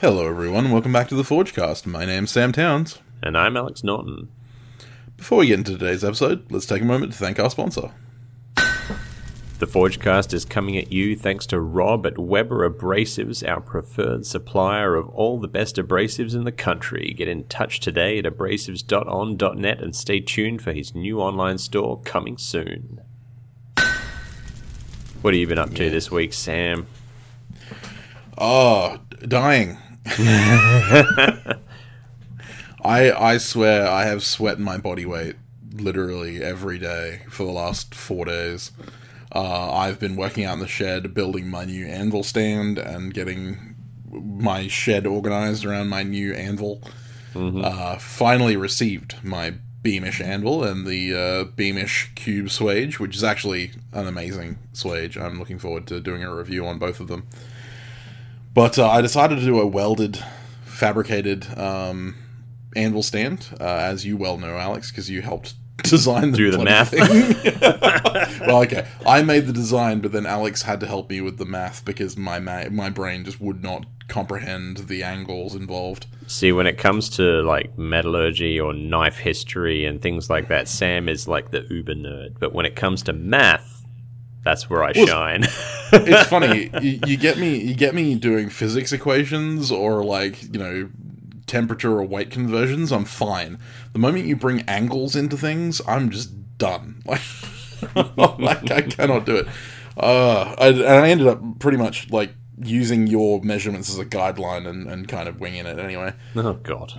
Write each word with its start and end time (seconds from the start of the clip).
Hello, 0.00 0.26
everyone. 0.26 0.70
Welcome 0.70 0.92
back 0.92 1.08
to 1.08 1.14
the 1.14 1.22
Forgecast. 1.22 1.84
My 1.84 2.06
name's 2.06 2.30
Sam 2.30 2.52
Towns. 2.52 2.98
And 3.22 3.36
I'm 3.36 3.58
Alex 3.58 3.84
Norton. 3.84 4.30
Before 5.18 5.36
we 5.38 5.48
get 5.48 5.58
into 5.58 5.72
today's 5.72 6.02
episode, 6.02 6.50
let's 6.50 6.64
take 6.64 6.80
a 6.80 6.86
moment 6.86 7.12
to 7.12 7.18
thank 7.18 7.38
our 7.38 7.50
sponsor. 7.50 7.92
The 9.62 9.68
Forgecast 9.68 10.34
is 10.34 10.44
coming 10.44 10.76
at 10.76 10.90
you 10.90 11.14
thanks 11.14 11.46
to 11.46 11.60
Rob 11.60 12.04
at 12.04 12.18
Weber 12.18 12.68
Abrasives, 12.68 13.48
our 13.48 13.60
preferred 13.60 14.26
supplier 14.26 14.96
of 14.96 15.08
all 15.10 15.38
the 15.38 15.46
best 15.46 15.76
abrasives 15.76 16.34
in 16.34 16.42
the 16.42 16.50
country. 16.50 17.14
Get 17.16 17.28
in 17.28 17.44
touch 17.44 17.78
today 17.78 18.18
at 18.18 18.24
abrasives.on.net 18.24 19.80
and 19.80 19.94
stay 19.94 20.18
tuned 20.18 20.62
for 20.62 20.72
his 20.72 20.96
new 20.96 21.20
online 21.20 21.58
store 21.58 22.00
coming 22.00 22.38
soon. 22.38 23.02
What 25.20 25.32
have 25.32 25.40
you 25.40 25.46
been 25.46 25.60
up 25.60 25.72
to 25.74 25.90
this 25.90 26.10
week, 26.10 26.32
Sam? 26.32 26.88
Oh, 28.36 28.98
dying. 29.28 29.78
I 30.06 31.54
I 32.84 33.38
swear 33.38 33.86
I 33.86 34.06
have 34.06 34.24
sweat 34.24 34.58
in 34.58 34.64
my 34.64 34.78
body 34.78 35.06
weight 35.06 35.36
literally 35.72 36.42
every 36.42 36.80
day 36.80 37.22
for 37.28 37.44
the 37.44 37.52
last 37.52 37.94
four 37.94 38.24
days. 38.24 38.72
Uh, 39.34 39.72
I've 39.72 39.98
been 39.98 40.16
working 40.16 40.44
out 40.44 40.54
in 40.54 40.58
the 40.60 40.68
shed, 40.68 41.14
building 41.14 41.48
my 41.48 41.64
new 41.64 41.86
anvil 41.86 42.22
stand, 42.22 42.78
and 42.78 43.14
getting 43.14 43.74
my 44.10 44.68
shed 44.68 45.06
organized 45.06 45.64
around 45.64 45.88
my 45.88 46.02
new 46.02 46.34
anvil. 46.34 46.82
Uh, 47.64 47.96
finally 47.98 48.56
received 48.56 49.16
my 49.22 49.54
Beamish 49.82 50.20
anvil 50.20 50.62
and 50.62 50.86
the 50.86 51.14
uh, 51.14 51.44
Beamish 51.44 52.12
cube 52.14 52.46
swage, 52.46 52.98
which 52.98 53.16
is 53.16 53.24
actually 53.24 53.72
an 53.92 54.06
amazing 54.06 54.58
swage. 54.74 55.20
I'm 55.20 55.38
looking 55.38 55.58
forward 55.58 55.86
to 55.88 56.00
doing 56.00 56.22
a 56.22 56.34
review 56.34 56.66
on 56.66 56.78
both 56.78 57.00
of 57.00 57.08
them. 57.08 57.26
But 58.54 58.78
uh, 58.78 58.88
I 58.88 59.00
decided 59.00 59.38
to 59.38 59.44
do 59.44 59.58
a 59.60 59.66
welded, 59.66 60.22
fabricated 60.64 61.58
um, 61.58 62.16
anvil 62.76 63.02
stand, 63.02 63.48
uh, 63.58 63.64
as 63.64 64.04
you 64.04 64.16
well 64.16 64.36
know, 64.36 64.56
Alex, 64.58 64.90
because 64.90 65.08
you 65.08 65.22
helped 65.22 65.54
design 65.82 66.30
the 66.32 66.36
Do 66.36 66.50
the 66.50 66.64
math. 66.64 66.90
thing. 66.90 67.00
well, 68.46 68.62
okay, 68.62 68.86
I 69.06 69.22
made 69.22 69.46
the 69.46 69.52
design, 69.52 70.00
but 70.00 70.12
then 70.12 70.26
Alex 70.26 70.62
had 70.62 70.80
to 70.80 70.86
help 70.86 71.10
me 71.10 71.20
with 71.20 71.38
the 71.38 71.44
math 71.44 71.84
because 71.84 72.16
my 72.16 72.38
ma- 72.38 72.68
my 72.70 72.90
brain 72.90 73.24
just 73.24 73.40
would 73.40 73.62
not 73.62 73.84
comprehend 74.08 74.76
the 74.88 75.02
angles 75.02 75.54
involved. 75.54 76.06
See, 76.26 76.52
when 76.52 76.66
it 76.66 76.78
comes 76.78 77.08
to 77.10 77.42
like 77.42 77.76
metallurgy 77.78 78.58
or 78.60 78.72
knife 78.72 79.18
history 79.18 79.84
and 79.84 80.00
things 80.02 80.28
like 80.28 80.48
that, 80.48 80.68
Sam 80.68 81.08
is 81.08 81.26
like 81.28 81.50
the 81.50 81.66
uber 81.70 81.94
nerd. 81.94 82.38
But 82.38 82.52
when 82.52 82.66
it 82.66 82.76
comes 82.76 83.02
to 83.04 83.12
math, 83.12 83.84
that's 84.44 84.68
where 84.68 84.82
I 84.82 84.92
Well, 84.94 85.06
shine. 85.06 85.44
it's 85.92 86.28
funny. 86.28 86.70
you, 86.82 86.98
you 87.06 87.16
get 87.16 87.38
me. 87.38 87.56
You 87.58 87.74
get 87.74 87.94
me 87.94 88.14
doing 88.16 88.48
physics 88.48 88.92
equations 88.92 89.70
or 89.70 90.04
like 90.04 90.42
you 90.52 90.58
know 90.58 90.90
temperature 91.52 91.92
or 91.92 92.04
weight 92.04 92.30
conversions. 92.30 92.90
I'm 92.90 93.04
fine. 93.04 93.58
The 93.92 93.98
moment 93.98 94.24
you 94.24 94.34
bring 94.34 94.62
angles 94.62 95.14
into 95.14 95.36
things, 95.36 95.82
I'm 95.86 96.10
just 96.10 96.58
done. 96.58 97.02
Like, 97.96 98.16
like 98.16 98.70
I 98.70 98.82
cannot 98.82 99.26
do 99.26 99.38
it. 99.38 99.48
Uh, 99.96 100.54
I, 100.56 100.68
and 100.68 100.84
I 100.86 101.08
ended 101.08 101.26
up 101.26 101.58
pretty 101.58 101.76
much 101.76 102.12
like 102.12 102.32
using 102.62 103.08
your 103.08 103.42
measurements 103.42 103.90
as 103.90 103.98
a 103.98 104.04
guideline 104.04 104.68
and, 104.68 104.86
and 104.86 105.08
kind 105.08 105.28
of 105.28 105.40
winging 105.40 105.66
it 105.66 105.80
anyway. 105.80 106.12
oh 106.36 106.52
God. 106.54 106.92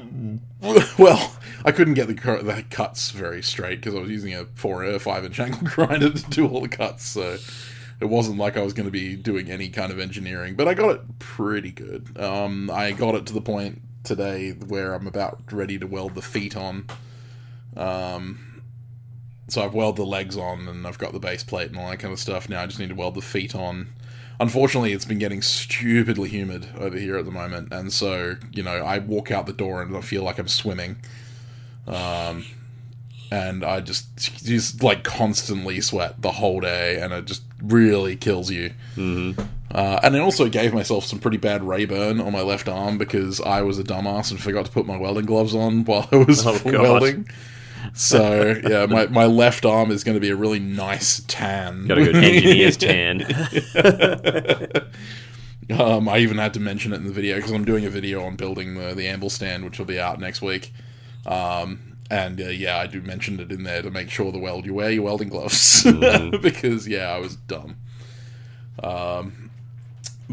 Well, 0.99 1.37
I 1.63 1.71
couldn't 1.71 1.93
get 1.93 2.07
the, 2.07 2.15
the 2.15 2.65
cuts 2.69 3.11
very 3.11 3.41
straight 3.41 3.79
because 3.79 3.95
I 3.95 3.99
was 3.99 4.09
using 4.09 4.33
a 4.33 4.43
four 4.55 4.83
or 4.83 4.99
five 4.99 5.23
inch 5.23 5.39
angle 5.39 5.61
grinder 5.63 6.09
to 6.09 6.29
do 6.29 6.49
all 6.49 6.59
the 6.59 6.67
cuts. 6.67 7.05
So 7.05 7.37
it 8.01 8.09
wasn't 8.09 8.37
like 8.37 8.57
I 8.57 8.61
was 8.61 8.73
going 8.73 8.87
to 8.87 8.91
be 8.91 9.15
doing 9.15 9.49
any 9.49 9.69
kind 9.69 9.89
of 9.89 9.99
engineering, 9.99 10.55
but 10.55 10.67
I 10.67 10.73
got 10.73 10.95
it 10.95 11.19
pretty 11.19 11.71
good. 11.71 12.19
Um, 12.19 12.69
I 12.69 12.91
got 12.91 13.15
it 13.15 13.25
to 13.27 13.33
the 13.33 13.41
point 13.41 13.81
today 14.03 14.51
where 14.51 14.93
I'm 14.93 15.07
about 15.07 15.39
ready 15.51 15.79
to 15.79 15.87
weld 15.87 16.15
the 16.15 16.21
feet 16.21 16.55
on. 16.55 16.87
Um, 17.75 18.61
so 19.47 19.63
I've 19.63 19.73
welded 19.73 20.01
the 20.01 20.05
legs 20.05 20.37
on 20.37 20.67
and 20.67 20.87
I've 20.87 20.97
got 20.97 21.13
the 21.13 21.19
base 21.19 21.43
plate 21.43 21.69
and 21.69 21.77
all 21.77 21.89
that 21.89 21.99
kind 21.99 22.13
of 22.13 22.19
stuff. 22.19 22.49
Now 22.49 22.61
I 22.61 22.65
just 22.65 22.79
need 22.79 22.89
to 22.89 22.95
weld 22.95 23.15
the 23.15 23.21
feet 23.21 23.55
on. 23.55 23.89
Unfortunately, 24.39 24.93
it's 24.93 25.05
been 25.05 25.19
getting 25.19 25.41
stupidly 25.41 26.29
humid 26.29 26.67
over 26.77 26.97
here 26.97 27.17
at 27.17 27.25
the 27.25 27.31
moment, 27.31 27.71
and 27.71 27.93
so 27.93 28.35
you 28.51 28.63
know 28.63 28.77
I 28.77 28.97
walk 28.97 29.31
out 29.31 29.45
the 29.45 29.53
door 29.53 29.81
and 29.81 29.95
I 29.95 30.01
feel 30.01 30.23
like 30.23 30.39
I'm 30.39 30.47
swimming, 30.47 30.97
um, 31.87 32.43
and 33.31 33.63
I 33.63 33.79
just 33.79 34.17
just 34.43 34.81
like 34.81 35.03
constantly 35.03 35.79
sweat 35.81 36.21
the 36.21 36.31
whole 36.31 36.59
day, 36.61 36.99
and 36.99 37.13
it 37.13 37.25
just 37.25 37.43
really 37.61 38.15
kills 38.15 38.49
you. 38.49 38.73
Mm-hmm. 38.95 39.41
Uh, 39.73 39.99
and 40.03 40.15
I 40.15 40.19
also 40.19 40.47
gave 40.49 40.73
myself 40.73 41.05
some 41.05 41.17
pretty 41.19 41.37
bad 41.37 41.63
ray 41.63 41.85
burn 41.85 42.21
on 42.21 42.31
my 42.31 42.41
left 42.41 42.69
arm 42.69 42.99
because 42.99 43.41
I 43.41 43.63
was 43.63 43.79
a 43.79 43.83
dumbass 43.83 44.29
and 44.29 44.39
forgot 44.39 44.65
to 44.65 44.71
put 44.71 44.85
my 44.85 44.97
welding 44.97 45.25
gloves 45.25 45.55
on 45.55 45.83
while 45.85 46.07
I 46.11 46.17
was 46.17 46.45
Oh, 46.47 46.61
welding. 46.65 47.27
So 47.93 48.55
yeah, 48.69 48.85
my, 48.85 49.07
my 49.07 49.25
left 49.25 49.65
arm 49.65 49.89
is 49.89 50.03
going 50.03 50.15
to 50.15 50.21
be 50.21 50.29
a 50.29 50.35
really 50.35 50.59
nice 50.59 51.21
tan. 51.27 51.87
Got 51.87 51.97
a 51.97 52.03
good 52.03 52.15
engineer's 52.15 52.77
tan. 52.77 53.21
Um, 55.69 56.09
I 56.09 56.17
even 56.19 56.37
had 56.37 56.53
to 56.55 56.59
mention 56.59 56.93
it 56.93 56.97
in 56.97 57.07
the 57.07 57.13
video 57.13 57.37
because 57.37 57.51
I'm 57.51 57.65
doing 57.65 57.85
a 57.85 57.89
video 57.89 58.23
on 58.23 58.35
building 58.35 58.75
the 58.75 58.93
the 58.93 59.07
anvil 59.07 59.29
stand, 59.29 59.63
which 59.63 59.79
will 59.79 59.85
be 59.85 59.99
out 59.99 60.19
next 60.19 60.41
week. 60.41 60.73
Um, 61.25 61.97
and 62.11 62.39
uh, 62.39 62.45
yeah, 62.45 62.77
I 62.77 62.87
do 62.87 63.01
mention 63.01 63.39
it 63.39 63.51
in 63.51 63.63
there 63.63 63.81
to 63.81 63.89
make 63.89 64.09
sure 64.09 64.31
the 64.31 64.39
weld 64.39 64.65
you 64.65 64.73
wear 64.73 64.91
your 64.91 65.03
welding 65.03 65.29
gloves 65.29 65.83
because 66.41 66.87
yeah, 66.87 67.07
I 67.09 67.19
was 67.19 67.35
dumb. 67.37 67.77
Um, 68.83 69.42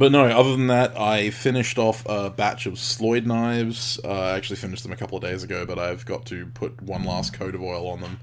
but 0.00 0.12
no, 0.12 0.24
other 0.24 0.52
than 0.52 0.68
that, 0.68 0.98
I 0.98 1.28
finished 1.28 1.76
off 1.76 2.06
a 2.08 2.30
batch 2.30 2.64
of 2.64 2.78
Sloyd 2.78 3.26
knives. 3.26 4.00
Uh, 4.02 4.08
I 4.08 4.30
actually 4.30 4.56
finished 4.56 4.82
them 4.82 4.92
a 4.92 4.96
couple 4.96 5.18
of 5.18 5.22
days 5.22 5.42
ago, 5.42 5.66
but 5.66 5.78
I've 5.78 6.06
got 6.06 6.24
to 6.26 6.46
put 6.54 6.80
one 6.80 7.04
last 7.04 7.34
coat 7.34 7.54
of 7.54 7.62
oil 7.62 7.86
on 7.86 8.00
them 8.00 8.18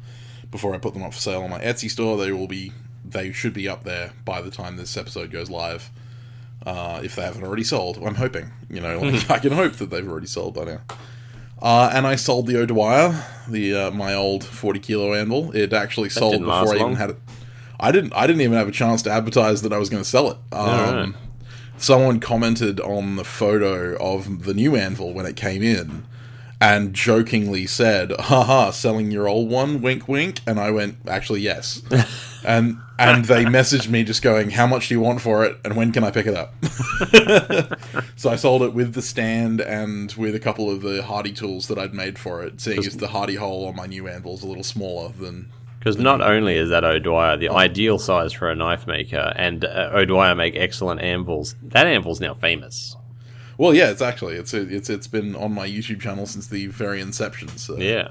before 0.50 0.74
I 0.74 0.80
put 0.80 0.96
them 0.96 1.04
up 1.04 1.14
for 1.14 1.20
sale 1.20 1.44
on 1.44 1.52
my 1.52 1.60
Etsy 1.60 1.88
store. 1.88 2.18
They 2.18 2.32
will 2.32 2.48
be, 2.48 2.72
they 3.06 3.32
should 3.32 3.54
be 3.54 3.70
up 3.70 3.84
there 3.84 4.14
by 4.26 4.42
the 4.42 4.50
time 4.50 4.76
this 4.76 4.98
episode 4.98 5.30
goes 5.30 5.52
live. 5.52 5.92
Uh, 6.66 7.00
if 7.04 7.16
they 7.16 7.22
haven't 7.22 7.44
already 7.44 7.64
sold, 7.64 8.00
I'm 8.04 8.16
hoping. 8.16 8.50
You 8.72 8.82
know, 8.82 8.98
like, 8.98 9.30
I 9.30 9.38
can 9.38 9.52
hope 9.52 9.74
that 9.74 9.92
they've 9.92 10.10
already 10.10 10.26
sold 10.26 10.56
by 10.56 10.64
now. 10.64 10.82
Uh, 11.62 11.92
and 11.94 12.08
I 12.08 12.16
sold 12.16 12.48
the 12.48 12.60
O'Dwyer, 12.60 13.24
the 13.48 13.76
uh, 13.76 13.92
my 13.92 14.16
old 14.16 14.44
40 14.44 14.80
kilo 14.80 15.14
anvil. 15.14 15.56
It 15.56 15.74
actually 15.74 16.10
sold 16.10 16.40
before 16.40 16.74
I 16.74 16.80
even 16.80 16.96
had 16.96 17.12
it. 17.12 17.18
I 17.80 17.92
didn't. 17.92 18.14
I 18.16 18.26
didn't 18.26 18.42
even 18.42 18.58
have 18.58 18.68
a 18.68 18.72
chance 18.72 19.04
to 19.04 19.12
advertise 19.12 19.62
that 19.62 19.72
I 19.72 19.78
was 19.78 19.92
going 19.92 20.02
to 20.02 20.10
sell 20.10 20.32
it. 20.32 20.38
Um. 20.52 21.16
Someone 21.78 22.20
commented 22.20 22.80
on 22.80 23.18
the 23.18 23.24
photo 23.24 23.96
of 23.98 24.46
the 24.46 24.54
new 24.54 24.76
anvil 24.76 25.14
when 25.14 25.26
it 25.26 25.36
came 25.36 25.62
in, 25.62 26.06
and 26.60 26.94
jokingly 26.94 27.68
said, 27.68 28.12
"Haha, 28.20 28.72
selling 28.72 29.12
your 29.12 29.28
old 29.28 29.50
one? 29.50 29.82
Wink, 29.82 30.08
wink." 30.08 30.40
And 30.48 30.60
I 30.60 30.72
went, 30.72 30.98
"Actually, 31.08 31.42
yes." 31.42 31.84
and 32.44 32.80
and 32.98 33.26
they 33.26 33.46
messaged 33.46 33.90
me 33.90 34.04
just 34.04 34.24
going, 34.24 34.50
"How 34.50 34.66
much 34.66 34.88
do 34.88 34.96
you 34.96 35.00
want 35.00 35.22
for 35.22 35.46
it? 35.46 35.58
And 35.64 35.76
when 35.76 35.92
can 35.92 36.04
I 36.04 36.10
pick 36.10 36.26
it 36.26 36.36
up?" 36.36 36.56
so 38.16 38.32
I 38.32 38.36
sold 38.36 38.64
it 38.64 38.74
with 38.74 38.96
the 38.96 39.04
stand 39.04 39.62
and 39.62 40.12
with 40.14 40.34
a 40.34 40.40
couple 40.40 40.72
of 40.72 40.82
the 40.82 41.04
hardy 41.04 41.32
tools 41.32 41.68
that 41.68 41.78
I'd 41.78 41.94
made 41.94 42.18
for 42.18 42.44
it, 42.44 42.60
seeing 42.60 42.80
as 42.80 42.98
the 42.98 43.10
hardy 43.10 43.36
hole 43.36 43.68
on 43.68 43.76
my 43.76 43.86
new 43.86 44.08
anvil 44.08 44.34
is 44.34 44.42
a 44.42 44.48
little 44.48 44.64
smaller 44.64 45.10
than 45.10 45.52
Because 45.88 46.04
not 46.04 46.20
only 46.20 46.58
is 46.58 46.70
that 46.70 46.84
O'Dwyer 46.84 47.38
the 47.38 47.48
ideal 47.48 47.98
size 47.98 48.34
for 48.34 48.50
a 48.50 48.56
knife 48.56 48.86
maker, 48.88 49.32
and 49.38 49.64
uh, 49.64 49.92
O'Dwyer 49.94 50.36
make 50.36 50.54
excellent 50.58 51.00
anvils, 51.00 51.56
that 51.64 51.88
anvil's 51.88 52.20
now 52.20 52.34
famous. 52.34 52.98
Well, 53.58 53.74
yeah, 53.74 53.90
it's 53.90 54.02
actually 54.02 54.36
it's 54.36 54.54
it's 54.54 54.90
it's 54.90 55.08
been 55.08 55.34
on 55.36 55.54
my 55.54 55.66
YouTube 55.66 56.02
channel 56.02 56.26
since 56.26 56.48
the 56.48 56.68
very 56.68 57.00
inception. 57.00 57.48
So 57.58 57.78
Yeah. 57.78 58.10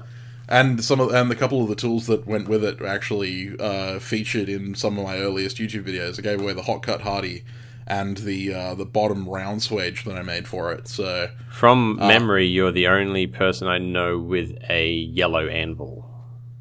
and 0.49 0.83
some 0.83 0.99
of 0.99 1.13
and 1.13 1.29
the 1.29 1.35
couple 1.35 1.61
of 1.61 1.69
the 1.69 1.75
tools 1.75 2.07
that 2.07 2.25
went 2.25 2.49
with 2.49 2.63
it 2.63 2.81
actually 2.81 3.55
uh, 3.59 3.99
featured 3.99 4.49
in 4.49 4.73
some 4.73 4.97
of 4.97 5.05
my 5.05 5.19
earliest 5.19 5.57
YouTube 5.57 5.83
videos. 5.83 6.17
I 6.17 6.23
gave 6.23 6.41
away 6.41 6.53
the 6.53 6.63
hot 6.63 6.81
cut 6.81 7.01
hardy 7.01 7.43
and 7.85 8.17
the 8.17 8.53
uh, 8.53 8.73
the 8.73 8.85
bottom 8.85 9.29
round 9.29 9.61
swage 9.61 10.03
that 10.05 10.17
I 10.17 10.23
made 10.23 10.47
for 10.47 10.73
it. 10.73 10.87
So 10.87 11.29
From 11.51 11.97
memory, 11.97 12.47
you're 12.47 12.71
the 12.71 12.87
only 12.87 13.27
person 13.27 13.67
I 13.67 13.77
know 13.77 14.17
with 14.17 14.57
a 14.67 14.91
yellow 14.91 15.47
anvil. 15.47 16.06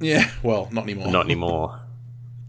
Yeah, 0.01 0.31
well, 0.43 0.69
not 0.73 0.85
anymore. 0.85 1.09
Not 1.09 1.25
anymore. 1.25 1.81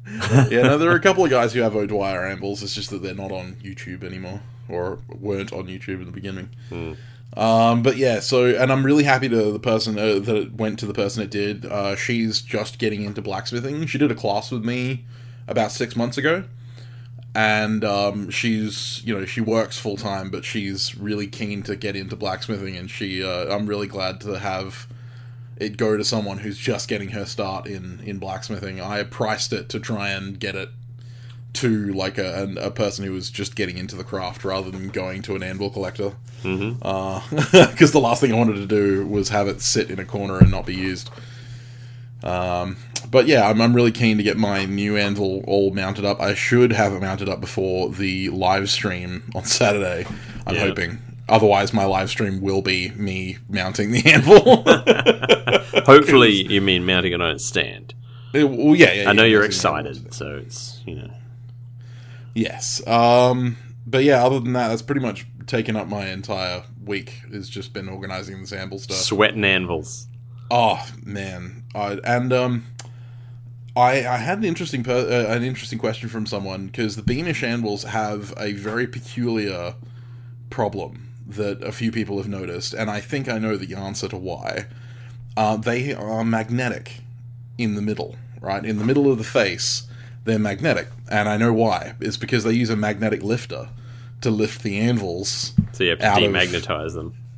yeah, 0.50 0.62
no, 0.62 0.78
there 0.78 0.90
are 0.90 0.96
a 0.96 1.02
couple 1.02 1.26
of 1.26 1.30
guys 1.30 1.54
who 1.54 1.62
have 1.62 1.76
O'Dwyer 1.76 2.26
ambles. 2.26 2.64
It's 2.64 2.74
just 2.74 2.90
that 2.92 3.02
they're 3.02 3.14
not 3.14 3.32
on 3.32 3.56
YouTube 3.64 4.04
anymore, 4.04 4.42
or 4.70 5.00
weren't 5.10 5.52
on 5.52 5.68
YouTube 5.68 6.00
in 6.00 6.06
the 6.06 6.12
beginning. 6.12 6.50
Um, 7.36 7.84
but 7.84 7.98
yeah, 7.98 8.20
so 8.22 8.46
and 8.46 8.72
I'm 8.72 8.86
really 8.86 9.04
happy 9.04 9.28
to 9.30 9.52
the 9.52 9.60
person 9.60 10.00
uh, 10.00 10.20
that 10.20 10.36
it 10.36 10.54
went 10.54 10.80
to 10.80 10.86
the 10.86 10.94
person 10.94 11.22
it 11.24 11.30
did. 11.30 11.66
Uh, 11.66 11.96
she's 11.96 12.42
just 12.42 12.80
getting 12.80 13.04
into 13.04 13.22
blacksmithing. 13.22 13.86
She 13.88 13.98
did 13.98 14.12
a 14.12 14.16
class 14.16 14.50
with 14.50 14.64
me 14.64 15.06
about 15.48 15.72
six 15.72 15.96
months 15.96 16.18
ago, 16.18 16.46
and 17.36 17.84
um, 17.84 18.30
she's 18.30 19.02
you 19.04 19.14
know 19.14 19.26
she 19.26 19.42
works 19.42 19.78
full 19.78 19.98
time, 19.98 20.32
but 20.32 20.46
she's 20.46 20.98
really 20.98 21.28
keen 21.28 21.64
to 21.64 21.76
get 21.76 21.96
into 21.96 22.16
blacksmithing, 22.16 22.76
and 22.78 22.90
she 22.90 23.24
uh, 23.24 23.54
I'm 23.54 23.68
really 23.68 23.88
glad 23.88 24.22
to 24.22 24.40
have 24.40 24.88
it 25.60 25.78
go 25.78 25.98
to 25.98 26.04
someone 26.04 26.40
who's 26.40 26.58
just 26.58 26.88
getting 26.88 27.10
her 27.10 27.26
start 27.26 27.68
in 27.68 28.00
in 28.06 28.18
blacksmithing. 28.20 28.80
I 28.82 29.04
priced 29.04 29.52
it 29.54 29.70
to 29.70 29.80
try 29.80 30.10
and 30.10 30.40
get 30.40 30.56
it 30.56 30.70
to 31.54 31.92
like 31.94 32.18
a, 32.18 32.44
an- 32.44 32.58
a 32.60 32.70
person 32.70 33.04
who 33.06 33.12
was 33.14 33.30
just 33.32 33.56
getting 33.56 33.78
into 33.78 33.96
the 33.96 34.04
craft 34.04 34.44
rather 34.44 34.70
than 34.70 34.90
going 34.90 35.22
to 35.24 35.36
an 35.36 35.42
anvil 35.44 35.70
collector. 35.70 36.14
Because 36.44 37.92
the 37.92 38.00
last 38.00 38.22
thing 38.22 38.32
I 38.32 38.36
wanted 38.36 38.56
to 38.56 38.66
do 38.68 39.06
was 39.08 39.30
have 39.30 39.48
it 39.48 39.62
sit 39.62 39.90
in 39.90 40.00
a 40.00 40.06
corner 40.06 40.38
and 40.38 40.52
not 40.52 40.66
be 40.66 40.76
used. 40.76 41.10
Um, 42.24 42.78
but 43.10 43.28
yeah, 43.28 43.48
I'm, 43.48 43.62
I'm 43.62 43.76
really 43.76 43.92
keen 43.92 44.18
to 44.18 44.24
get 44.24 44.38
my 44.38 44.66
new 44.66 44.98
anvil 44.98 45.44
all 45.48 45.72
mounted 45.72 46.04
up. 46.06 46.20
I 46.20 46.34
should 46.34 46.74
have 46.74 46.94
it 46.94 47.02
mounted 47.02 47.30
up 47.30 47.40
before 47.42 47.90
the 47.90 48.30
live 48.30 48.70
stream 48.70 49.24
on 49.36 49.46
Saturday. 49.46 50.06
I'm 50.46 50.56
Yeah. 50.56 50.62
hoping. 50.68 51.00
Otherwise, 51.30 51.74
my 51.74 51.84
live 51.84 52.10
stream 52.10 52.40
will 52.42 52.62
be 52.62 52.90
me 52.92 53.38
mounting 53.50 53.92
the 53.92 54.06
anvil. 54.12 54.64
Hopefully, 55.86 56.32
you 56.32 56.62
mean 56.62 56.86
mounting 56.86 57.14
it 57.14 57.22
on 57.22 57.32
its 57.32 57.46
stand. 57.46 57.94
It- 58.34 58.50
well, 58.50 58.76
yeah, 58.76 58.94
yeah. 58.94 59.10
I 59.10 59.14
know 59.14 59.24
yeah, 59.24 59.30
you're 59.32 59.44
excited, 59.46 60.14
so 60.14 60.38
it's 60.38 60.82
you 60.86 60.96
know. 60.96 61.10
Yes. 62.34 62.86
Um, 62.88 63.58
but 63.86 64.04
yeah, 64.04 64.24
other 64.24 64.40
than 64.40 64.54
that, 64.54 64.70
that's 64.70 64.82
pretty 64.82 65.02
much 65.02 65.26
taken 65.48 65.76
up 65.76 65.88
my 65.88 66.08
entire 66.08 66.64
week. 66.86 67.22
Has 67.32 67.50
just 67.50 67.74
been 67.74 67.90
organizing 67.90 68.40
this 68.42 68.54
anvil 68.54 68.80
stuff. 68.80 68.98
Sweating 68.98 69.44
anvils. 69.44 70.08
Oh 70.50 70.86
man, 71.04 71.64
I, 71.76 72.00
and 72.06 72.32
um, 72.32 72.66
I 73.76 74.08
I 74.08 74.18
had 74.18 74.38
an 74.38 74.46
interesting 74.46 74.84
per, 74.84 74.94
uh, 75.28 75.34
an 75.34 75.44
interesting 75.44 75.80
question 75.80 76.08
from 76.08 76.26
someone 76.26 76.68
because 76.68 76.96
the 76.96 77.02
Beamish 77.02 77.44
anvils 77.44 77.84
have 77.84 78.34
a 78.38 78.54
very 78.54 78.88
peculiar 78.88 79.76
problem 80.50 81.07
that 81.28 81.62
a 81.64 81.72
few 81.72 81.92
people 81.92 82.18
have 82.18 82.28
noticed, 82.28 82.74
and 82.74 82.90
I 82.90 83.00
think 83.02 83.28
I 83.28 83.38
know 83.40 83.58
the 83.58 83.76
answer 83.76 84.08
to 84.08 84.18
why. 84.18 84.66
Uh, 85.36 85.58
they 85.58 85.94
are 85.94 86.24
magnetic 86.24 87.02
in 87.58 87.76
the 87.76 87.82
middle, 87.82 88.16
right 88.42 88.66
in 88.66 88.78
the 88.80 88.86
middle 88.86 89.12
of 89.12 89.18
the 89.18 89.24
face. 89.24 89.84
They're 90.24 90.40
magnetic, 90.40 90.88
and 91.10 91.30
I 91.30 91.38
know 91.38 91.54
why. 91.54 91.94
It's 92.00 92.18
because 92.18 92.44
they 92.44 92.54
use 92.54 92.70
a 92.70 92.76
magnetic 92.76 93.24
lifter 93.24 93.70
to 94.22 94.32
lift 94.32 94.64
the 94.64 94.78
anvils 94.80 95.54
So 95.74 95.84
you 95.84 95.92
have 95.92 96.00
to 96.00 96.06
Out 96.08 96.18
of- 96.18 96.24
them. 96.24 96.34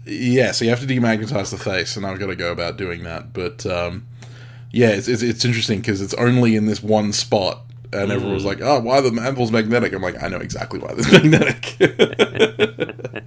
yeah, 0.06 0.52
so 0.54 0.64
you 0.66 0.70
have 0.72 0.80
to 0.80 0.88
demagnetize 0.88 1.52
the 1.52 1.58
face, 1.58 1.98
and 1.98 2.06
I've 2.06 2.20
got 2.20 2.28
to 2.28 2.36
go 2.36 2.52
about 2.52 2.78
doing 2.78 3.04
that. 3.04 3.34
But 3.34 3.66
um, 3.66 4.06
yeah, 4.72 4.90
it's, 4.90 5.08
it's, 5.08 5.22
it's 5.22 5.44
interesting 5.46 5.80
because 5.80 6.02
it's 6.02 6.14
only 6.14 6.56
in 6.56 6.66
this 6.68 6.82
one 6.82 7.12
spot, 7.12 7.62
and 7.92 8.12
everyone 8.12 8.36
was 8.36 8.46
like, 8.46 8.62
"Oh, 8.62 8.80
why 8.80 9.02
the 9.02 9.10
anvil's 9.22 9.52
magnetic?" 9.52 9.94
I'm 9.94 10.02
like, 10.02 10.22
"I 10.22 10.28
know 10.28 10.38
exactly 10.38 10.80
why 10.80 10.94
this 10.94 11.12
magnetic." 11.12 11.76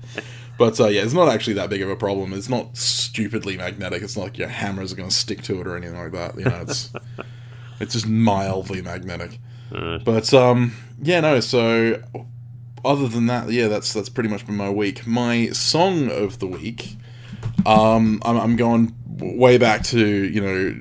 but 0.58 0.80
uh, 0.80 0.88
yeah, 0.88 1.02
it's 1.02 1.14
not 1.14 1.28
actually 1.28 1.54
that 1.54 1.70
big 1.70 1.82
of 1.82 1.90
a 1.90 1.96
problem. 1.96 2.32
It's 2.32 2.48
not 2.48 2.76
stupidly 2.76 3.56
magnetic. 3.56 4.02
It's 4.02 4.16
not 4.16 4.24
like 4.24 4.38
your 4.38 4.48
hammers 4.48 4.92
are 4.92 4.96
going 4.96 5.08
to 5.08 5.14
stick 5.14 5.42
to 5.42 5.60
it 5.60 5.66
or 5.66 5.76
anything 5.76 5.98
like 5.98 6.12
that. 6.12 6.38
You 6.38 6.44
know, 6.44 6.60
it's 6.62 6.92
it's 7.80 7.92
just 7.94 8.06
mildly 8.06 8.82
magnetic. 8.82 9.38
But 10.04 10.32
um, 10.34 10.72
yeah, 11.02 11.20
no. 11.20 11.40
So 11.40 12.02
other 12.84 13.08
than 13.08 13.26
that, 13.26 13.50
yeah, 13.50 13.68
that's 13.68 13.92
that's 13.92 14.08
pretty 14.08 14.28
much 14.28 14.46
been 14.46 14.56
my 14.56 14.70
week. 14.70 15.06
My 15.06 15.48
song 15.48 16.10
of 16.10 16.38
the 16.38 16.46
week, 16.46 16.96
um, 17.66 18.20
I'm, 18.24 18.38
I'm 18.38 18.56
going 18.56 18.94
way 19.18 19.58
back 19.58 19.82
to 19.84 19.98
you 19.98 20.40
know 20.40 20.74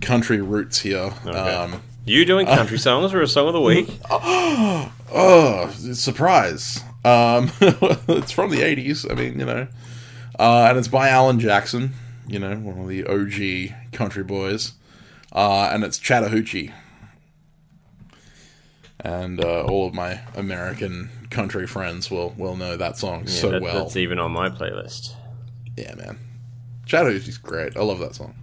country 0.00 0.40
roots 0.40 0.80
here. 0.80 1.12
Um, 1.26 1.82
You 2.06 2.24
doing 2.26 2.46
country 2.46 2.78
songs 2.78 3.12
for 3.12 3.22
a 3.22 3.28
song 3.28 3.46
of 3.48 3.54
the 3.54 3.60
week? 3.60 3.88
oh, 4.10 5.70
surprise! 5.94 6.82
Um, 7.02 7.50
it's 7.60 8.30
from 8.30 8.50
the 8.50 8.58
'80s. 8.60 9.10
I 9.10 9.14
mean, 9.14 9.38
you 9.38 9.46
know, 9.46 9.68
uh, 10.38 10.66
and 10.68 10.76
it's 10.78 10.88
by 10.88 11.08
Alan 11.08 11.40
Jackson. 11.40 11.94
You 12.26 12.38
know, 12.38 12.56
one 12.56 12.78
of 12.78 12.88
the 12.88 13.06
OG 13.06 13.92
country 13.92 14.22
boys, 14.22 14.72
uh, 15.32 15.70
and 15.72 15.82
it's 15.82 15.98
Chattahoochee. 15.98 16.72
And 19.00 19.42
uh, 19.42 19.64
all 19.64 19.86
of 19.86 19.94
my 19.94 20.20
American 20.34 21.10
country 21.30 21.66
friends 21.66 22.10
will 22.10 22.34
will 22.36 22.56
know 22.56 22.76
that 22.76 22.98
song 22.98 23.26
so 23.26 23.50
That- 23.50 23.62
well. 23.62 23.84
That's 23.84 23.96
even 23.96 24.18
on 24.18 24.30
my 24.32 24.50
playlist. 24.50 25.14
Yeah, 25.76 25.94
man. 25.94 26.18
Chattahoochee's 26.84 27.38
great. 27.38 27.76
I 27.78 27.82
love 27.82 27.98
that 28.00 28.14
song. 28.14 28.34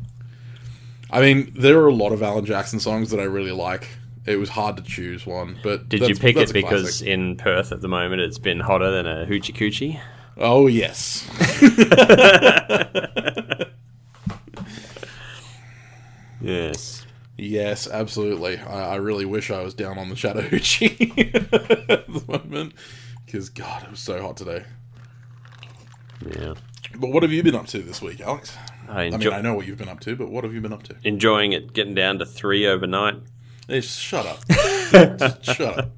I 1.12 1.22
mean, 1.22 1.52
there 1.56 1.80
are 1.80 1.88
a 1.88 1.94
lot 1.94 2.12
of 2.14 2.24
Alan 2.24 2.46
Jackson 2.46 2.80
songs 2.80 3.10
that 3.12 3.20
I 3.20 3.24
really 3.24 3.52
like. 3.52 3.90
It 4.26 4.38
was 4.38 4.50
hard 4.50 4.78
to 4.78 4.84
choose 4.84 5.26
one, 5.26 5.58
but 5.64 5.90
Did 5.90 6.08
you 6.08 6.16
pick 6.16 6.38
it 6.38 6.54
because 6.54 6.82
classic. 6.84 7.08
in 7.08 7.36
Perth 7.38 7.72
at 7.72 7.82
the 7.82 7.88
moment 7.88 8.22
it's 8.22 8.38
been 8.38 8.60
hotter 8.60 8.92
than 8.92 9.08
a 9.08 9.26
hoochie 9.26 9.56
coochie? 9.56 10.00
Oh 10.38 10.68
yes, 10.68 11.28
Yes. 16.40 17.06
yes, 17.38 17.88
absolutely. 17.88 18.58
I, 18.60 18.94
I 18.94 18.96
really 18.96 19.26
wish 19.26 19.52
I 19.52 19.62
was 19.62 19.74
down 19.74 19.98
on 19.98 20.10
the 20.10 20.16
Chattahoochee 20.16 21.14
at 21.36 22.08
the 22.08 22.24
moment 22.28 22.74
because 23.26 23.50
God, 23.50 23.84
it 23.84 23.92
was 23.92 24.00
so 24.00 24.22
hot 24.22 24.38
today. 24.38 24.64
Yeah. 26.36 26.54
But 26.98 27.10
what 27.12 27.24
have 27.24 27.32
you 27.32 27.44
been 27.44 27.56
up 27.56 27.68
to 27.68 27.80
this 27.80 28.02
week, 28.02 28.22
Alex? 28.22 28.56
I 28.90 29.04
I 29.04 29.10
mean, 29.12 29.32
I 29.32 29.42
know 29.42 29.54
what 29.54 29.66
you've 29.66 29.78
been 29.78 29.90
up 29.90 30.00
to, 30.02 30.16
but 30.16 30.30
what 30.30 30.44
have 30.44 30.54
you 30.54 30.62
been 30.62 30.74
up 30.74 30.84
to? 30.84 30.96
enjoying 31.04 31.54
it 31.54 31.74
getting 31.74 31.94
down 31.96 32.20
to 32.20 32.26
three 32.26 32.68
overnight. 32.68 33.16
Hey, 33.68 33.82
shut 33.82 34.26
up. 34.26 34.40
Shut 35.44 35.62
up. 35.62 35.92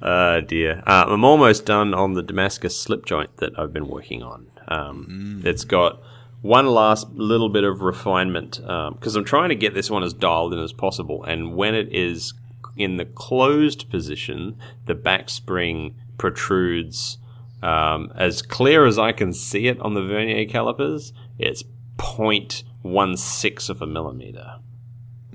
Uh, 0.00 0.40
dear. 0.46 0.82
Uh, 0.86 1.04
I'm 1.08 1.24
almost 1.24 1.66
done 1.66 1.92
on 1.94 2.12
the 2.12 2.22
Damascus 2.22 2.80
slip 2.80 3.04
joint 3.04 3.36
that 3.38 3.58
I've 3.58 3.72
been 3.72 3.88
working 3.88 4.22
on. 4.22 4.46
Um, 4.68 5.42
It's 5.44 5.64
got 5.64 6.00
one 6.42 6.66
last 6.66 7.08
little 7.10 7.48
bit 7.48 7.64
of 7.64 7.80
refinement 7.82 8.58
because 8.60 9.16
I'm 9.16 9.24
trying 9.24 9.48
to 9.48 9.56
get 9.56 9.74
this 9.74 9.90
one 9.90 10.04
as 10.04 10.12
dialed 10.12 10.52
in 10.52 10.60
as 10.60 10.72
possible. 10.72 11.24
And 11.24 11.56
when 11.56 11.74
it 11.74 11.92
is 11.92 12.34
in 12.76 12.98
the 12.98 13.04
closed 13.06 13.90
position, 13.90 14.56
the 14.86 14.94
back 14.94 15.28
spring 15.30 15.96
protrudes 16.18 17.18
um, 17.64 18.12
as 18.14 18.42
clear 18.42 18.86
as 18.86 18.98
I 18.98 19.12
can 19.12 19.32
see 19.32 19.66
it 19.68 19.80
on 19.80 19.94
the 19.94 20.02
vernier 20.02 20.44
calipers. 20.46 21.12
It's 21.38 21.64
0.16 21.96 23.70
of 23.70 23.82
a 23.82 23.86
millimeter. 23.86 24.56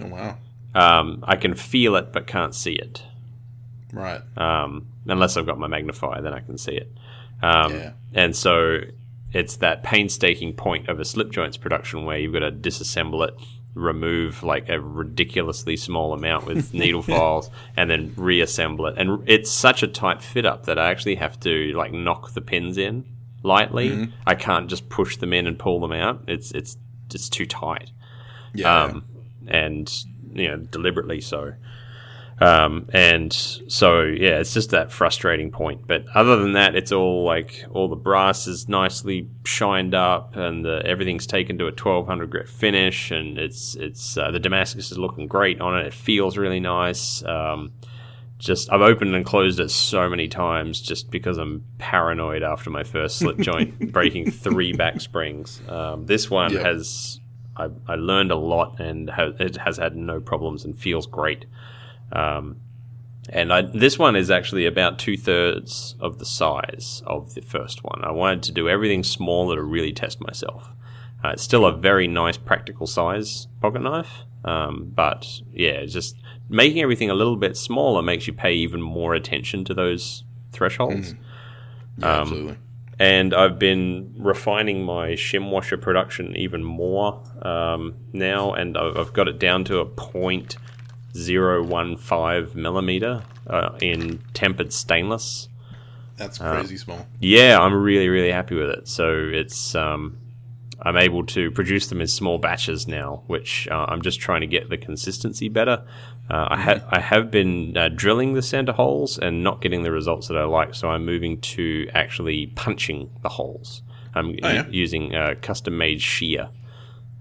Oh, 0.02 0.08
wow. 0.08 0.38
Um, 0.76 1.24
I 1.28 1.36
can 1.36 1.56
feel 1.56 1.96
it 1.96 2.14
but 2.14 2.28
can't 2.28 2.54
see 2.54 2.74
it 2.74 3.02
Right. 3.92 4.22
um, 4.38 4.86
unless 5.08 5.36
I've 5.36 5.48
got 5.48 5.58
my 5.58 5.68
magnifier, 5.68 6.22
then 6.22 6.34
I 6.34 6.42
can 6.42 6.58
see 6.60 6.74
it. 6.74 6.92
Um, 7.42 7.74
Yeah. 7.74 7.92
And 8.14 8.36
so 8.36 8.82
it's 9.34 9.58
that 9.58 9.82
painstaking 9.84 10.54
point 10.54 10.88
of 10.88 11.00
a 11.00 11.06
slip 11.06 11.32
joints 11.32 11.58
production 11.58 12.06
where 12.06 12.18
you've 12.20 12.34
got 12.34 12.40
to 12.40 12.52
disassemble 12.52 13.28
it, 13.28 13.34
remove 13.76 14.44
like 14.44 14.68
a 14.70 14.80
ridiculously 14.80 15.78
small 15.78 16.14
amount 16.14 16.46
with 16.46 16.74
needle 16.74 17.02
files, 17.02 17.50
and 17.78 17.90
then 17.90 18.14
reassemble 18.18 18.88
it. 18.88 18.96
And 18.98 19.28
it's 19.28 19.52
such 19.52 19.84
a 19.84 19.88
tight 19.88 20.22
fit 20.22 20.46
up 20.46 20.66
that 20.66 20.78
I 20.80 20.90
actually 20.92 21.16
have 21.16 21.40
to 21.42 21.74
like 21.74 21.92
knock 21.94 22.34
the 22.34 22.42
pins 22.42 22.78
in 22.78 23.06
lightly. 23.44 23.90
Mm-hmm. 23.90 24.12
I 24.28 24.36
can't 24.36 24.70
just 24.70 24.90
push 24.90 25.18
them 25.18 25.34
in 25.34 25.48
and 25.48 25.58
pull 25.58 25.80
them 25.80 25.94
out. 25.94 26.24
It's 26.28 26.52
it's 26.52 26.78
it's 27.14 27.30
too 27.30 27.46
tight 27.46 27.92
Yeah. 28.54 28.84
um, 28.84 29.06
and 29.48 29.92
you 30.34 30.48
know 30.48 30.58
deliberately 30.58 31.22
so. 31.22 31.54
Um, 32.42 32.88
and 32.94 33.34
so 33.34 34.02
yeah, 34.04 34.40
it's 34.40 34.54
just 34.54 34.70
that 34.70 34.92
frustrating 34.92 35.52
point. 35.52 35.88
But 35.88 36.06
other 36.16 36.38
than 36.38 36.54
that, 36.54 36.76
it's 36.76 36.92
all 36.92 37.24
like 37.26 37.66
all 37.72 37.88
the 37.90 37.96
brass 37.98 38.48
is 38.48 38.70
nicely 38.70 39.28
shined 39.46 39.94
up, 39.94 40.36
and 40.36 40.64
the, 40.64 40.82
everything's 40.86 41.28
taken 41.28 41.58
to 41.58 41.68
a 41.68 41.72
twelve 41.72 42.08
hundred 42.08 42.30
grit 42.30 42.48
finish, 42.48 43.12
and 43.12 43.38
it's 43.38 43.76
it's 43.76 44.18
uh, 44.18 44.32
the 44.32 44.40
Damascus 44.40 44.92
is 44.92 44.98
looking 44.98 45.28
great 45.28 45.60
on 45.60 45.78
it. 45.78 45.88
It 45.88 45.94
feels 45.94 46.38
really 46.38 46.60
nice. 46.62 47.24
Um, 47.26 47.72
just 48.38 48.72
I've 48.72 48.80
opened 48.82 49.14
and 49.16 49.26
closed 49.26 49.60
it 49.60 49.70
so 49.70 50.10
many 50.10 50.30
times 50.30 50.80
just 50.80 51.12
because 51.12 51.38
I'm 51.38 51.66
paranoid 51.78 52.42
after 52.42 52.70
my 52.70 52.84
first 52.84 53.18
slip 53.20 53.38
joint 53.42 53.92
breaking 53.92 54.32
three 54.32 54.72
back 54.72 55.02
springs. 55.02 55.62
Um, 55.68 56.06
this 56.06 56.30
one 56.30 56.54
Yep. 56.54 56.66
has 56.66 57.20
I, 57.58 57.68
I 57.86 57.96
learned 57.96 58.32
a 58.32 58.38
lot 58.38 58.80
and 58.80 59.10
ha- 59.10 59.34
it 59.40 59.58
has 59.58 59.76
had 59.76 59.98
no 59.98 60.22
problems 60.22 60.64
and 60.64 60.78
feels 60.78 61.06
great. 61.06 61.46
Um, 62.12 62.58
and 63.32 63.54
I, 63.54 63.62
this 63.62 64.00
one 64.00 64.16
is 64.16 64.32
actually 64.32 64.66
about 64.66 64.98
two 64.98 65.18
thirds 65.18 65.96
of 66.00 66.20
the 66.20 66.26
size 66.26 67.04
of 67.06 67.36
the 67.36 67.42
first 67.42 67.84
one. 67.84 68.04
I 68.04 68.12
wanted 68.12 68.44
to 68.44 68.52
do 68.52 68.68
everything 68.68 69.04
smaller 69.04 69.58
to 69.58 69.64
really 69.64 69.94
test 69.94 70.20
myself. 70.20 70.70
Uh, 71.24 71.30
it's 71.30 71.44
still 71.44 71.66
a 71.66 71.76
very 71.76 72.08
nice 72.08 72.38
practical 72.38 72.88
size 72.88 73.48
pocket 73.62 73.82
knife, 73.82 74.24
um, 74.46 74.92
but 74.96 75.42
yeah, 75.54 75.86
just 75.86 76.16
making 76.48 76.82
everything 76.82 77.10
a 77.10 77.14
little 77.14 77.36
bit 77.36 77.58
smaller 77.58 78.02
makes 78.02 78.26
you 78.26 78.34
pay 78.34 78.54
even 78.54 78.82
more 78.82 79.14
attention 79.14 79.64
to 79.66 79.74
those 79.74 80.24
thresholds. 80.52 81.14
Yeah, 81.98 82.06
um, 82.06 82.22
absolutely. 82.22 82.58
And 83.02 83.34
I've 83.34 83.60
been 83.60 84.14
refining 84.18 84.84
my 84.84 85.12
shim 85.12 85.52
washer 85.52 85.78
production 85.78 86.36
even 86.36 86.64
more 86.64 87.24
um, 87.44 87.96
now, 88.12 88.54
and 88.54 88.78
I've 88.78 89.14
got 89.14 89.28
it 89.28 89.40
down 89.40 89.64
to 89.66 89.80
a 89.80 89.86
point 89.86 90.58
0.015 91.14 92.56
millimeter 92.56 93.24
uh, 93.48 93.78
in 93.82 94.20
tempered 94.34 94.74
stainless. 94.74 95.48
That's 96.18 96.38
crazy 96.38 96.78
small. 96.78 97.06
Yeah, 97.20 97.60
I'm 97.60 97.74
really 97.74 98.10
really 98.10 98.32
happy 98.32 98.56
with 98.56 98.70
it. 98.70 98.88
So 98.88 99.10
it's 99.32 99.74
um, 99.74 100.18
I'm 100.82 100.98
able 100.98 101.26
to 101.28 101.50
produce 101.52 101.88
them 101.88 102.02
in 102.02 102.08
small 102.08 102.38
batches 102.38 102.88
now, 102.88 103.24
which 103.28 103.68
uh, 103.72 103.86
I'm 103.88 104.02
just 104.02 104.20
trying 104.20 104.42
to 104.42 104.48
get 104.48 104.70
the 104.70 104.78
consistency 104.78 105.48
better. 105.48 105.84
Uh, 106.30 106.48
I 106.52 106.58
have 106.58 106.86
I 106.90 107.00
have 107.00 107.32
been 107.32 107.76
uh, 107.78 107.90
drilling 107.96 108.34
the 108.34 108.42
center 108.42 108.74
holes 108.74 109.18
and 109.18 109.44
not 109.44 109.62
getting 109.62 109.84
the 109.84 109.92
results 109.92 110.28
that 110.28 110.38
I 110.38 110.44
like, 110.44 110.76
so 110.76 110.90
I'm 110.90 111.06
moving 111.06 111.40
to 111.42 111.88
actually 111.94 112.48
punching 112.48 113.10
the 113.24 113.30
holes. 113.30 113.82
I'm 114.14 114.32
Oh, 114.44 114.50
yeah? 114.50 114.66
using 114.70 115.16
uh, 115.16 115.36
custom 115.42 115.78
made 115.78 116.02
shear 116.02 116.50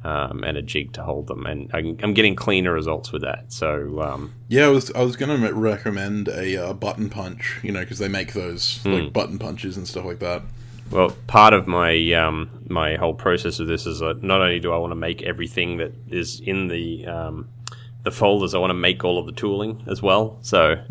um, 0.05 0.45
and 0.45 0.57
a 0.57 0.63
jig 0.63 0.93
to 0.95 1.03
hold 1.03 1.27
them, 1.27 1.45
and 1.47 1.71
I'm, 1.75 1.97
I'm 2.03 2.15
getting 2.15 2.37
cleaner 2.37 2.73
results 2.73 3.11
with 3.13 3.23
that. 3.23 3.53
So 3.53 4.01
um, 4.01 4.35
Yeah, 4.49 4.67
I 4.67 4.69
was 4.69 4.91
I 4.93 5.03
was 5.03 5.17
going 5.17 5.41
to 5.41 5.53
recommend 5.55 6.29
a 6.29 6.69
uh, 6.69 6.73
button 6.73 7.11
punch, 7.11 7.59
you 7.63 7.73
know, 7.73 7.81
because 7.81 7.99
they 7.99 8.09
make 8.09 8.33
those 8.33 8.79
Hmm. 8.83 8.93
like 8.93 9.13
button 9.13 9.39
punches 9.39 9.77
and 9.77 9.87
stuff 9.89 10.05
like 10.05 10.21
that. 10.21 10.43
Well, 10.91 11.11
part 11.27 11.53
of 11.53 11.67
my 11.67 12.13
um, 12.13 12.49
my 12.69 12.97
whole 12.97 13.13
process 13.15 13.61
of 13.61 13.67
this 13.67 13.87
is 13.87 13.99
that 13.99 14.23
not 14.23 14.41
only 14.41 14.61
do 14.61 14.73
I 14.73 14.79
want 14.79 14.93
to 14.93 14.97
make 14.97 15.23
everything 15.23 15.77
that 15.79 15.93
is 16.09 16.41
in 16.41 16.69
the 16.69 17.07
um, 17.07 17.49
the 18.09 18.17
folders, 18.17 18.55
I 18.55 18.59
want 18.59 18.71
to 18.71 18.75
make 18.75 19.05
all 19.05 19.19
of 19.19 19.27
the 19.27 19.33
tooling 19.33 19.85
as 19.87 20.03
well. 20.03 20.39
So 20.43 20.83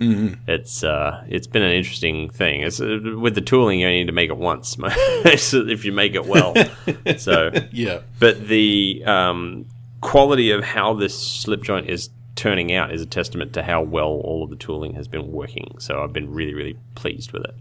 it's 0.48 0.84
uh, 0.84 1.24
it's 1.28 1.48
been 1.48 1.64
an 1.64 1.72
interesting 1.72 2.30
thing. 2.30 2.62
It's 2.62 2.80
uh, 2.80 3.00
with 3.18 3.36
the 3.36 3.42
tooling, 3.42 3.80
you 3.80 3.88
only 3.88 4.00
need 4.00 4.08
to 4.08 4.14
make 4.14 4.30
it 4.30 4.38
once 4.38 4.78
if 4.82 5.86
you 5.86 5.92
make 5.92 6.16
it 6.16 6.26
well. 6.26 6.56
so, 7.18 7.52
Yeah, 7.72 8.02
but 8.20 8.48
the 8.48 9.04
um, 9.06 9.66
quality 10.02 10.52
of 10.52 10.64
how 10.64 10.94
this 10.94 11.18
slip 11.18 11.64
joint 11.64 11.90
is 11.90 12.10
turning 12.36 12.72
out 12.74 12.94
is 12.94 13.02
a 13.02 13.06
testament 13.06 13.54
to 13.54 13.64
how 13.64 13.82
well 13.82 14.22
all 14.24 14.44
of 14.44 14.50
the 14.50 14.56
tooling 14.56 14.94
has 14.94 15.08
been 15.08 15.32
working. 15.32 15.76
So 15.80 16.04
I've 16.04 16.14
been 16.14 16.32
really 16.32 16.54
really 16.54 16.78
pleased 16.96 17.32
with 17.32 17.44
it 17.44 17.56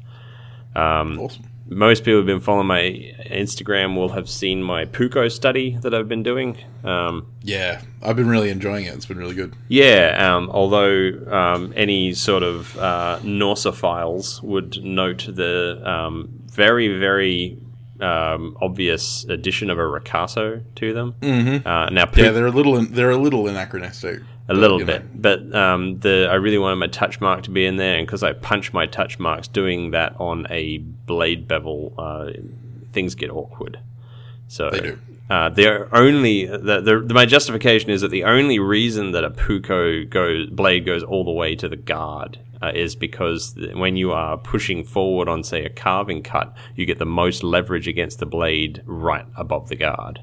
awesome. 1.19 1.45
Most 1.68 2.00
people 2.04 2.18
who've 2.18 2.26
been 2.26 2.40
following 2.40 2.68
my 2.68 3.12
Instagram 3.26 3.96
will 3.96 4.11
have 4.11 4.28
seen 4.28 4.62
my 4.62 4.85
Puukko 4.85 5.30
study 5.32 5.76
that 5.82 5.92
I've 5.94 6.08
been 6.08 6.23
doing. 6.23 6.58
Um, 6.85 7.26
Yeah, 7.42 7.82
I've 8.02 8.14
been 8.16 8.28
really 8.28 8.50
enjoying 8.50 8.85
it. 8.85 8.94
It's 8.94 9.06
been 9.06 9.18
really 9.18 9.35
good. 9.35 9.54
yeah, 9.68 10.16
um, 10.37 10.49
although 10.50 11.12
um, 11.28 11.73
any 11.76 12.14
sort 12.14 12.42
of 12.44 12.78
uh, 12.78 13.18
Norsophiles 13.23 14.42
would 14.42 14.82
note 14.85 15.26
the 15.28 15.80
um, 15.85 16.28
very, 16.46 16.99
very 16.99 17.58
um, 18.00 18.56
obvious 18.61 19.25
addition 19.25 19.70
of 19.70 19.78
a 19.78 19.82
Ricasso 19.82 20.62
to 20.76 20.92
them. 20.92 21.14
Mm-hmm. 21.20 21.66
Uh, 21.66 21.88
now, 21.90 22.06
Pu- 22.06 22.23
Yeah, 22.23 22.30
they're 22.30 22.46
a 22.46 22.50
little 22.50 22.80
they're 22.85 23.11
a 23.11 23.16
little 23.16 23.49
anachronistic. 23.49 24.20
A 24.49 24.55
little 24.55 24.85
bit, 24.85 25.21
but 25.21 25.53
um, 25.55 25.99
the 26.00 26.29
I 26.31 26.35
really 26.35 26.59
wanted 26.59 26.76
my 26.76 26.87
touch 26.87 27.21
mark 27.21 27.43
to 27.45 27.50
be 27.50 27.67
in 27.67 27.76
there, 27.76 27.97
and 27.97 28.07
because 28.07 28.23
I 28.23 28.33
punch 28.33 28.73
my 28.73 28.87
touch 28.87 29.19
marks, 29.19 29.49
doing 29.49 29.91
that 29.91 30.15
on 30.21 30.47
a 30.50 30.79
blade 30.79 31.49
bevel, 31.49 31.93
uh, 31.99 32.31
things 32.93 33.17
get 33.17 33.31
awkward. 33.31 33.81
So 34.47 34.71
They 34.71 34.81
do. 34.81 34.99
Uh, 35.29 35.49
the 35.49 35.93
only 35.93 36.47
the, 36.47 36.81
the, 36.81 37.00
the 37.00 37.15
my 37.15 37.26
justification 37.26 37.91
is 37.91 38.00
that 38.03 38.12
the 38.12 38.23
only 38.23 38.61
reason 38.61 39.11
that 39.11 39.25
a 39.25 39.31
puukko 39.31 40.09
goes 40.09 40.49
blade 40.50 40.87
goes 40.87 41.03
all 41.03 41.25
the 41.25 41.33
way 41.33 41.57
to 41.57 41.69
the 41.69 41.76
guard 41.76 42.38
uh, 42.62 42.71
is 42.73 42.95
because 42.95 43.55
th- 43.55 43.75
when 43.75 43.97
you 43.97 44.12
are 44.12 44.38
pushing 44.38 44.85
forward 44.85 45.29
on 45.29 45.43
say 45.43 45.65
a 45.65 45.69
carving 45.69 46.23
cut, 46.23 46.55
you 46.76 46.87
get 46.87 47.00
the 47.00 47.05
most 47.05 47.43
leverage 47.43 47.88
against 47.88 48.21
the 48.21 48.26
blade 48.26 48.83
right 48.87 49.26
above 49.37 49.69
the 49.69 49.75
guard. 49.75 50.21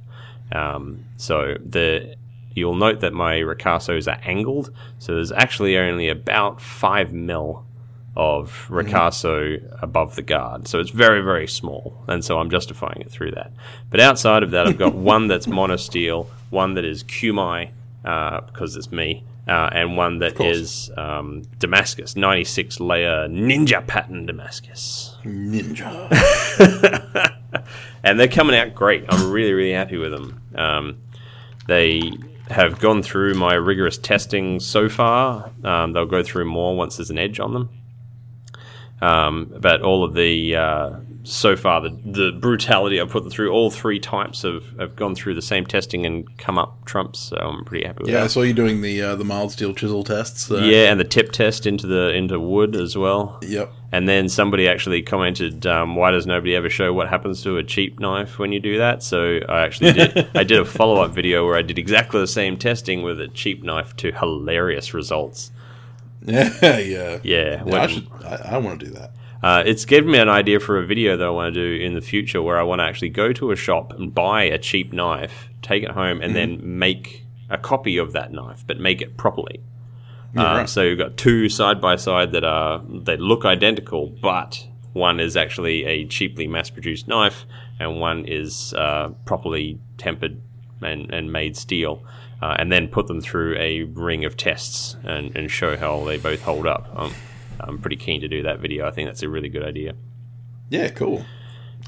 Um, 0.54 1.04
so 1.18 1.58
the 1.64 2.16
you'll 2.56 2.76
note 2.76 3.00
that 3.02 3.14
my 3.14 3.36
ricassos 3.38 4.12
are 4.12 4.20
angled, 4.24 4.72
so 5.00 5.16
there's 5.16 5.32
actually 5.32 5.78
only 5.78 6.10
about 6.10 6.62
five 6.62 7.14
mil 7.14 7.66
of 8.16 8.68
ricasso 8.70 9.60
above 9.82 10.16
the 10.16 10.22
guard. 10.22 10.68
So 10.68 10.80
it's 10.80 10.92
very, 10.92 11.22
very 11.22 11.48
small. 11.48 12.04
And 12.08 12.24
so 12.24 12.40
I'm 12.40 12.50
justifying 12.50 13.02
it 13.02 13.12
through 13.12 13.32
that. 13.32 13.52
But 13.90 14.00
outside 14.00 14.44
of 14.44 14.52
that, 14.52 14.68
I've 14.68 14.78
got 14.78 14.94
one 15.14 15.28
that's 15.28 15.48
monosteel, 15.48 16.28
one 16.50 16.76
that 16.76 16.86
is 16.86 17.04
Kumai, 17.04 17.72
uh, 18.06 18.42
because 18.42 18.76
it's 18.76 18.92
me, 18.92 19.24
uh, 19.48 19.70
and 19.72 19.98
one 19.98 20.20
that 20.20 20.40
is 20.40 20.92
um, 20.96 21.42
Damascus, 21.58 22.16
96 22.16 22.80
layer 22.80 23.28
ninja 23.28 23.86
pattern 23.86 24.26
Damascus. 24.26 25.18
Ninja. 25.24 26.12
and 28.04 28.20
they're 28.20 28.28
coming 28.28 28.56
out 28.56 28.76
great. 28.76 29.06
I'm 29.10 29.32
really, 29.32 29.54
really 29.54 29.74
happy 29.74 29.98
with 29.98 30.12
them. 30.12 30.42
Um, 30.54 30.98
they 31.68 32.12
have 32.50 32.80
gone 32.80 33.02
through 33.04 33.34
my 33.36 33.54
rigorous 33.54 33.98
testing 33.98 34.60
so 34.60 34.90
far. 34.90 35.52
Um, 35.64 35.94
they'll 35.94 36.06
go 36.06 36.24
through 36.24 36.46
more 36.46 36.76
once 36.76 36.98
there's 36.98 37.10
an 37.10 37.18
edge 37.18 37.40
on 37.40 37.54
them. 37.54 37.70
Um, 39.02 39.54
but 39.60 39.82
all 39.82 40.04
of 40.06 40.14
the 40.14 40.56
uh, 40.56 40.92
so 41.24 41.56
far 41.58 41.82
the 41.82 41.90
the 42.06 42.32
brutality 42.32 43.02
I've 43.02 43.10
put 43.10 43.24
them 43.24 43.32
through, 43.32 43.52
all 43.52 43.70
three 43.70 44.00
types 44.00 44.44
have, 44.44 44.64
have 44.80 44.96
gone 44.96 45.14
through 45.14 45.36
the 45.36 45.42
same 45.42 45.66
testing 45.66 46.06
and 46.06 46.38
come 46.38 46.58
up 46.58 46.86
trumps. 46.86 47.20
So 47.20 47.36
I'm 47.38 47.66
pretty 47.66 47.86
happy 47.86 48.04
with 48.04 48.12
yeah, 48.12 48.20
I 48.20 48.24
that. 48.24 48.30
saw 48.30 48.42
you 48.44 48.54
doing 48.54 48.82
the 48.82 49.02
uh, 49.02 49.16
the 49.16 49.26
mild 49.26 49.52
steel 49.52 49.74
chisel 49.74 50.04
tests. 50.06 50.50
Uh, 50.50 50.58
Yeah, 50.60 50.90
and 50.92 51.00
the 51.00 51.06
tip 51.06 51.32
test 51.34 51.66
into 51.66 51.86
the 51.86 52.14
into 52.14 52.40
wood 52.40 52.76
as 52.78 52.98
well. 52.98 53.40
Yep. 53.42 53.74
And 53.94 54.10
then 54.10 54.28
somebody 54.28 54.68
actually 54.68 55.04
commented, 55.04 55.68
um, 55.68 55.96
"Why 55.96 56.10
does 56.12 56.26
nobody 56.26 56.56
ever 56.56 56.70
show 56.70 56.92
what 56.92 57.08
happens 57.10 57.44
to 57.44 57.58
a 57.58 57.64
cheap 57.64 58.00
knife 58.00 58.40
when 58.40 58.52
you 58.52 58.60
do 58.60 58.78
that?" 58.80 59.04
So 59.04 59.40
I 59.48 59.62
actually 59.62 59.94
did. 59.94 60.28
I 60.36 60.44
did 60.44 60.60
a 60.60 60.66
follow 60.66 61.02
up 61.02 61.12
video 61.12 61.46
where 61.46 61.56
I 61.56 61.62
did 61.62 61.78
exactly 61.78 62.20
the 62.20 62.28
same 62.28 62.58
testing 62.58 63.04
with 63.04 63.22
a 63.22 63.28
cheap 63.28 63.64
knife 63.64 63.96
to 63.98 64.12
hilarious 64.12 64.94
results. 64.94 65.52
Yeah, 66.26 66.78
yeah. 66.80 67.20
Yeah, 67.22 67.64
when- 67.64 67.82
I 67.82 67.88
should. 67.88 68.08
I, 68.24 68.36
I 68.54 68.58
want 68.58 68.80
to 68.80 68.86
do 68.88 68.92
that. 68.94 69.12
Uh, 69.44 69.62
it's 69.66 69.84
given 69.84 70.10
me 70.10 70.18
an 70.20 70.30
idea 70.30 70.58
for 70.60 70.80
a 70.80 70.86
video 70.86 71.18
that 71.18 71.28
I 71.28 71.30
want 71.30 71.54
to 71.54 71.60
do 71.78 71.84
in 71.84 71.96
the 71.96 72.02
future 72.02 72.42
where 72.42 72.58
I 72.58 72.64
want 72.64 72.80
to 72.80 72.86
actually 72.86 73.10
go 73.10 73.34
to 73.34 73.52
a 73.52 73.58
shop 73.58 73.92
and 73.92 74.16
buy 74.16 74.44
a 74.44 74.58
cheap 74.58 74.94
knife, 74.94 75.50
take 75.62 75.84
it 75.84 75.92
home, 75.92 76.22
and 76.22 76.34
then 76.34 76.62
make 76.80 77.26
a 77.50 77.58
copy 77.58 77.98
of 77.98 78.14
that 78.14 78.32
knife, 78.32 78.64
but 78.66 78.80
make 78.80 79.02
it 79.02 79.18
properly. 79.18 79.60
Yeah, 80.34 80.52
Uh, 80.54 80.58
right. 80.58 80.70
So 80.70 80.82
you've 80.82 80.98
got 80.98 81.18
two 81.18 81.50
side 81.50 81.80
by 81.82 81.96
side 81.96 82.32
that 82.32 82.44
are 82.44 82.82
they 82.90 83.18
look 83.18 83.46
identical, 83.46 84.08
but 84.22 84.68
one 84.94 85.20
is 85.20 85.36
actually 85.38 85.86
a 85.86 86.06
cheaply 86.06 86.48
mass 86.48 86.70
produced 86.70 87.08
knife, 87.08 87.46
and 87.80 88.00
one 88.00 88.26
is 88.26 88.74
uh, 88.76 89.10
properly 89.26 89.80
tempered 89.98 90.40
and, 90.82 91.12
and 91.14 91.32
made 91.32 91.56
steel. 91.58 92.04
Uh, 92.42 92.56
and 92.60 92.70
then 92.74 92.90
put 92.90 93.08
them 93.08 93.22
through 93.22 93.56
a 93.58 93.84
ring 93.84 94.26
of 94.26 94.36
tests 94.36 94.98
and, 95.06 95.34
and 95.34 95.50
show 95.50 95.78
how 95.78 96.04
they 96.04 96.18
both 96.18 96.42
hold 96.42 96.68
up. 96.68 96.90
Um, 96.94 97.14
I'm 97.62 97.80
pretty 97.80 97.96
keen 97.96 98.20
to 98.20 98.28
do 98.28 98.44
that 98.44 98.60
video. 98.60 98.86
I 98.86 98.92
think 98.92 99.08
that's 99.08 99.24
a 99.24 99.30
really 99.30 99.48
good 99.48 99.64
idea. 99.64 99.94
Yeah, 100.70 100.90
cool. 100.90 101.24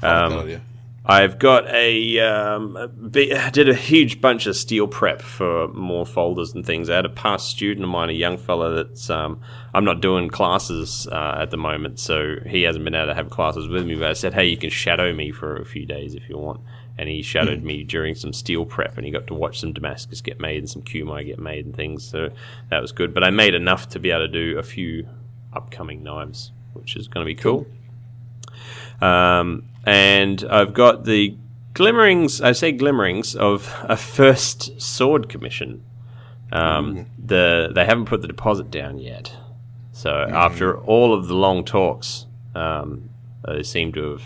I 0.02 0.06
Um, 0.08 0.30
like 0.30 0.38
that 0.38 0.44
idea. 0.46 0.60
I've 1.08 1.38
got 1.38 1.68
a, 1.68 2.18
um, 2.18 2.76
a 2.76 2.88
bi- 2.88 3.30
I 3.32 3.50
did 3.50 3.68
a 3.68 3.74
huge 3.74 4.20
bunch 4.20 4.46
of 4.46 4.56
steel 4.56 4.88
prep 4.88 5.22
for 5.22 5.68
more 5.68 6.04
folders 6.04 6.52
and 6.52 6.66
things. 6.66 6.90
I 6.90 6.96
had 6.96 7.04
a 7.04 7.10
past 7.10 7.48
student 7.48 7.84
of 7.84 7.90
mine, 7.90 8.10
a 8.10 8.12
young 8.12 8.36
fella 8.36 8.74
that's 8.74 9.08
um, 9.08 9.40
I'm 9.72 9.84
not 9.84 10.00
doing 10.00 10.28
classes 10.28 11.06
uh, 11.12 11.38
at 11.40 11.52
the 11.52 11.56
moment, 11.56 12.00
so 12.00 12.36
he 12.44 12.62
hasn't 12.62 12.84
been 12.84 12.96
able 12.96 13.06
to 13.06 13.14
have 13.14 13.30
classes 13.30 13.68
with 13.68 13.86
me. 13.86 13.94
But 13.94 14.08
I 14.08 14.14
said, 14.14 14.34
hey, 14.34 14.46
you 14.46 14.56
can 14.56 14.70
shadow 14.70 15.12
me 15.12 15.30
for 15.30 15.56
a 15.56 15.64
few 15.64 15.86
days 15.86 16.14
if 16.14 16.28
you 16.28 16.38
want. 16.38 16.60
And 16.98 17.08
he 17.08 17.22
shadowed 17.22 17.62
me 17.62 17.84
during 17.84 18.14
some 18.14 18.32
steel 18.32 18.64
prep, 18.64 18.96
and 18.96 19.04
he 19.04 19.12
got 19.12 19.26
to 19.28 19.34
watch 19.34 19.60
some 19.60 19.74
Damascus 19.74 20.20
get 20.22 20.40
made 20.40 20.58
and 20.58 20.68
some 20.68 20.82
Kumai 20.82 21.26
get 21.26 21.38
made 21.38 21.66
and 21.66 21.76
things. 21.76 22.08
So 22.08 22.30
that 22.70 22.80
was 22.80 22.90
good. 22.90 23.14
But 23.14 23.22
I 23.22 23.30
made 23.30 23.54
enough 23.54 23.88
to 23.90 24.00
be 24.00 24.10
able 24.10 24.26
to 24.26 24.28
do 24.28 24.58
a 24.58 24.62
few 24.62 25.06
upcoming 25.52 26.02
knives, 26.02 26.52
which 26.72 26.96
is 26.96 27.06
going 27.06 27.24
to 27.24 27.28
be 27.28 27.34
cool. 27.34 27.66
Um, 29.00 29.68
and 29.84 30.44
I've 30.50 30.74
got 30.74 31.04
the 31.04 31.36
glimmerings, 31.74 32.40
I 32.40 32.52
say 32.52 32.72
glimmerings, 32.72 33.36
of 33.36 33.74
a 33.82 33.96
first 33.96 34.80
sword 34.80 35.28
commission. 35.28 35.84
Um, 36.52 37.06
the 37.18 37.70
They 37.74 37.84
haven't 37.84 38.06
put 38.06 38.22
the 38.22 38.28
deposit 38.28 38.70
down 38.70 38.98
yet. 38.98 39.32
So 39.92 40.10
after 40.10 40.78
all 40.78 41.14
of 41.14 41.26
the 41.26 41.34
long 41.34 41.64
talks, 41.64 42.26
um, 42.54 43.10
they 43.44 43.62
seem 43.62 43.92
to 43.92 44.10
have. 44.12 44.22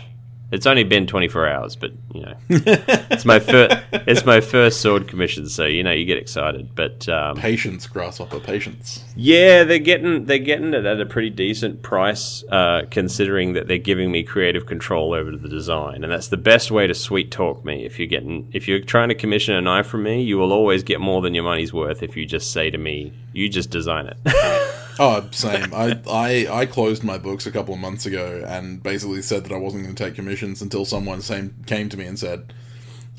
It's 0.51 0.65
only 0.65 0.83
been 0.83 1.07
24 1.07 1.47
hours, 1.47 1.75
but 1.77 1.91
you 2.13 2.21
know, 2.23 2.33
it's 2.49 3.25
my 3.25 3.39
first. 3.39 3.77
It's 4.07 4.25
my 4.25 4.41
first 4.41 4.81
sword 4.81 5.07
commission, 5.07 5.47
so 5.47 5.65
you 5.65 5.83
know 5.83 5.91
you 5.91 6.05
get 6.05 6.17
excited. 6.17 6.75
But 6.75 7.07
um, 7.07 7.37
Patience, 7.37 7.87
grasshopper, 7.87 8.39
patience. 8.39 9.03
yeah, 9.15 9.63
they're 9.63 9.79
getting 9.79 10.25
they're 10.25 10.37
getting 10.39 10.73
it 10.73 10.85
at 10.85 10.99
a 10.99 11.05
pretty 11.05 11.29
decent 11.29 11.81
price, 11.83 12.43
uh, 12.49 12.81
considering 12.89 13.53
that 13.53 13.67
they're 13.67 13.77
giving 13.77 14.11
me 14.11 14.23
creative 14.23 14.65
control 14.65 15.13
over 15.13 15.31
the 15.37 15.47
design, 15.47 16.03
and 16.03 16.11
that's 16.11 16.27
the 16.29 16.37
best 16.37 16.71
way 16.71 16.87
to 16.87 16.93
sweet 16.93 17.31
talk 17.31 17.63
me. 17.63 17.85
If 17.85 17.99
you're 17.99 18.07
getting 18.07 18.49
if 18.51 18.67
you're 18.67 18.79
trying 18.81 19.09
to 19.09 19.15
commission 19.15 19.55
a 19.55 19.61
knife 19.61 19.87
from 19.87 20.03
me, 20.03 20.21
you 20.21 20.37
will 20.37 20.51
always 20.51 20.83
get 20.83 20.99
more 20.99 21.21
than 21.21 21.33
your 21.33 21.43
money's 21.43 21.71
worth 21.71 22.01
if 22.03 22.17
you 22.17 22.25
just 22.25 22.51
say 22.51 22.69
to 22.71 22.77
me, 22.77 23.13
"You 23.33 23.47
just 23.49 23.69
design 23.69 24.07
it." 24.07 24.17
Oh, 25.03 25.27
same. 25.31 25.73
I, 25.73 25.99
I 26.07 26.47
I 26.51 26.65
closed 26.67 27.03
my 27.03 27.17
books 27.17 27.47
a 27.47 27.51
couple 27.51 27.73
of 27.73 27.79
months 27.79 28.05
ago 28.05 28.43
and 28.47 28.83
basically 28.83 29.21
said 29.23 29.43
that 29.45 29.51
I 29.51 29.57
wasn't 29.57 29.83
going 29.83 29.95
to 29.95 30.03
take 30.03 30.15
commissions 30.15 30.61
until 30.61 30.85
someone 30.85 31.21
same 31.21 31.55
came 31.65 31.89
to 31.89 31.97
me 31.97 32.05
and 32.05 32.19
said, 32.19 32.53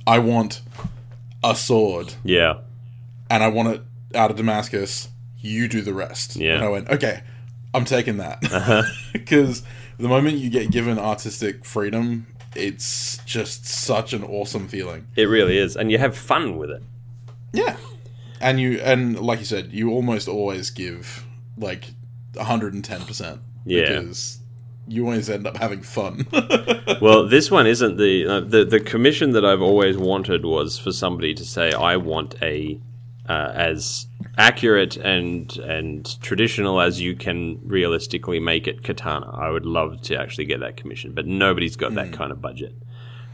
"I 0.06 0.20
want 0.20 0.62
a 1.42 1.56
sword 1.56 2.14
yeah, 2.22 2.58
and 3.28 3.42
I 3.42 3.48
want 3.48 3.68
it 3.68 3.82
out 4.14 4.30
of 4.30 4.36
Damascus 4.36 5.08
you 5.42 5.68
do 5.68 5.82
the 5.82 5.92
rest. 5.92 6.36
Yeah. 6.36 6.54
And 6.54 6.64
I 6.64 6.68
went, 6.68 6.88
okay, 6.88 7.22
I'm 7.74 7.84
taking 7.84 8.16
that 8.18 8.38
uh-huh. 8.52 8.82
because 9.12 9.62
the 9.98 10.08
moment 10.08 10.38
you 10.38 10.48
get 10.48 10.70
given 10.70 10.98
artistic 10.98 11.64
freedom, 11.64 12.26
it's 12.54 13.18
just 13.26 13.66
such 13.66 14.12
an 14.12 14.24
awesome 14.24 14.68
feeling. 14.68 15.08
It 15.16 15.24
really 15.24 15.58
is, 15.58 15.76
and 15.76 15.90
you 15.90 15.98
have 15.98 16.16
fun 16.16 16.56
with 16.56 16.70
it. 16.70 16.82
Yeah. 17.52 17.76
And 18.40 18.58
you 18.58 18.80
and 18.80 19.18
like 19.20 19.40
you 19.40 19.44
said, 19.44 19.72
you 19.72 19.90
almost 19.90 20.28
always 20.28 20.70
give 20.70 21.24
like 21.56 21.90
110%. 22.34 23.40
Yeah. 23.64 24.00
Because 24.00 24.38
you 24.88 25.04
always 25.04 25.30
end 25.30 25.46
up 25.46 25.56
having 25.56 25.82
fun. 25.82 26.26
Well, 27.00 27.26
this 27.26 27.50
one 27.50 27.66
isn't 27.66 27.96
the 27.96 28.26
uh, 28.26 28.40
the 28.40 28.64
the 28.64 28.78
commission 28.78 29.32
that 29.32 29.44
I've 29.44 29.62
always 29.62 29.96
wanted 29.96 30.44
was 30.44 30.78
for 30.78 30.92
somebody 30.92 31.34
to 31.34 31.44
say, 31.44 31.72
"I 31.72 31.96
want 31.96 32.36
a 32.40 32.78
uh, 33.28 33.50
as 33.54 34.06
accurate 34.38 34.96
and 34.98 35.56
and 35.56 36.20
traditional 36.22 36.80
as 36.80 37.00
you 37.00 37.16
can 37.16 37.58
realistically 37.64 38.38
make 38.38 38.68
it 38.68 38.84
katana." 38.84 39.30
I 39.32 39.50
would 39.50 39.66
love 39.66 40.00
to 40.02 40.16
actually 40.16 40.44
get 40.44 40.60
that 40.60 40.76
commission, 40.76 41.12
but 41.12 41.26
nobody's 41.26 41.74
got 41.74 41.94
that 41.94 42.12
kind 42.12 42.30
of 42.30 42.40
budget. 42.40 42.74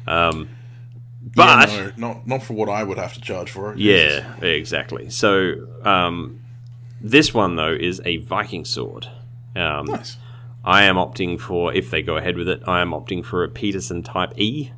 Um, 0.07 0.49
but 1.35 1.69
Yeah, 1.69 1.91
no, 1.99 2.09
not 2.09 2.27
not 2.27 2.43
for 2.43 2.55
what 2.55 2.71
I 2.71 2.85
would 2.85 2.97
have 2.97 3.13
to 3.15 3.21
charge 3.21 3.51
for 3.51 3.73
it. 3.73 3.79
Yeah, 3.79 4.37
exactly. 4.41 5.11
So 5.11 5.67
um, 5.85 6.41
this 7.01 7.33
one 7.35 7.57
though 7.57 7.75
is 7.75 8.01
a 8.05 8.19
Viking 8.19 8.65
sword. 8.65 9.09
Um, 9.57 9.87
Nice. 9.87 10.17
I 10.65 10.83
am 10.85 10.97
opting 10.97 11.41
for, 11.41 11.73
if 11.73 11.91
they 11.91 12.03
go 12.03 12.17
ahead 12.17 12.37
with 12.37 12.49
it, 12.49 12.63
I 12.67 12.81
am 12.81 12.91
opting 12.91 13.25
for 13.25 13.43
a 13.45 13.49
Petersen 13.49 14.03
Type 14.03 14.39
E 14.39 14.73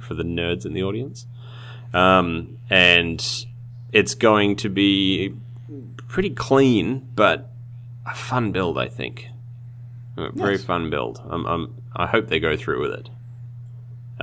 for 0.00 0.14
the 0.14 0.22
nerds 0.22 0.64
in 0.64 0.72
the 0.72 0.82
audience, 0.82 1.26
um, 1.92 2.58
and 2.70 3.22
it's 3.92 4.14
going 4.14 4.56
to 4.56 4.68
be 4.70 5.34
pretty 6.08 6.30
clean, 6.30 7.06
but 7.14 7.50
a 8.06 8.14
fun 8.14 8.50
build. 8.50 8.78
I 8.78 8.88
think 8.88 9.26
a 10.16 10.30
very 10.32 10.58
fun 10.58 10.88
build. 10.90 11.20
I'm, 11.28 11.46
I'm, 11.46 11.74
I 11.94 12.06
hope 12.06 12.28
they 12.28 12.40
go 12.40 12.56
through 12.56 12.80
with 12.80 12.92
it. 12.92 13.10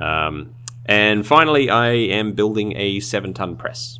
Um, 0.02 0.54
and 0.84 1.26
finally, 1.26 1.70
I 1.70 1.90
am 1.90 2.32
building 2.32 2.76
a 2.76 3.00
seven-ton 3.00 3.56
press. 3.56 3.98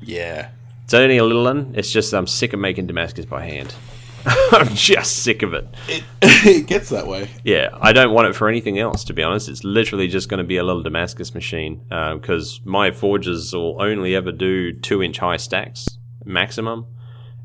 Yeah. 0.00 0.50
It's 0.88 0.94
only 0.94 1.18
a 1.18 1.24
little 1.24 1.44
one. 1.44 1.74
It's 1.76 1.90
just 1.90 2.14
I'm 2.14 2.26
sick 2.26 2.54
of 2.54 2.60
making 2.60 2.86
Damascus 2.86 3.26
by 3.26 3.44
hand. 3.44 3.74
I'm 4.24 4.68
just 4.68 5.22
sick 5.22 5.42
of 5.42 5.52
it. 5.52 5.68
It, 5.86 6.02
it 6.22 6.66
gets 6.66 6.88
that 6.88 7.06
way. 7.06 7.28
Yeah, 7.44 7.68
I 7.78 7.92
don't 7.92 8.14
want 8.14 8.28
it 8.28 8.34
for 8.34 8.48
anything 8.48 8.78
else, 8.78 9.04
to 9.04 9.12
be 9.12 9.22
honest. 9.22 9.50
It's 9.50 9.62
literally 9.64 10.08
just 10.08 10.30
going 10.30 10.38
to 10.38 10.44
be 10.44 10.56
a 10.56 10.64
little 10.64 10.82
Damascus 10.82 11.34
machine 11.34 11.82
because 11.90 12.62
my 12.64 12.90
forges 12.90 13.52
will 13.52 13.82
only 13.82 14.16
ever 14.16 14.32
do 14.32 14.72
two 14.72 15.02
inch 15.02 15.18
high 15.18 15.36
stacks 15.36 15.98
maximum. 16.24 16.86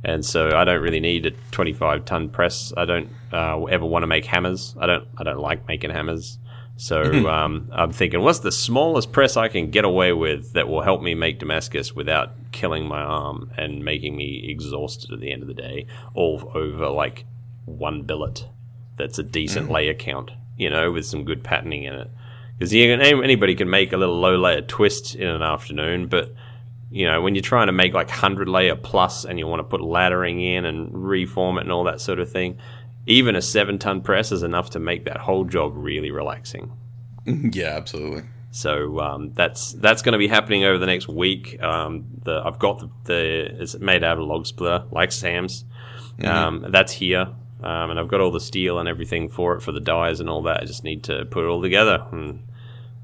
And 0.06 0.24
so 0.24 0.56
I 0.56 0.64
don't 0.64 0.82
really 0.82 1.02
need 1.02 1.26
a 1.26 1.32
25 1.52 2.06
ton 2.06 2.30
press. 2.30 2.72
I 2.78 2.86
don't 2.86 3.10
uh, 3.34 3.62
ever 3.66 3.86
want 3.86 4.04
to 4.04 4.08
make 4.08 4.24
hammers. 4.24 4.74
I 4.80 4.86
don't. 4.86 5.06
I 5.18 5.24
don't 5.24 5.40
like 5.40 5.68
making 5.68 5.90
hammers. 5.90 6.40
So 6.76 7.28
um, 7.30 7.70
I'm 7.72 7.92
thinking, 7.92 8.22
what's 8.22 8.40
the 8.40 8.52
smallest 8.52 9.12
press 9.12 9.38
I 9.38 9.48
can 9.48 9.70
get 9.70 9.86
away 9.86 10.12
with 10.12 10.54
that 10.54 10.68
will 10.68 10.82
help 10.82 11.02
me 11.02 11.14
make 11.14 11.40
Damascus 11.40 11.94
without 11.94 12.32
killing 12.52 12.88
my 12.88 13.02
arm 13.02 13.52
and 13.58 13.86
making 13.86 14.16
me 14.16 14.46
exhausted 14.50 15.12
at 15.12 15.20
the 15.20 15.32
end 15.32 15.44
of 15.44 15.48
the 15.48 15.54
day, 15.54 15.86
all 16.14 16.52
over 16.56 16.90
like 16.90 17.26
one 17.66 18.02
billet 18.04 18.48
that's 18.98 19.20
a 19.20 19.24
decent 19.24 19.70
layer 19.72 19.94
count, 19.94 20.32
you 20.58 20.70
know, 20.70 20.92
with 20.92 21.06
some 21.06 21.24
good 21.24 21.44
patterning 21.44 21.84
in 21.84 21.94
it. 21.94 22.10
Because 22.58 22.74
anybody 22.74 23.56
can 23.56 23.70
make 23.70 23.94
a 23.94 23.98
little 23.98 24.20
low 24.20 24.38
layer 24.38 24.62
twist 24.62 25.16
in 25.16 25.28
an 25.28 25.42
afternoon, 25.42 26.08
but 26.08 26.34
you 26.92 27.08
know, 27.08 27.22
when 27.24 27.34
you're 27.34 27.42
trying 27.42 27.68
to 27.68 27.74
make 27.74 27.94
like 27.94 28.08
100 28.08 28.48
layer 28.48 28.76
plus 28.76 29.26
and 29.26 29.40
you 29.40 29.48
want 29.48 29.60
to 29.60 29.64
put 29.64 29.82
laddering 29.82 30.40
in 30.44 30.64
and 30.64 30.92
reform 30.94 31.58
it 31.58 31.62
and 31.62 31.72
all 31.72 31.86
that 31.86 32.00
sort 32.00 32.20
of 32.20 32.32
thing, 32.32 32.60
even 33.06 33.36
a 33.36 33.42
seven 33.42 33.80
ton 33.80 34.02
press 34.02 34.32
is 34.32 34.44
enough 34.44 34.70
to 34.72 34.80
make 34.80 35.06
that 35.06 35.18
whole 35.18 35.46
job 35.46 35.74
really 35.76 36.12
relaxing. 36.12 36.72
Yeah, 37.26 37.76
absolutely. 37.76 38.24
So 38.52 39.00
um, 39.00 39.34
that's 39.34 39.74
that's 39.74 40.02
going 40.02 40.14
to 40.14 40.20
be 40.20 40.28
happening 40.28 40.64
over 40.64 40.78
the 40.78 40.86
next 40.86 41.08
week. 41.08 41.62
Um, 41.62 42.06
the 42.24 42.42
I've 42.46 42.60
got 42.60 42.80
the, 42.80 42.90
the 43.06 43.62
it's 43.62 43.78
made 43.80 44.04
out 44.04 44.20
of 44.20 44.26
log 44.26 44.46
splitter 44.46 44.86
like 44.92 45.12
Sam's. 45.12 45.66
Um, 46.24 46.66
that's 46.70 46.94
here, 46.94 47.30
um, 47.64 47.90
and 47.90 48.00
I've 48.00 48.08
got 48.08 48.22
all 48.22 48.32
the 48.32 48.40
steel 48.40 48.78
and 48.78 48.88
everything 48.88 49.28
for 49.28 49.56
it 49.56 49.62
for 49.62 49.72
the 49.72 49.80
dies 49.80 50.20
and 50.20 50.30
all 50.30 50.44
that. 50.44 50.62
I 50.62 50.66
just 50.66 50.84
need 50.84 51.04
to 51.06 51.26
put 51.26 51.44
it 51.44 51.48
all 51.48 51.62
together, 51.62 52.06
and 52.12 52.44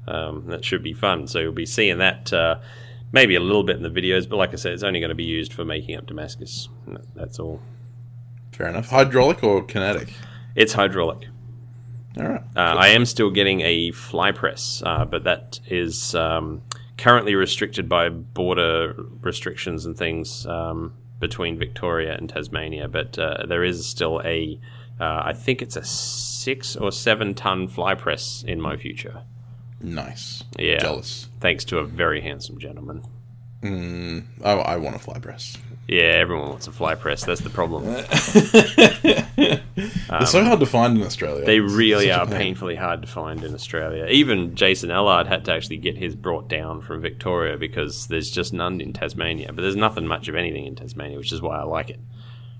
um, 0.06 0.46
that 0.46 0.64
should 0.64 0.84
be 0.84 0.92
fun. 0.92 1.26
So 1.26 1.40
you'll 1.40 1.52
be 1.52 1.66
seeing 1.66 1.98
that 1.98 2.32
uh, 2.32 2.60
maybe 3.10 3.34
a 3.34 3.40
little 3.40 3.64
bit 3.64 3.76
in 3.76 3.82
the 3.82 3.90
videos, 3.90 4.28
but 4.28 4.36
like 4.36 4.52
I 4.52 4.56
said, 4.56 4.72
it's 4.72 4.84
only 4.84 5.00
going 5.00 5.10
to 5.10 5.16
be 5.16 5.24
used 5.24 5.52
for 5.52 5.64
making 5.64 5.96
up 5.96 6.06
Damascus. 6.06 6.68
That's 7.16 7.40
all. 7.40 7.60
Fair 8.60 8.68
enough. 8.68 8.90
Hydraulic 8.90 9.42
or 9.42 9.64
kinetic? 9.64 10.12
It's 10.54 10.74
hydraulic. 10.74 11.28
All 12.18 12.28
right. 12.28 12.42
Uh, 12.54 12.60
I 12.60 12.88
am 12.88 13.06
still 13.06 13.30
getting 13.30 13.62
a 13.62 13.90
fly 13.92 14.32
press, 14.32 14.82
uh, 14.84 15.06
but 15.06 15.24
that 15.24 15.60
is 15.66 16.14
um, 16.14 16.60
currently 16.98 17.34
restricted 17.34 17.88
by 17.88 18.10
border 18.10 19.02
restrictions 19.22 19.86
and 19.86 19.96
things 19.96 20.44
um, 20.44 20.92
between 21.20 21.58
Victoria 21.58 22.14
and 22.14 22.28
Tasmania. 22.28 22.86
But 22.86 23.18
uh, 23.18 23.46
there 23.46 23.64
is 23.64 23.86
still 23.86 24.20
a, 24.26 24.60
uh, 25.00 25.22
I 25.24 25.32
think 25.32 25.62
it's 25.62 25.76
a 25.76 25.84
six 25.84 26.76
or 26.76 26.92
seven 26.92 27.32
ton 27.32 27.66
fly 27.66 27.94
press 27.94 28.44
in 28.46 28.60
my 28.60 28.76
future. 28.76 29.22
Nice. 29.80 30.44
Yeah. 30.58 30.80
Jealous. 30.80 31.30
Thanks 31.40 31.64
to 31.66 31.78
a 31.78 31.84
very 31.84 32.20
handsome 32.20 32.58
gentleman. 32.58 33.04
I, 33.64 34.52
I 34.52 34.76
want 34.76 34.96
a 34.96 34.98
fly 34.98 35.18
press. 35.18 35.56
Yeah, 35.92 36.02
everyone 36.22 36.50
wants 36.50 36.68
a 36.68 36.72
fly 36.72 36.94
press. 36.94 37.24
That's 37.24 37.40
the 37.40 37.50
problem. 37.50 37.82
They're 39.36 40.26
so 40.26 40.44
hard 40.44 40.60
to 40.60 40.66
find 40.66 40.96
in 40.96 41.02
Australia. 41.04 41.40
Um, 41.40 41.46
They 41.46 41.58
It's 41.58 41.72
really 41.72 42.06
such 42.08 42.16
a 42.16 42.20
are 42.20 42.26
pain. 42.26 42.36
painfully 42.36 42.76
hard 42.76 43.02
to 43.02 43.08
find 43.08 43.42
in 43.42 43.54
Australia. 43.54 44.06
Even 44.06 44.54
Jason 44.54 44.90
Allard 44.90 45.26
had 45.26 45.44
to 45.46 45.52
actually 45.52 45.78
get 45.78 45.96
his 45.96 46.14
brought 46.14 46.48
down 46.48 46.80
from 46.80 47.00
Victoria 47.00 47.56
because 47.56 48.06
there's 48.06 48.30
just 48.30 48.52
none 48.52 48.80
in 48.80 48.92
Tasmania. 48.92 49.52
But 49.52 49.62
there's 49.62 49.76
nothing 49.76 50.06
much 50.06 50.28
of 50.28 50.36
anything 50.36 50.64
in 50.66 50.76
Tasmania, 50.76 51.18
which 51.18 51.32
is 51.32 51.42
why 51.42 51.58
I 51.58 51.62
like 51.64 51.90
it. 51.90 52.00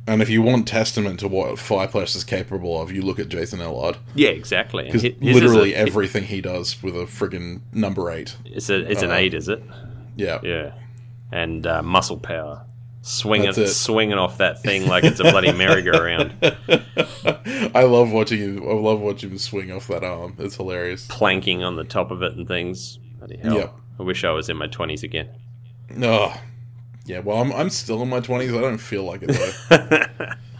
And 0.06 0.22
if 0.22 0.30
you 0.30 0.42
want 0.42 0.66
testament 0.66 1.20
to 1.20 1.28
what 1.28 1.58
fly 1.58 1.86
press 1.86 2.16
is 2.16 2.24
capable 2.24 2.80
of, 2.80 2.90
you 2.90 3.02
look 3.02 3.18
at 3.20 3.28
Jason 3.28 3.60
Ellard. 3.60 3.96
Yeah, 4.14 4.30
exactly. 4.30 4.88
And 4.88 4.92
Because 4.92 5.02
hi- 5.02 5.16
his 5.24 5.36
is 5.36 5.42
literally 5.42 5.74
a, 5.74 5.78
everything 5.78 6.24
he 6.24 6.40
does 6.40 6.82
with 6.82 6.96
a 6.96 7.04
friggin' 7.04 7.60
number 7.72 8.10
eight. 8.10 8.34
it's 8.44 8.70
a 8.70 8.90
it's 8.90 9.02
an 9.02 9.10
uh, 9.10 9.14
eight, 9.14 9.34
is 9.34 9.48
it? 9.48 9.62
Yeah. 10.16 10.40
Yeah, 10.42 10.72
and 11.30 11.66
uh, 11.66 11.82
muscle 11.82 12.16
power, 12.18 12.64
swinging 13.02 13.52
swinging 13.66 14.18
off 14.18 14.38
that 14.38 14.62
thing 14.62 14.86
like 14.86 15.04
it's 15.04 15.20
a 15.20 15.24
bloody 15.24 15.52
merry-go-round, 15.56 16.34
I 17.74 17.84
love 17.84 18.12
watching 18.12 18.38
him. 18.38 18.62
I 18.68 18.72
love 18.72 19.00
watching 19.00 19.30
him 19.30 19.38
swing 19.38 19.72
off 19.72 19.88
that 19.88 20.04
arm. 20.04 20.36
It's 20.38 20.56
hilarious. 20.56 21.06
planking 21.08 21.62
on 21.62 21.76
the 21.76 21.84
top 21.84 22.10
of 22.10 22.22
it 22.22 22.34
and 22.34 22.46
things. 22.46 22.98
Bloody 23.18 23.38
hell! 23.38 23.54
Yep. 23.54 23.74
I 23.98 24.02
wish 24.02 24.24
I 24.24 24.30
was 24.30 24.48
in 24.48 24.56
my 24.56 24.66
twenties 24.66 25.02
again. 25.02 25.28
Oh, 26.02 26.40
yeah. 27.04 27.20
Well, 27.20 27.38
I'm, 27.38 27.52
I'm 27.52 27.70
still 27.70 28.02
in 28.02 28.08
my 28.08 28.20
twenties. 28.20 28.52
I 28.52 28.60
don't 28.60 28.78
feel 28.78 29.04
like 29.04 29.22
it 29.22 29.32
though. 29.68 30.34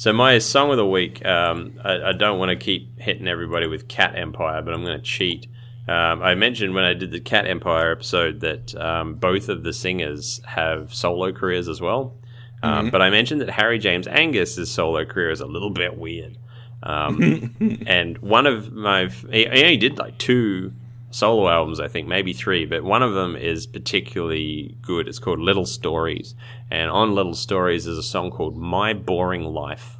So 0.00 0.14
my 0.14 0.38
song 0.38 0.70
of 0.70 0.78
the 0.78 0.86
week, 0.86 1.22
um, 1.26 1.78
I, 1.84 2.04
I 2.04 2.12
don't 2.12 2.38
want 2.38 2.48
to 2.48 2.56
keep 2.56 2.98
hitting 2.98 3.28
everybody 3.28 3.66
with 3.66 3.86
Cat 3.86 4.16
Empire, 4.16 4.62
but 4.62 4.72
I'm 4.72 4.82
going 4.82 4.96
to 4.96 5.04
cheat. 5.04 5.46
Um, 5.90 6.22
I 6.22 6.36
mentioned 6.36 6.74
when 6.74 6.84
I 6.84 6.94
did 6.94 7.10
the 7.10 7.20
Cat 7.20 7.46
Empire 7.46 7.90
episode 7.90 8.40
that 8.40 8.74
um, 8.76 9.14
both 9.14 9.48
of 9.48 9.64
the 9.64 9.72
singers 9.72 10.40
have 10.46 10.94
solo 10.94 11.32
careers 11.32 11.68
as 11.68 11.80
well. 11.80 12.16
Um, 12.62 12.90
But 12.90 13.02
I 13.02 13.10
mentioned 13.10 13.40
that 13.40 13.50
Harry 13.50 13.78
James 13.78 14.06
Angus's 14.06 14.70
solo 14.70 15.04
career 15.04 15.30
is 15.30 15.40
a 15.40 15.46
little 15.46 15.70
bit 15.70 15.96
weird. 15.98 16.38
Um, 16.82 17.54
and 17.86 18.18
one 18.18 18.46
of 18.46 18.72
my, 18.72 19.06
he 19.30 19.46
he 19.46 19.62
only 19.62 19.76
did 19.76 19.98
like 19.98 20.16
two 20.18 20.72
solo 21.10 21.48
albums, 21.48 21.80
I 21.80 21.88
think, 21.88 22.06
maybe 22.06 22.32
three, 22.32 22.66
but 22.66 22.84
one 22.84 23.02
of 23.02 23.14
them 23.14 23.34
is 23.34 23.66
particularly 23.66 24.76
good. 24.82 25.08
It's 25.08 25.18
called 25.18 25.40
Little 25.40 25.66
Stories. 25.66 26.34
And 26.70 26.90
on 26.90 27.14
Little 27.14 27.34
Stories 27.34 27.86
is 27.86 27.98
a 27.98 28.02
song 28.02 28.30
called 28.30 28.56
My 28.56 28.92
Boring 28.94 29.42
Life. 29.42 29.96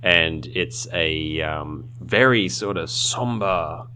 And 0.00 0.46
it's 0.46 0.86
a 0.92 1.42
um, 1.42 1.90
very 2.00 2.48
sort 2.48 2.76
of 2.76 2.88
somber, 2.88 3.86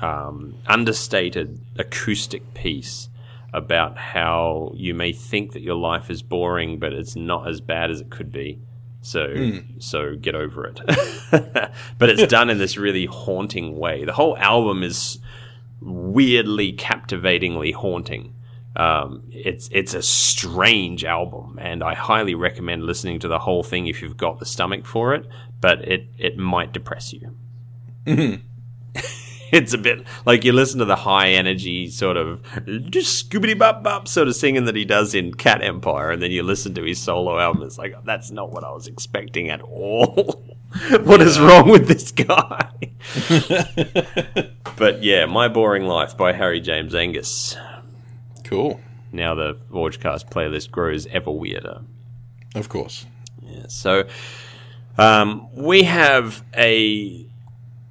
um, 0.00 0.54
understated 0.66 1.60
acoustic 1.78 2.54
piece 2.54 3.08
about 3.52 3.98
how 3.98 4.72
you 4.74 4.94
may 4.94 5.12
think 5.12 5.52
that 5.52 5.62
your 5.62 5.74
life 5.74 6.10
is 6.10 6.22
boring, 6.22 6.78
but 6.78 6.92
it's 6.92 7.16
not 7.16 7.48
as 7.48 7.60
bad 7.60 7.90
as 7.90 8.00
it 8.00 8.10
could 8.10 8.30
be. 8.30 8.60
So, 9.02 9.34
so 9.78 10.14
get 10.16 10.34
over 10.34 10.66
it. 10.66 10.80
but 11.98 12.10
it's 12.10 12.26
done 12.26 12.50
in 12.50 12.58
this 12.58 12.76
really 12.76 13.06
haunting 13.06 13.76
way. 13.76 14.04
The 14.04 14.12
whole 14.12 14.36
album 14.36 14.82
is 14.82 15.18
weirdly, 15.80 16.72
captivatingly 16.72 17.72
haunting. 17.72 18.34
Um, 18.76 19.24
it's 19.30 19.68
it's 19.72 19.94
a 19.94 20.02
strange 20.02 21.04
album, 21.04 21.58
and 21.60 21.82
I 21.82 21.94
highly 21.94 22.34
recommend 22.34 22.84
listening 22.84 23.18
to 23.20 23.28
the 23.28 23.40
whole 23.40 23.64
thing 23.64 23.88
if 23.88 24.00
you've 24.00 24.16
got 24.16 24.38
the 24.38 24.46
stomach 24.46 24.86
for 24.86 25.14
it. 25.14 25.26
But 25.60 25.86
it 25.88 26.06
it 26.18 26.36
might 26.36 26.72
depress 26.72 27.12
you. 27.12 27.36
It's 29.52 29.72
a 29.72 29.78
bit 29.78 30.04
like 30.26 30.44
you 30.44 30.52
listen 30.52 30.78
to 30.78 30.84
the 30.84 30.96
high 30.96 31.30
energy 31.30 31.88
sort 31.88 32.16
of 32.16 32.42
just 32.90 33.30
scoobity 33.30 33.58
bop 33.58 33.82
bop 33.82 34.08
sort 34.08 34.28
of 34.28 34.34
singing 34.34 34.64
that 34.64 34.76
he 34.76 34.84
does 34.84 35.14
in 35.14 35.34
Cat 35.34 35.62
Empire, 35.62 36.10
and 36.10 36.22
then 36.22 36.30
you 36.30 36.42
listen 36.42 36.74
to 36.74 36.84
his 36.84 37.00
solo 37.00 37.38
album. 37.38 37.62
It's 37.62 37.78
like 37.78 37.94
that's 38.04 38.30
not 38.30 38.50
what 38.50 38.64
I 38.64 38.72
was 38.72 38.86
expecting 38.86 39.50
at 39.50 39.60
all. 39.62 40.44
what 41.02 41.20
is 41.20 41.40
wrong 41.40 41.68
with 41.68 41.88
this 41.88 42.12
guy? 42.12 42.70
but 44.76 45.02
yeah, 45.02 45.26
My 45.26 45.48
Boring 45.48 45.84
Life 45.84 46.16
by 46.16 46.32
Harry 46.32 46.60
James 46.60 46.94
Angus. 46.94 47.56
Cool. 48.44 48.80
Now 49.12 49.34
the 49.34 49.54
Forgecast 49.70 50.30
playlist 50.30 50.70
grows 50.70 51.06
ever 51.06 51.30
weirder. 51.30 51.82
Of 52.54 52.68
course. 52.68 53.06
Yeah, 53.42 53.66
so 53.68 54.04
um, 54.98 55.48
we 55.54 55.84
have 55.84 56.44
a 56.54 57.26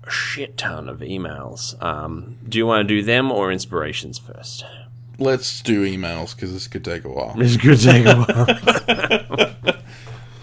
shit 0.09 0.57
ton 0.57 0.89
of 0.89 0.99
emails. 0.99 1.81
Um, 1.83 2.37
do 2.47 2.57
you 2.57 2.65
want 2.65 2.87
to 2.87 2.95
do 2.95 3.03
them 3.03 3.31
or 3.31 3.51
inspirations 3.51 4.17
first? 4.17 4.65
Let's 5.17 5.61
do 5.61 5.85
emails 5.85 6.35
because 6.35 6.53
this 6.53 6.67
could 6.67 6.83
take 6.85 7.03
a 7.03 7.09
while. 7.09 7.35
This 7.35 7.57
could 7.57 7.79
take 7.79 8.05
a 8.05 8.15
while. 8.15 9.75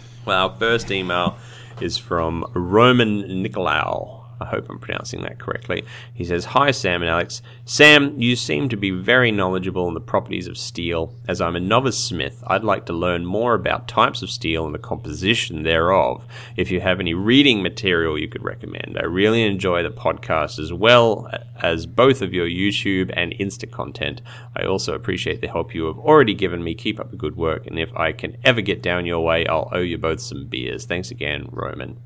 well, 0.26 0.50
our 0.50 0.56
first 0.58 0.90
email 0.90 1.38
is 1.80 1.96
from 1.96 2.44
Roman 2.54 3.22
Nicolau. 3.22 4.15
I 4.40 4.44
hope 4.44 4.68
I'm 4.68 4.78
pronouncing 4.78 5.22
that 5.22 5.38
correctly. 5.38 5.84
He 6.12 6.24
says, 6.24 6.46
Hi, 6.46 6.70
Sam 6.70 7.02
and 7.02 7.10
Alex. 7.10 7.40
Sam, 7.64 8.20
you 8.20 8.36
seem 8.36 8.68
to 8.68 8.76
be 8.76 8.90
very 8.90 9.32
knowledgeable 9.32 9.86
on 9.86 9.94
the 9.94 10.00
properties 10.00 10.46
of 10.46 10.58
steel. 10.58 11.14
As 11.26 11.40
I'm 11.40 11.56
a 11.56 11.60
novice 11.60 11.98
smith, 11.98 12.42
I'd 12.46 12.64
like 12.64 12.84
to 12.86 12.92
learn 12.92 13.24
more 13.24 13.54
about 13.54 13.88
types 13.88 14.22
of 14.22 14.30
steel 14.30 14.66
and 14.66 14.74
the 14.74 14.78
composition 14.78 15.62
thereof. 15.62 16.26
If 16.56 16.70
you 16.70 16.80
have 16.80 17.00
any 17.00 17.14
reading 17.14 17.62
material 17.62 18.18
you 18.18 18.28
could 18.28 18.44
recommend, 18.44 18.98
I 18.98 19.04
really 19.04 19.42
enjoy 19.42 19.82
the 19.82 19.90
podcast 19.90 20.58
as 20.58 20.72
well 20.72 21.30
as 21.62 21.86
both 21.86 22.20
of 22.20 22.34
your 22.34 22.46
YouTube 22.46 23.10
and 23.16 23.32
Insta 23.32 23.70
content. 23.70 24.20
I 24.54 24.64
also 24.64 24.94
appreciate 24.94 25.40
the 25.40 25.48
help 25.48 25.74
you 25.74 25.86
have 25.86 25.98
already 25.98 26.34
given 26.34 26.62
me. 26.62 26.74
Keep 26.74 27.00
up 27.00 27.10
the 27.10 27.16
good 27.16 27.36
work, 27.36 27.66
and 27.66 27.78
if 27.78 27.94
I 27.96 28.12
can 28.12 28.36
ever 28.44 28.60
get 28.60 28.82
down 28.82 29.06
your 29.06 29.20
way, 29.20 29.46
I'll 29.46 29.70
owe 29.72 29.80
you 29.80 29.96
both 29.96 30.20
some 30.20 30.46
beers. 30.46 30.84
Thanks 30.84 31.10
again, 31.10 31.48
Roman 31.50 31.98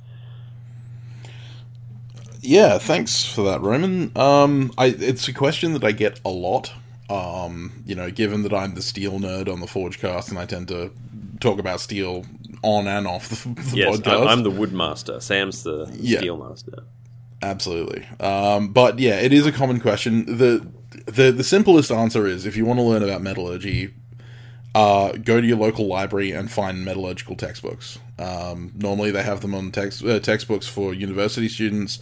yeah, 2.40 2.78
thanks 2.78 3.24
for 3.24 3.42
that, 3.42 3.60
Roman. 3.60 4.16
Um, 4.16 4.72
I 4.78 4.86
it's 4.86 5.28
a 5.28 5.32
question 5.32 5.72
that 5.74 5.84
I 5.84 5.92
get 5.92 6.20
a 6.24 6.30
lot. 6.30 6.72
Um, 7.08 7.82
you 7.86 7.94
know, 7.94 8.10
given 8.10 8.42
that 8.42 8.52
I'm 8.52 8.74
the 8.74 8.82
steel 8.82 9.18
nerd 9.18 9.52
on 9.52 9.60
the 9.60 9.66
Forgecast, 9.66 10.30
and 10.30 10.38
I 10.38 10.46
tend 10.46 10.68
to 10.68 10.92
talk 11.40 11.58
about 11.58 11.80
steel 11.80 12.24
on 12.62 12.86
and 12.86 13.06
off 13.06 13.28
the, 13.28 13.48
the 13.70 13.76
yes, 13.76 13.98
podcast. 13.98 14.26
I'm 14.28 14.42
the 14.42 14.50
woodmaster. 14.50 15.20
Sam's 15.20 15.64
the 15.64 15.90
yeah, 15.98 16.18
steel 16.18 16.36
master. 16.36 16.84
Absolutely. 17.42 18.06
Um, 18.20 18.68
but 18.68 18.98
yeah, 18.98 19.18
it 19.18 19.32
is 19.32 19.46
a 19.46 19.52
common 19.52 19.80
question. 19.80 20.24
the 20.38 20.66
the 21.06 21.32
The 21.32 21.44
simplest 21.44 21.90
answer 21.90 22.26
is 22.26 22.46
if 22.46 22.56
you 22.56 22.64
want 22.64 22.78
to 22.78 22.84
learn 22.84 23.02
about 23.02 23.22
metallurgy, 23.22 23.92
uh, 24.74 25.12
go 25.12 25.40
to 25.40 25.46
your 25.46 25.58
local 25.58 25.86
library 25.86 26.32
and 26.32 26.50
find 26.50 26.84
metallurgical 26.84 27.36
textbooks. 27.36 27.98
Um, 28.18 28.72
normally, 28.76 29.10
they 29.10 29.22
have 29.22 29.40
them 29.40 29.54
on 29.54 29.72
text 29.72 30.04
uh, 30.04 30.20
textbooks 30.20 30.66
for 30.66 30.94
university 30.94 31.48
students 31.48 31.98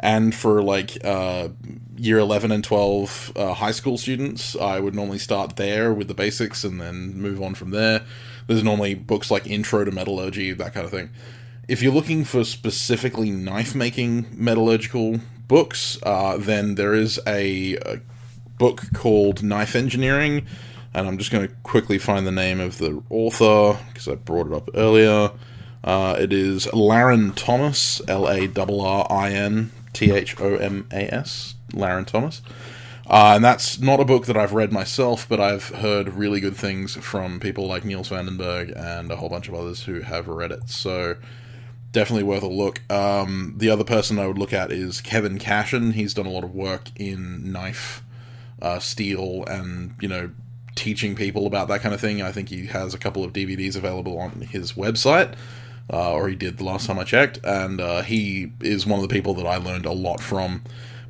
and 0.00 0.34
for 0.34 0.62
like 0.62 0.96
uh, 1.04 1.48
year 1.96 2.18
11 2.18 2.50
and 2.50 2.64
12 2.64 3.32
uh, 3.36 3.54
high 3.54 3.70
school 3.70 3.98
students 3.98 4.56
i 4.56 4.80
would 4.80 4.94
normally 4.94 5.18
start 5.18 5.56
there 5.56 5.92
with 5.92 6.08
the 6.08 6.14
basics 6.14 6.64
and 6.64 6.80
then 6.80 7.14
move 7.14 7.40
on 7.40 7.54
from 7.54 7.70
there. 7.70 8.04
There's 8.46 8.64
normally 8.64 8.94
books 8.94 9.30
like 9.30 9.46
intro 9.46 9.84
to 9.84 9.92
metallurgy 9.92 10.52
that 10.52 10.74
kind 10.74 10.84
of 10.84 10.90
thing. 10.90 11.10
If 11.68 11.82
you're 11.82 11.92
looking 11.92 12.24
for 12.24 12.42
specifically 12.42 13.30
knife 13.30 13.74
making 13.76 14.26
metallurgical 14.32 15.20
books 15.46 15.98
uh, 16.02 16.36
then 16.38 16.74
there 16.76 16.94
is 16.94 17.20
a, 17.26 17.76
a 17.76 18.00
book 18.58 18.82
called 18.94 19.42
knife 19.42 19.74
engineering 19.74 20.46
and 20.92 21.08
i'm 21.08 21.18
just 21.18 21.30
going 21.30 21.46
to 21.46 21.54
quickly 21.62 21.98
find 21.98 22.26
the 22.26 22.32
name 22.32 22.60
of 22.60 22.78
the 22.78 23.02
author 23.10 23.78
because 23.88 24.08
i 24.08 24.14
brought 24.14 24.46
it 24.46 24.52
up 24.52 24.68
earlier. 24.74 25.30
Uh, 25.82 26.14
it 26.18 26.30
is 26.30 26.66
Larrin 26.66 27.34
Thomas, 27.34 28.02
L 28.06 28.28
A 28.28 28.46
R 28.48 28.66
R 28.68 29.06
I 29.10 29.32
N 29.32 29.72
T 29.92 30.12
H 30.12 30.38
O 30.40 30.56
M 30.56 30.86
A 30.92 31.12
S, 31.14 31.54
Larrin 31.72 32.06
Thomas. 32.06 32.42
Uh, 33.06 33.32
and 33.34 33.44
that's 33.44 33.80
not 33.80 33.98
a 33.98 34.04
book 34.04 34.26
that 34.26 34.36
I've 34.36 34.52
read 34.52 34.72
myself, 34.72 35.28
but 35.28 35.40
I've 35.40 35.70
heard 35.70 36.10
really 36.10 36.38
good 36.38 36.56
things 36.56 36.94
from 36.94 37.40
people 37.40 37.66
like 37.66 37.84
Niels 37.84 38.08
Vandenberg 38.08 38.72
and 38.76 39.10
a 39.10 39.16
whole 39.16 39.28
bunch 39.28 39.48
of 39.48 39.54
others 39.54 39.82
who 39.82 40.02
have 40.02 40.28
read 40.28 40.52
it. 40.52 40.68
So 40.70 41.16
definitely 41.90 42.22
worth 42.22 42.44
a 42.44 42.48
look. 42.48 42.82
Um, 42.90 43.54
the 43.56 43.68
other 43.68 43.82
person 43.82 44.20
I 44.20 44.28
would 44.28 44.38
look 44.38 44.52
at 44.52 44.70
is 44.70 45.00
Kevin 45.00 45.38
Cashen. 45.38 45.94
He's 45.94 46.14
done 46.14 46.26
a 46.26 46.30
lot 46.30 46.44
of 46.44 46.54
work 46.54 46.88
in 46.94 47.50
knife, 47.50 48.02
uh, 48.62 48.78
steel, 48.78 49.44
and 49.46 49.96
you 50.00 50.08
know 50.08 50.30
teaching 50.76 51.16
people 51.16 51.46
about 51.46 51.66
that 51.68 51.80
kind 51.80 51.94
of 51.94 52.00
thing. 52.00 52.22
I 52.22 52.30
think 52.30 52.48
he 52.48 52.66
has 52.66 52.94
a 52.94 52.98
couple 52.98 53.24
of 53.24 53.32
DVDs 53.32 53.76
available 53.76 54.18
on 54.18 54.42
his 54.42 54.74
website 54.74 55.34
uh, 55.92 56.12
or 56.12 56.28
he 56.28 56.36
did 56.36 56.58
the 56.58 56.64
last 56.64 56.86
time 56.86 56.98
I 56.98 57.04
checked, 57.04 57.38
and 57.44 57.80
uh, 57.80 58.02
he 58.02 58.52
is 58.60 58.86
one 58.86 59.00
of 59.00 59.08
the 59.08 59.12
people 59.12 59.34
that 59.34 59.46
I 59.46 59.56
learned 59.56 59.86
a 59.86 59.92
lot 59.92 60.20
from. 60.20 60.62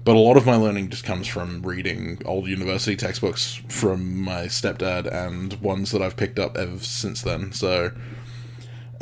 But 0.03 0.17
a 0.17 0.19
lot 0.19 0.39
of 0.39 0.47
my 0.47 0.57
learning 0.57 0.89
just 0.89 1.05
comes 1.05 1.27
from 1.27 1.63
reading 1.63 2.23
old 2.25 2.49
university 2.49 2.97
textbooks 2.97 3.61
from 3.69 4.23
my 4.23 4.47
stepdad 4.47 5.07
and 5.13 5.53
ones 5.61 5.91
that 5.91 6.01
I've 6.01 6.17
picked 6.17 6.39
up 6.39 6.57
ever 6.57 6.79
since 6.79 7.21
then. 7.21 7.53
So 7.53 7.93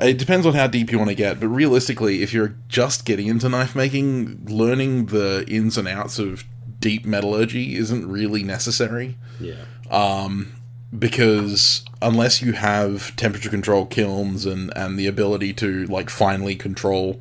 it 0.01 0.19
depends 0.19 0.45
on 0.45 0.55
how 0.55 0.67
deep 0.67 0.91
you 0.91 0.99
want 0.99 1.11
to 1.11 1.17
get, 1.17 1.39
but 1.39 1.49
realistically, 1.49 2.23
if 2.23 2.33
you're 2.33 2.57
just 2.69 3.05
getting 3.05 3.29
into 3.29 3.49
knife 3.49 3.77
making, 3.77 4.45
learning 4.47 5.07
the 5.07 5.45
ins 5.47 5.79
and 5.79 5.87
outs 5.87 6.19
of 6.19 6.45
deep 6.81 7.05
metallurgy 7.05 7.77
isn't 7.77 8.09
really 8.09 8.43
necessary. 8.43 9.17
Yeah. 9.41 9.65
Um, 9.91 10.53
because 10.97 11.85
unless 12.01 12.41
you 12.41 12.53
have 12.53 13.15
temperature 13.17 13.51
control 13.51 13.87
kilns 13.87 14.47
and 14.47 14.73
and 14.77 14.99
the 14.99 15.07
ability 15.07 15.53
to 15.55 15.85
like 15.87 16.11
finely 16.11 16.57
control 16.57 17.21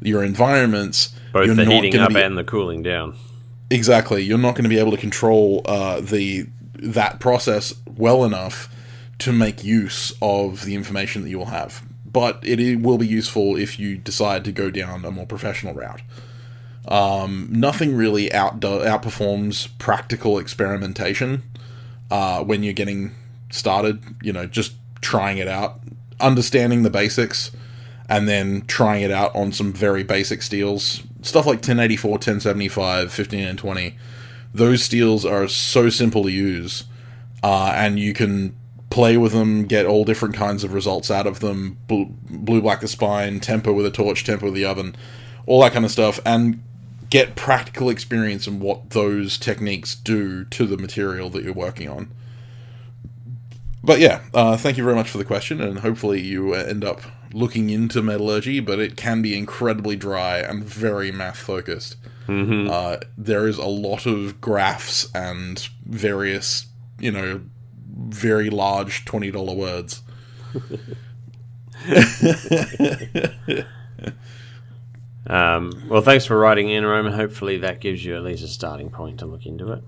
your 0.00 0.22
environments, 0.22 1.14
both 1.32 1.54
the 1.56 1.64
heating 1.64 2.00
up 2.00 2.10
be, 2.10 2.20
and 2.20 2.36
the 2.36 2.44
cooling 2.44 2.82
down. 2.82 3.16
Exactly, 3.70 4.22
you're 4.22 4.38
not 4.38 4.54
going 4.54 4.64
to 4.64 4.68
be 4.68 4.78
able 4.78 4.90
to 4.90 4.96
control 4.96 5.62
uh, 5.64 6.00
the 6.00 6.46
that 6.74 7.20
process 7.20 7.74
well 7.96 8.24
enough 8.24 8.68
to 9.18 9.32
make 9.32 9.64
use 9.64 10.12
of 10.20 10.64
the 10.64 10.74
information 10.74 11.22
that 11.22 11.30
you 11.30 11.38
will 11.38 11.46
have. 11.46 11.82
But 12.04 12.38
it 12.42 12.80
will 12.80 12.98
be 12.98 13.06
useful 13.06 13.56
if 13.56 13.78
you 13.78 13.96
decide 13.96 14.44
to 14.44 14.52
go 14.52 14.70
down 14.70 15.04
a 15.04 15.10
more 15.10 15.26
professional 15.26 15.74
route. 15.74 16.02
Um, 16.88 17.48
nothing 17.50 17.96
really 17.96 18.32
out 18.32 18.60
outperforms 18.60 19.68
practical 19.78 20.38
experimentation 20.38 21.42
uh, 22.10 22.42
when 22.42 22.62
you're 22.62 22.72
getting 22.72 23.12
started. 23.50 24.02
You 24.22 24.32
know, 24.32 24.46
just 24.46 24.74
trying 25.00 25.38
it 25.38 25.48
out, 25.48 25.80
understanding 26.20 26.82
the 26.82 26.90
basics, 26.90 27.50
and 28.08 28.28
then 28.28 28.62
trying 28.66 29.02
it 29.02 29.10
out 29.10 29.34
on 29.34 29.52
some 29.52 29.72
very 29.72 30.02
basic 30.02 30.42
steels. 30.42 31.02
Stuff 31.22 31.46
like 31.46 31.56
1084, 31.56 32.10
1075, 32.12 33.12
15 33.12 33.40
and 33.40 33.58
20. 33.58 33.96
Those 34.54 34.82
steels 34.82 35.24
are 35.24 35.48
so 35.48 35.90
simple 35.90 36.22
to 36.22 36.30
use, 36.30 36.84
uh, 37.42 37.72
and 37.74 37.98
you 37.98 38.14
can 38.14 38.56
play 38.90 39.16
with 39.16 39.32
them, 39.32 39.66
get 39.66 39.84
all 39.84 40.04
different 40.04 40.34
kinds 40.34 40.64
of 40.64 40.72
results 40.72 41.10
out 41.10 41.26
of 41.26 41.40
them. 41.40 41.76
Blue, 41.86 42.06
blue 42.30 42.62
black 42.62 42.80
the 42.80 42.88
spine, 42.88 43.40
temper 43.40 43.72
with 43.72 43.84
a 43.84 43.90
torch, 43.90 44.24
temper 44.24 44.46
with 44.46 44.54
the 44.54 44.64
oven, 44.64 44.96
all 45.44 45.60
that 45.60 45.72
kind 45.72 45.84
of 45.84 45.90
stuff, 45.90 46.18
and 46.24 46.62
get 47.10 47.36
practical 47.36 47.88
experience 47.88 48.46
in 48.46 48.60
what 48.60 48.90
those 48.90 49.38
techniques 49.38 49.94
do 49.94 50.44
to 50.46 50.66
the 50.66 50.76
material 50.76 51.30
that 51.30 51.44
you're 51.44 51.52
working 51.52 51.88
on. 51.88 52.10
But 53.82 54.00
yeah, 54.00 54.22
uh, 54.34 54.56
thank 54.56 54.76
you 54.76 54.84
very 54.84 54.96
much 54.96 55.08
for 55.08 55.18
the 55.18 55.24
question, 55.24 55.60
and 55.60 55.78
hopefully 55.78 56.20
you 56.20 56.54
end 56.54 56.84
up 56.84 57.02
looking 57.32 57.70
into 57.70 58.02
metallurgy, 58.02 58.58
but 58.60 58.80
it 58.80 58.96
can 58.96 59.22
be 59.22 59.36
incredibly 59.36 59.94
dry 59.94 60.38
and 60.38 60.64
very 60.64 61.12
math 61.12 61.38
focused. 61.38 61.96
Mm-hmm. 62.26 62.68
Uh, 62.68 62.96
there 63.16 63.46
is 63.46 63.58
a 63.58 63.66
lot 63.66 64.06
of 64.06 64.40
graphs 64.40 65.08
and 65.14 65.68
various, 65.84 66.66
you 66.98 67.12
know, 67.12 67.42
very 67.96 68.50
large 68.50 69.04
$20 69.04 69.56
words. 69.56 70.02
Um, 75.26 75.72
well, 75.88 76.02
thanks 76.02 76.24
for 76.24 76.38
writing 76.38 76.70
in, 76.70 76.84
Roman. 76.84 77.12
Hopefully, 77.12 77.58
that 77.58 77.80
gives 77.80 78.04
you 78.04 78.16
at 78.16 78.22
least 78.22 78.44
a 78.44 78.48
starting 78.48 78.90
point 78.90 79.18
to 79.20 79.26
look 79.26 79.46
into 79.46 79.72
it. 79.72 79.82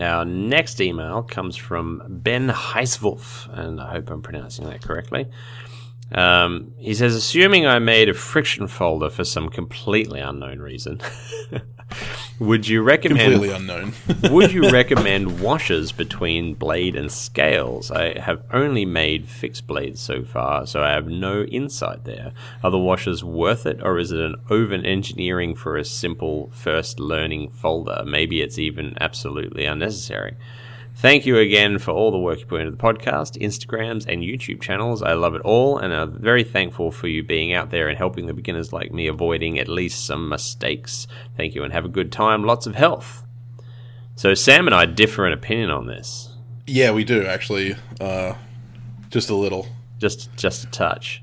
Our 0.00 0.24
next 0.24 0.80
email 0.80 1.22
comes 1.22 1.56
from 1.56 2.02
Ben 2.08 2.48
Heiswolf, 2.48 3.48
and 3.56 3.80
I 3.80 3.92
hope 3.92 4.10
I'm 4.10 4.22
pronouncing 4.22 4.68
that 4.68 4.82
correctly. 4.82 5.30
Um, 6.12 6.74
he 6.78 6.94
says, 6.94 7.14
assuming 7.14 7.66
I 7.66 7.78
made 7.78 8.08
a 8.08 8.14
friction 8.14 8.66
folder 8.66 9.08
for 9.08 9.24
some 9.24 9.48
completely 9.48 10.20
unknown 10.20 10.58
reason, 10.58 11.00
Would 12.40 12.66
you 12.66 12.82
recommend 12.82 13.32
Completely 13.32 13.54
unknown. 13.54 13.92
Would 14.30 14.52
you 14.52 14.68
recommend 14.70 15.40
washers 15.40 15.92
between 15.92 16.54
blade 16.54 16.96
and 16.96 17.10
scales? 17.10 17.92
I 17.92 18.18
have 18.18 18.42
only 18.52 18.84
made 18.84 19.28
fixed 19.28 19.68
blades 19.68 20.00
so 20.00 20.24
far, 20.24 20.66
so 20.66 20.82
I 20.82 20.90
have 20.90 21.06
no 21.06 21.44
insight 21.44 22.04
there. 22.04 22.32
Are 22.64 22.72
the 22.72 22.78
washers 22.78 23.22
worth 23.22 23.66
it, 23.66 23.80
or 23.82 23.98
is 23.98 24.10
it 24.10 24.18
an 24.18 24.34
over 24.50 24.74
engineering 24.74 25.54
for 25.54 25.76
a 25.76 25.84
simple 25.84 26.50
first 26.52 26.98
learning 26.98 27.50
folder? 27.50 28.02
Maybe 28.04 28.42
it's 28.42 28.58
even 28.58 28.96
absolutely 29.00 29.64
unnecessary. 29.64 30.36
Thank 30.96 31.26
you 31.26 31.38
again 31.38 31.78
for 31.78 31.90
all 31.90 32.10
the 32.10 32.18
work 32.18 32.40
you 32.40 32.46
put 32.46 32.60
into 32.60 32.70
the 32.70 32.76
podcast, 32.82 33.36
Instagrams, 33.42 34.06
and 34.06 34.22
YouTube 34.22 34.60
channels. 34.60 35.02
I 35.02 35.14
love 35.14 35.34
it 35.34 35.42
all, 35.42 35.76
and 35.78 35.92
I'm 35.92 36.18
very 36.20 36.44
thankful 36.44 36.90
for 36.90 37.08
you 37.08 37.22
being 37.22 37.52
out 37.52 37.70
there 37.70 37.88
and 37.88 37.98
helping 37.98 38.26
the 38.26 38.32
beginners 38.32 38.72
like 38.72 38.92
me 38.92 39.06
avoiding 39.08 39.58
at 39.58 39.68
least 39.68 40.06
some 40.06 40.28
mistakes. 40.28 41.06
Thank 41.36 41.54
you, 41.54 41.64
and 41.64 41.72
have 41.72 41.84
a 41.84 41.88
good 41.88 42.12
time. 42.12 42.44
Lots 42.44 42.66
of 42.66 42.76
health. 42.76 43.24
So 44.16 44.34
Sam 44.34 44.66
and 44.66 44.74
I 44.74 44.86
differ 44.86 45.26
in 45.26 45.32
opinion 45.32 45.70
on 45.70 45.86
this. 45.86 46.30
yeah, 46.66 46.92
we 46.92 47.04
do 47.04 47.26
actually. 47.26 47.74
Uh, 48.00 48.34
just 49.10 49.30
a 49.30 49.34
little. 49.34 49.66
Just 49.98 50.34
just 50.36 50.64
a 50.64 50.66
touch. 50.68 51.22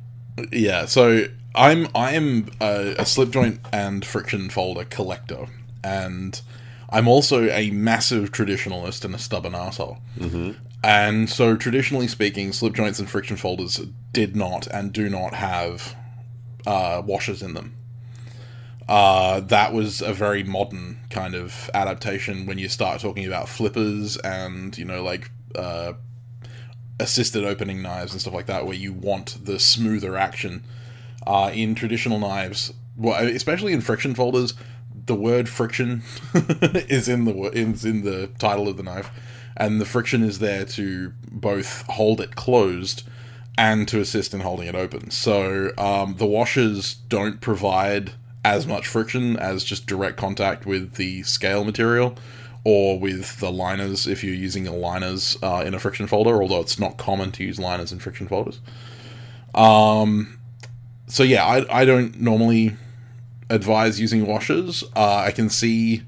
Yeah, 0.52 0.86
so 0.86 1.26
I'm 1.56 1.88
I 1.96 2.12
am 2.12 2.50
a, 2.60 2.96
a 3.00 3.06
slip 3.06 3.32
joint 3.32 3.62
and 3.72 4.06
friction 4.06 4.50
folder 4.50 4.84
collector, 4.86 5.48
and 5.84 6.40
I'm 6.92 7.08
also 7.08 7.50
a 7.50 7.72
massive 7.72 8.32
traditionalist 8.32 9.06
and 9.06 9.16
a 9.16 9.18
stubborn 9.18 9.56
asshole. 9.56 10.00
Mm-hmm. 10.18 10.52
And 10.84 11.30
so, 11.30 11.56
traditionally 11.56 12.08
speaking, 12.08 12.52
slip 12.52 12.74
joints 12.74 13.00
and 13.00 13.10
friction 13.10 13.38
folders 13.38 13.80
did 14.12 14.36
not 14.36 14.68
and 14.68 14.92
do 14.92 15.10
not 15.10 15.36
have 15.36 15.96
uh, 16.66 17.02
washers 17.06 17.42
in 17.42 17.54
them. 17.54 17.76
Uh, 18.90 19.40
that 19.40 19.74
was 19.74 20.02
a 20.02 20.12
very 20.12 20.44
modern 20.44 21.00
kind 21.10 21.36
of 21.36 21.70
adaptation 21.74 22.46
when 22.46 22.58
you 22.58 22.68
start 22.68 23.00
talking 23.00 23.26
about 23.26 23.48
flippers 23.48 24.18
and 24.18 24.78
you 24.78 24.84
know 24.84 25.02
like 25.02 25.32
uh, 25.56 25.94
assisted 27.00 27.46
opening 27.46 27.82
knives 27.82 28.12
and 28.12 28.20
stuff 28.20 28.34
like 28.34 28.48
that, 28.48 28.66
where 28.66 28.76
you 28.76 28.92
want 28.92 29.46
the 29.46 29.60
smoother 29.60 30.18
action. 30.18 30.64
Uh, 31.28 31.52
in 31.54 31.76
traditional 31.76 32.18
knives, 32.18 32.74
well, 32.98 33.24
especially 33.28 33.74
in 33.74 33.82
friction 33.82 34.16
folders, 34.16 34.56
the 35.06 35.16
word 35.16 35.50
friction 35.50 36.04
is 36.34 37.08
in 37.08 37.26
the 37.26 37.34
is 37.54 37.86
in 37.86 38.04
the 38.04 38.28
title 38.40 38.68
of 38.68 38.78
the 38.78 38.84
knife, 38.84 39.10
and 39.58 39.80
the 39.80 39.86
friction 39.86 40.24
is 40.24 40.40
there 40.40 40.66
to 40.66 41.14
both 41.32 41.84
hold 41.90 42.22
it 42.22 42.36
closed 42.36 43.04
and 43.58 43.88
to 43.88 44.00
assist 44.00 44.34
in 44.34 44.40
holding 44.40 44.68
it 44.68 44.76
open. 44.76 45.12
So 45.12 45.72
um, 45.78 46.16
the 46.18 46.26
washers 46.26 46.96
don't 46.96 47.42
provide 47.42 48.14
as 48.44 48.66
much 48.66 48.88
friction 48.88 49.38
as 49.38 49.64
just 49.64 49.86
direct 49.86 50.18
contact 50.18 50.66
with 50.66 50.96
the 50.96 51.24
scale 51.24 51.64
material 51.64 52.16
or 52.64 53.00
with 53.00 53.40
the 53.40 53.52
liners 53.52 54.08
if 54.08 54.24
you're 54.24 54.34
using 54.34 54.66
liners 54.66 55.38
uh, 55.44 55.64
in 55.66 55.74
a 55.74 55.80
friction 55.80 56.08
folder, 56.08 56.42
although 56.42 56.62
it's 56.62 56.80
not 56.80 56.98
common 56.98 57.32
to 57.32 57.44
use 57.44 57.60
liners 57.60 57.92
in 57.92 58.00
friction 58.00 58.28
folders. 58.28 58.60
Um, 59.54 60.40
so 61.08 61.24
yeah, 61.24 61.46
I, 61.46 61.82
I 61.82 61.86
don't 61.86 62.20
normally 62.20 62.78
advise 63.52 64.00
using 64.00 64.26
washers. 64.26 64.84
Uh, 64.96 65.18
I 65.18 65.32
can 65.32 65.50
see 65.50 66.04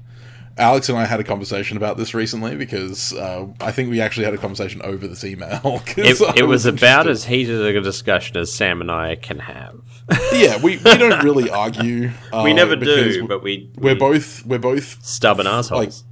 Alex 0.56 0.88
and 0.88 0.96
I 0.96 1.04
had 1.04 1.18
a 1.18 1.24
conversation 1.24 1.76
about 1.76 1.96
this 1.96 2.14
recently 2.14 2.56
because 2.56 3.12
uh, 3.12 3.46
I 3.60 3.72
think 3.72 3.90
we 3.90 4.00
actually 4.00 4.24
had 4.24 4.34
a 4.34 4.38
conversation 4.38 4.80
over 4.82 5.06
this 5.06 5.24
email. 5.24 5.82
It, 5.96 6.20
it 6.36 6.42
was 6.44 6.66
about 6.66 7.06
as 7.06 7.24
heated 7.24 7.60
a 7.60 7.80
discussion 7.80 8.36
as 8.36 8.52
Sam 8.52 8.80
and 8.80 8.90
I 8.90 9.14
can 9.16 9.38
have. 9.38 9.80
yeah. 10.32 10.60
We, 10.62 10.76
we 10.78 10.96
don't 10.96 11.22
really 11.22 11.50
argue. 11.50 12.10
Uh, 12.32 12.42
we 12.44 12.52
never 12.52 12.76
because 12.76 13.16
do, 13.16 13.28
but 13.28 13.42
we 13.42 13.70
We're 13.76 13.94
we 13.94 13.98
both 13.98 14.44
we're 14.44 14.58
both 14.58 15.04
stubborn 15.04 15.46
assholes. 15.46 16.04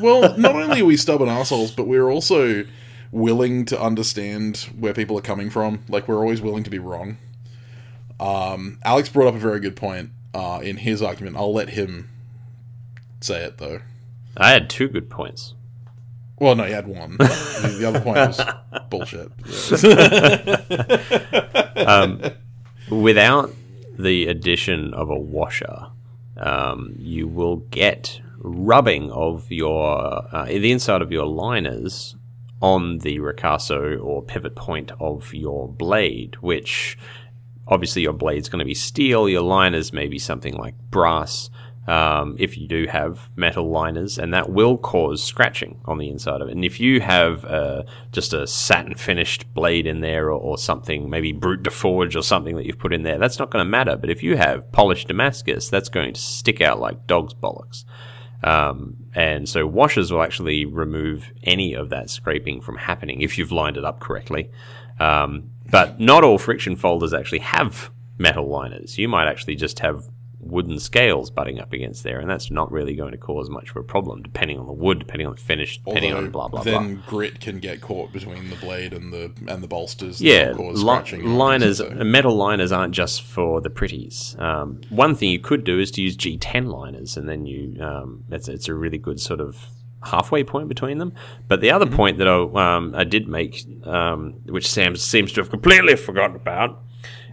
well. 0.00 0.36
Not 0.36 0.56
only 0.56 0.80
are 0.80 0.84
we 0.84 0.96
stubborn 0.96 1.28
assholes, 1.28 1.70
but 1.70 1.86
we're 1.86 2.10
also 2.10 2.64
willing 3.12 3.64
to 3.66 3.80
understand 3.80 4.68
where 4.78 4.94
people 4.94 5.18
are 5.18 5.22
coming 5.22 5.50
from. 5.50 5.84
Like 5.88 6.08
we're 6.08 6.20
always 6.20 6.40
willing 6.40 6.64
to 6.64 6.70
be 6.70 6.78
wrong. 6.78 7.18
Um, 8.18 8.78
Alex 8.84 9.08
brought 9.08 9.28
up 9.28 9.34
a 9.34 9.38
very 9.38 9.60
good 9.60 9.76
point 9.76 10.10
uh, 10.36 10.60
in 10.60 10.76
his 10.76 11.00
argument. 11.00 11.36
I'll 11.36 11.54
let 11.54 11.70
him 11.70 12.10
say 13.20 13.42
it 13.44 13.56
though. 13.56 13.80
I 14.36 14.50
had 14.50 14.68
two 14.68 14.88
good 14.88 15.08
points. 15.08 15.54
Well, 16.38 16.54
no, 16.54 16.66
you 16.66 16.74
had 16.74 16.86
one. 16.86 17.16
the, 17.16 17.76
the 17.78 17.88
other 17.88 18.00
point 18.00 18.18
was 18.18 18.40
bullshit. 18.90 19.32
um, 21.88 22.20
without 22.90 23.50
the 23.98 24.26
addition 24.26 24.92
of 24.92 25.08
a 25.08 25.18
washer, 25.18 25.86
um, 26.36 26.94
you 26.98 27.26
will 27.26 27.56
get 27.56 28.20
rubbing 28.38 29.10
of 29.12 29.50
your 29.50 30.28
uh, 30.30 30.44
the 30.44 30.70
inside 30.70 31.00
of 31.00 31.10
your 31.10 31.24
liners 31.24 32.14
on 32.60 32.98
the 32.98 33.18
ricasso 33.18 33.98
or 34.02 34.22
pivot 34.22 34.54
point 34.54 34.92
of 35.00 35.32
your 35.32 35.66
blade, 35.66 36.36
which 36.42 36.98
obviously 37.66 38.02
your 38.02 38.12
blade's 38.12 38.48
going 38.48 38.60
to 38.60 38.64
be 38.64 38.74
steel, 38.74 39.28
your 39.28 39.42
liners 39.42 39.92
may 39.92 40.06
be 40.06 40.18
something 40.18 40.54
like 40.54 40.74
brass. 40.90 41.50
Um, 41.86 42.34
if 42.40 42.58
you 42.58 42.66
do 42.66 42.88
have 42.88 43.30
metal 43.36 43.70
liners, 43.70 44.18
and 44.18 44.34
that 44.34 44.50
will 44.50 44.76
cause 44.76 45.22
scratching 45.22 45.80
on 45.84 45.98
the 45.98 46.08
inside 46.08 46.40
of 46.40 46.48
it. 46.48 46.52
And 46.52 46.64
if 46.64 46.80
you 46.80 47.00
have 47.00 47.44
uh, 47.44 47.84
just 48.10 48.32
a 48.32 48.44
satin 48.44 48.96
finished 48.96 49.54
blade 49.54 49.86
in 49.86 50.00
there, 50.00 50.26
or, 50.26 50.40
or 50.40 50.58
something, 50.58 51.08
maybe 51.08 51.30
brute 51.30 51.62
de 51.62 51.70
forge 51.70 52.16
or 52.16 52.22
something 52.22 52.56
that 52.56 52.66
you've 52.66 52.80
put 52.80 52.92
in 52.92 53.04
there, 53.04 53.18
that's 53.18 53.38
not 53.38 53.52
going 53.52 53.64
to 53.64 53.70
matter. 53.70 53.96
But 53.96 54.10
if 54.10 54.20
you 54.20 54.36
have 54.36 54.72
polished 54.72 55.06
Damascus, 55.06 55.68
that's 55.68 55.88
going 55.88 56.12
to 56.12 56.20
stick 56.20 56.60
out 56.60 56.80
like 56.80 57.06
dog's 57.06 57.34
bollocks. 57.34 57.84
Um, 58.42 58.96
and 59.14 59.48
so 59.48 59.64
washers 59.64 60.12
will 60.12 60.22
actually 60.22 60.64
remove 60.64 61.32
any 61.44 61.74
of 61.74 61.90
that 61.90 62.10
scraping 62.10 62.60
from 62.60 62.78
happening 62.78 63.22
if 63.22 63.38
you've 63.38 63.52
lined 63.52 63.76
it 63.76 63.84
up 63.84 64.00
correctly. 64.00 64.50
Um, 64.98 65.50
but 65.70 66.00
not 66.00 66.24
all 66.24 66.38
friction 66.38 66.76
folders 66.76 67.12
actually 67.14 67.40
have 67.40 67.90
metal 68.18 68.48
liners. 68.48 68.98
You 68.98 69.08
might 69.08 69.28
actually 69.28 69.56
just 69.56 69.80
have 69.80 70.04
wooden 70.38 70.78
scales 70.78 71.28
butting 71.28 71.58
up 71.58 71.72
against 71.72 72.04
there, 72.04 72.20
and 72.20 72.30
that's 72.30 72.52
not 72.52 72.70
really 72.70 72.94
going 72.94 73.10
to 73.10 73.18
cause 73.18 73.50
much 73.50 73.70
of 73.70 73.76
a 73.76 73.82
problem, 73.82 74.22
depending 74.22 74.58
on 74.58 74.66
the 74.66 74.72
wood, 74.72 75.00
depending 75.00 75.26
on 75.26 75.34
the 75.34 75.40
finish, 75.40 75.78
depending 75.78 76.12
Although 76.12 76.26
on 76.26 76.30
blah 76.30 76.48
blah 76.48 76.62
then 76.62 76.94
blah. 76.96 77.04
grit 77.08 77.40
can 77.40 77.58
get 77.58 77.80
caught 77.80 78.12
between 78.12 78.48
the 78.48 78.56
blade 78.56 78.92
and 78.92 79.12
the 79.12 79.32
and 79.48 79.60
the 79.62 79.66
bolsters. 79.66 80.20
Yeah, 80.20 80.52
cause 80.52 80.82
li- 80.84 81.22
liners, 81.22 81.78
so- 81.78 81.90
metal 81.90 82.36
liners 82.36 82.70
aren't 82.70 82.94
just 82.94 83.22
for 83.22 83.60
the 83.60 83.70
pretties. 83.70 84.36
Um, 84.38 84.80
one 84.88 85.14
thing 85.16 85.30
you 85.30 85.40
could 85.40 85.64
do 85.64 85.80
is 85.80 85.90
to 85.92 86.02
use 86.02 86.16
G10 86.16 86.66
liners, 86.72 87.16
and 87.16 87.28
then 87.28 87.44
you, 87.46 87.82
um, 87.82 88.22
it's, 88.30 88.46
it's 88.48 88.68
a 88.68 88.74
really 88.74 88.98
good 88.98 89.20
sort 89.20 89.40
of 89.40 89.58
halfway 90.06 90.42
point 90.44 90.68
between 90.68 90.98
them. 90.98 91.12
But 91.48 91.60
the 91.60 91.68
Mm-hmm. 91.68 91.76
other 91.82 91.96
point 91.96 92.18
that 92.18 92.28
I, 92.28 92.76
um, 92.76 92.94
I 92.96 93.04
did 93.04 93.28
make, 93.28 93.64
um, 93.84 94.34
which 94.46 94.68
Sam 94.70 94.96
seems 94.96 95.32
to 95.32 95.40
have 95.40 95.50
completely 95.50 95.96
forgotten 95.96 96.36
about, 96.36 96.82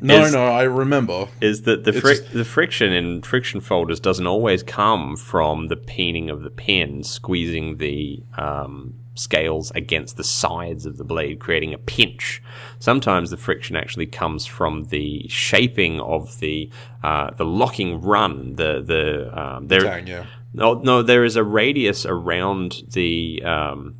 No, 0.02 0.26
is- 0.26 0.34
no, 0.34 0.46
I 0.46 0.64
remember. 0.64 1.28
is 1.42 1.62
that 1.64 1.84
the 1.86 1.92
It's 1.92 2.00
fric- 2.00 2.20
just- 2.22 2.34
the 2.34 2.46
friction 2.46 2.92
in 2.92 3.22
friction 3.22 3.62
folders 3.62 4.00
doesn't 4.00 4.28
always 4.28 4.62
come 4.64 5.16
from 5.16 5.68
the 5.70 5.76
peening 5.78 6.30
of 6.30 6.42
the 6.44 6.50
pin 6.50 7.04
squeezing 7.04 7.78
the 7.78 8.22
um, 8.38 8.96
scales 9.16 9.72
against 9.76 10.18
the 10.18 10.24
sides 10.24 10.86
of 10.88 10.98
the 10.98 11.04
blade, 11.04 11.38
creating 11.40 11.72
a 11.74 11.78
pinch. 11.78 12.42
Sometimes 12.80 13.30
the 13.30 13.38
friction 13.38 13.76
actually 13.76 14.08
comes 14.08 14.46
from 14.48 14.86
the 14.86 15.26
shaping 15.30 16.00
of 16.02 16.40
the 16.40 16.70
uh, 17.04 17.30
the 17.38 17.46
locking 17.46 18.02
run. 18.02 18.56
The 18.56 18.82
the 18.86 19.40
um, 19.40 19.68
there 19.68 19.82
Dang, 19.82 20.08
yeah. 20.08 20.26
No, 20.54 20.76
no, 20.76 21.02
there 21.02 21.24
is 21.24 21.36
a 21.36 21.44
radius 21.44 22.06
around 22.06 22.84
the 22.88 23.42
um, 23.44 23.96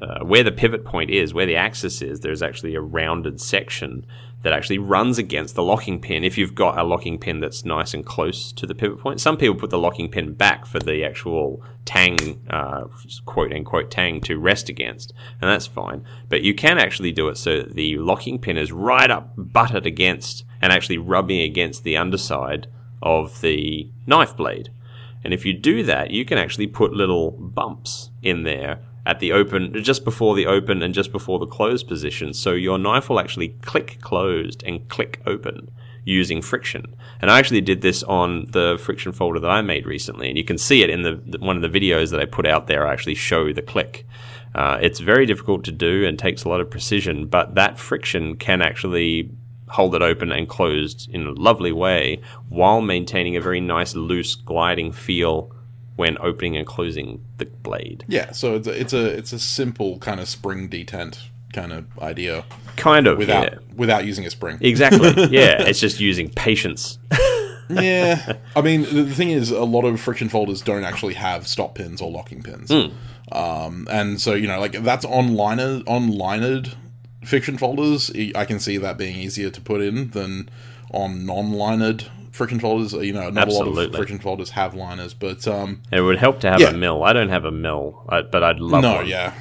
uh, 0.00 0.24
where 0.24 0.42
the 0.42 0.52
pivot 0.52 0.84
point 0.84 1.10
is, 1.10 1.32
where 1.32 1.46
the 1.46 1.56
axis 1.56 2.02
is. 2.02 2.20
There's 2.20 2.42
actually 2.42 2.74
a 2.74 2.80
rounded 2.80 3.40
section 3.40 4.04
that 4.42 4.52
actually 4.52 4.78
runs 4.78 5.18
against 5.18 5.54
the 5.54 5.62
locking 5.62 6.00
pin. 6.00 6.24
If 6.24 6.36
you've 6.36 6.56
got 6.56 6.76
a 6.76 6.82
locking 6.82 7.18
pin 7.18 7.38
that's 7.38 7.64
nice 7.64 7.94
and 7.94 8.04
close 8.04 8.50
to 8.52 8.66
the 8.66 8.74
pivot 8.74 8.98
point, 8.98 9.20
some 9.20 9.36
people 9.36 9.54
put 9.54 9.70
the 9.70 9.78
locking 9.78 10.10
pin 10.10 10.34
back 10.34 10.66
for 10.66 10.80
the 10.80 11.04
actual 11.04 11.62
tang, 11.84 12.44
uh, 12.50 12.86
quote 13.24 13.52
unquote 13.52 13.90
tang, 13.90 14.20
to 14.22 14.38
rest 14.38 14.68
against, 14.68 15.12
and 15.40 15.48
that's 15.48 15.68
fine. 15.68 16.04
But 16.28 16.42
you 16.42 16.54
can 16.54 16.78
actually 16.78 17.12
do 17.12 17.28
it 17.28 17.36
so 17.36 17.58
that 17.58 17.74
the 17.74 17.98
locking 17.98 18.40
pin 18.40 18.58
is 18.58 18.72
right 18.72 19.10
up 19.10 19.32
butted 19.36 19.86
against 19.86 20.44
and 20.60 20.72
actually 20.72 20.98
rubbing 20.98 21.40
against 21.40 21.84
the 21.84 21.96
underside 21.96 22.66
of 23.00 23.40
the 23.40 23.88
knife 24.06 24.36
blade. 24.36 24.70
And 25.24 25.32
if 25.32 25.44
you 25.44 25.52
do 25.52 25.82
that, 25.84 26.10
you 26.10 26.24
can 26.24 26.38
actually 26.38 26.66
put 26.66 26.92
little 26.92 27.30
bumps 27.32 28.10
in 28.22 28.42
there 28.42 28.80
at 29.04 29.20
the 29.20 29.32
open, 29.32 29.82
just 29.82 30.04
before 30.04 30.34
the 30.36 30.46
open 30.46 30.82
and 30.82 30.94
just 30.94 31.10
before 31.12 31.38
the 31.38 31.46
closed 31.46 31.88
position. 31.88 32.32
So 32.32 32.52
your 32.52 32.78
knife 32.78 33.08
will 33.08 33.20
actually 33.20 33.48
click 33.62 33.98
closed 34.00 34.62
and 34.64 34.88
click 34.88 35.20
open 35.26 35.70
using 36.04 36.42
friction. 36.42 36.96
And 37.20 37.30
I 37.30 37.38
actually 37.38 37.60
did 37.60 37.80
this 37.80 38.02
on 38.02 38.46
the 38.50 38.78
friction 38.80 39.12
folder 39.12 39.40
that 39.40 39.50
I 39.50 39.62
made 39.62 39.86
recently, 39.86 40.28
and 40.28 40.36
you 40.36 40.44
can 40.44 40.58
see 40.58 40.82
it 40.82 40.90
in 40.90 41.02
the, 41.02 41.20
the 41.24 41.38
one 41.38 41.56
of 41.56 41.62
the 41.62 41.80
videos 41.80 42.10
that 42.10 42.20
I 42.20 42.24
put 42.24 42.46
out 42.46 42.66
there. 42.66 42.86
I 42.86 42.92
actually 42.92 43.14
show 43.14 43.52
the 43.52 43.62
click. 43.62 44.06
Uh, 44.54 44.78
it's 44.82 45.00
very 45.00 45.26
difficult 45.26 45.64
to 45.64 45.72
do 45.72 46.04
and 46.04 46.18
takes 46.18 46.44
a 46.44 46.48
lot 46.48 46.60
of 46.60 46.70
precision, 46.70 47.26
but 47.26 47.54
that 47.54 47.78
friction 47.78 48.36
can 48.36 48.60
actually 48.60 49.30
hold 49.72 49.94
it 49.94 50.02
open 50.02 50.30
and 50.30 50.48
closed 50.48 51.08
in 51.12 51.26
a 51.26 51.30
lovely 51.30 51.72
way 51.72 52.20
while 52.50 52.82
maintaining 52.82 53.36
a 53.36 53.40
very 53.40 53.60
nice 53.60 53.94
loose 53.94 54.34
gliding 54.34 54.92
feel 54.92 55.50
when 55.96 56.18
opening 56.20 56.56
and 56.56 56.66
closing 56.66 57.24
the 57.38 57.46
blade. 57.46 58.04
Yeah, 58.06 58.32
so 58.32 58.54
it's 58.56 58.66
a, 58.66 58.78
it's 58.78 58.92
a 58.92 59.06
it's 59.06 59.32
a 59.32 59.38
simple 59.38 59.98
kind 59.98 60.20
of 60.20 60.28
spring 60.28 60.68
detent 60.68 61.18
kind 61.54 61.72
of 61.72 61.86
idea 61.98 62.44
Kind 62.76 63.06
of, 63.06 63.18
without 63.18 63.52
yeah. 63.52 63.58
without 63.74 64.04
using 64.04 64.26
a 64.26 64.30
spring. 64.30 64.58
Exactly. 64.60 65.08
yeah, 65.30 65.62
it's 65.62 65.80
just 65.80 66.00
using 66.00 66.28
patience. 66.30 66.98
yeah, 67.70 68.34
I 68.56 68.60
mean 68.60 68.82
the, 68.82 69.14
thing 69.14 69.30
is, 69.30 69.50
a 69.50 69.64
lot 69.64 69.84
of 69.84 70.00
friction 70.00 70.28
folders 70.28 70.60
don't 70.62 70.84
actually 70.84 71.14
have 71.14 71.46
stop 71.46 71.74
pins 71.74 72.00
or 72.00 72.10
locking 72.10 72.42
pins, 72.42 72.70
um, 73.30 73.86
and 73.90 74.20
so 74.20 74.34
you 74.34 74.48
know 74.48 74.58
like 74.60 74.72
that's 74.82 75.04
on 75.04 75.34
liner 75.34 75.82
on 75.86 76.10
linered 76.12 76.74
friction 77.24 77.56
folders. 77.58 78.10
I- 78.14 78.32
I 78.34 78.44
can 78.44 78.58
see 78.58 78.76
that 78.78 78.98
being 78.98 79.16
easier 79.16 79.50
to 79.50 79.60
put 79.60 79.80
in 79.80 80.10
than 80.10 80.48
on 80.92 81.24
non-linered 81.24 82.04
friction 82.30 82.58
folders. 82.60 82.92
You 82.92 83.12
know, 83.12 83.30
not 83.30 83.48
a 83.48 83.52
lot 83.52 83.62
of 83.62 83.68
Absolutely. 83.68 83.96
friction 83.96 84.18
folders 84.18 84.50
have 84.50 84.74
liners, 84.74 85.14
but 85.14 85.46
um, 85.46 85.80
It 85.90 86.00
would 86.00 86.18
help 86.18 86.40
to 86.40 86.50
have 86.50 86.60
Yeah. 86.60 86.70
a 86.70 86.74
mill. 86.76 87.02
I 87.04 87.12
don't 87.12 87.28
have 87.28 87.44
a 87.44 87.50
mill, 87.50 88.02
but 88.08 88.42
I'd 88.42 88.60
love 88.60 88.82
no, 88.82 88.94
one. 88.96 89.06
yeah, 89.06 89.32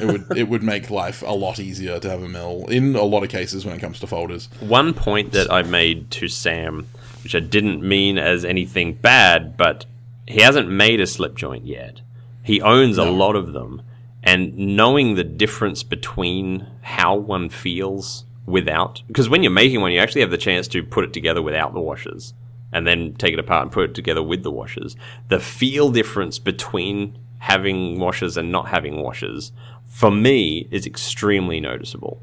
it 0.00 0.06
would 0.06 0.24
it 0.36 0.48
would 0.48 0.62
make 0.62 0.90
life 0.90 1.22
a 1.26 1.32
lot 1.34 1.58
easier 1.60 1.98
to 2.00 2.10
have 2.10 2.22
a 2.22 2.28
mill 2.28 2.66
in 2.68 2.94
a 2.96 3.02
lot 3.04 3.22
of 3.22 3.28
cases 3.28 3.64
when 3.64 3.74
it 3.74 3.80
comes 3.80 4.00
to 4.00 4.06
folders. 4.06 4.48
One 4.60 4.92
point 4.94 5.32
that 5.32 5.52
I 5.52 5.62
made 5.62 6.10
to 6.12 6.28
Sam, 6.28 6.86
which 7.22 7.34
I 7.34 7.40
didn't 7.40 7.82
mean 7.82 8.18
as 8.18 8.44
anything 8.44 8.94
bad, 8.94 9.56
but 9.56 9.86
he 10.26 10.40
hasn't 10.40 10.68
made 10.68 11.00
a 11.00 11.06
slip 11.06 11.36
joint 11.36 11.64
yet. 11.66 12.00
He 12.44 12.60
owns 12.60 12.98
a 12.98 13.04
lot 13.04 13.36
of 13.36 13.52
them, 13.52 13.82
and 14.22 14.56
knowing 14.56 15.14
the 15.14 15.24
difference 15.24 15.82
between 15.82 16.66
how 16.82 17.16
one 17.16 17.48
feels 17.48 18.24
without, 18.46 19.02
because 19.06 19.28
when 19.28 19.42
you're 19.42 19.52
making 19.52 19.80
one, 19.80 19.92
you 19.92 20.00
actually 20.00 20.20
have 20.20 20.30
the 20.30 20.38
chance 20.38 20.68
to 20.68 20.82
put 20.82 21.04
it 21.04 21.12
together 21.12 21.42
without 21.42 21.74
the 21.74 21.80
washers, 21.80 22.34
and 22.72 22.86
then 22.86 23.14
take 23.14 23.32
it 23.32 23.38
apart 23.38 23.62
and 23.62 23.72
put 23.72 23.90
it 23.90 23.94
together 23.94 24.22
with 24.22 24.42
the 24.42 24.50
washers. 24.50 24.96
The 25.28 25.40
feel 25.40 25.90
difference 25.90 26.38
between 26.38 27.18
having 27.38 27.98
washers 27.98 28.36
and 28.36 28.52
not 28.52 28.68
having 28.68 29.02
washers, 29.02 29.52
for 29.86 30.10
me, 30.10 30.68
is 30.70 30.86
extremely 30.86 31.60
noticeable 31.60 32.22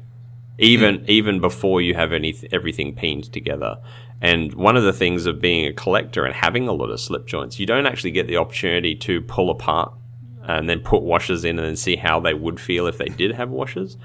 even 0.60 0.98
hmm. 0.98 1.04
even 1.08 1.40
before 1.40 1.80
you 1.80 1.94
have 1.94 2.12
any 2.12 2.34
everything 2.52 2.94
pinned 2.94 3.32
together. 3.32 3.78
And 4.22 4.52
one 4.54 4.76
of 4.76 4.84
the 4.84 4.92
things 4.92 5.24
of 5.24 5.40
being 5.40 5.66
a 5.66 5.72
collector 5.72 6.24
and 6.26 6.34
having 6.34 6.68
a 6.68 6.74
lot 6.74 6.90
of 6.90 7.00
slip 7.00 7.26
joints, 7.26 7.58
you 7.58 7.64
don't 7.64 7.86
actually 7.86 8.10
get 8.10 8.26
the 8.26 8.36
opportunity 8.36 8.94
to 8.96 9.22
pull 9.22 9.48
apart 9.48 9.94
and 10.58 10.68
then 10.68 10.80
put 10.80 11.02
washers 11.02 11.44
in 11.44 11.58
and 11.58 11.66
then 11.68 11.76
see 11.76 11.96
how 11.96 12.20
they 12.20 12.34
would 12.34 12.60
feel 12.60 12.86
if 12.86 12.98
they 12.98 13.06
did 13.08 13.32
have 13.32 13.50
washers. 13.50 13.96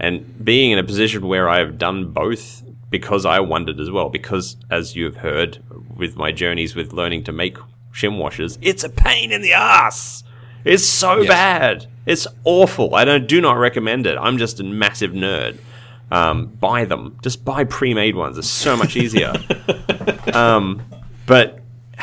And 0.00 0.44
being 0.44 0.70
in 0.72 0.78
a 0.78 0.84
position 0.84 1.28
where 1.28 1.48
I 1.48 1.58
have 1.58 1.78
done 1.78 2.10
both 2.12 2.62
because 2.90 3.24
I 3.24 3.40
wondered 3.40 3.78
as 3.80 3.90
well, 3.90 4.08
because 4.08 4.56
as 4.70 4.96
you 4.96 5.04
have 5.04 5.16
heard 5.16 5.62
with 5.96 6.16
my 6.16 6.32
journeys 6.32 6.74
with 6.74 6.92
learning 6.92 7.24
to 7.24 7.32
make 7.32 7.56
shim 7.92 8.18
washers, 8.18 8.58
it's 8.60 8.84
a 8.84 8.88
pain 8.88 9.32
in 9.32 9.42
the 9.42 9.52
ass. 9.52 10.24
It's 10.64 10.86
so 10.86 11.18
Yes. 11.20 11.28
bad. 11.28 11.86
It's 12.06 12.26
awful. 12.44 12.94
I 12.94 13.04
don't 13.04 13.26
do 13.26 13.40
not 13.40 13.54
recommend 13.58 14.06
it. 14.06 14.16
I'm 14.20 14.38
just 14.38 14.60
a 14.60 14.64
massive 14.64 15.12
nerd. 15.12 15.56
Um, 16.10 16.46
buy 16.46 16.84
them. 16.84 17.16
Just 17.22 17.44
buy 17.44 17.64
pre-made 17.64 18.14
ones. 18.16 18.36
It's 18.36 18.46
so 18.48 18.76
much 18.76 18.96
easier. 18.96 19.32
um, 20.34 20.82
but 21.26 21.60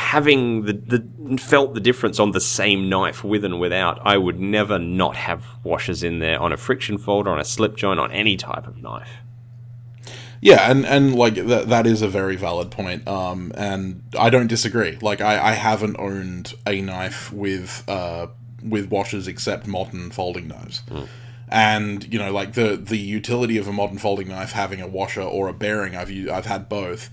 having 0.10 0.64
the, 0.64 0.74
the 0.74 1.38
felt 1.38 1.76
the 1.76 1.80
difference 1.80 2.20
on 2.20 2.32
the 2.32 2.42
same 2.42 2.90
knife 2.90 3.24
with 3.24 3.46
and 3.46 3.60
without, 3.60 4.00
I 4.04 4.18
would 4.18 4.40
never 4.40 4.80
not 4.80 5.16
have 5.16 5.44
washers 5.64 6.02
in 6.02 6.18
there 6.18 6.40
on 6.40 6.52
a 6.52 6.58
friction 6.58 6.98
folder, 6.98 7.30
on 7.30 7.40
a 7.40 7.46
slip 7.46 7.76
joint, 7.78 8.00
on 8.00 8.12
any 8.12 8.36
type 8.36 8.66
of 8.66 8.82
knife. 8.82 9.12
Yeah, 10.42 10.72
and 10.72 10.84
and 10.84 11.14
like 11.14 11.36
that 11.36 11.70
that 11.70 11.86
is 11.86 12.02
a 12.02 12.08
very 12.08 12.38
valid 12.38 12.72
point. 12.72 13.08
Um, 13.08 13.52
and 13.56 14.02
I 14.18 14.32
don't 14.32 14.48
disagree. 14.48 14.98
Like 15.00 15.22
I, 15.22 15.50
I 15.50 15.52
haven't 15.52 15.98
owned 16.00 16.56
a 16.66 16.82
knife 16.82 17.32
with 17.32 17.84
uh 17.88 18.28
with 18.64 18.90
washers 18.90 19.28
except 19.28 19.68
modern 19.68 20.10
folding 20.10 20.48
knives. 20.48 20.82
And 21.50 22.12
you 22.12 22.18
know, 22.18 22.32
like 22.32 22.54
the 22.54 22.78
the 22.78 22.98
utility 22.98 23.60
of 23.60 23.68
a 23.68 23.74
modern 23.74 24.00
folding 24.00 24.30
knife 24.30 24.54
having 24.54 24.82
a 24.82 24.88
washer 24.88 25.22
or 25.22 25.50
a 25.50 25.54
bearing, 25.54 25.96
I've 25.96 26.10
I've 26.30 26.48
had 26.48 26.68
both. 26.68 27.12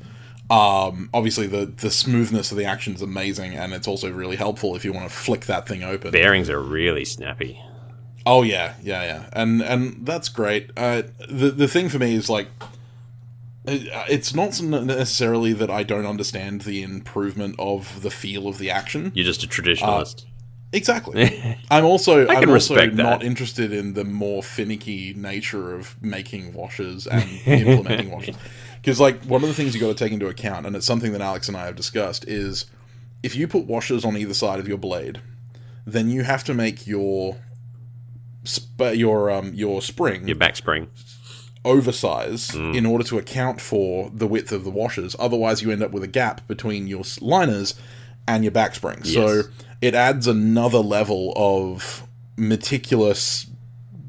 Um, 0.49 1.11
obviously 1.13 1.47
the 1.49 1.67
the 1.67 1.91
smoothness 1.91 2.53
of 2.53 2.59
the 2.59 2.65
action 2.65 2.95
is 2.95 3.03
amazing, 3.03 3.55
and 3.55 3.73
it's 3.73 3.89
also 3.89 4.11
really 4.13 4.37
helpful 4.37 4.77
if 4.77 4.85
you 4.85 4.93
want 4.93 5.09
to 5.09 5.15
flick 5.15 5.47
that 5.47 5.67
thing 5.67 5.83
open. 5.83 6.13
Bearings 6.13 6.49
are 6.49 6.61
really 6.61 7.05
snappy. 7.05 7.61
Oh 8.25 8.43
yeah, 8.43 8.75
yeah, 8.83 9.03
yeah, 9.05 9.31
and 9.33 9.61
and 9.63 10.07
that's 10.07 10.29
great. 10.29 10.71
Uh, 10.77 11.03
the 11.29 11.51
the 11.51 11.67
thing 11.69 11.89
for 11.89 11.99
me 11.99 12.15
is 12.15 12.29
like, 12.31 12.49
it- 13.67 13.89
it's 14.09 14.35
not 14.35 14.61
necessarily 14.63 15.53
that 15.53 15.71
I 15.71 15.83
don't 15.83 16.07
understand 16.07 16.63
the 16.63 16.83
improvement 16.83 17.57
of 17.59 18.03
the 18.03 18.11
feel 18.11 18.47
of 18.49 18.59
the 18.59 18.71
action. 18.71 19.11
You're 19.15 19.25
just 19.27 19.43
a 19.45 19.49
traditionalist. 19.49 20.25
Exactly. 20.73 21.57
I'm 21.71 21.85
also 21.85 22.27
I 22.27 22.35
I'm 22.35 22.41
can 22.41 22.51
also 22.51 22.75
respect 22.75 22.97
that. 22.97 23.03
not 23.03 23.23
interested 23.25 23.73
in 23.73 23.95
the 23.95 24.05
more 24.05 24.43
finicky 24.43 25.15
nature 25.15 25.75
of 25.75 26.01
making 26.03 26.53
washes 26.53 27.07
and 27.07 27.25
implementing 27.47 28.11
washes. 28.11 28.37
Because 28.81 29.01
like 29.01 29.23
one 29.25 29.43
of 29.43 29.49
the 29.49 29.55
things 29.55 29.75
you 29.75 29.81
got 29.81 29.89
to 29.89 29.95
take 30.05 30.13
into 30.13 30.29
account, 30.29 30.67
and 30.67 30.77
it's 30.77 30.87
something 30.87 31.13
that 31.13 31.21
Alex 31.21 31.49
and 31.49 31.57
I 31.57 31.67
have 31.67 31.77
discussed, 31.77 32.25
is 32.29 32.67
if 33.23 33.35
you 33.35 33.49
put 33.49 33.67
washers 33.67 34.05
on 34.05 34.17
either 34.17 34.35
side 34.35 34.59
of 34.61 34.69
your 34.69 34.79
blade, 34.79 35.21
then 35.87 36.11
you 36.11 36.23
have 36.23 36.45
to 36.45 36.55
make 36.55 36.87
your 36.87 37.37
sp- 38.47 38.95
your 38.95 39.31
um 39.31 39.53
your 39.55 39.83
spring 39.83 40.27
Your 40.29 40.37
back 40.37 40.57
spring. 40.57 40.89
oversize 41.65 42.49
Mm. 42.51 42.77
in 42.77 42.87
order 42.87 43.03
to 43.05 43.19
account 43.19 43.61
for 43.61 44.11
the 44.15 44.27
width 44.27 44.53
of 44.53 44.63
the 44.65 44.71
washers. 44.71 45.17
Otherwise, 45.19 45.63
you 45.63 45.71
end 45.73 45.83
up 45.83 45.91
with 45.91 46.03
a 46.05 46.09
gap 46.09 46.47
between 46.47 46.87
your 46.87 47.03
liners 47.21 47.75
and 48.29 48.45
your 48.45 48.53
back 48.53 48.75
spring. 48.75 49.03
So 49.05 49.43
it 49.81 49.95
adds 49.95 50.27
another 50.27 50.79
level 50.79 51.33
of 51.37 52.05
meticulous, 52.37 53.47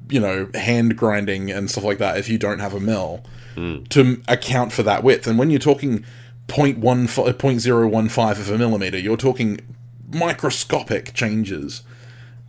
you 0.09 0.19
know, 0.19 0.49
hand 0.53 0.97
grinding 0.97 1.51
and 1.51 1.69
stuff 1.69 1.83
like 1.83 1.97
that 1.99 2.17
if 2.17 2.29
you 2.29 2.37
don't 2.37 2.59
have 2.59 2.73
a 2.73 2.79
mill 2.79 3.23
Mm. 3.57 3.87
to 3.89 4.21
account 4.27 4.71
for 4.71 4.83
that 4.83 5.03
width. 5.03 5.25
And 5.25 5.39
when 5.39 5.49
you're 5.49 5.59
talking 5.59 6.05
0.15 6.47 7.07
0.015 7.07 8.31
of 8.39 8.51
a 8.51 8.57
millimeter, 8.57 8.99
you're 8.99 9.17
talking 9.17 9.59
microscopic 10.13 11.13
changes 11.15 11.81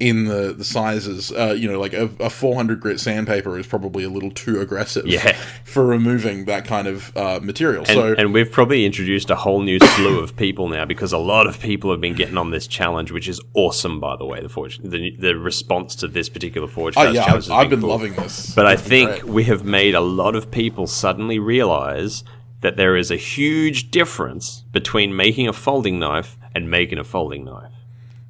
in 0.00 0.26
the, 0.26 0.52
the 0.52 0.64
sizes. 0.64 1.32
Uh, 1.32 1.54
you 1.58 1.70
know, 1.70 1.78
like 1.80 1.92
a, 1.92 2.08
a 2.20 2.30
400 2.30 2.80
grit 2.80 3.00
sandpaper 3.00 3.58
is 3.58 3.66
probably 3.66 4.04
a 4.04 4.08
little 4.08 4.30
too 4.30 4.60
aggressive 4.60 5.06
Yeah. 5.06 5.36
for 5.64 5.84
removing 5.84 6.44
that 6.44 6.64
kind 6.64 6.86
of 6.86 7.16
uh, 7.16 7.40
material. 7.42 7.80
And, 7.80 7.94
so 7.94 8.14
and 8.16 8.32
we've 8.32 8.50
probably 8.50 8.84
introduced 8.84 9.30
a 9.30 9.36
whole 9.36 9.60
new 9.60 9.78
slew 9.80 10.20
of 10.20 10.36
people 10.36 10.68
now 10.68 10.84
because 10.84 11.12
a 11.12 11.18
lot 11.18 11.46
of 11.46 11.58
people 11.60 11.90
have 11.90 12.00
been 12.00 12.14
getting 12.14 12.36
on 12.36 12.50
this 12.50 12.66
challenge, 12.66 13.10
which 13.10 13.28
is 13.28 13.40
awesome, 13.54 13.98
by 13.98 14.16
the 14.16 14.24
way. 14.24 14.40
The 14.40 14.48
forge, 14.48 14.78
the, 14.78 15.16
the 15.18 15.36
response 15.36 15.96
to 15.96 16.08
this 16.08 16.28
particular 16.28 16.68
forge 16.68 16.94
oh, 16.96 17.10
yeah, 17.10 17.24
challenge 17.24 17.48
I've, 17.50 17.64
I've 17.64 17.70
been 17.70 17.80
cool. 17.80 17.90
loving 17.90 18.14
this. 18.14 18.54
But 18.54 18.66
I 18.66 18.76
think 18.76 19.24
we 19.24 19.44
have 19.44 19.64
made 19.64 19.94
a 19.94 20.00
lot 20.00 20.36
of 20.36 20.50
people 20.50 20.86
suddenly 20.86 21.38
realize 21.38 22.22
that 22.60 22.76
there 22.76 22.96
is 22.96 23.10
a 23.10 23.16
huge 23.16 23.90
difference 23.90 24.64
between 24.72 25.14
making 25.16 25.48
a 25.48 25.52
folding 25.52 25.98
knife 25.98 26.36
and 26.54 26.70
making 26.70 26.98
a 26.98 27.04
folding 27.04 27.44
knife. 27.44 27.70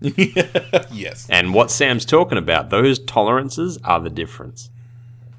yes. 0.91 1.27
And 1.29 1.53
what 1.53 1.71
Sam's 1.71 2.05
talking 2.05 2.39
about, 2.39 2.71
those 2.71 2.99
tolerances 2.99 3.79
are 3.85 4.01
the 4.01 4.11
difference. 4.11 4.71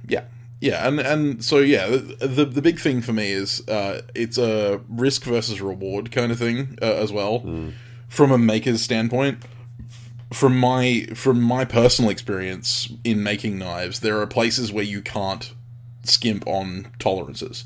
Yeah, 0.07 0.23
yeah, 0.59 0.87
and 0.87 0.99
and 0.99 1.43
so 1.43 1.59
yeah, 1.59 1.87
the 1.87 2.45
the, 2.45 2.61
big 2.61 2.79
thing 2.79 3.01
for 3.01 3.13
me 3.13 3.31
is 3.31 3.65
uh, 3.69 4.01
it's 4.13 4.37
a 4.37 4.81
risk 4.89 5.23
versus 5.23 5.61
reward 5.61 6.11
kind 6.11 6.31
of 6.31 6.39
thing 6.39 6.77
uh, 6.81 6.85
as 6.85 7.13
well, 7.13 7.71
from 8.09 8.31
a 8.31 8.37
maker's 8.37 8.81
standpoint. 8.81 9.41
From 10.33 10.59
my 10.59 11.07
from 11.15 11.41
my 11.41 11.63
personal 11.63 12.11
experience 12.11 12.91
in 13.03 13.23
making 13.23 13.57
knives, 13.57 14.01
there 14.01 14.19
are 14.19 14.27
places 14.27 14.71
where 14.71 14.83
you 14.83 15.01
can't 15.01 15.53
skimp 16.03 16.45
on 16.45 16.91
tolerances, 16.99 17.63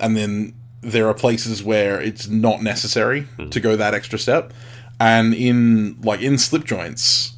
and 0.00 0.16
then 0.16 0.54
there 0.80 1.08
are 1.08 1.14
places 1.14 1.62
where 1.62 2.00
it's 2.00 2.28
not 2.28 2.62
necessary 2.62 3.26
to 3.50 3.60
go 3.60 3.76
that 3.76 3.94
extra 3.94 4.18
step. 4.18 4.52
And 5.00 5.34
in 5.34 6.00
like 6.00 6.20
in 6.20 6.38
slip 6.38 6.64
joints, 6.64 7.36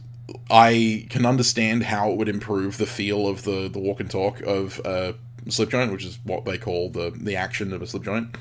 I 0.51 1.07
can 1.11 1.27
understand 1.27 1.85
how 1.85 2.11
it 2.11 2.17
would 2.17 2.29
improve 2.29 2.79
the 2.79 2.87
feel 2.87 3.29
of 3.29 3.43
the, 3.43 3.69
the 3.69 3.79
walk 3.79 4.01
and 4.01 4.11
talk 4.11 4.41
of 4.41 4.81
a 4.85 5.15
slip 5.49 5.71
joint, 5.71 5.93
which 5.93 6.05
is 6.05 6.19
what 6.25 6.45
they 6.45 6.59
call 6.59 6.91
the, 6.91 7.11
the 7.15 7.37
action 7.37 7.73
of 7.73 7.83
a 7.83 7.87
slip 7.87 8.05
joint. 8.05 8.37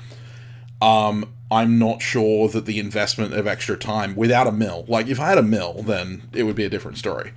Um, 0.82 1.32
I'm 1.50 1.78
not 1.78 2.00
sure 2.00 2.48
that 2.48 2.64
the 2.64 2.78
investment 2.78 3.34
of 3.34 3.46
extra 3.46 3.76
time 3.76 4.16
without 4.16 4.46
a 4.46 4.52
mill, 4.52 4.84
like 4.88 5.08
if 5.08 5.20
I 5.20 5.28
had 5.28 5.38
a 5.38 5.42
mill, 5.42 5.82
then 5.82 6.28
it 6.32 6.44
would 6.44 6.56
be 6.56 6.64
a 6.64 6.70
different 6.70 6.96
story. 6.96 7.32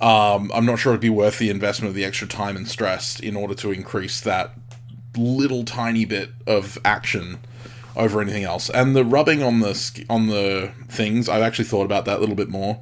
Um, 0.00 0.50
I'm 0.54 0.66
not 0.66 0.78
sure 0.78 0.92
it'd 0.92 1.00
be 1.00 1.10
worth 1.10 1.38
the 1.38 1.50
investment 1.50 1.88
of 1.88 1.94
the 1.94 2.04
extra 2.04 2.28
time 2.28 2.56
and 2.56 2.68
stress 2.68 3.18
in 3.18 3.36
order 3.36 3.54
to 3.54 3.72
increase 3.72 4.20
that 4.20 4.52
little 5.16 5.64
tiny 5.64 6.04
bit 6.04 6.30
of 6.46 6.78
action 6.84 7.38
over 7.96 8.20
anything 8.20 8.44
else. 8.44 8.70
And 8.70 8.94
the 8.94 9.04
rubbing 9.04 9.42
on 9.42 9.60
the 9.60 10.04
on 10.08 10.28
the 10.28 10.72
things, 10.88 11.28
I've 11.28 11.42
actually 11.42 11.66
thought 11.66 11.84
about 11.84 12.04
that 12.04 12.18
a 12.18 12.20
little 12.20 12.36
bit 12.36 12.48
more 12.48 12.80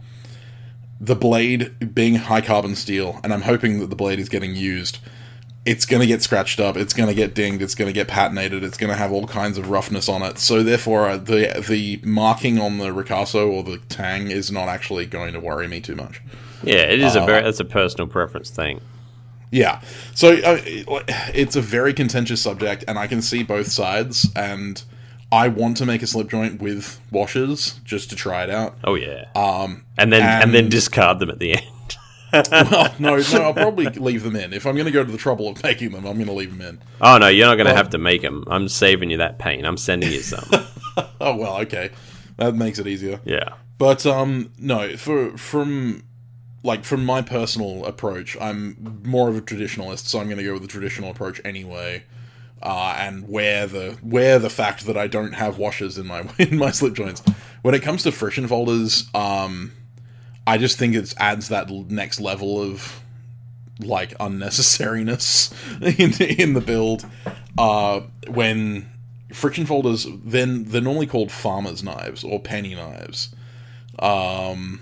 the 1.00 1.16
blade 1.16 1.92
being 1.92 2.14
high 2.14 2.40
carbon 2.40 2.76
steel, 2.76 3.18
and 3.24 3.34
I'm 3.34 3.42
hoping 3.42 3.80
that 3.80 3.90
the 3.90 3.96
blade 3.96 4.20
is 4.20 4.28
getting 4.28 4.54
used. 4.54 5.00
it's 5.64 5.86
going 5.86 6.00
to 6.00 6.06
get 6.06 6.22
scratched 6.22 6.58
up, 6.58 6.76
it's 6.76 6.92
going 6.92 7.08
to 7.08 7.14
get 7.14 7.34
dinged, 7.34 7.62
it's 7.62 7.74
going 7.74 7.88
to 7.88 7.92
get 7.92 8.08
patinated, 8.08 8.62
it's 8.62 8.76
going 8.76 8.90
to 8.90 8.96
have 8.96 9.12
all 9.12 9.26
kinds 9.26 9.58
of 9.58 9.70
roughness 9.70 10.08
on 10.08 10.22
it. 10.22 10.38
So 10.38 10.62
therefore, 10.62 11.08
uh, 11.08 11.16
the 11.18 11.64
the 11.68 12.00
marking 12.04 12.58
on 12.58 12.78
the 12.78 12.88
Ricasso 12.88 13.48
or 13.50 13.62
the 13.62 13.78
Tang 13.88 14.30
is 14.30 14.50
not 14.50 14.68
actually 14.68 15.06
going 15.06 15.32
to 15.34 15.40
worry 15.40 15.68
me 15.68 15.80
too 15.80 15.94
much. 15.94 16.20
Yeah, 16.64 16.82
it 16.82 17.00
is 17.00 17.16
uh, 17.16 17.22
a 17.22 17.26
very 17.26 17.48
it's 17.48 17.60
a 17.60 17.64
personal 17.64 18.08
preference 18.08 18.50
thing. 18.50 18.80
Yeah, 19.50 19.82
so 20.14 20.32
uh, 20.32 20.58
it's 21.34 21.56
a 21.56 21.60
very 21.60 21.92
contentious 21.92 22.40
subject, 22.40 22.84
and 22.88 22.98
I 22.98 23.06
can 23.06 23.20
see 23.22 23.42
both 23.42 23.70
sides. 23.70 24.28
And 24.34 24.82
I 25.32 25.48
want 25.48 25.78
to 25.78 25.86
make 25.86 26.02
a 26.02 26.06
slip 26.06 26.28
joint 26.28 26.60
with 26.60 27.00
washers 27.10 27.80
just 27.84 28.10
to 28.10 28.16
try 28.16 28.44
it 28.44 28.50
out. 28.50 28.76
Oh 28.84 28.94
yeah. 28.94 29.30
Um, 29.34 29.86
and 29.96 30.12
then 30.12 30.20
and, 30.20 30.44
and 30.44 30.54
then 30.54 30.68
discard 30.68 31.20
them 31.20 31.30
at 31.30 31.38
the 31.38 31.54
end. 31.54 31.96
well, 32.50 32.94
no, 32.98 33.16
no, 33.16 33.42
I'll 33.42 33.54
probably 33.54 33.86
leave 33.86 34.24
them 34.24 34.36
in. 34.36 34.52
If 34.52 34.66
I'm 34.66 34.74
going 34.74 34.86
to 34.86 34.92
go 34.92 35.02
to 35.02 35.10
the 35.10 35.18
trouble 35.18 35.48
of 35.48 35.62
making 35.62 35.92
them, 35.92 36.04
I'm 36.04 36.16
going 36.16 36.26
to 36.26 36.34
leave 36.34 36.56
them 36.56 36.60
in. 36.66 36.80
Oh 37.00 37.16
no, 37.16 37.28
you're 37.28 37.46
not 37.46 37.56
going 37.56 37.66
to 37.66 37.74
have 37.74 37.90
to 37.90 37.98
make 37.98 38.20
them. 38.20 38.44
I'm 38.46 38.68
saving 38.68 39.10
you 39.10 39.16
that 39.18 39.38
pain. 39.38 39.64
I'm 39.64 39.78
sending 39.78 40.12
you 40.12 40.20
some. 40.20 40.44
oh 41.20 41.34
well, 41.34 41.56
okay, 41.62 41.90
that 42.36 42.54
makes 42.54 42.78
it 42.78 42.86
easier. 42.86 43.20
Yeah, 43.24 43.54
but 43.78 44.04
um, 44.04 44.52
no, 44.58 44.98
for 44.98 45.36
from 45.38 46.04
like 46.62 46.84
from 46.84 47.06
my 47.06 47.22
personal 47.22 47.86
approach, 47.86 48.36
I'm 48.38 49.02
more 49.04 49.30
of 49.30 49.36
a 49.36 49.40
traditionalist, 49.40 50.06
so 50.08 50.18
I'm 50.18 50.26
going 50.26 50.38
to 50.38 50.44
go 50.44 50.52
with 50.52 50.62
the 50.62 50.68
traditional 50.68 51.10
approach 51.10 51.40
anyway. 51.42 52.04
Uh, 52.62 52.94
and 52.96 53.28
wear 53.28 53.66
the 53.66 53.98
wear 54.02 54.38
the 54.38 54.50
fact 54.50 54.86
that 54.86 54.96
I 54.96 55.08
don't 55.08 55.32
have 55.32 55.58
washers 55.58 55.98
in 55.98 56.06
my 56.06 56.28
in 56.38 56.56
my 56.58 56.70
slip 56.70 56.94
joints. 56.94 57.22
When 57.62 57.74
it 57.74 57.82
comes 57.82 58.02
to 58.04 58.12
friction 58.12 58.46
folders, 58.46 59.08
um, 59.14 59.72
I 60.46 60.58
just 60.58 60.78
think 60.78 60.94
it 60.94 61.12
adds 61.18 61.48
that 61.48 61.70
next 61.70 62.20
level 62.20 62.60
of 62.62 63.00
like 63.80 64.16
unnecessariness 64.18 65.52
in 65.98 66.38
in 66.38 66.54
the 66.54 66.60
build. 66.60 67.04
Uh, 67.58 68.02
when 68.28 68.90
friction 69.32 69.66
folders, 69.66 70.06
then 70.24 70.64
they're 70.64 70.80
normally 70.80 71.06
called 71.06 71.32
farmer's 71.32 71.82
knives 71.82 72.22
or 72.22 72.40
penny 72.40 72.74
knives. 72.74 73.34
Um, 73.98 74.80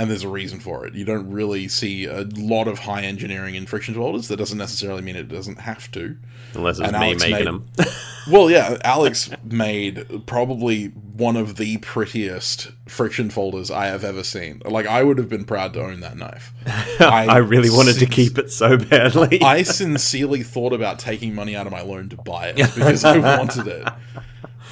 and 0.00 0.10
there's 0.10 0.24
a 0.24 0.28
reason 0.28 0.60
for 0.60 0.86
it. 0.86 0.94
You 0.94 1.04
don't 1.04 1.30
really 1.30 1.68
see 1.68 2.06
a 2.06 2.22
lot 2.22 2.68
of 2.68 2.78
high 2.78 3.02
engineering 3.02 3.54
in 3.54 3.66
friction 3.66 3.94
folders. 3.94 4.28
That 4.28 4.38
doesn't 4.38 4.56
necessarily 4.56 5.02
mean 5.02 5.14
it 5.14 5.28
doesn't 5.28 5.60
have 5.60 5.92
to. 5.92 6.16
Unless 6.54 6.78
it's 6.78 6.88
and 6.88 6.98
me 6.98 7.08
Alex 7.08 7.22
making 7.22 7.36
made, 7.36 7.46
them. 7.46 7.68
well, 8.30 8.50
yeah, 8.50 8.78
Alex 8.82 9.28
made 9.44 10.26
probably 10.26 10.86
one 10.86 11.36
of 11.36 11.56
the 11.56 11.76
prettiest 11.78 12.70
friction 12.88 13.28
folders 13.28 13.70
I 13.70 13.88
have 13.88 14.02
ever 14.02 14.24
seen. 14.24 14.62
Like, 14.64 14.86
I 14.86 15.02
would 15.02 15.18
have 15.18 15.28
been 15.28 15.44
proud 15.44 15.74
to 15.74 15.82
own 15.82 16.00
that 16.00 16.16
knife. 16.16 16.54
I, 16.66 17.26
I 17.28 17.36
really 17.36 17.68
wanted 17.68 17.98
to 17.98 18.06
keep 18.06 18.38
it 18.38 18.50
so 18.50 18.78
badly. 18.78 19.42
I 19.42 19.64
sincerely 19.64 20.42
thought 20.42 20.72
about 20.72 20.98
taking 20.98 21.34
money 21.34 21.54
out 21.54 21.66
of 21.66 21.72
my 21.72 21.82
loan 21.82 22.08
to 22.08 22.16
buy 22.16 22.48
it 22.48 22.56
because 22.56 23.04
I 23.04 23.18
wanted 23.38 23.66
it. 23.66 23.86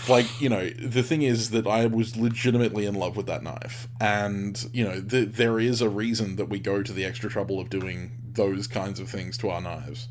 Like, 0.08 0.40
you 0.40 0.48
know, 0.48 0.68
the 0.70 1.02
thing 1.02 1.22
is 1.22 1.50
that 1.50 1.66
I 1.66 1.86
was 1.86 2.16
legitimately 2.16 2.86
in 2.86 2.94
love 2.94 3.16
with 3.16 3.26
that 3.26 3.42
knife. 3.42 3.88
And, 4.00 4.68
you 4.72 4.84
know, 4.84 5.00
th- 5.00 5.30
there 5.30 5.60
is 5.60 5.80
a 5.80 5.88
reason 5.88 6.36
that 6.36 6.48
we 6.48 6.58
go 6.58 6.82
to 6.82 6.92
the 6.92 7.04
extra 7.04 7.28
trouble 7.28 7.60
of 7.60 7.68
doing 7.68 8.12
those 8.32 8.66
kinds 8.66 9.00
of 9.00 9.08
things 9.08 9.36
to 9.38 9.50
our 9.50 9.60
knives. 9.60 10.08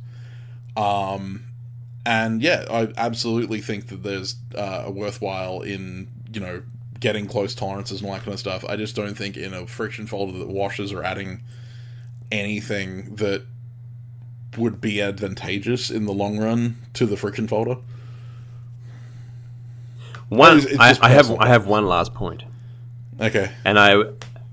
Um, 0.76 1.46
and 2.06 2.42
yeah, 2.42 2.66
I 2.70 2.94
absolutely 2.96 3.60
think 3.60 3.88
that 3.88 4.04
there's 4.04 4.36
uh, 4.56 4.84
a 4.86 4.92
worthwhile 4.92 5.62
in 5.62 6.08
you 6.32 6.40
know 6.40 6.64
getting 7.00 7.28
close 7.28 7.54
tolerances 7.54 8.00
and 8.00 8.10
all 8.10 8.16
that 8.16 8.24
kind 8.24 8.34
of 8.34 8.40
stuff. 8.40 8.64
I 8.68 8.76
just 8.76 8.96
don't 8.96 9.16
think 9.16 9.36
in 9.36 9.54
a 9.54 9.68
friction 9.68 10.08
folder 10.08 10.38
that 10.40 10.48
washes 10.48 10.94
or 10.94 11.04
adding 11.04 11.42
anything 12.32 13.16
that 13.16 13.44
would 14.58 14.80
be 14.80 15.02
advantageous 15.02 15.90
in 15.90 16.06
the 16.06 16.14
long 16.14 16.38
run 16.38 16.78
to 16.94 17.06
the 17.06 17.18
friction 17.18 17.48
folder. 17.48 17.78
One, 20.30 20.60
it's, 20.60 20.80
I, 20.80 20.98
I 21.02 21.10
have 21.10 21.32
I 21.32 21.48
have 21.48 21.68
one 21.68 21.86
last 21.88 22.14
point. 22.14 22.44
Okay, 23.20 23.52
and 23.66 23.80
I 23.80 24.04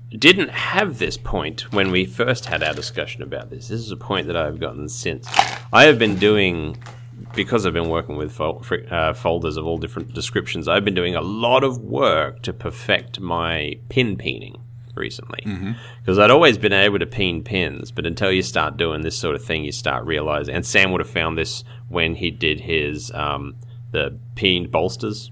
didn't 0.09 0.49
have 0.49 0.97
this 0.99 1.17
point 1.17 1.73
when 1.73 1.91
we 1.91 2.05
first 2.05 2.45
had 2.45 2.63
our 2.63 2.73
discussion 2.73 3.21
about 3.21 3.49
this. 3.49 3.67
This 3.67 3.81
is 3.81 3.91
a 3.91 3.97
point 3.97 4.27
that 4.27 4.37
I've 4.37 4.59
gotten 4.59 4.87
since. 4.87 5.27
I 5.73 5.83
have 5.85 5.99
been 5.99 6.15
doing 6.15 6.77
because 7.33 7.65
I've 7.65 7.73
been 7.73 7.89
working 7.89 8.15
with 8.15 8.31
fol- 8.31 8.63
uh, 8.89 9.13
folders 9.13 9.57
of 9.57 9.65
all 9.65 9.77
different 9.77 10.13
descriptions, 10.13 10.67
I've 10.67 10.85
been 10.85 10.95
doing 10.95 11.15
a 11.15 11.21
lot 11.21 11.63
of 11.63 11.79
work 11.79 12.41
to 12.43 12.53
perfect 12.53 13.19
my 13.19 13.75
pin 13.89 14.17
peening 14.17 14.59
recently. 14.95 15.39
Because 15.43 16.17
mm-hmm. 16.17 16.21
I'd 16.21 16.31
always 16.31 16.57
been 16.57 16.73
able 16.73 16.99
to 16.99 17.05
peen 17.05 17.43
pins, 17.43 17.91
but 17.91 18.05
until 18.05 18.31
you 18.31 18.41
start 18.41 18.77
doing 18.77 19.01
this 19.01 19.17
sort 19.17 19.35
of 19.35 19.43
thing, 19.43 19.63
you 19.63 19.71
start 19.71 20.05
realizing. 20.05 20.55
And 20.55 20.65
Sam 20.65 20.91
would 20.91 21.01
have 21.01 21.09
found 21.09 21.37
this 21.37 21.63
when 21.89 22.15
he 22.15 22.31
did 22.31 22.61
his 22.61 23.11
um, 23.11 23.55
the 23.91 24.17
peened 24.35 24.71
bolsters. 24.71 25.31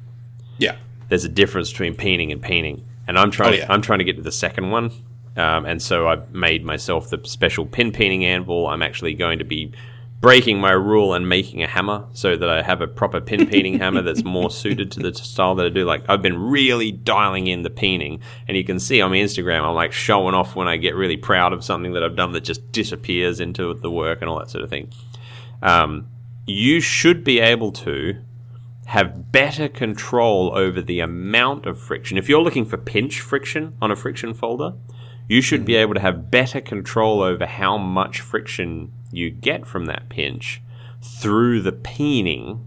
Yeah, 0.58 0.76
there's 1.10 1.26
a 1.26 1.30
difference 1.30 1.72
between 1.72 1.96
peening 1.96 2.32
and 2.32 2.42
peening, 2.42 2.84
and 3.08 3.18
I'm 3.18 3.32
trying. 3.32 3.54
Oh, 3.54 3.58
yeah. 3.58 3.66
to, 3.66 3.72
I'm 3.72 3.82
trying 3.82 4.00
to 4.00 4.06
get 4.06 4.18
to 4.18 4.24
the 4.24 4.32
second 4.32 4.72
one. 4.72 4.92
Um, 5.36 5.66
and 5.66 5.82
so 5.82 6.08
I've 6.08 6.32
made 6.32 6.64
myself 6.64 7.10
the 7.10 7.20
special 7.24 7.66
pin 7.66 7.92
peening 7.92 8.24
anvil. 8.24 8.68
I'm 8.68 8.84
actually 8.84 9.16
going 9.16 9.40
to 9.40 9.46
be 9.46 9.72
breaking 10.24 10.58
my 10.58 10.72
rule 10.72 11.14
and 11.14 11.28
making 11.28 11.62
a 11.62 11.68
hammer 11.68 12.06
so 12.14 12.38
that 12.38 12.48
I 12.48 12.62
have 12.62 12.80
a 12.80 12.88
proper 12.88 13.20
pin 13.20 13.42
peening 13.50 13.78
hammer 13.80 14.02
that's 14.02 14.24
more 14.24 14.50
suited 14.50 14.90
to 14.94 15.02
the 15.02 15.14
style 15.14 15.54
that 15.56 15.66
I 15.66 15.70
do. 15.70 15.84
Like 15.84 16.06
I've 16.08 16.22
been 16.22 16.42
really 16.42 16.94
dialing 16.94 17.48
in 17.48 17.64
the 17.64 17.70
peening, 17.70 18.22
and 18.48 18.56
you 18.56 18.64
can 18.64 18.80
see 18.80 19.02
on 19.02 19.12
my 19.12 19.18
Instagram 19.18 19.64
I'm 19.64 19.76
like 19.76 19.92
showing 19.92 20.34
off 20.34 20.56
when 20.56 20.68
I 20.68 20.78
get 20.78 20.96
really 20.96 21.18
proud 21.18 21.52
of 21.52 21.62
something 21.62 21.92
that 21.92 22.04
I've 22.04 22.16
done 22.16 22.32
that 22.34 22.46
just 22.46 22.72
disappears 22.72 23.42
into 23.42 23.74
the 23.74 23.92
work 23.92 24.22
and 24.22 24.30
all 24.30 24.40
that 24.40 24.50
sort 24.50 24.64
of 24.64 24.70
thing. 24.70 24.92
Um, 25.62 26.08
you 26.46 26.80
should 26.80 27.26
be 27.26 27.40
able 27.40 27.72
to 27.72 28.18
have 28.88 29.32
better 29.32 29.68
control 29.68 30.52
over 30.56 30.82
the 30.82 31.00
amount 31.00 31.66
of 31.66 31.80
friction. 31.80 32.18
If 32.18 32.28
you're 32.28 32.42
looking 32.42 32.66
for 32.66 32.78
pinch 32.78 33.22
friction 33.22 33.76
on 33.82 33.92
a 33.92 33.96
friction 33.96 34.34
folder, 34.34 34.74
you 35.28 35.42
should 35.42 35.66
be 35.66 35.76
able 35.76 35.94
to 35.94 36.00
have 36.00 36.30
better 36.30 36.60
control 36.60 37.22
over 37.22 37.46
how 37.46 37.78
much 37.78 38.20
friction 38.20 38.92
you 39.12 39.30
get 39.30 39.66
from 39.66 39.86
that 39.86 40.10
pinch 40.10 40.62
through 41.02 41.62
the 41.62 41.72
peening 41.72 42.66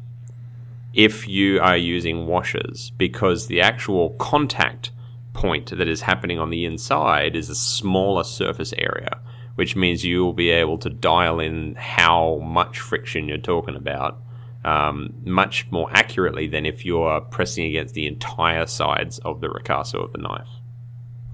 if 0.95 1.29
you 1.29 1.61
are 1.61 1.77
using 1.77 2.27
washers 2.27 2.91
because 2.97 3.47
the 3.47 3.61
actual 3.61 4.11
contact 4.11 4.91
point 5.35 5.77
that 5.77 5.87
is 5.87 6.03
happening 6.03 6.39
on 6.39 6.49
the 6.49 6.65
inside 6.65 7.37
is 7.37 7.51
a 7.51 7.55
smaller 7.55 8.25
surface 8.25 8.73
area, 8.79 9.21
which 9.57 9.77
means 9.77 10.05
you 10.05 10.25
will 10.25 10.33
be 10.33 10.49
able 10.49 10.79
to 10.79 10.89
dial 10.89 11.39
in 11.39 11.75
how 11.75 12.39
much 12.39 12.81
friction 12.81 13.29
you're 13.29 13.37
talking 13.37 13.77
about 13.77 14.19
um, 14.67 15.15
much 15.25 15.71
more 15.71 15.89
accurately 15.93 16.49
than 16.49 16.67
if 16.67 16.85
you're 16.85 17.21
pressing 17.21 17.65
against 17.65 17.95
the 17.95 18.07
entire 18.07 18.67
sides 18.67 19.19
of 19.21 19.41
the 19.41 19.49
ricasso 19.49 20.05
of 20.05 20.13
the 20.13 20.19
knife. 20.19 20.49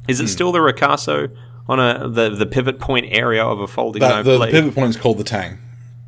Is 0.07 0.21
it 0.21 0.25
hmm. 0.25 0.29
still 0.29 0.53
the 0.53 0.59
ricasso 0.59 1.35
on 1.69 1.81
a 1.81 2.09
the 2.09 2.31
the 2.31 2.47
pivot 2.47 2.79
point 2.79 3.07
area 3.11 3.45
of 3.45 3.61
a 3.61 3.67
folding 3.67 4.01
that, 4.01 4.09
knife 4.09 4.25
the, 4.25 4.37
blade? 4.37 4.53
The 4.53 4.61
pivot 4.61 4.75
point 4.75 4.91
is 4.91 4.97
called 4.97 5.19
the 5.19 5.25
tang. 5.25 5.59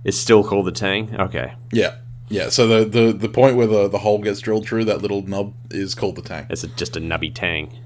It's 0.04 0.18
still 0.18 0.44
called 0.44 0.66
the 0.66 0.72
tang. 0.72 1.18
Okay. 1.18 1.54
Yeah. 1.72 1.96
Yeah, 2.30 2.48
so 2.48 2.66
the, 2.66 2.84
the, 2.86 3.12
the 3.12 3.28
point 3.28 3.54
where 3.54 3.66
the, 3.66 3.86
the 3.86 3.98
hole 3.98 4.18
gets 4.18 4.40
drilled 4.40 4.66
through, 4.66 4.86
that 4.86 5.02
little 5.02 5.20
nub 5.22 5.52
is 5.70 5.94
called 5.94 6.16
the 6.16 6.22
tang. 6.22 6.46
It's 6.48 6.64
a, 6.64 6.68
just 6.68 6.96
a 6.96 7.00
nubby 7.00 7.32
tang. 7.32 7.78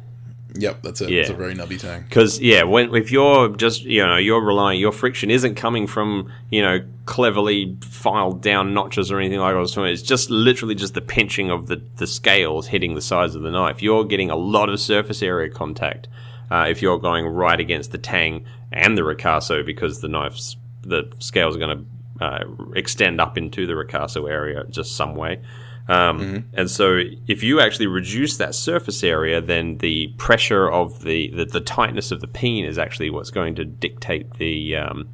Yep, 0.55 0.83
that's 0.83 1.01
it. 1.03 1.11
Yeah. 1.11 1.21
It's 1.21 1.31
a 1.31 1.35
very 1.35 1.55
nubby 1.55 1.79
tang. 1.79 2.03
Because 2.03 2.41
yeah, 2.41 2.63
when 2.63 2.95
if 2.95 3.13
you're 3.13 3.51
just 3.51 3.83
you 3.83 4.05
know 4.05 4.17
you're 4.17 4.45
relying 4.45 4.81
your 4.81 4.93
friction 4.93 5.31
isn't 5.31 5.57
coming 5.57 5.87
from 5.87 6.33
you 6.51 6.63
know 6.63 6.81
cleverly 7.05 7.77
filed 7.83 8.43
down 8.43 8.73
notches 8.73 9.13
or 9.13 9.19
anything 9.19 9.39
like 9.41 9.55
I 9.55 9.59
was 9.59 9.73
talking. 9.73 9.93
It's 9.93 10.03
just 10.03 10.31
literally 10.31 10.75
just 10.75 10.95
the 10.95 11.01
pinching 11.01 11.51
of 11.51 11.67
the 11.67 11.83
the 11.97 12.07
scales 12.07 12.69
hitting 12.69 12.95
the 12.95 13.03
sides 13.03 13.35
of 13.35 13.43
the 13.43 13.51
knife. 13.51 13.83
You're 13.83 14.05
getting 14.05 14.31
a 14.31 14.37
lot 14.37 14.69
of 14.69 14.81
surface 14.81 15.23
area 15.23 15.51
contact 15.51 16.09
uh, 16.51 16.67
if 16.69 16.81
you're 16.81 16.99
going 16.99 17.27
right 17.27 17.61
against 17.61 17.93
the 17.93 17.99
tang 17.99 18.45
and 18.73 18.97
the 18.97 19.03
ricasso 19.03 19.65
because 19.65 20.01
the 20.01 20.09
knife's 20.09 20.57
the 20.83 21.11
scales 21.19 21.57
are 21.57 21.59
going 21.59 21.87
to 22.19 22.25
uh, 22.25 22.45
extend 22.75 23.21
up 23.21 23.37
into 23.37 23.67
the 23.67 23.75
ricasso 23.75 24.31
area 24.31 24.65
just 24.71 24.97
some 24.97 25.15
way. 25.15 25.41
Um, 25.89 26.21
mm-hmm. 26.21 26.37
And 26.53 26.71
so, 26.71 27.01
if 27.27 27.43
you 27.43 27.61
actually 27.61 27.87
reduce 27.87 28.37
that 28.37 28.55
surface 28.55 29.03
area, 29.03 29.41
then 29.41 29.79
the 29.79 30.09
pressure 30.19 30.71
of 30.71 31.03
the, 31.03 31.31
the, 31.31 31.47
the 31.47 31.61
tightness 31.61 32.11
of 32.11 32.21
the 32.21 32.27
peen 32.27 32.67
is 32.67 32.79
actually 32.79 33.09
what's 33.09 33.31
going 33.31 33.55
to 33.55 33.65
dictate 33.65 34.35
the 34.35 34.77
um, 34.77 35.09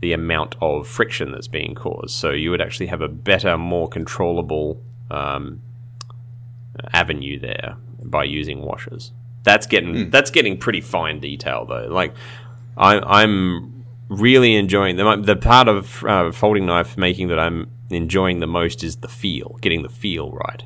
the 0.00 0.12
amount 0.12 0.54
of 0.60 0.86
friction 0.86 1.32
that's 1.32 1.48
being 1.48 1.74
caused. 1.74 2.14
So 2.14 2.30
you 2.30 2.50
would 2.50 2.60
actually 2.60 2.86
have 2.86 3.00
a 3.00 3.08
better, 3.08 3.56
more 3.56 3.88
controllable 3.88 4.80
um, 5.10 5.62
avenue 6.92 7.38
there 7.38 7.76
by 8.02 8.24
using 8.24 8.62
washers. 8.62 9.12
That's 9.42 9.66
getting 9.66 9.94
mm. 9.94 10.10
that's 10.10 10.30
getting 10.30 10.58
pretty 10.58 10.80
fine 10.80 11.20
detail 11.20 11.64
though. 11.66 11.88
Like 11.88 12.14
I, 12.76 12.98
I'm 12.98 13.84
really 14.08 14.54
enjoying 14.54 14.96
the 14.96 15.16
the 15.16 15.36
part 15.36 15.68
of 15.68 16.04
uh, 16.04 16.32
folding 16.32 16.66
knife 16.66 16.96
making 16.96 17.28
that 17.28 17.38
I'm 17.38 17.70
enjoying 17.90 18.40
the 18.40 18.46
most 18.46 18.82
is 18.84 18.96
the 18.96 19.08
feel, 19.08 19.58
getting 19.60 19.82
the 19.82 19.88
feel 19.88 20.30
right. 20.32 20.64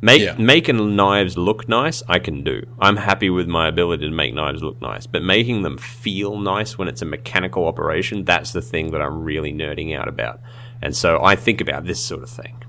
Make 0.00 0.20
Yeah. 0.22 0.34
making 0.38 0.96
knives 0.96 1.38
look 1.38 1.66
nice, 1.68 2.02
I 2.08 2.18
can 2.18 2.44
do. 2.44 2.66
I'm 2.78 2.96
happy 2.96 3.30
with 3.30 3.48
my 3.48 3.68
ability 3.68 4.04
to 4.04 4.10
make 4.14 4.34
knives 4.34 4.62
look 4.62 4.80
nice, 4.82 5.06
but 5.06 5.22
making 5.22 5.62
them 5.62 5.78
feel 5.78 6.38
nice 6.38 6.76
when 6.76 6.88
it's 6.88 7.00
a 7.00 7.06
mechanical 7.06 7.66
operation, 7.66 8.24
that's 8.24 8.52
the 8.52 8.60
thing 8.60 8.90
that 8.90 9.00
I'm 9.00 9.22
really 9.24 9.52
nerding 9.52 9.96
out 9.96 10.06
about. 10.08 10.40
And 10.82 10.94
so 10.94 11.22
I 11.24 11.36
think 11.36 11.60
about 11.62 11.86
this 11.86 12.00
sort 12.04 12.22
of 12.22 12.28
thing. 12.28 12.62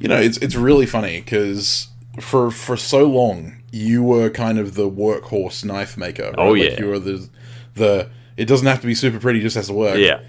You 0.00 0.08
know, 0.08 0.16
it's 0.20 0.38
it's 0.38 0.56
really 0.56 0.86
funny 0.86 1.20
because 1.20 1.88
for 2.20 2.50
for 2.50 2.76
so 2.76 3.04
long 3.04 3.58
you 3.70 4.02
were 4.02 4.28
kind 4.30 4.58
of 4.58 4.74
the 4.74 4.88
workhorse 4.90 5.64
knife 5.64 5.96
maker. 5.96 6.24
Right? 6.24 6.34
Oh, 6.38 6.52
Like, 6.52 6.72
yeah. 6.72 6.80
you 6.80 6.86
were 6.88 6.98
the 6.98 7.28
the. 7.74 8.10
It 8.36 8.46
doesn't 8.46 8.66
have 8.66 8.80
to 8.80 8.86
be 8.86 8.94
super 8.94 9.18
pretty; 9.20 9.40
it 9.40 9.42
just 9.42 9.56
has 9.56 9.66
to 9.68 9.74
work. 9.74 9.98
Yeah. 9.98 10.20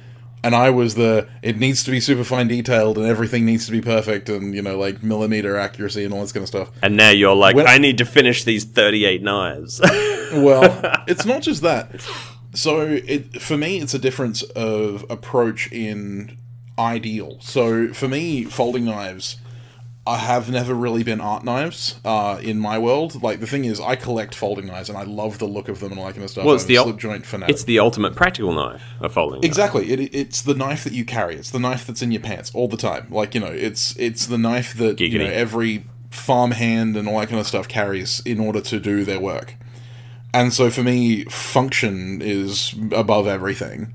And 0.43 0.53
I 0.53 0.69
was 0.71 0.95
the. 0.95 1.27
It 1.41 1.57
needs 1.57 1.83
to 1.85 1.91
be 1.91 1.99
super 2.01 2.23
fine 2.25 2.47
detailed, 2.49 2.97
and 2.97 3.07
everything 3.07 3.45
needs 3.45 3.65
to 3.67 3.71
be 3.71 3.79
perfect, 3.81 4.27
and 4.27 4.53
you 4.53 4.61
know, 4.61 4.77
like 4.77 5.01
millimeter 5.01 5.55
accuracy 5.57 6.03
and 6.03 6.13
all 6.13 6.21
this 6.21 6.33
kind 6.33 6.43
of 6.43 6.49
stuff. 6.49 6.69
And 6.81 6.97
now 6.97 7.11
you're 7.11 7.35
like, 7.35 7.55
When- 7.55 7.67
I 7.67 7.77
need 7.77 7.97
to 7.99 8.05
finish 8.05 8.43
these 8.43 8.65
38 8.65 9.23
knives. 9.23 9.79
well, 10.33 10.81
it's 11.07 11.25
not 11.25 11.41
just 11.43 11.61
that. 11.61 12.01
So 12.53 12.81
it 12.81 13.41
for 13.41 13.57
me, 13.57 13.79
it's 13.79 13.93
a 13.93 13.99
difference 13.99 14.43
of 14.43 15.05
approach 15.09 15.71
in 15.71 16.37
ideal. 16.77 17.37
So 17.41 17.93
for 17.93 18.07
me, 18.07 18.43
folding 18.43 18.85
knives, 18.85 19.37
I 20.05 20.17
have 20.17 20.51
never 20.51 20.73
really 20.73 21.03
been 21.03 21.21
art 21.21 21.45
knives 21.45 21.95
uh, 22.03 22.37
in 22.41 22.59
my 22.59 22.77
world. 22.77 23.23
Like 23.23 23.39
the 23.39 23.47
thing 23.47 23.63
is, 23.63 23.79
I 23.79 23.95
collect 23.95 24.35
folding 24.35 24.67
knives 24.67 24.89
and 24.89 24.97
I 24.97 25.03
love 25.03 25.39
the 25.39 25.45
look 25.45 25.69
of 25.69 25.79
them 25.79 25.91
and 25.91 25.99
all 25.99 26.07
that 26.07 26.13
kind 26.13 26.25
of 26.25 26.29
stuff. 26.29 26.43
Well, 26.45 26.55
it's 26.55 26.65
I'm 26.65 26.67
the 26.67 26.77
ul- 26.79 26.93
joint 26.93 27.25
fanatic. 27.25 27.53
it's 27.53 27.63
the 27.63 27.79
ultimate 27.79 28.13
practical 28.13 28.53
knife, 28.53 28.83
a 28.99 29.07
folding 29.07 29.39
knife. 29.39 29.45
Exactly. 29.45 29.89
It, 29.91 30.13
it's 30.13 30.41
the 30.41 30.55
knife 30.55 30.83
that 30.83 30.91
you 30.91 31.05
carry. 31.05 31.35
It's 31.35 31.51
the 31.51 31.59
knife 31.59 31.87
that's 31.87 32.01
in 32.01 32.11
your 32.11 32.21
pants 32.21 32.51
all 32.53 32.67
the 32.67 32.75
time. 32.75 33.07
Like 33.09 33.33
you 33.33 33.39
know, 33.39 33.47
it's 33.47 33.95
it's 33.97 34.25
the 34.27 34.37
knife 34.37 34.73
that 34.75 34.99
you 34.99 35.17
know 35.19 35.25
Giggity. 35.25 35.31
every 35.31 35.85
farmhand 36.09 36.97
and 36.97 37.07
all 37.07 37.19
that 37.19 37.29
kind 37.29 37.39
of 37.39 37.47
stuff 37.47 37.67
carries 37.67 38.19
in 38.25 38.39
order 38.41 38.59
to 38.61 38.79
do 38.81 39.05
their 39.05 39.19
work. 39.21 39.55
And 40.33 40.51
so 40.51 40.69
for 40.69 40.83
me, 40.83 41.23
function 41.25 42.21
is 42.21 42.75
above 42.91 43.27
everything, 43.27 43.93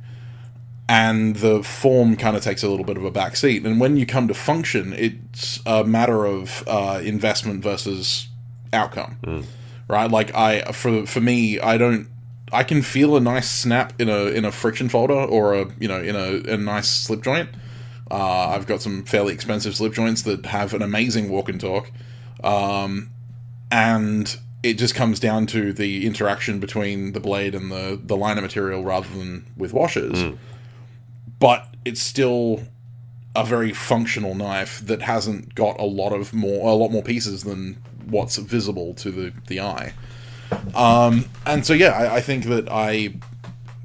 and 0.89 1.37
the 1.37 1.63
form 1.63 2.17
kind 2.17 2.37
of 2.37 2.43
takes 2.43 2.63
a 2.63 2.69
little 2.69 2.85
bit 2.85 2.97
of 2.97 3.05
a 3.05 3.11
back 3.11 3.37
seat. 3.37 3.65
And 3.67 3.79
when 3.79 3.97
you 3.97 4.07
come 4.07 4.27
to 4.29 4.35
function, 4.35 4.95
it's 4.95 5.61
a 5.67 5.85
matter 5.85 6.25
of 6.25 6.65
uh, 6.67 7.01
investment 7.05 7.63
versus 7.63 8.29
outcome, 8.73 9.19
right? 9.87 10.11
Like 10.11 10.35
I 10.35 10.63
for 10.73 11.07
for 11.07 11.21
me, 11.21 11.61
I 11.61 11.77
don't. 11.79 12.09
I 12.51 12.65
can 12.65 12.81
feel 12.81 13.15
a 13.15 13.21
nice 13.21 13.51
snap 13.51 13.93
in 14.01 14.09
a 14.09 14.27
in 14.27 14.47
a 14.47 14.51
friction 14.53 14.89
folder 14.89 15.13
or 15.13 15.55
a 15.55 15.67
you 15.79 15.87
know 15.89 16.01
in 16.01 16.17
a, 16.17 16.55
a 16.55 16.57
nice 16.57 16.89
slip 16.89 17.23
joint. 17.23 17.51
Uh, 18.11 18.49
I've 18.49 18.67
got 18.67 18.81
some 18.81 19.05
fairly 19.05 19.35
expensive 19.35 19.77
slip 19.77 19.93
joints 19.93 20.23
that 20.23 20.47
have 20.47 20.73
an 20.73 20.81
amazing 20.81 21.29
walk 21.29 21.51
and 21.51 21.61
talk, 21.61 21.91
um, 22.43 23.11
and 23.71 24.35
it 24.63 24.75
just 24.75 24.95
comes 24.95 25.21
down 25.21 25.45
to 25.49 25.75
the 25.75 26.07
interaction 26.07 26.59
between 26.59 27.13
the 27.13 27.21
blade 27.21 27.55
and 27.55 27.71
the 27.71 28.01
the 28.03 28.17
liner 28.17 28.41
material 28.41 28.83
rather 28.83 29.09
than 29.11 29.45
with 29.59 29.75
washers. 29.75 30.25
But 31.41 31.67
it's 31.85 32.03
still 32.03 32.63
a 33.37 33.45
very 33.45 33.73
functional 33.73 34.35
knife 34.35 34.81
that 34.87 35.03
hasn't 35.03 35.55
got 35.55 35.79
a 35.79 35.85
lot 35.85 36.13
of 36.13 36.33
more 36.35 36.69
a 36.69 36.75
lot 36.75 36.91
more 36.91 37.03
pieces 37.03 37.45
than 37.45 37.79
what's 38.07 38.37
visible 38.37 38.95
to 38.95 39.11
the 39.11 39.33
the 39.47 39.61
eye. 39.61 39.93
Um, 40.75 41.27
and 41.47 41.65
so 41.65 41.75
yeah, 41.75 41.91
I, 41.91 42.17
I 42.17 42.21
think 42.21 42.45
that 42.47 42.69
I 42.71 43.15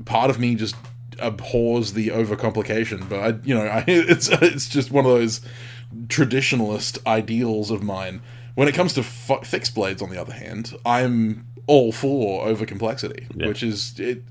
part 0.05 0.29
of 0.29 0.39
me 0.39 0.55
just 0.55 0.75
abhors 1.19 1.93
the 1.93 2.07
overcomplication, 2.07 3.07
but 3.07 3.19
I 3.19 3.27
you 3.43 3.53
know 3.53 3.65
I, 3.67 3.83
it's 3.87 4.29
it's 4.29 4.67
just 4.69 4.89
one 4.91 5.05
of 5.05 5.11
those 5.11 5.41
traditionalist 6.07 7.05
ideals 7.05 7.69
of 7.71 7.83
mine. 7.83 8.21
When 8.55 8.67
it 8.67 8.73
comes 8.75 8.93
to 8.93 9.01
f- 9.01 9.45
fixed 9.47 9.73
blades, 9.75 10.01
on 10.01 10.09
the 10.09 10.19
other 10.21 10.33
hand, 10.33 10.75
I'm 10.85 11.47
all 11.65 11.91
for 11.91 12.45
overcomplexity, 12.45 13.25
Yeah. 13.35 13.47
which 13.47 13.63
is 13.63 13.99
it. 13.99 14.23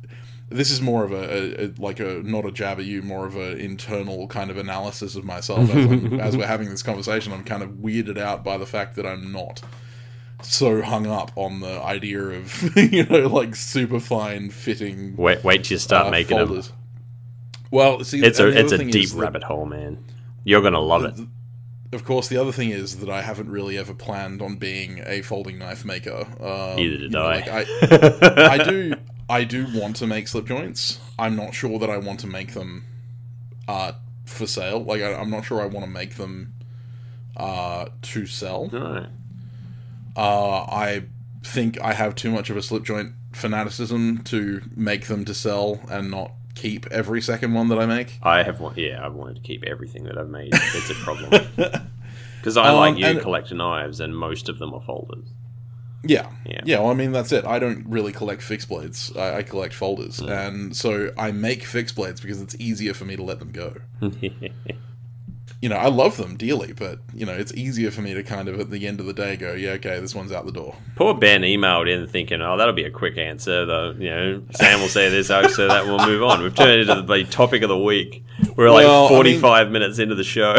This 0.53 0.71
is 0.71 0.81
more 0.81 1.05
of 1.05 1.13
a, 1.13 1.17
a, 1.17 1.67
a 1.67 1.73
like 1.79 2.01
a 2.01 2.23
not 2.25 2.45
a 2.45 2.53
jab 2.53 2.79
at 2.79 2.85
you, 2.85 3.03
more 3.03 3.27
of 3.27 3.37
an 3.37 3.59
internal 3.59 4.27
kind 4.29 4.51
of 4.51 4.57
analysis 4.57 5.17
of 5.17 5.25
myself. 5.25 5.69
As, 5.71 6.13
as 6.21 6.37
we're 6.37 6.47
having 6.47 6.69
this 6.71 6.83
conversation, 6.83 7.33
I'm 7.33 7.45
kind 7.45 7.63
of 7.63 7.71
weirded 7.71 8.19
out 8.19 8.45
by 8.45 8.57
the 8.59 8.67
fact 8.67 8.97
that 8.97 9.07
I'm 9.07 9.33
not 9.33 9.63
so 10.43 10.83
hung 10.83 11.07
up 11.07 11.31
on 11.37 11.61
the 11.61 11.81
idea 11.83 12.21
of 12.21 12.77
you 12.93 13.05
know 13.07 13.29
like 13.29 13.55
super 13.55 14.01
fine 14.01 14.51
fitting 14.51 15.15
Wait, 15.17 15.45
wait 15.45 15.63
till 15.65 15.77
you 15.77 15.79
start 15.79 16.09
uh, 16.09 16.11
making 16.11 16.37
them. 16.37 16.63
Well, 17.71 18.05
see, 18.05 18.21
It's 18.25 18.39
a 18.41 18.49
it's 18.49 18.73
a 18.73 18.79
deep 18.79 18.95
is 18.97 19.15
that- 19.15 19.21
rabbit 19.21 19.45
hole, 19.45 19.67
man. 19.67 20.05
You're 20.45 20.63
gonna 20.63 20.81
love 20.81 21.05
it. 21.05 21.15
Of 21.95 22.05
course, 22.07 22.29
the 22.29 22.39
other 22.39 22.53
thing 22.53 22.71
is 22.71 22.99
that 23.01 23.11
I 23.11 23.21
haven't 23.21 23.51
really 23.51 23.77
ever 23.77 23.93
planned 23.93 24.41
on 24.41 24.57
being 24.57 25.03
a 25.05 25.21
folding 25.21 25.59
knife 25.59 25.85
maker. 25.85 26.27
Um, 26.41 26.77
Neither 26.77 26.97
did 26.97 27.01
you 27.03 27.09
know, 27.11 27.27
I. 27.27 27.41
like, 27.41 27.49
I. 27.49 28.57
I 28.59 28.65
do. 28.65 28.95
I 29.33 29.45
do 29.45 29.67
want 29.73 29.97
to 29.97 30.07
make 30.07 30.29
slip 30.29 30.45
joints. 30.45 31.01
I'm 31.19 31.37
not 31.37 31.55
sure 31.55 31.79
that 31.79 31.89
I 31.89 31.97
want 31.97 32.21
to 32.21 32.27
make 32.27 32.53
them 32.53 32.85
uh, 33.67 33.93
for 34.27 34.47
sale. 34.47 34.85
Like 34.85 35.01
I, 35.01 35.15
I'm 35.15 35.31
not 35.31 35.47
sure 35.47 35.63
I 35.63 35.65
want 35.65 35.87
to 35.87 35.91
make 35.91 36.17
them 36.17 36.53
uh, 37.35 37.87
to 38.03 38.27
sell. 38.27 38.71
Alright. 38.75 39.09
Uh, 40.15 40.65
I 40.65 41.05
think 41.43 41.81
I 41.81 41.95
have 41.95 42.15
too 42.15 42.31
much 42.31 42.51
of 42.51 42.59
a 42.59 42.63
slip 42.63 42.83
joint 42.85 43.13
fanaticism 43.33 44.19
to 44.25 44.61
make 44.77 45.07
them 45.07 45.25
to 45.25 45.33
sell 45.33 45.81
and 45.91 46.11
not 46.11 46.33
keep 46.55 46.87
every 46.93 47.23
second 47.23 47.55
one 47.55 47.69
that 47.69 47.79
I 47.79 47.87
make. 47.87 48.19
I 48.23 48.43
have 48.43 48.61
one. 48.61 48.75
Yeah, 48.77 49.01
I've 49.03 49.15
wanted 49.15 49.37
to 49.37 49.41
keep 49.41 49.65
everything 49.65 50.05
that 50.05 50.19
I've 50.19 50.29
made. 50.29 50.51
It's 50.53 50.91
a 50.91 50.95
problem 50.95 51.31
because 52.37 52.59
I 52.59 52.69
Um, 52.69 52.77
like 52.77 52.99
you 52.99 53.19
collect 53.19 53.51
knives, 53.51 53.99
and 53.99 54.15
most 54.15 54.51
of 54.51 54.59
them 54.59 54.75
are 54.75 54.83
folders. 54.83 55.27
Yeah. 56.05 56.31
Yeah. 56.45 56.61
Yeah, 56.65 56.79
well, 56.81 56.91
I 56.91 56.95
mean, 56.95 57.13
that's 57.13 57.33
it. 57.33 57.45
I 57.45 57.59
don't 57.59 57.87
really 57.87 58.13
collect 58.13 58.43
fixed 58.43 58.69
blades. 58.69 59.13
I, 59.17 59.37
I 59.39 59.43
collect 59.43 59.73
folders. 59.75 60.21
Mm. 60.21 60.47
And 60.47 60.77
so 60.77 61.11
I 61.17 61.31
make 61.33 61.65
fixed 61.65 61.95
blades 61.95 62.21
because 62.21 62.41
it's 62.43 62.57
easier 62.59 62.95
for 62.95 63.05
me 63.05 63.17
to 63.17 63.23
let 63.23 63.39
them 63.39 63.53
go. 63.53 63.77
You 65.61 65.69
know, 65.69 65.77
I 65.77 65.87
love 65.87 66.17
them 66.17 66.37
dearly, 66.37 66.73
but, 66.73 66.99
you 67.15 67.25
know, 67.25 67.35
it's 67.35 67.55
easier 67.55 67.93
for 67.93 68.01
me 68.01 68.15
to 68.15 68.25
kind 68.25 68.49
of, 68.49 68.59
at 68.59 68.71
the 68.71 68.85
end 68.89 68.99
of 68.99 69.07
the 69.07 69.13
day, 69.13 69.37
go, 69.37 69.53
yeah, 69.53 69.71
okay, 69.75 70.01
this 70.01 70.13
one's 70.13 70.33
out 70.33 70.45
the 70.45 70.51
door. 70.51 70.75
Poor 70.97 71.15
Ben 71.15 71.43
emailed 71.43 71.89
in 71.89 72.09
thinking, 72.09 72.43
"Oh, 72.43 72.57
that'll 72.57 72.75
be 72.75 72.83
a 72.83 72.91
quick 72.91 73.17
answer." 73.17 73.65
Though 73.65 73.93
you 73.97 74.11
know, 74.11 74.43
Sam 74.55 74.81
will 74.81 74.89
say 74.89 75.09
this, 75.09 75.31
I'll 75.31 75.49
say 75.49 75.69
that. 75.69 75.85
We'll 75.85 76.05
move 76.05 76.25
on. 76.25 76.43
We've 76.43 76.53
turned 76.53 76.81
into 76.91 77.03
the 77.03 77.25
topic 77.31 77.63
of 77.63 77.69
the 77.69 77.79
week. 77.79 78.25
We're 78.57 78.71
like 78.73 78.87
Well, 78.87 79.07
I 79.07 79.09
mean- 79.09 79.17
forty-five 79.17 79.71
minutes 79.71 80.01
into 80.01 80.17
the 80.17 80.25
show. 80.25 80.57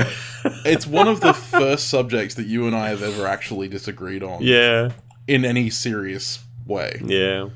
It's 0.65 0.87
one 0.87 1.09
of 1.09 1.19
the 1.19 1.33
first 1.33 1.89
subjects 1.89 2.35
that 2.35 2.47
you 2.47 2.65
and 2.65 2.73
I 2.75 2.87
have 2.87 3.03
ever 3.03 3.27
actually 3.27 3.67
disagreed 3.67 4.23
on 4.23 4.41
yeah, 4.41 4.91
in 5.27 5.45
any 5.45 5.69
serious 5.69 6.43
way. 6.65 7.01
yeah. 7.05 7.49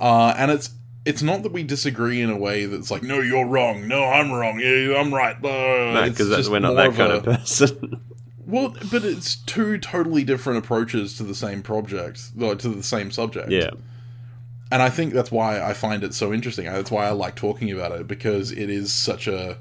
Uh, 0.00 0.34
and 0.36 0.50
it's 0.50 0.70
it's 1.04 1.22
not 1.22 1.42
that 1.42 1.52
we 1.52 1.62
disagree 1.64 2.20
in 2.20 2.30
a 2.30 2.36
way 2.36 2.64
that's 2.66 2.90
like, 2.90 3.02
no, 3.02 3.20
you're 3.20 3.46
wrong, 3.46 3.88
no, 3.88 4.04
I'm 4.04 4.30
wrong, 4.32 4.60
yeah, 4.60 4.96
I'm 4.98 5.12
right. 5.12 5.36
Uh, 5.44 6.08
Because 6.08 6.48
we're 6.48 6.60
not 6.60 6.74
that 6.74 6.94
kind 6.94 7.12
a- 7.12 7.16
of 7.16 7.24
person. 7.24 8.00
Well, 8.44 8.74
but 8.90 9.04
it's 9.04 9.36
two 9.36 9.78
totally 9.78 10.24
different 10.24 10.58
approaches 10.58 11.16
to 11.16 11.22
the 11.22 11.34
same 11.34 11.62
project, 11.62 12.38
to 12.38 12.54
the 12.56 12.82
same 12.82 13.10
subject. 13.12 13.50
yeah, 13.50 13.70
And 14.70 14.82
I 14.82 14.90
think 14.90 15.14
that's 15.14 15.30
why 15.30 15.62
I 15.62 15.72
find 15.74 16.02
it 16.04 16.12
so 16.12 16.32
interesting. 16.32 16.66
That's 16.66 16.90
why 16.90 17.06
I 17.06 17.10
like 17.12 17.36
talking 17.36 17.70
about 17.70 17.92
it 17.92 18.06
because 18.08 18.50
it 18.50 18.68
is 18.68 18.92
such 18.92 19.26
a 19.28 19.58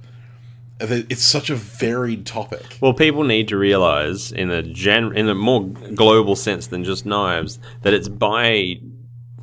it's 0.90 1.24
such 1.24 1.50
a 1.50 1.56
varied 1.56 2.26
topic. 2.26 2.78
Well, 2.82 2.94
people 2.94 3.24
need 3.24 3.48
to 3.50 3.58
realize 3.58 4.32
in 4.32 4.50
a 4.50 4.62
gen 4.62 5.16
in 5.16 5.30
a 5.30 5.36
more 5.36 5.66
global 5.66 6.36
sense 6.36 6.68
than 6.68 6.84
just 6.84 7.06
knives 7.06 7.60
that 7.82 7.94
it's 7.94 8.10
by 8.10 8.80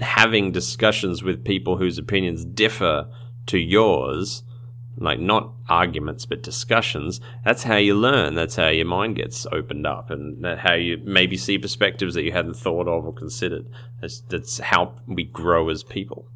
having 0.01 0.53
discussions 0.53 1.22
with 1.22 1.45
people 1.45 1.76
whose 1.76 1.99
opinions 1.99 2.45
differ 2.45 3.09
to 3.47 3.59
yours, 3.59 4.43
like 4.97 5.18
not 5.18 5.53
arguments 5.68 6.26
but 6.26 6.43
discussions. 6.43 7.20
That's 7.45 7.64
how 7.64 7.76
you 7.76 7.95
learn. 7.95 8.34
That's 8.34 8.57
how 8.57 8.68
your 8.68 8.86
mind 8.86 9.16
gets 9.16 9.47
opened 9.53 9.86
up, 9.86 10.11
and 10.11 10.45
that 10.45 10.59
how 10.59 10.74
you 10.74 11.01
maybe 11.05 11.36
see 11.36 11.59
perspectives 11.59 12.14
that 12.14 12.24
you 12.24 12.32
hadn't 12.32 12.55
thought 12.55 12.89
of 12.89 13.05
or 13.05 13.12
considered. 13.12 13.66
That's 14.01 14.20
that's 14.22 14.59
how 14.59 14.95
we 15.07 15.24
grow 15.24 15.68
as 15.68 15.82
people. 15.82 16.28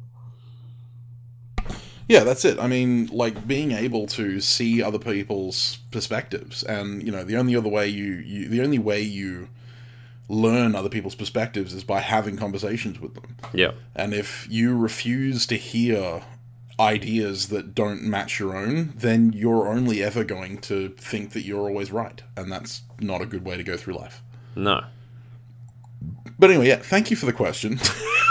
Yeah, 2.07 2.23
that's 2.23 2.43
it. 2.45 2.59
I 2.59 2.67
mean, 2.67 3.07
like 3.07 3.47
being 3.47 3.71
able 3.71 4.07
to 4.07 4.41
see 4.41 4.81
other 4.83 4.99
people's 4.99 5.77
perspectives, 5.91 6.63
and 6.63 7.03
you 7.03 7.11
know, 7.11 7.23
the 7.23 7.37
only 7.37 7.55
other 7.55 7.69
way 7.69 7.87
you, 7.87 8.15
you 8.15 8.49
the 8.49 8.61
only 8.61 8.79
way 8.79 9.01
you 9.01 9.47
learn 10.29 10.75
other 10.75 10.89
people's 10.89 11.15
perspectives 11.15 11.73
is 11.73 11.83
by 11.83 11.99
having 11.99 12.37
conversations 12.37 12.99
with 12.99 13.13
them. 13.13 13.35
Yeah. 13.53 13.71
And 13.95 14.13
if 14.13 14.47
you 14.49 14.75
refuse 14.75 15.45
to 15.47 15.55
hear 15.55 16.23
ideas 16.79 17.49
that 17.49 17.75
don't 17.75 18.01
match 18.03 18.39
your 18.39 18.55
own, 18.55 18.93
then 18.95 19.31
you're 19.33 19.67
only 19.67 20.01
ever 20.01 20.23
going 20.23 20.57
to 20.59 20.89
think 20.97 21.31
that 21.31 21.41
you're 21.41 21.67
always 21.67 21.91
right. 21.91 22.21
And 22.35 22.51
that's 22.51 22.81
not 22.99 23.21
a 23.21 23.25
good 23.25 23.45
way 23.45 23.57
to 23.57 23.63
go 23.63 23.77
through 23.77 23.95
life. 23.95 24.23
No. 24.55 24.83
But 26.39 26.49
anyway, 26.49 26.67
yeah, 26.67 26.77
thank 26.77 27.11
you 27.11 27.17
for 27.17 27.25
the 27.25 27.33
question. 27.33 27.79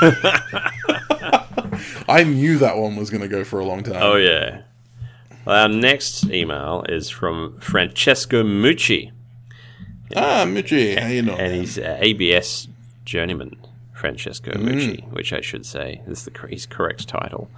I 2.12 2.24
knew 2.24 2.58
that 2.58 2.76
one 2.76 2.96
was 2.96 3.08
going 3.08 3.22
to 3.22 3.28
go 3.28 3.42
for 3.42 3.58
a 3.58 3.64
long 3.64 3.82
time. 3.82 3.96
Oh 4.02 4.16
yeah. 4.16 4.62
Our 5.46 5.68
next 5.68 6.24
email 6.30 6.84
is 6.86 7.08
from 7.08 7.58
Francesco 7.58 8.42
Mucci. 8.42 9.10
Ah, 10.14 10.44
Mucci, 10.46 10.98
how 10.98 11.08
you 11.08 11.22
doing? 11.22 11.40
and 11.40 11.54
he's 11.54 11.78
uh, 11.78 11.96
ABS 12.00 12.68
journeyman 13.06 13.56
Francesco 13.94 14.52
Mucci, 14.52 15.10
which 15.10 15.32
I 15.32 15.40
should 15.40 15.64
say 15.64 16.02
is 16.06 16.26
the 16.26 16.46
his 16.48 16.66
correct 16.66 17.08
title. 17.08 17.50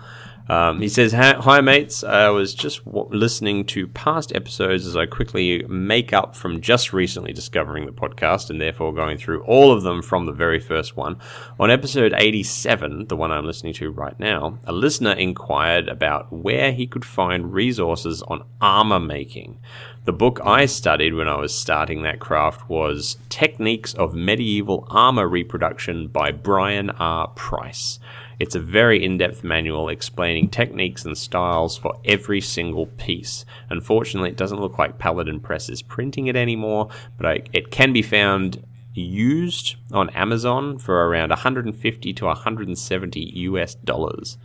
Um, 0.47 0.81
he 0.81 0.89
says, 0.89 1.13
"Hi, 1.13 1.61
mates. 1.63 2.05
I 2.05 2.29
was 2.29 2.55
just 2.55 2.85
w- 2.85 3.09
listening 3.11 3.65
to 3.67 3.87
past 3.89 4.35
episodes 4.35 4.87
as 4.87 4.95
I 4.95 5.07
quickly 5.07 5.65
make 5.69 6.13
up 6.13 6.37
from 6.37 6.61
just 6.61 6.93
recently 6.93 7.33
discovering 7.33 7.87
the 7.87 7.93
podcast 7.93 8.51
and 8.51 8.61
therefore 8.61 8.93
going 8.93 9.17
through 9.17 9.43
all 9.45 9.73
of 9.73 9.85
them 9.85 10.03
from 10.03 10.27
the 10.27 10.33
very 10.33 10.61
first 10.61 10.97
one. 10.97 11.17
On 11.59 11.71
episode 11.71 12.13
87, 12.15 13.07
the 13.09 13.17
one 13.17 13.33
I'm 13.33 13.47
listening 13.47 13.73
to 13.75 13.91
right 13.91 14.19
now, 14.21 14.59
a 14.65 14.73
listener 14.73 15.13
inquired 15.13 15.89
about 15.89 16.31
where 16.31 16.73
he 16.73 16.87
could 16.87 17.07
find 17.07 17.55
resources 17.55 18.21
on 18.23 18.45
armor 18.61 19.01
making. 19.01 19.59
The 20.05 20.13
book 20.13 20.39
I 20.45 20.67
studied 20.67 21.15
when 21.15 21.29
I 21.29 21.37
was 21.37 21.55
starting 21.55 22.03
that 22.03 22.21
craft 22.21 22.69
was 22.69 23.17
Techniques 23.31 23.95
of 23.95 24.15
Medieval 24.15 24.87
Armor 24.91 25.27
Reproduction 25.27 26.09
by 26.09 26.31
Brian 26.31 26.91
R. 26.91 27.29
Price. 27.29 27.99
It's 28.39 28.55
a 28.55 28.61
very 28.61 29.05
in 29.05 29.19
depth 29.19 29.45
manual 29.45 29.89
explaining 29.89 30.49
techniques 30.49 31.05
and 31.05 31.17
styles 31.17 31.77
for 31.77 31.99
every 32.05 32.41
single 32.41 32.87
piece. 32.87 33.45
Unfortunately, 33.71 34.31
it 34.31 34.37
doesn't 34.37 34.61
look 34.61 34.79
like 34.79 34.99
Paladin 34.99 35.41
Press 35.41 35.69
is 35.69 35.83
printing 35.83 36.27
it 36.27 36.37
anymore, 36.37 36.89
but 37.17 37.27
I, 37.27 37.43
it 37.53 37.71
can 37.71 37.93
be 37.93 38.03
found 38.03 38.65
used 38.95 39.77
on 39.93 40.11
Amazon 40.11 40.79
for 40.79 41.09
around 41.09 41.31
150 41.31 42.13
to 42.13 42.25
170 42.25 43.21
US 43.21 43.75
dollars. 43.75 44.39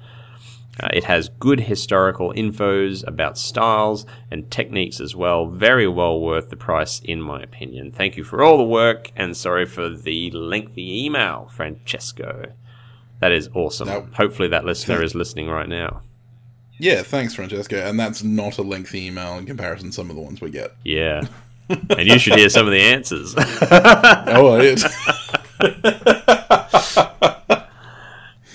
Uh, 0.81 0.87
it 0.93 1.03
has 1.03 1.29
good 1.39 1.61
historical 1.61 2.31
infos 2.33 3.05
about 3.05 3.37
styles 3.37 4.05
and 4.31 4.49
techniques 4.49 5.01
as 5.01 5.15
well. 5.15 5.47
Very 5.47 5.87
well 5.87 6.19
worth 6.21 6.49
the 6.49 6.55
price, 6.55 7.01
in 7.03 7.21
my 7.21 7.41
opinion. 7.41 7.91
Thank 7.91 8.15
you 8.15 8.23
for 8.23 8.41
all 8.41 8.57
the 8.57 8.63
work, 8.63 9.11
and 9.15 9.35
sorry 9.35 9.65
for 9.65 9.89
the 9.89 10.31
lengthy 10.31 11.05
email, 11.05 11.49
Francesco. 11.51 12.53
That 13.19 13.31
is 13.31 13.49
awesome. 13.53 13.87
That- 13.87 14.05
Hopefully, 14.13 14.47
that 14.49 14.65
listener 14.65 15.03
is 15.03 15.13
listening 15.15 15.49
right 15.49 15.69
now. 15.69 16.01
Yeah, 16.81 17.03
thanks, 17.03 17.35
Francesco. 17.35 17.75
And 17.77 17.99
that's 17.99 18.23
not 18.23 18.57
a 18.57 18.61
lengthy 18.61 19.05
email 19.07 19.37
in 19.37 19.45
comparison 19.45 19.89
to 19.89 19.93
some 19.93 20.09
of 20.09 20.15
the 20.15 20.21
ones 20.21 20.39
we 20.39 20.49
get. 20.49 20.73
Yeah. 20.85 21.23
and 21.69 22.07
you 22.07 22.17
should 22.17 22.35
hear 22.39 22.47
some 22.49 22.65
of 22.65 22.71
the 22.71 22.79
answers. 22.81 23.35
Oh, 24.31 24.57
it. 24.61 24.81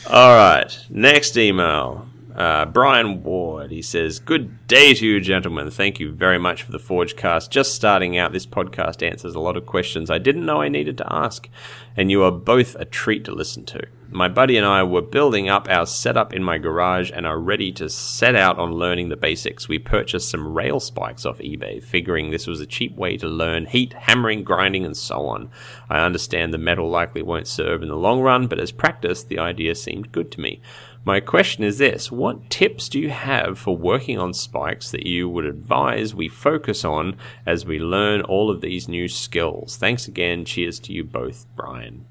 All 0.06 0.36
right. 0.36 0.86
Next 0.90 1.36
email. 1.36 2.03
Uh, 2.34 2.66
Brian 2.66 3.22
Ward. 3.22 3.70
He 3.70 3.80
says, 3.80 4.18
Good 4.18 4.66
day 4.66 4.92
to 4.94 5.06
you, 5.06 5.20
gentlemen. 5.20 5.70
Thank 5.70 6.00
you 6.00 6.10
very 6.10 6.38
much 6.38 6.64
for 6.64 6.72
the 6.72 6.78
Forgecast. 6.78 7.50
Just 7.50 7.74
starting 7.74 8.18
out, 8.18 8.32
this 8.32 8.46
podcast 8.46 9.06
answers 9.06 9.36
a 9.36 9.40
lot 9.40 9.56
of 9.56 9.66
questions 9.66 10.10
I 10.10 10.18
didn't 10.18 10.44
know 10.44 10.60
I 10.60 10.68
needed 10.68 10.98
to 10.98 11.12
ask, 11.12 11.48
and 11.96 12.10
you 12.10 12.24
are 12.24 12.32
both 12.32 12.74
a 12.74 12.84
treat 12.84 13.24
to 13.26 13.32
listen 13.32 13.64
to. 13.66 13.86
My 14.10 14.28
buddy 14.28 14.56
and 14.56 14.66
I 14.66 14.82
were 14.82 15.02
building 15.02 15.48
up 15.48 15.68
our 15.68 15.86
setup 15.86 16.32
in 16.32 16.44
my 16.44 16.58
garage 16.58 17.10
and 17.12 17.26
are 17.26 17.38
ready 17.38 17.72
to 17.72 17.88
set 17.88 18.36
out 18.36 18.58
on 18.58 18.72
learning 18.72 19.08
the 19.08 19.16
basics. 19.16 19.68
We 19.68 19.78
purchased 19.78 20.30
some 20.30 20.54
rail 20.54 20.78
spikes 20.78 21.26
off 21.26 21.38
eBay, 21.38 21.82
figuring 21.82 22.30
this 22.30 22.46
was 22.46 22.60
a 22.60 22.66
cheap 22.66 22.96
way 22.96 23.16
to 23.16 23.28
learn 23.28 23.66
heat, 23.66 23.92
hammering, 23.92 24.44
grinding, 24.44 24.84
and 24.84 24.96
so 24.96 25.26
on. 25.26 25.50
I 25.88 26.04
understand 26.04 26.52
the 26.52 26.58
metal 26.58 26.88
likely 26.88 27.22
won't 27.22 27.48
serve 27.48 27.82
in 27.82 27.88
the 27.88 27.96
long 27.96 28.20
run, 28.20 28.46
but 28.46 28.60
as 28.60 28.70
practice, 28.70 29.24
the 29.24 29.38
idea 29.38 29.74
seemed 29.74 30.12
good 30.12 30.30
to 30.32 30.40
me. 30.40 30.60
My 31.06 31.20
question 31.20 31.64
is 31.64 31.78
this 31.78 32.10
What 32.10 32.48
tips 32.48 32.88
do 32.88 32.98
you 32.98 33.10
have 33.10 33.58
for 33.58 33.76
working 33.76 34.18
on 34.18 34.32
spikes 34.32 34.90
that 34.90 35.06
you 35.06 35.28
would 35.28 35.44
advise 35.44 36.14
we 36.14 36.28
focus 36.28 36.84
on 36.84 37.16
as 37.46 37.66
we 37.66 37.78
learn 37.78 38.22
all 38.22 38.50
of 38.50 38.60
these 38.60 38.88
new 38.88 39.08
skills? 39.08 39.76
Thanks 39.76 40.08
again. 40.08 40.44
Cheers 40.44 40.80
to 40.80 40.92
you 40.92 41.04
both, 41.04 41.46
Brian. 41.56 42.06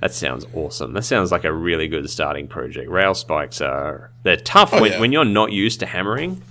That 0.00 0.14
sounds 0.14 0.46
awesome. 0.54 0.94
That 0.94 1.02
sounds 1.02 1.30
like 1.30 1.44
a 1.44 1.52
really 1.52 1.86
good 1.88 2.08
starting 2.08 2.48
project. 2.48 2.88
Rail 2.88 3.12
spikes 3.14 3.60
are 3.60 4.10
they're 4.22 4.36
tough 4.36 4.72
Oh, 4.72 4.80
when, 4.80 4.92
yeah. 4.92 5.00
when 5.00 5.12
you're 5.12 5.24
not 5.24 5.52
used 5.52 5.80
to 5.80 5.86
hammering. 5.86 6.42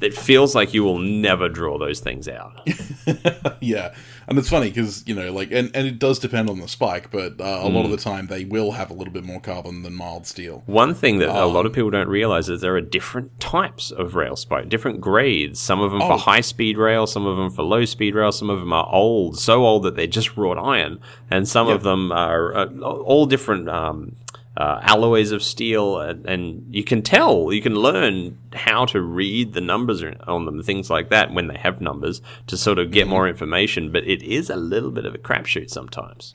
It 0.00 0.14
feels 0.14 0.54
like 0.54 0.74
you 0.74 0.82
will 0.84 0.98
never 0.98 1.48
draw 1.48 1.78
those 1.78 2.00
things 2.00 2.28
out. 2.28 2.60
yeah. 3.60 3.94
And 4.26 4.38
it's 4.38 4.48
funny 4.48 4.68
because, 4.70 5.06
you 5.06 5.14
know, 5.14 5.32
like, 5.32 5.50
and, 5.52 5.70
and 5.74 5.86
it 5.86 5.98
does 5.98 6.18
depend 6.18 6.48
on 6.48 6.58
the 6.60 6.68
spike, 6.68 7.10
but 7.10 7.40
uh, 7.40 7.44
a 7.62 7.68
Mm. 7.68 7.74
lot 7.74 7.84
of 7.84 7.90
the 7.90 7.96
time 7.96 8.26
they 8.28 8.44
will 8.44 8.72
have 8.72 8.90
a 8.90 8.94
little 8.94 9.12
bit 9.12 9.24
more 9.24 9.40
carbon 9.40 9.82
than 9.82 9.94
mild 9.94 10.26
steel. 10.26 10.62
One 10.66 10.94
thing 10.94 11.18
that 11.18 11.28
a 11.28 11.42
Oh. 11.42 11.48
lot 11.48 11.66
of 11.66 11.72
people 11.72 11.90
don't 11.90 12.08
realize 12.08 12.48
is 12.48 12.60
there 12.60 12.74
are 12.76 12.80
different 12.80 13.38
types 13.40 13.90
of 13.90 14.14
rail 14.14 14.36
spike, 14.36 14.68
different 14.68 15.00
grades. 15.00 15.60
Some 15.60 15.80
of 15.80 15.90
them 15.92 16.00
Oh. 16.02 16.08
for 16.08 16.18
high 16.18 16.40
speed 16.40 16.78
rail, 16.78 17.06
some 17.06 17.26
of 17.26 17.36
them 17.36 17.50
for 17.50 17.62
low 17.62 17.84
speed 17.84 18.14
rail, 18.14 18.32
some 18.32 18.48
of 18.50 18.60
them 18.60 18.72
are 18.72 18.88
old, 18.90 19.38
so 19.38 19.64
old 19.64 19.82
that 19.84 19.96
they're 19.96 20.06
just 20.06 20.36
wrought 20.36 20.58
iron, 20.58 20.98
and 21.30 21.46
some 21.48 21.68
of 21.68 21.82
them 21.82 22.10
are 22.12 22.54
uh, 22.56 22.66
all 22.80 23.26
different 23.26 23.68
um, 23.68 24.16
uh, 24.56 24.78
alloys 24.82 25.32
of 25.32 25.42
steel. 25.42 26.00
And, 26.00 26.24
and 26.26 26.74
you 26.74 26.84
can 26.84 27.02
tell, 27.02 27.52
you 27.52 27.60
can 27.62 27.74
learn 27.74 28.38
how 28.52 28.84
to 28.86 29.00
read 29.00 29.52
the 29.52 29.60
numbers 29.60 30.02
on 30.26 30.44
them, 30.44 30.62
things 30.62 30.90
like 30.90 31.10
that, 31.10 31.32
when 31.32 31.48
they 31.48 31.58
have 31.58 31.80
numbers 31.80 32.20
to 32.46 32.56
sort 32.56 32.78
of 32.78 32.86
Mm-hmm. 32.86 32.92
get 32.92 33.08
more 33.08 33.28
information. 33.28 33.90
But 33.90 34.04
it 34.04 34.22
is 34.22 34.50
a 34.50 34.56
little 34.56 34.90
bit 34.90 35.06
of 35.06 35.14
a 35.14 35.18
crapshoot 35.18 35.70
sometimes. 35.70 36.34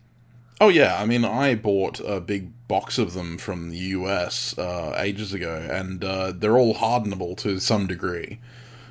Oh 0.61 0.67
yeah, 0.67 1.01
I 1.01 1.05
mean, 1.05 1.23
I 1.23 1.55
bought 1.55 2.01
a 2.01 2.19
big 2.19 2.51
box 2.67 2.97
of 2.97 3.13
them 3.13 3.37
from 3.37 3.69
the 3.69 3.77
US 3.77 4.57
uh, 4.57 4.93
ages 4.97 5.31
ago, 5.33 5.65
and 5.71 6.03
uh, 6.03 6.33
they're 6.35 6.57
all 6.57 6.75
hardenable 6.75 7.37
to 7.37 7.59
some 7.59 7.87
degree. 7.87 8.39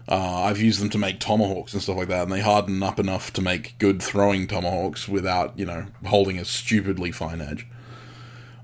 Uh, 0.08 0.44
I've 0.44 0.58
used 0.62 0.80
them 0.80 0.88
to 0.88 0.96
make 0.98 1.20
tomahawks 1.20 1.74
and 1.74 1.82
stuff 1.82 1.98
like 1.98 2.08
that, 2.08 2.22
and 2.22 2.32
they 2.32 2.40
harden 2.40 2.82
up 2.82 2.98
enough 2.98 3.30
to 3.34 3.42
make 3.42 3.76
good 3.78 4.02
throwing 4.02 4.46
tomahawks 4.46 5.06
without, 5.06 5.58
you 5.58 5.66
know, 5.66 5.88
holding 6.06 6.38
a 6.38 6.46
stupidly 6.46 7.12
fine 7.12 7.42
edge. 7.42 7.66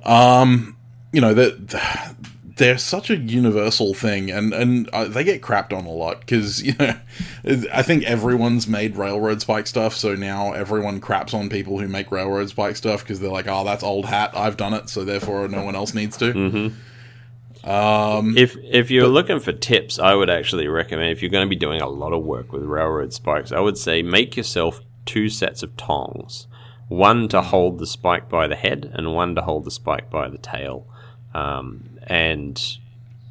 Um, 0.04 0.76
you 1.12 1.20
know 1.20 1.34
that 1.34 2.14
they're 2.56 2.78
such 2.78 3.10
a 3.10 3.16
universal 3.16 3.94
thing, 3.94 4.30
and 4.30 4.52
and 4.52 4.88
uh, 4.90 5.06
they 5.06 5.24
get 5.24 5.42
crapped 5.42 5.72
on 5.76 5.86
a 5.86 5.90
lot 5.90 6.20
because 6.20 6.62
you 6.62 6.74
know 6.78 6.94
I 7.72 7.82
think 7.82 8.04
everyone's 8.04 8.66
made 8.68 8.96
railroad 8.96 9.40
spike 9.40 9.66
stuff, 9.66 9.94
so 9.94 10.14
now 10.14 10.52
everyone 10.52 11.00
craps 11.00 11.34
on 11.34 11.48
people 11.48 11.78
who 11.80 11.88
make 11.88 12.10
railroad 12.10 12.48
spike 12.48 12.76
stuff 12.76 13.02
because 13.02 13.20
they're 13.20 13.30
like, 13.30 13.48
oh, 13.48 13.64
that's 13.64 13.82
old 13.82 14.06
hat, 14.06 14.32
I've 14.34 14.56
done 14.56 14.74
it, 14.74 14.88
so 14.88 15.04
therefore 15.04 15.48
no 15.48 15.64
one 15.64 15.74
else 15.74 15.94
needs 15.94 16.16
to. 16.18 16.72
Um, 17.64 18.36
If 18.36 18.56
if 18.62 18.90
you're 18.90 19.08
looking 19.08 19.40
for 19.40 19.52
tips, 19.52 19.98
I 19.98 20.14
would 20.14 20.28
actually 20.28 20.68
recommend 20.68 21.10
if 21.12 21.22
you're 21.22 21.30
going 21.30 21.46
to 21.46 21.50
be 21.50 21.56
doing 21.56 21.80
a 21.80 21.88
lot 21.88 22.12
of 22.12 22.22
work 22.22 22.52
with 22.52 22.62
railroad 22.62 23.12
spikes, 23.12 23.52
I 23.52 23.60
would 23.60 23.78
say 23.78 24.02
make 24.02 24.36
yourself 24.36 24.80
two 25.06 25.28
sets 25.30 25.62
of 25.62 25.76
tongs, 25.76 26.46
one 26.88 27.28
to 27.28 27.42
hold 27.42 27.78
the 27.78 27.86
spike 27.86 28.28
by 28.28 28.46
the 28.46 28.56
head 28.56 28.90
and 28.94 29.14
one 29.14 29.34
to 29.34 29.42
hold 29.42 29.64
the 29.64 29.70
spike 29.70 30.10
by 30.10 30.28
the 30.28 30.38
tail. 30.38 30.86
Um, 31.34 31.98
and 32.06 32.60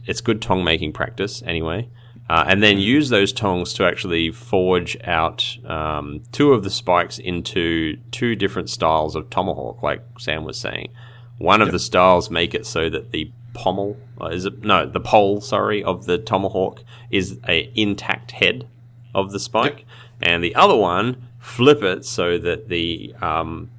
it's 0.05 0.21
good 0.21 0.41
tong 0.41 0.63
making 0.63 0.93
practice 0.93 1.41
anyway. 1.45 1.89
Uh, 2.29 2.45
and 2.47 2.63
then 2.63 2.79
use 2.79 3.09
those 3.09 3.33
tongs 3.33 3.73
to 3.73 3.85
actually 3.85 4.31
forge 4.31 4.97
out 5.03 5.57
um, 5.65 6.23
two 6.31 6.53
of 6.53 6.63
the 6.63 6.69
spikes 6.69 7.19
into 7.19 7.97
two 8.11 8.35
different 8.35 8.69
styles 8.69 9.15
of 9.15 9.29
tomahawk, 9.29 9.83
like 9.83 10.01
Sam 10.17 10.45
was 10.45 10.57
saying. 10.57 10.89
One 11.37 11.61
of 11.61 11.71
the 11.71 11.79
styles 11.79 12.29
make 12.29 12.55
it 12.55 12.65
so 12.65 12.89
that 12.89 13.11
the 13.11 13.31
pommel 13.53 13.97
uh, 14.19 14.27
is 14.27 14.45
it 14.45 14.63
no 14.63 14.83
the 14.85 14.99
pole 14.99 15.39
sorry 15.39 15.83
of 15.83 16.05
the 16.05 16.17
tomahawk 16.17 16.83
is 17.11 17.37
a 17.47 17.71
intact 17.75 18.31
head 18.31 18.67
of 19.13 19.31
the 19.31 19.39
spike, 19.39 19.85
and 20.21 20.43
the 20.43 20.55
other 20.55 20.75
one 20.75 21.27
flip 21.43 21.83
it 21.83 22.05
so 22.05 22.37
that 22.37 22.69
the 22.69 23.13
um, 23.21 23.69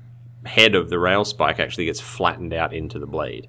head 0.45 0.75
of 0.75 0.91
the 0.91 0.99
rail 0.99 1.25
spike 1.25 1.59
actually 1.59 1.87
gets 1.87 1.99
flattened 1.99 2.53
out 2.53 2.75
into 2.75 2.99
the 2.99 3.07
blade. 3.07 3.49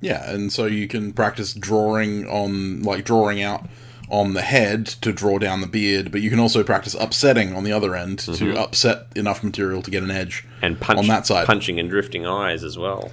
Yeah, 0.00 0.30
and 0.30 0.52
so 0.52 0.66
you 0.66 0.86
can 0.86 1.12
practice 1.12 1.52
drawing 1.52 2.28
on, 2.28 2.84
like 2.84 3.04
drawing 3.04 3.42
out 3.42 3.68
on 4.08 4.34
the 4.34 4.42
head 4.42 4.86
to 4.86 5.12
draw 5.12 5.38
down 5.38 5.60
the 5.60 5.66
beard, 5.66 6.12
but 6.12 6.20
you 6.20 6.30
can 6.30 6.38
also 6.38 6.62
practice 6.62 6.94
upsetting 6.94 7.54
on 7.54 7.64
the 7.64 7.72
other 7.72 7.96
end 7.96 8.20
to 8.20 8.56
upset 8.56 9.08
enough 9.16 9.42
material 9.42 9.82
to 9.82 9.90
get 9.90 10.04
an 10.04 10.12
edge 10.12 10.46
and 10.62 10.80
punch, 10.80 11.00
on 11.00 11.08
that 11.08 11.26
side. 11.26 11.44
punching 11.44 11.80
and 11.80 11.90
drifting 11.90 12.24
eyes 12.24 12.62
as 12.62 12.78
well. 12.78 13.10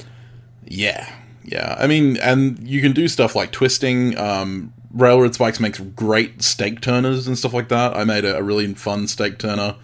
Yeah, 0.63 1.11
yeah. 1.43 1.75
I 1.79 1.87
mean, 1.87 2.17
and 2.17 2.65
you 2.65 2.79
can 2.79 2.91
do 2.91 3.07
stuff 3.07 3.35
like 3.35 3.51
twisting. 3.51 4.17
Um, 4.17 4.71
Railroad 4.91 5.33
Spikes 5.33 5.59
makes 5.59 5.79
great 5.79 6.43
steak 6.43 6.79
turners 6.79 7.27
and 7.27 7.37
stuff 7.37 7.53
like 7.53 7.69
that. 7.69 7.97
I 7.97 8.03
made 8.03 8.23
a, 8.23 8.37
a 8.37 8.43
really 8.43 8.71
fun 8.75 9.07
steak 9.07 9.39
turner 9.39 9.75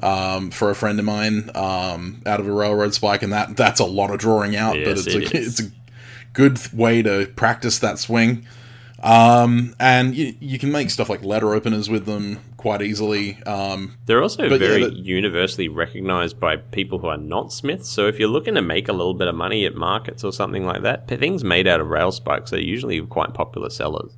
um, 0.00 0.50
for 0.50 0.70
a 0.70 0.74
friend 0.74 0.98
of 0.98 1.04
mine 1.04 1.50
um, 1.54 2.22
out 2.26 2.40
of 2.40 2.46
a 2.48 2.52
railroad 2.52 2.94
spike, 2.94 3.22
and 3.22 3.32
that 3.32 3.56
that's 3.56 3.80
a 3.80 3.84
lot 3.86 4.10
of 4.10 4.18
drawing 4.18 4.56
out, 4.56 4.74
but 4.74 4.98
it's 4.98 5.06
it 5.06 5.14
a, 5.32 5.36
is. 5.36 5.58
it's 5.60 5.68
a 5.68 5.72
good 6.32 6.58
way 6.72 7.02
to 7.02 7.26
practice 7.36 7.78
that 7.80 7.98
swing. 7.98 8.46
Um, 9.00 9.76
and 9.78 10.14
you, 10.16 10.34
you 10.40 10.58
can 10.58 10.72
make 10.72 10.90
stuff 10.90 11.08
like 11.08 11.22
letter 11.22 11.54
openers 11.54 11.88
with 11.88 12.04
them 12.06 12.40
quite 12.56 12.82
easily. 12.82 13.40
Um, 13.44 13.96
They're 14.06 14.20
also 14.20 14.48
But 14.48 14.60
yeah, 14.60 14.66
very 14.68 14.82
that- 14.84 14.96
universally 14.96 15.68
recognized 15.68 16.40
by 16.40 16.56
people 16.56 16.98
who 16.98 17.06
are 17.06 17.16
not 17.16 17.52
smiths. 17.52 17.88
So 17.88 18.08
if 18.08 18.18
you're 18.18 18.28
looking 18.28 18.54
to 18.56 18.62
make 18.62 18.88
a 18.88 18.92
little 18.92 19.14
bit 19.14 19.28
of 19.28 19.36
money 19.36 19.64
at 19.66 19.76
markets 19.76 20.24
or 20.24 20.32
something 20.32 20.66
like 20.66 20.82
that, 20.82 21.06
things 21.06 21.44
made 21.44 21.68
out 21.68 21.80
of 21.80 21.88
rail 21.88 22.10
spikes 22.10 22.52
are 22.52 22.60
usually 22.60 23.00
quite 23.02 23.34
popular 23.34 23.70
sellers. 23.70 24.16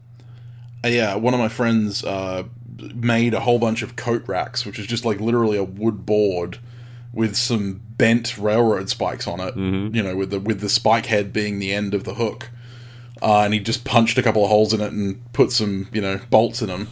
Uh, 0.82 0.88
yeah, 0.88 1.14
one 1.14 1.34
of 1.34 1.40
my 1.40 1.48
friends 1.48 2.02
uh, 2.02 2.44
made 2.94 3.34
a 3.34 3.40
whole 3.40 3.58
bunch 3.58 3.82
of 3.82 3.96
coat 3.96 4.22
racks, 4.26 4.64
which 4.66 4.78
is 4.78 4.86
just 4.86 5.04
like 5.04 5.20
literally 5.20 5.56
a 5.56 5.64
wood 5.64 6.04
board 6.06 6.58
with 7.12 7.36
some 7.36 7.80
bent 7.96 8.38
railroad 8.38 8.88
spikes 8.88 9.26
on 9.26 9.40
it. 9.40 9.56
You 9.56 10.02
know, 10.02 10.16
with 10.16 10.30
the 10.30 10.40
with 10.40 10.60
the 10.60 10.68
spike 10.68 11.06
head 11.06 11.32
being 11.32 11.58
the 11.58 11.72
end 11.72 11.94
of 11.94 12.04
the 12.04 12.14
hook. 12.14 12.50
Uh, 13.22 13.40
and 13.42 13.52
he 13.52 13.60
just 13.60 13.84
punched 13.84 14.16
a 14.16 14.22
couple 14.22 14.42
of 14.44 14.48
holes 14.48 14.72
in 14.72 14.80
it 14.80 14.92
and 14.92 15.20
put 15.34 15.52
some, 15.52 15.88
you 15.92 16.00
know, 16.00 16.18
bolts 16.30 16.62
in 16.62 16.68
them. 16.68 16.88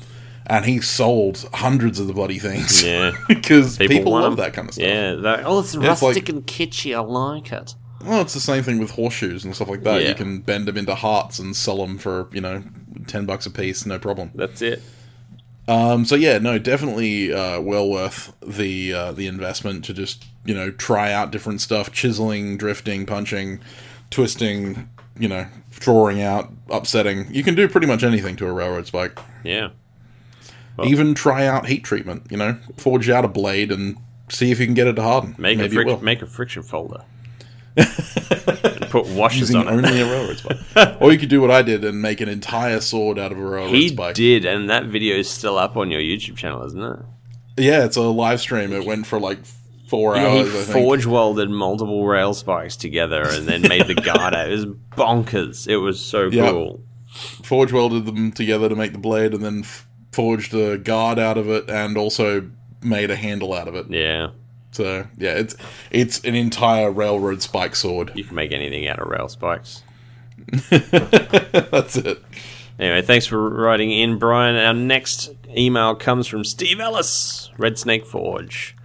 And 0.47 0.67
he 0.67 0.79
sold 0.81 1.49
hundreds 1.55 1.99
of 1.99 2.07
the 2.07 2.13
bloody 2.13 2.39
things. 2.39 2.83
Yeah. 2.83 3.13
because 3.29 3.79
people, 3.79 4.13
love 4.13 4.23
love 4.23 4.33
'em. 4.33 4.37
that 4.37 4.53
kind 4.53 4.69
of 4.69 4.75
stuff. 4.75 4.87
Yeah. 4.87 5.43
Oh, 5.47 5.61
it's 5.61 5.75
it's 5.75 5.77
like- 5.83 6.03
rustic 6.03 6.29
and 6.29 6.47
kitschy. 6.47 6.95
I 6.95 7.01
like 7.01 7.51
it. 7.53 7.75
Well, 8.05 8.21
it's 8.21 8.35
the 8.35 8.41
same 8.41 8.63
thing 8.63 8.79
with 8.79 8.91
horseshoes 8.93 9.45
and 9.45 9.55
stuff 9.55 9.69
like 9.69 9.83
that. 9.85 10.03
Yeah. 10.03 10.11
You 10.11 10.15
can 10.15 10.41
bend 10.41 10.69
them 10.69 10.77
into 10.77 10.95
hearts 10.95 11.39
and 11.39 11.57
sell 11.57 11.79
them 11.79 11.97
for, 11.99 12.29
you 12.33 12.41
know, 12.43 12.63
10 13.07 13.25
bucks 13.27 13.47
a 13.47 13.51
piece, 13.51 13.85
no 13.87 13.99
problem. 13.99 14.31
That's 14.35 14.61
it. 14.63 14.83
Um, 15.69 16.07
so 16.07 16.15
yeah, 16.15 16.39
no, 16.39 16.59
definitely 16.59 17.31
uh, 17.33 17.61
well 17.61 17.89
worth 17.89 18.35
the 18.41 18.93
uh, 18.93 19.13
the 19.13 19.27
investment 19.27 19.85
to 19.85 19.93
just 19.93 20.25
you 20.47 20.55
know 20.55 20.71
try 20.71 21.13
out 21.13 21.31
different 21.31 21.61
stuff, 21.61 21.93
chiseling, 21.93 22.57
drifting, 22.57 23.05
punching, 23.05 23.61
twisting, 24.11 24.89
you 25.19 25.29
know, 25.29 25.47
drawing 25.73 26.23
out, 26.23 26.51
upsetting. 26.71 27.33
You 27.33 27.45
can 27.45 27.55
do 27.55 27.69
pretty 27.69 27.87
much 27.87 28.03
anything 28.03 28.35
to 28.37 28.47
a 28.47 28.53
railroad 28.53 28.87
spike. 28.87 29.19
Yeah. 29.45 29.69
Even 30.83 31.13
try 31.15 31.45
out 31.45 31.67
heat 31.67 31.85
treatment. 31.85 32.23
You 32.31 32.39
know, 32.39 32.57
forge 32.77 33.11
out 33.11 33.25
a 33.25 33.29
blade 33.29 33.71
and 33.71 33.99
see 34.31 34.51
if 34.51 34.61
you 34.61 34.67
can 34.67 34.75
get 34.75 34.87
it 34.87 34.95
to 34.95 35.03
harden. 35.03 35.35
Make 35.37 35.59
Maybe 35.59 35.77
will. 35.85 35.99
fric- 35.99 36.03
make 36.03 36.23
a 36.23 36.27
friction 36.27 36.63
folder. 36.63 37.03
put 38.91 39.07
washers 39.07 39.41
Using 39.53 39.57
on 39.57 39.69
it. 39.69 39.71
only 39.87 40.01
a 40.01 40.05
railroad 40.05 40.39
spike. 40.39 40.97
or 41.01 41.13
you 41.13 41.19
could 41.19 41.29
do 41.29 41.41
what 41.41 41.51
I 41.51 41.63
did 41.63 41.85
and 41.85 42.01
make 42.03 42.21
an 42.21 42.29
entire 42.29 42.81
sword 42.81 43.19
out 43.19 43.33
of 43.33 43.39
a 43.39 43.43
railroad 43.43 43.71
He 43.75 43.89
spike. 43.89 44.15
did, 44.15 44.45
and 44.45 44.69
that 44.71 44.85
video 44.87 45.17
is 45.17 45.29
still 45.31 45.59
up 45.59 45.77
on 45.77 45.91
your 45.91 46.01
YouTube 46.01 46.37
channel, 46.37 46.65
isn't 46.65 46.83
it? 46.83 46.99
Yeah, 47.57 47.85
it's 47.85 47.97
a 47.97 48.03
live 48.03 48.41
stream. 48.41 48.73
It 48.73 48.85
went 48.85 49.07
for 49.07 49.19
like 49.19 49.39
four 49.89 50.15
Yeah, 50.17 50.27
hours. 50.29 50.53
he 50.53 50.59
I 50.59 50.63
think. 50.63 50.73
forge 50.85 51.07
welded 51.07 51.51
multiple 51.51 52.07
rail 52.07 52.35
spikes 52.35 52.77
together 52.77 53.23
and 53.27 53.47
then 53.49 53.63
made 53.63 53.87
the 53.87 53.95
guard 53.95 54.35
out. 54.35 54.49
It 54.49 54.53
was 54.53 54.67
bonkers. 54.97 55.67
It 55.67 55.79
was 55.79 55.99
so 56.01 56.29
Yeah. 56.29 56.51
cool. 56.51 56.85
forge 57.43 57.73
welded 57.73 58.05
them 58.07 58.31
together 58.33 58.69
to 58.69 58.77
make 58.77 58.93
the 58.93 58.99
blade 58.99 59.33
and 59.35 59.43
then 59.43 59.61
f- 59.61 59.87
forged 60.13 60.53
a 60.55 60.77
guard 60.79 61.19
out 61.19 61.39
of 61.39 61.49
it 61.49 61.69
and 61.71 61.97
also 61.97 62.49
made 62.83 63.11
a 63.11 63.17
handle 63.17 63.53
out 63.55 63.67
of 63.67 63.75
it. 63.75 63.87
Yeah, 63.91 64.29
So 64.71 65.07
yeah, 65.17 65.33
it's 65.33 65.57
it's 65.91 66.23
an 66.25 66.35
entire 66.35 66.91
railroad 66.91 67.43
spike 67.43 67.75
sword. 67.75 68.13
you 68.15 68.25
can 68.25 68.35
make 68.35 68.53
anything 68.53 68.87
out 68.87 68.99
of 68.99 69.09
rail 69.09 69.29
spikes. 69.29 69.83
That's 70.71 71.97
it. 71.97 72.23
Anyway, 72.79 73.03
thanks 73.03 73.27
for 73.27 73.49
writing 73.51 73.91
in, 73.91 74.19
Brian. 74.19 74.57
Our 74.57 74.73
next 74.75 75.31
email 75.57 75.97
comes 75.97 76.27
from 76.29 76.45
Steve 76.45 76.79
Ellis, 76.79 77.51
Red 77.59 77.77
Snake 77.79 78.07
Forge. 78.07 78.77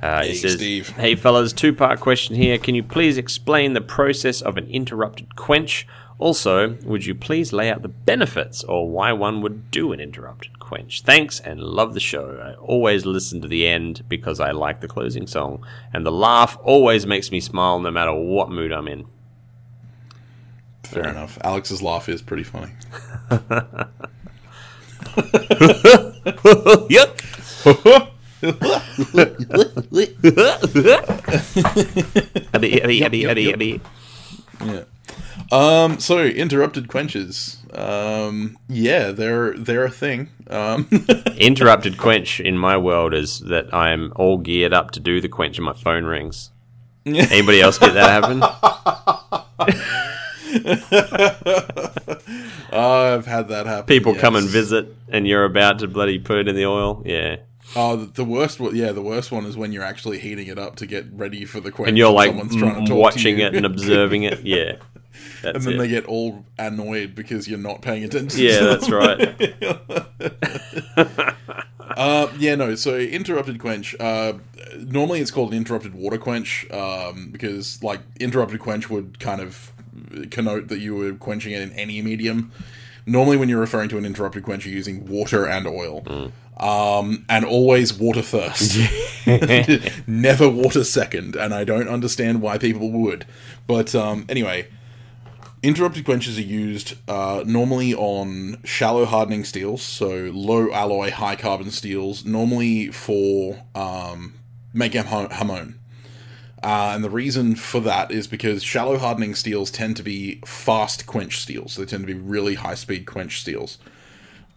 Uh, 0.00 0.22
he 0.22 0.28
Hey, 0.28 0.34
says, 0.34 0.52
Steve. 0.54 0.88
Hey, 0.90 1.14
fellas, 1.16 1.52
two 1.52 1.72
part 1.72 1.98
question 2.00 2.36
here. 2.36 2.56
Can 2.58 2.74
you 2.74 2.82
please 2.82 3.18
explain 3.18 3.72
the 3.72 3.80
process 3.80 4.42
of 4.42 4.56
an 4.56 4.66
interrupted 4.68 5.34
quench? 5.36 5.86
Also, 6.22 6.76
would 6.84 7.04
you 7.04 7.16
please 7.16 7.52
lay 7.52 7.68
out 7.68 7.82
the 7.82 7.88
benefits 7.88 8.62
or 8.62 8.88
why 8.88 9.12
one 9.12 9.40
would 9.40 9.72
do 9.72 9.90
an 9.92 9.98
interrupted 9.98 10.60
quench? 10.60 11.02
Thanks 11.02 11.40
and 11.40 11.60
love 11.60 11.94
the 11.94 12.00
show. 12.00 12.40
I 12.40 12.54
always 12.62 13.04
listen 13.04 13.40
to 13.42 13.48
the 13.48 13.66
end 13.66 14.04
because 14.08 14.38
I 14.38 14.52
like 14.52 14.80
the 14.80 14.86
closing 14.86 15.26
song, 15.26 15.66
and 15.92 16.06
the 16.06 16.12
laugh 16.12 16.56
always 16.62 17.06
makes 17.06 17.32
me 17.32 17.40
smile 17.40 17.80
no 17.80 17.90
matter 17.90 18.14
what 18.14 18.50
mood 18.50 18.70
I'm 18.70 18.86
in. 18.86 19.06
Fair 20.84 21.08
enough. 21.08 21.38
Alex's 21.42 21.82
laugh 21.82 22.08
is 22.08 22.22
pretty 22.22 22.44
funny. 22.44 22.70
Yuck! 26.88 27.18
Yeah. 34.64 34.84
Um. 35.52 36.00
So 36.00 36.24
interrupted 36.24 36.88
quenches. 36.88 37.58
Um. 37.74 38.58
Yeah, 38.68 39.12
they're 39.12 39.56
they're 39.56 39.84
a 39.84 39.90
thing. 39.90 40.30
Um. 40.48 40.88
Interrupted 41.36 41.98
quench 41.98 42.40
in 42.40 42.56
my 42.58 42.76
world 42.76 43.14
is 43.14 43.40
that 43.40 43.72
I'm 43.74 44.12
all 44.16 44.38
geared 44.38 44.72
up 44.72 44.90
to 44.92 45.00
do 45.00 45.20
the 45.20 45.28
quench 45.28 45.58
and 45.58 45.64
my 45.66 45.72
phone 45.74 46.04
rings. 46.04 46.50
Anybody 47.04 47.60
else 47.60 47.78
get 47.78 47.94
that 47.94 48.22
happen? 48.22 48.42
I've 52.72 53.26
had 53.26 53.48
that 53.48 53.66
happen. 53.66 53.86
People 53.86 54.14
come 54.14 54.36
and 54.36 54.48
visit 54.48 54.94
and 55.08 55.26
you're 55.26 55.44
about 55.44 55.78
to 55.80 55.88
bloody 55.88 56.18
put 56.18 56.38
it 56.38 56.48
in 56.48 56.56
the 56.56 56.66
oil. 56.66 57.02
Yeah. 57.04 57.36
Oh, 57.74 57.96
the- 57.96 58.24
worst 58.24 58.60
one. 58.60 58.76
Yeah, 58.76 58.92
the 58.92 59.02
worst 59.02 59.32
one 59.32 59.46
is 59.46 59.56
when 59.56 59.72
you're 59.72 59.82
actually 59.82 60.18
heating 60.18 60.46
it 60.46 60.58
up 60.58 60.76
to 60.76 60.86
get 60.86 61.06
ready 61.12 61.44
for 61.44 61.60
the 61.60 61.70
quench, 61.70 61.88
And 61.88 61.98
you're 61.98 62.12
like 62.12 62.30
someone's 62.30 62.56
trying 62.56 62.74
to 62.74 62.80
mm, 62.82 62.86
talk 62.86 62.98
watching 62.98 63.36
to 63.36 63.42
you. 63.42 63.46
it 63.48 63.54
and 63.54 63.66
observing 63.66 64.24
it. 64.24 64.40
Yeah. 64.44 64.72
That's 65.42 65.56
and 65.56 65.64
then 65.64 65.74
it. 65.74 65.78
they 65.78 65.88
get 65.88 66.04
all 66.06 66.44
annoyed 66.58 67.14
because 67.14 67.48
you're 67.48 67.58
not 67.58 67.82
paying 67.82 68.04
attention. 68.04 68.40
yeah, 68.40 68.60
to 68.60 68.66
that's 68.66 68.90
right. 68.90 69.34
Uh, 71.96 72.32
yeah, 72.38 72.54
no. 72.54 72.74
So 72.74 72.96
interrupted 72.96 73.58
quench. 73.58 73.94
Uh, 74.00 74.34
normally, 74.78 75.20
it's 75.20 75.30
called 75.30 75.50
an 75.52 75.58
interrupted 75.58 75.94
water 75.94 76.18
quench 76.18 76.66
um, 76.70 77.28
because, 77.30 77.82
like, 77.82 78.00
interrupted 78.18 78.60
quench 78.60 78.88
would 78.88 79.18
kind 79.20 79.40
of 79.40 79.72
connote 80.30 80.68
that 80.68 80.78
you 80.78 80.94
were 80.94 81.12
quenching 81.12 81.52
it 81.52 81.60
in 81.60 81.70
any 81.72 82.00
medium. 82.02 82.50
Normally, 83.04 83.36
when 83.36 83.48
you're 83.48 83.60
referring 83.60 83.88
to 83.90 83.98
an 83.98 84.06
interrupted 84.06 84.42
quench, 84.42 84.64
you're 84.64 84.74
using 84.74 85.06
water 85.06 85.46
and 85.46 85.66
oil, 85.66 86.30
um, 86.56 87.24
and 87.28 87.44
always 87.44 87.92
water 87.92 88.22
first. 88.22 88.78
Never 90.06 90.48
water 90.48 90.84
second, 90.84 91.36
and 91.36 91.52
I 91.52 91.64
don't 91.64 91.88
understand 91.88 92.40
why 92.42 92.58
people 92.58 92.90
would. 92.92 93.26
But 93.66 93.94
um, 93.94 94.24
anyway, 94.28 94.68
Interrupted 95.62 96.04
quenches 96.04 96.38
are 96.38 96.42
used 96.42 96.94
uh, 97.08 97.44
normally 97.46 97.94
on 97.94 98.58
shallow 98.64 99.04
hardening 99.04 99.44
steels, 99.44 99.80
so 99.80 100.28
low 100.34 100.72
alloy, 100.72 101.12
high 101.12 101.36
carbon 101.36 101.70
steels, 101.70 102.24
normally 102.24 102.88
for 102.88 103.62
um, 103.76 104.34
hamon. 104.74 105.78
Uh, 106.64 106.92
and 106.94 107.04
the 107.04 107.10
reason 107.10 107.54
for 107.54 107.78
that 107.80 108.10
is 108.10 108.26
because 108.26 108.64
shallow 108.64 108.98
hardening 108.98 109.36
steels 109.36 109.70
tend 109.70 109.96
to 109.96 110.02
be 110.02 110.40
fast 110.44 111.06
quench 111.06 111.40
steels. 111.40 111.76
They 111.76 111.84
tend 111.84 112.02
to 112.02 112.12
be 112.12 112.18
really 112.18 112.54
high 112.54 112.74
speed 112.74 113.06
quench 113.06 113.40
steels. 113.40 113.78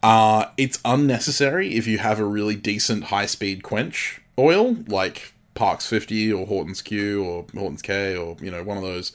Uh, 0.02 0.46
it's 0.58 0.80
unnecessary 0.84 1.76
if 1.76 1.86
you 1.86 2.00
have 2.00 2.20
a 2.20 2.26
really 2.26 2.56
decent 2.56 3.06
high 3.06 3.28
speed 3.28 3.62
quench 3.62 4.22
oil, 4.40 4.78
like 4.88 5.34
Parks 5.54 5.88
50 5.88 6.34
or 6.34 6.48
Houghton's 6.48 6.82
Q 6.82 7.24
or 7.24 7.46
Houghton's 7.54 7.84
K 7.84 8.16
or, 8.18 8.38
you 8.42 8.50
know, 8.50 8.64
one 8.64 8.78
of 8.78 8.84
those 8.84 9.12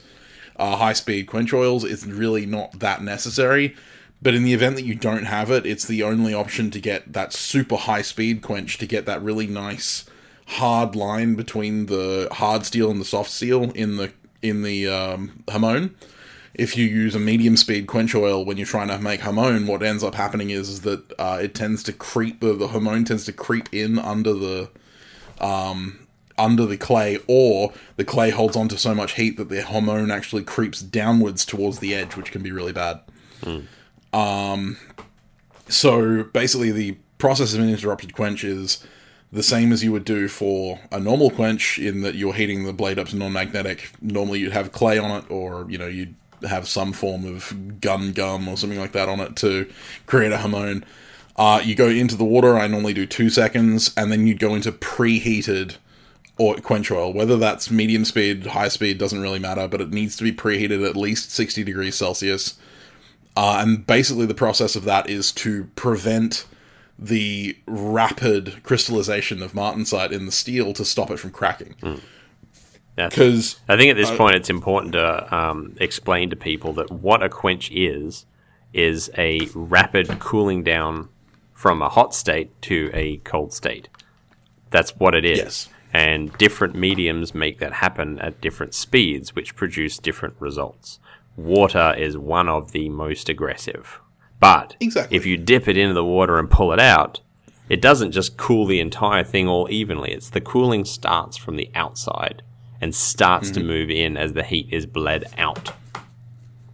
uh, 0.61 0.77
high 0.77 0.93
speed 0.93 1.27
quench 1.27 1.53
oils. 1.53 1.83
It's 1.83 2.05
really 2.05 2.45
not 2.45 2.79
that 2.79 3.01
necessary. 3.01 3.75
But 4.21 4.35
in 4.35 4.43
the 4.43 4.53
event 4.53 4.75
that 4.75 4.85
you 4.85 4.93
don't 4.93 5.25
have 5.25 5.49
it, 5.49 5.65
it's 5.65 5.85
the 5.85 6.03
only 6.03 6.33
option 6.33 6.69
to 6.71 6.79
get 6.79 7.13
that 7.13 7.33
super 7.33 7.75
high 7.75 8.03
speed 8.03 8.43
quench 8.43 8.77
to 8.77 8.85
get 8.85 9.07
that 9.07 9.21
really 9.23 9.47
nice 9.47 10.05
hard 10.45 10.95
line 10.95 11.33
between 11.33 11.87
the 11.87 12.27
hard 12.31 12.65
steel 12.65 12.91
and 12.91 13.01
the 13.01 13.05
soft 13.05 13.31
steel 13.31 13.71
in 13.71 13.97
the 13.97 14.11
in 14.43 14.61
the 14.61 14.87
um, 14.87 15.43
hamon. 15.49 15.95
If 16.53 16.77
you 16.77 16.85
use 16.85 17.15
a 17.15 17.19
medium 17.19 17.57
speed 17.57 17.87
quench 17.87 18.13
oil 18.13 18.45
when 18.45 18.57
you're 18.57 18.67
trying 18.67 18.89
to 18.89 18.99
make 18.99 19.21
hamon, 19.21 19.65
what 19.65 19.81
ends 19.81 20.03
up 20.03 20.13
happening 20.15 20.49
is, 20.51 20.81
that 20.81 21.11
uh, 21.17 21.39
it 21.41 21.55
tends 21.55 21.81
to 21.83 21.93
creep 21.93 22.41
the 22.41 22.53
the 22.53 22.67
hamon 22.67 23.05
tends 23.05 23.25
to 23.25 23.33
creep 23.33 23.73
in 23.73 23.97
under 23.97 24.33
the 24.33 24.69
under 26.37 26.65
the 26.65 26.77
clay, 26.77 27.19
or 27.27 27.73
the 27.95 28.05
clay 28.05 28.29
holds 28.29 28.55
on 28.55 28.67
to 28.69 28.77
so 28.77 28.95
much 28.95 29.13
heat 29.13 29.37
that 29.37 29.49
the 29.49 29.61
hamon 29.61 30.11
actually 30.11 30.43
creeps 30.43 30.81
downwards 30.81 31.45
towards 31.45 31.79
the 31.79 31.93
edge, 31.93 32.15
which 32.15 32.31
can 32.31 32.41
be 32.43 32.51
really 32.51 32.73
bad. 32.73 32.99
Um, 34.13 34.77
so 35.69 36.23
basically, 36.23 36.71
the 36.71 36.97
process 37.17 37.53
of 37.53 37.59
an 37.59 37.69
interrupted 37.69 38.13
quench 38.13 38.43
is 38.43 38.85
the 39.31 39.43
same 39.43 39.71
as 39.71 39.83
you 39.83 39.91
would 39.93 40.03
do 40.03 40.27
for 40.27 40.79
a 40.91 40.99
normal 40.99 41.29
quench, 41.29 41.79
in 41.79 42.01
that 42.01 42.15
you're 42.15 42.33
heating 42.33 42.65
the 42.65 42.73
blade 42.73 42.99
up 42.99 43.07
to 43.07 43.15
non-magnetic. 43.15 43.91
Normally, 44.01 44.39
you'd 44.39 44.51
have 44.51 44.71
clay 44.71 44.97
on 44.97 45.11
it, 45.23 45.31
or 45.31 45.65
you 45.69 45.77
know, 45.77 45.87
you'd 45.87 46.15
have 46.47 46.67
some 46.67 46.91
form 46.91 47.23
of 47.23 47.79
gun 47.79 48.11
gum 48.11 48.47
or 48.47 48.57
something 48.57 48.79
like 48.79 48.91
that 48.93 49.07
on 49.07 49.19
it 49.19 49.35
to 49.37 49.71
create 50.07 50.31
a 50.31 50.37
hamon. 50.39 50.83
Uh, 51.37 51.61
you 51.63 51.75
go 51.75 51.87
into 51.87 52.15
the 52.15 52.25
water. 52.25 52.57
I 52.57 52.67
normally 52.67 52.93
do 52.93 53.05
two 53.05 53.29
seconds, 53.29 53.93
and 53.95 54.11
then 54.11 54.27
you'd 54.27 54.39
go 54.39 54.53
into 54.53 54.71
preheated 54.71 55.77
or 56.41 56.55
quench 56.55 56.89
oil. 56.89 57.13
Whether 57.13 57.37
that's 57.37 57.69
medium 57.69 58.03
speed, 58.03 58.47
high 58.47 58.67
speed, 58.67 58.97
doesn't 58.97 59.21
really 59.21 59.37
matter, 59.37 59.67
but 59.67 59.79
it 59.79 59.91
needs 59.91 60.15
to 60.17 60.23
be 60.23 60.31
preheated 60.31 60.87
at 60.87 60.97
least 60.97 61.29
60 61.31 61.63
degrees 61.63 61.95
Celsius. 61.95 62.57
Uh, 63.37 63.59
and 63.59 63.85
basically, 63.85 64.25
the 64.25 64.33
process 64.33 64.75
of 64.75 64.83
that 64.85 65.07
is 65.07 65.31
to 65.33 65.65
prevent 65.75 66.47
the 66.97 67.55
rapid 67.67 68.63
crystallization 68.63 69.43
of 69.43 69.53
martensite 69.53 70.11
in 70.11 70.25
the 70.25 70.31
steel 70.31 70.73
to 70.73 70.83
stop 70.83 71.11
it 71.11 71.17
from 71.17 71.29
cracking. 71.29 71.75
Because 72.95 73.59
I 73.69 73.77
think 73.77 73.91
at 73.91 73.97
this 73.97 74.11
point 74.11 74.35
it's 74.35 74.49
important 74.49 74.93
to 74.93 75.35
um, 75.35 75.75
explain 75.79 76.29
to 76.31 76.35
people 76.35 76.73
that 76.73 76.91
what 76.91 77.23
a 77.23 77.29
quench 77.29 77.71
is 77.71 78.25
is 78.73 79.11
a 79.17 79.47
rapid 79.53 80.19
cooling 80.19 80.63
down 80.63 81.07
from 81.53 81.81
a 81.81 81.89
hot 81.89 82.13
state 82.15 82.49
to 82.63 82.89
a 82.93 83.17
cold 83.17 83.53
state. 83.53 83.87
That's 84.71 84.95
what 84.97 85.13
it 85.13 85.25
is. 85.25 85.37
Yes. 85.37 85.69
And 85.93 86.35
different 86.37 86.75
mediums 86.75 87.35
make 87.35 87.59
that 87.59 87.73
happen 87.73 88.19
at 88.19 88.41
different 88.41 88.73
speeds, 88.73 89.35
which 89.35 89.55
produce 89.55 89.97
different 89.97 90.35
results. 90.39 90.99
Water 91.35 91.93
is 91.97 92.17
one 92.17 92.47
of 92.47 92.71
the 92.71 92.89
most 92.89 93.27
aggressive. 93.29 93.99
But 94.39 94.75
Exactly. 94.79 95.15
if 95.15 95.25
you 95.25 95.37
dip 95.37 95.67
it 95.67 95.77
into 95.77 95.93
the 95.93 96.03
water 96.03 96.39
and 96.39 96.49
pull 96.49 96.71
it 96.71 96.79
out, 96.79 97.19
it 97.69 97.81
doesn't 97.81 98.11
just 98.11 98.37
cool 98.37 98.65
the 98.65 98.79
entire 98.79 99.23
thing 99.23 99.47
all 99.47 99.67
evenly. 99.69 100.11
It's 100.11 100.29
the 100.29 100.41
cooling 100.41 100.85
starts 100.85 101.37
from 101.37 101.57
the 101.57 101.69
outside 101.75 102.41
and 102.81 102.95
starts 102.95 103.51
to 103.51 103.59
mm-hmm. 103.59 103.69
move 103.69 103.89
in 103.89 104.17
as 104.17 104.33
the 104.33 104.43
heat 104.43 104.67
is 104.71 104.85
bled 104.85 105.25
out. 105.37 105.73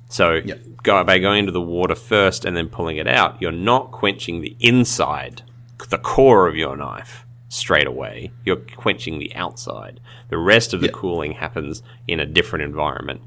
So 0.10 0.36
Yep. 0.36 0.60
go, 0.84 1.04
by 1.04 1.20
going 1.20 1.40
into 1.40 1.52
the 1.52 1.62
water 1.62 1.96
first 1.96 2.46
and 2.46 2.56
then 2.56 2.70
pulling 2.70 2.98
it 2.98 3.08
out, 3.08 3.42
you're 3.42 3.52
not 3.52 3.92
quenching 3.92 4.42
the 4.42 4.56
inside, 4.60 5.42
the 5.90 5.98
core 5.98 6.48
of 6.48 6.56
your 6.56 6.78
knife 6.78 7.27
straight 7.58 7.88
away. 7.88 8.32
You're 8.46 8.56
quenching 8.58 9.20
the 9.20 9.34
outside. 9.36 10.00
The 10.30 10.38
rest 10.38 10.74
of 10.74 10.80
the 10.82 10.88
Yeah. 10.88 10.94
cooling 10.94 11.34
happens 11.34 11.82
in 12.08 12.20
a 12.20 12.26
different 12.26 12.64
environment. 12.64 13.22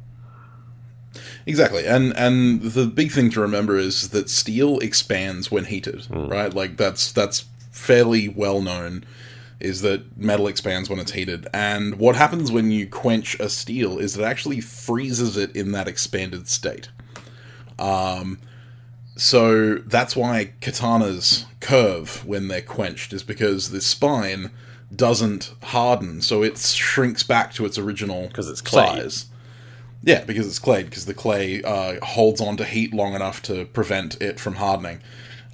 Exactly, 1.47 1.87
and 1.87 2.17
and 2.17 2.63
the 2.63 2.87
big 2.87 3.11
thing 3.11 3.31
to 3.31 3.41
remember 3.41 3.77
is 3.77 4.11
that 4.11 4.31
steel 4.31 4.79
expands 4.79 5.51
when 5.51 5.65
heated, 5.65 6.07
right? 6.11 6.55
Like 6.55 6.77
that's 6.77 7.11
that's 7.11 7.47
fairly 7.73 8.29
well 8.29 8.63
known. 8.63 9.05
Is 9.59 9.83
that 9.83 10.17
metal 10.17 10.47
expands 10.47 10.89
when 10.89 10.99
it's 11.01 11.13
heated, 11.13 11.47
and 11.53 11.97
what 11.97 12.15
happens 12.17 12.53
when 12.53 12.71
you 12.71 12.87
quench 12.87 13.39
a 13.41 13.49
steel 13.49 13.99
is 13.99 14.17
it 14.17 14.23
actually 14.23 14.61
freezes 14.61 15.37
it 15.37 15.55
in 15.57 15.73
that 15.73 15.89
expanded 15.89 16.49
state. 16.49 16.89
Um, 17.79 18.39
so 19.21 19.75
that's 19.75 20.17
why 20.17 20.51
katanas 20.63 21.45
curve 21.61 22.25
when 22.25 22.49
they're 22.49 22.63
quenched, 22.63 23.13
is 23.13 23.23
because 23.23 23.71
the 23.71 23.83
spine 23.83 24.51
doesn't 24.97 25.53
harden, 25.63 26.23
so 26.23 26.43
it 26.43 26.57
shrinks 26.57 27.23
back 27.23 27.53
to 27.53 27.67
its 27.67 27.77
original 27.77 28.29
because 28.29 28.49
it's 28.49 28.63
clay. 28.63 28.87
size. 28.87 29.27
Yeah, 30.03 30.25
because 30.25 30.47
it's 30.47 30.59
clay, 30.59 30.85
because 30.85 31.05
the 31.05 31.13
clay 31.13 31.63
uh, 31.63 32.03
holds 32.03 32.41
on 32.41 32.57
to 32.57 32.65
heat 32.65 32.95
long 32.95 33.13
enough 33.13 33.43
to 33.43 33.67
prevent 33.67 34.19
it 34.23 34.41
from 34.41 34.55
hardening. 34.55 35.03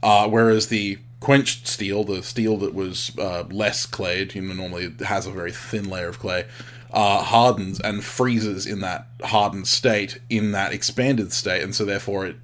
Uh, 0.01 0.29
whereas 0.29 0.69
the 0.69 0.99
quenched 1.19 1.67
steel, 1.67 2.05
the 2.05 2.23
steel 2.23 2.57
that 2.59 2.73
was 2.73 3.11
uh, 3.19 3.43
less 3.51 3.85
clayed, 3.85 4.37
you 4.37 4.43
know, 4.43 4.55
normally 4.55 4.95
has 5.07 5.27
a 5.27 5.33
very 5.33 5.51
thin 5.51 5.91
layer 5.91 6.07
of 6.07 6.21
clay, 6.21 6.45
uh, 6.93 7.21
hardens 7.21 7.81
and 7.81 8.05
freezes 8.05 8.65
in 8.65 8.79
that 8.79 9.09
hardened 9.25 9.67
state, 9.67 10.21
in 10.31 10.53
that 10.53 10.73
expanded 10.73 11.33
state, 11.33 11.65
and 11.65 11.75
so 11.75 11.85
therefore 11.85 12.27
it 12.27 12.37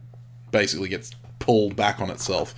basically 0.53 0.89
gets 0.89 1.11
pulled 1.41 1.75
back 1.75 2.01
on 2.01 2.11
itself. 2.11 2.55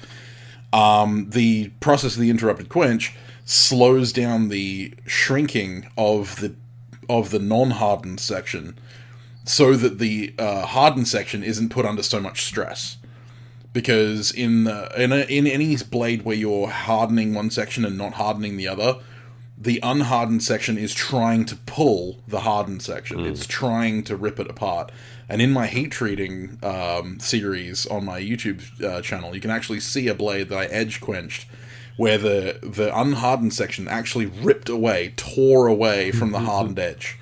Um, 0.73 1.31
the 1.31 1.71
process 1.81 2.17
of 2.17 2.21
the 2.21 2.31
interrupted 2.31 2.69
quench 2.69 3.15
slows 3.45 4.13
down 4.13 4.49
the 4.49 4.93
shrinking 5.07 5.87
of 5.97 6.37
the 6.41 6.55
of 7.09 7.31
the 7.31 7.39
non-hardened 7.39 8.19
section 8.19 8.79
so 9.45 9.75
that 9.75 9.99
the 9.99 10.35
uh, 10.39 10.65
hardened 10.67 11.07
section 11.07 11.43
isn't 11.43 11.69
put 11.69 11.85
under 11.85 12.03
so 12.03 12.19
much 12.19 12.43
stress. 12.43 12.97
Because 13.73 14.31
in 14.31 14.67
uh, 14.67 14.89
in 14.97 15.13
a, 15.13 15.21
in 15.25 15.47
any 15.47 15.77
blade 15.77 16.23
where 16.23 16.37
you're 16.37 16.69
hardening 16.69 17.35
one 17.35 17.51
section 17.51 17.85
and 17.85 17.99
not 17.99 18.15
hardening 18.15 18.57
the 18.57 18.69
other, 18.69 18.99
the 19.57 19.79
unhardened 19.83 20.43
section 20.43 20.77
is 20.77 20.93
trying 20.93 21.45
to 21.47 21.57
pull 21.57 22.23
the 22.27 22.41
hardened 22.41 22.83
section. 22.83 23.21
It's 23.21 23.47
trying 23.47 24.03
to 24.05 24.17
rip 24.17 24.41
it 24.41 24.51
apart. 24.51 24.91
And 25.29 25.41
in 25.41 25.53
my 25.53 25.67
heat 25.69 25.91
treating 25.93 26.59
um, 26.63 27.19
series 27.21 27.87
on 27.87 28.05
my 28.05 28.21
YouTube 28.21 28.83
uh, 28.83 29.01
channel, 29.01 29.35
you 29.35 29.41
can 29.41 29.51
actually 29.51 29.81
see 29.81 30.09
a 30.09 30.15
blade 30.15 30.49
that 30.49 30.59
I 30.59 30.65
edge 30.67 31.01
quenched, 31.01 31.47
where 31.97 32.19
the 32.19 32.59
the 32.63 32.97
unhardened 32.99 33.55
section 33.55 33.87
actually 33.89 34.27
ripped 34.27 34.69
away, 34.69 35.15
tore 35.17 35.67
away 35.69 36.11
from 36.11 36.33
the 36.33 36.41
hardened 36.41 36.79
edge. 36.79 37.17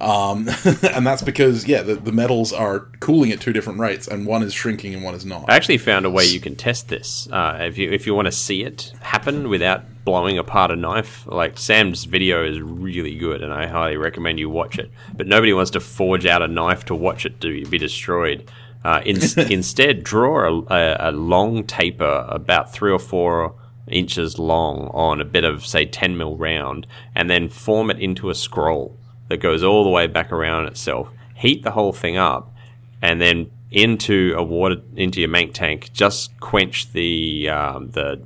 Um, 0.00 0.48
and 0.94 1.06
that's 1.06 1.22
because 1.22 1.66
yeah, 1.66 1.82
the, 1.82 1.94
the 1.94 2.12
metals 2.12 2.52
are 2.52 2.80
cooling 3.00 3.32
at 3.32 3.40
two 3.40 3.52
different 3.52 3.78
rates, 3.78 4.08
and 4.08 4.26
one 4.26 4.42
is 4.42 4.54
shrinking 4.54 4.94
and 4.94 5.02
one 5.02 5.14
is 5.14 5.26
not. 5.26 5.48
I 5.48 5.56
actually 5.56 5.78
found 5.78 6.06
a 6.06 6.10
way 6.10 6.24
you 6.24 6.40
can 6.40 6.56
test 6.56 6.88
this. 6.88 7.28
Uh, 7.30 7.58
if 7.60 7.76
you 7.76 7.90
if 7.90 8.06
you 8.06 8.14
want 8.14 8.26
to 8.26 8.32
see 8.32 8.62
it 8.62 8.92
happen 9.00 9.48
without 9.48 9.82
blowing 10.04 10.38
apart 10.38 10.70
a 10.70 10.76
knife, 10.76 11.26
like 11.26 11.58
Sam's 11.58 12.04
video 12.04 12.44
is 12.44 12.60
really 12.60 13.16
good, 13.16 13.42
and 13.42 13.52
I 13.52 13.66
highly 13.66 13.96
recommend 13.96 14.38
you 14.38 14.48
watch 14.48 14.78
it. 14.78 14.90
But 15.14 15.26
nobody 15.26 15.52
wants 15.52 15.70
to 15.72 15.80
forge 15.80 16.26
out 16.26 16.42
a 16.42 16.48
knife 16.48 16.86
to 16.86 16.94
watch 16.94 17.26
it 17.26 17.40
to 17.42 17.64
be 17.66 17.78
destroyed. 17.78 18.50
Uh, 18.82 19.02
in, 19.04 19.18
instead, 19.50 20.02
draw 20.02 20.48
a, 20.48 20.62
a, 20.74 21.10
a 21.10 21.12
long 21.12 21.64
taper 21.64 22.24
about 22.28 22.72
three 22.72 22.90
or 22.90 22.98
four 22.98 23.54
inches 23.86 24.38
long 24.38 24.88
on 24.94 25.20
a 25.20 25.24
bit 25.24 25.44
of 25.44 25.66
say 25.66 25.84
10 25.84 26.16
mil 26.16 26.36
round, 26.36 26.86
and 27.14 27.28
then 27.28 27.48
form 27.48 27.90
it 27.90 27.98
into 27.98 28.30
a 28.30 28.34
scroll 28.34 28.96
that 29.30 29.38
goes 29.38 29.62
all 29.62 29.84
the 29.84 29.90
way 29.90 30.06
back 30.06 30.30
around 30.32 30.66
itself. 30.66 31.08
Heat 31.34 31.62
the 31.62 31.70
whole 31.70 31.94
thing 31.94 32.18
up, 32.18 32.52
and 33.00 33.20
then 33.20 33.50
into 33.70 34.34
a 34.36 34.42
water 34.42 34.76
into 34.96 35.20
your 35.20 35.30
mank 35.30 35.54
tank. 35.54 35.90
Just 35.94 36.38
quench 36.40 36.92
the 36.92 37.48
um, 37.48 37.90
the 37.92 38.22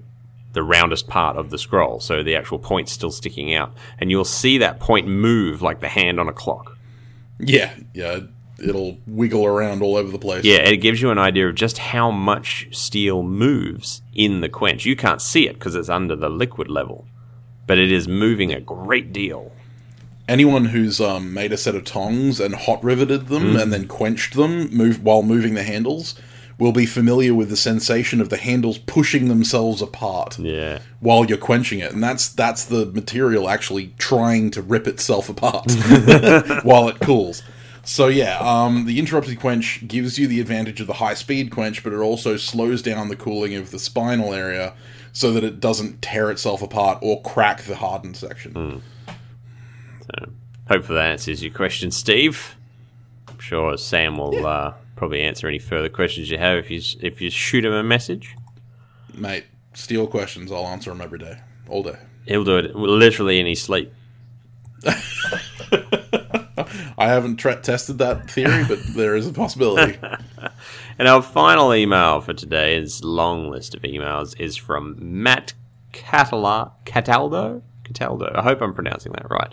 the 0.54 0.62
roundest 0.62 1.06
part 1.06 1.36
of 1.36 1.50
the 1.50 1.58
scroll, 1.58 2.00
so 2.00 2.22
the 2.22 2.34
actual 2.34 2.58
point's 2.58 2.90
still 2.90 3.10
sticking 3.10 3.54
out, 3.54 3.72
and 4.00 4.10
you'll 4.10 4.24
see 4.24 4.58
that 4.58 4.80
point 4.80 5.06
move 5.06 5.62
like 5.62 5.80
the 5.80 5.88
hand 5.88 6.18
on 6.18 6.28
a 6.28 6.32
clock. 6.32 6.76
Yeah, 7.38 7.74
yeah, 7.92 8.20
it'll 8.62 8.96
wiggle 9.06 9.44
around 9.44 9.82
all 9.82 9.96
over 9.96 10.10
the 10.10 10.18
place. 10.18 10.44
Yeah, 10.44 10.58
it 10.58 10.78
gives 10.78 11.02
you 11.02 11.10
an 11.10 11.18
idea 11.18 11.48
of 11.48 11.54
just 11.54 11.78
how 11.78 12.10
much 12.10 12.68
steel 12.70 13.22
moves 13.22 14.02
in 14.14 14.40
the 14.40 14.48
quench. 14.48 14.86
You 14.86 14.96
can't 14.96 15.20
see 15.20 15.46
it 15.46 15.54
because 15.54 15.74
it's 15.74 15.88
under 15.88 16.16
the 16.16 16.30
liquid 16.30 16.68
level, 16.68 17.06
but 17.66 17.78
it 17.78 17.92
is 17.92 18.08
moving 18.08 18.52
a 18.52 18.60
great 18.60 19.12
deal. 19.12 19.52
Anyone 20.28 20.66
who's 20.66 21.00
um, 21.00 21.32
made 21.34 21.52
a 21.52 21.56
set 21.56 21.74
of 21.74 21.84
tongs 21.84 22.40
and 22.40 22.54
hot 22.54 22.82
riveted 22.82 23.28
them 23.28 23.56
and 23.56 23.72
then 23.72 23.86
quenched 23.86 24.34
them 24.34 24.68
move 24.74 25.02
while 25.02 25.22
moving 25.22 25.54
the 25.54 25.62
handles 25.62 26.14
will 26.56 26.72
be 26.72 26.86
familiar 26.86 27.34
with 27.34 27.50
the 27.50 27.56
sensation 27.56 28.20
of 28.20 28.28
the 28.28 28.36
handles 28.36 28.78
pushing 28.78 29.28
themselves 29.28 29.82
apart 29.82 30.38
Yeah. 30.38 30.78
while 31.00 31.24
you're 31.24 31.36
quenching 31.36 31.80
it. 31.80 31.92
And 31.92 32.02
that's 32.02 32.28
that's 32.28 32.64
the 32.64 32.86
material 32.86 33.48
actually 33.48 33.92
trying 33.98 34.50
to 34.52 34.62
rip 34.62 34.86
itself 34.86 35.28
apart 35.28 35.72
while 36.64 36.88
it 36.88 37.00
cools. 37.00 37.42
So 37.82 38.06
yeah 38.06 38.38
um, 38.38 38.86
the 38.86 38.98
interrupted 38.98 39.38
quench 39.40 39.86
gives 39.86 40.18
you 40.18 40.26
the 40.28 40.40
advantage 40.40 40.80
of 40.80 40.86
the 40.86 40.94
high 40.94 41.14
speed 41.14 41.50
quench 41.50 41.82
but 41.82 41.92
it 41.92 41.98
also 41.98 42.36
slows 42.36 42.80
down 42.82 43.08
the 43.08 43.16
cooling 43.16 43.54
of 43.56 43.72
the 43.72 43.78
spinal 43.78 44.32
area 44.32 44.72
so 45.12 45.32
that 45.32 45.44
it 45.44 45.60
doesn't 45.60 46.00
tear 46.02 46.30
itself 46.30 46.62
apart 46.62 46.98
or 47.02 47.20
crack 47.22 47.62
the 47.62 47.76
hardened 47.76 48.16
section. 48.16 48.52
So, 48.54 48.80
hopefully 50.68 50.96
that 50.96 51.12
answers 51.12 51.42
your 51.42 51.52
question, 51.52 51.90
Steve. 51.90 52.56
I'm 53.28 53.38
sure 53.38 53.76
Sam 53.76 54.18
will 54.18 54.46
uh, 54.46 54.74
probably 54.96 55.22
answer 55.22 55.48
any 55.48 55.58
further 55.58 55.88
questions 55.88 56.30
you 56.30 56.38
have 56.38 56.58
if 56.58 56.70
you 56.70 56.80
if 57.00 57.20
you 57.20 57.30
shoot 57.30 57.64
him 57.64 57.72
a 57.72 57.82
message. 57.82 58.36
Mate, 59.12 59.44
steel 59.72 60.06
questions. 60.06 60.50
I'll 60.52 60.66
answer 60.66 60.90
them 60.90 61.00
every 61.00 61.18
day, 61.18 61.38
all 61.68 61.82
day. 61.82 61.96
He'll 62.26 62.44
do 62.44 62.56
it 62.58 62.74
literally 62.74 63.38
in 63.38 63.46
his 63.46 63.62
sleep. 63.62 63.92
I 66.96 67.08
haven't 67.08 67.36
tra- 67.36 67.60
tested 67.60 67.98
that 67.98 68.30
theory, 68.30 68.64
but 68.64 68.78
there 68.94 69.14
is 69.14 69.26
a 69.26 69.32
possibility. 69.32 69.98
And 70.96 71.08
our 71.08 71.22
final 71.22 71.74
email 71.74 72.20
for 72.20 72.32
today's 72.34 73.02
long 73.02 73.50
list 73.50 73.74
of 73.74 73.82
emails 73.82 74.38
is 74.38 74.56
from 74.56 74.94
Matt 75.00 75.52
Catala- 75.92 76.72
Cataldo. 76.84 77.62
Cataldo. 77.82 78.30
I 78.34 78.42
hope 78.42 78.60
I'm 78.62 78.74
pronouncing 78.74 79.10
that 79.12 79.28
right. 79.28 79.52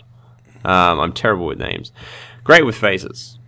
Um, 0.64 1.00
I'm 1.00 1.12
terrible 1.12 1.46
with 1.46 1.58
names. 1.58 1.92
Great 2.44 2.66
with 2.66 2.76
faces. 2.76 3.38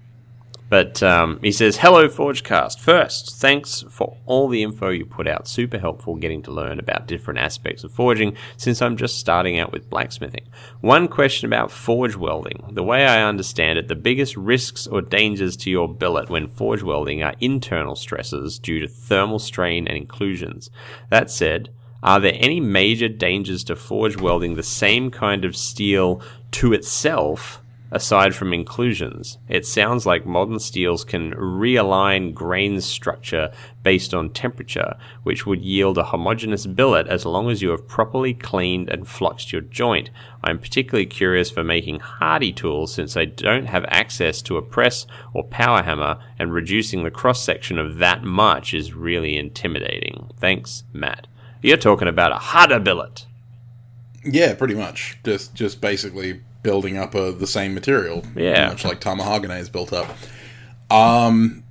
But 0.70 1.02
um, 1.02 1.38
he 1.42 1.52
says, 1.52 1.76
Hello, 1.76 2.08
Forgecast. 2.08 2.80
First, 2.80 3.36
thanks 3.36 3.84
for 3.90 4.16
all 4.26 4.48
the 4.48 4.62
info 4.62 4.88
you 4.88 5.04
put 5.04 5.28
out. 5.28 5.46
Super 5.46 5.78
helpful 5.78 6.16
getting 6.16 6.42
to 6.42 6.50
learn 6.50 6.78
about 6.78 7.06
different 7.06 7.38
aspects 7.38 7.84
of 7.84 7.92
forging 7.92 8.36
since 8.56 8.80
I'm 8.80 8.96
just 8.96 9.18
starting 9.18 9.58
out 9.58 9.72
with 9.72 9.90
blacksmithing. 9.90 10.48
One 10.80 11.06
question 11.06 11.46
about 11.46 11.70
forge 11.70 12.16
welding. 12.16 12.64
The 12.72 12.82
way 12.82 13.06
I 13.06 13.22
understand 13.22 13.78
it, 13.78 13.88
the 13.88 13.94
biggest 13.94 14.36
risks 14.36 14.86
or 14.86 15.02
dangers 15.02 15.56
to 15.58 15.70
your 15.70 15.92
billet 15.92 16.30
when 16.30 16.48
forge 16.48 16.82
welding 16.82 17.22
are 17.22 17.36
internal 17.40 17.94
stresses 17.94 18.58
due 18.58 18.80
to 18.80 18.88
thermal 18.88 19.38
strain 19.38 19.86
and 19.86 19.96
inclusions. 19.96 20.70
That 21.10 21.30
said, 21.30 21.68
are 22.04 22.20
there 22.20 22.36
any 22.36 22.60
major 22.60 23.08
dangers 23.08 23.64
to 23.64 23.76
forge 23.76 24.18
welding 24.18 24.54
the 24.54 24.62
same 24.62 25.10
kind 25.10 25.42
of 25.42 25.56
steel 25.56 26.20
to 26.50 26.74
itself 26.74 27.62
aside 27.90 28.34
from 28.34 28.52
inclusions? 28.52 29.38
It 29.48 29.64
sounds 29.64 30.04
like 30.04 30.26
modern 30.26 30.58
steels 30.58 31.02
can 31.02 31.32
realign 31.32 32.34
grain 32.34 32.82
structure 32.82 33.50
based 33.82 34.12
on 34.12 34.30
temperature, 34.30 34.96
which 35.22 35.46
would 35.46 35.62
yield 35.62 35.96
a 35.96 36.04
homogeneous 36.04 36.66
billet 36.66 37.06
as 37.06 37.24
long 37.24 37.48
as 37.48 37.62
you 37.62 37.70
have 37.70 37.88
properly 37.88 38.34
cleaned 38.34 38.90
and 38.90 39.08
fluxed 39.08 39.50
your 39.50 39.62
joint. 39.62 40.10
I'm 40.42 40.58
particularly 40.58 41.06
curious 41.06 41.50
for 41.50 41.64
making 41.64 42.00
hardy 42.00 42.52
tools 42.52 42.92
since 42.92 43.16
I 43.16 43.24
don't 43.24 43.66
have 43.66 43.86
access 43.88 44.42
to 44.42 44.58
a 44.58 44.62
press 44.62 45.06
or 45.32 45.42
power 45.42 45.82
hammer, 45.82 46.18
and 46.38 46.52
reducing 46.52 47.02
the 47.02 47.10
cross 47.10 47.42
section 47.42 47.78
of 47.78 47.96
that 47.96 48.24
much 48.24 48.74
is 48.74 48.92
really 48.92 49.38
intimidating. 49.38 50.30
Thanks, 50.38 50.84
Matt. 50.92 51.28
You're 51.64 51.78
talking 51.78 52.08
about 52.08 52.30
a 52.30 52.36
harder 52.36 52.78
billet. 52.78 53.24
Yeah, 54.22 54.52
pretty 54.52 54.74
much. 54.74 55.16
Just 55.24 55.54
just 55.54 55.80
basically 55.80 56.42
building 56.62 56.98
up 56.98 57.14
a, 57.14 57.32
the 57.32 57.46
same 57.46 57.72
material. 57.72 58.22
Yeah. 58.36 58.68
much 58.68 58.84
like 58.84 59.00
Tamahagane 59.00 59.58
is 59.58 59.70
built 59.70 59.90
up. 59.90 60.14
Um, 60.90 61.64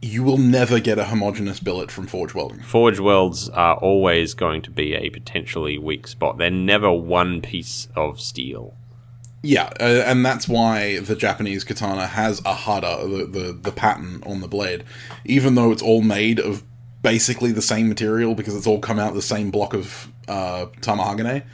you 0.00 0.22
will 0.22 0.38
never 0.38 0.80
get 0.80 0.98
a 0.98 1.04
homogeneous 1.04 1.60
billet 1.60 1.90
from 1.90 2.06
forge 2.06 2.34
welding. 2.34 2.62
Forge 2.62 2.98
welds 2.98 3.50
are 3.50 3.76
always 3.76 4.32
going 4.32 4.62
to 4.62 4.70
be 4.70 4.94
a 4.94 5.10
potentially 5.10 5.76
weak 5.76 6.06
spot. 6.06 6.38
They're 6.38 6.50
never 6.50 6.90
one 6.90 7.42
piece 7.42 7.88
of 7.94 8.18
steel. 8.18 8.74
Yeah, 9.42 9.70
uh, 9.78 10.02
and 10.06 10.24
that's 10.24 10.48
why 10.48 11.00
the 11.00 11.14
Japanese 11.14 11.62
katana 11.62 12.06
has 12.06 12.38
a 12.40 12.54
hada, 12.54 13.02
the, 13.02 13.26
the 13.26 13.52
the 13.52 13.72
pattern 13.72 14.22
on 14.24 14.40
the 14.40 14.48
blade, 14.48 14.82
even 15.26 15.56
though 15.56 15.72
it's 15.72 15.82
all 15.82 16.00
made 16.00 16.40
of 16.40 16.62
basically 17.06 17.52
the 17.52 17.62
same 17.62 17.88
material 17.88 18.34
because 18.34 18.56
it's 18.56 18.66
all 18.66 18.80
come 18.80 18.98
out 18.98 19.14
the 19.14 19.22
same 19.22 19.48
block 19.48 19.72
of 19.74 20.08
uh, 20.26 20.66
tamahagane. 20.80 21.44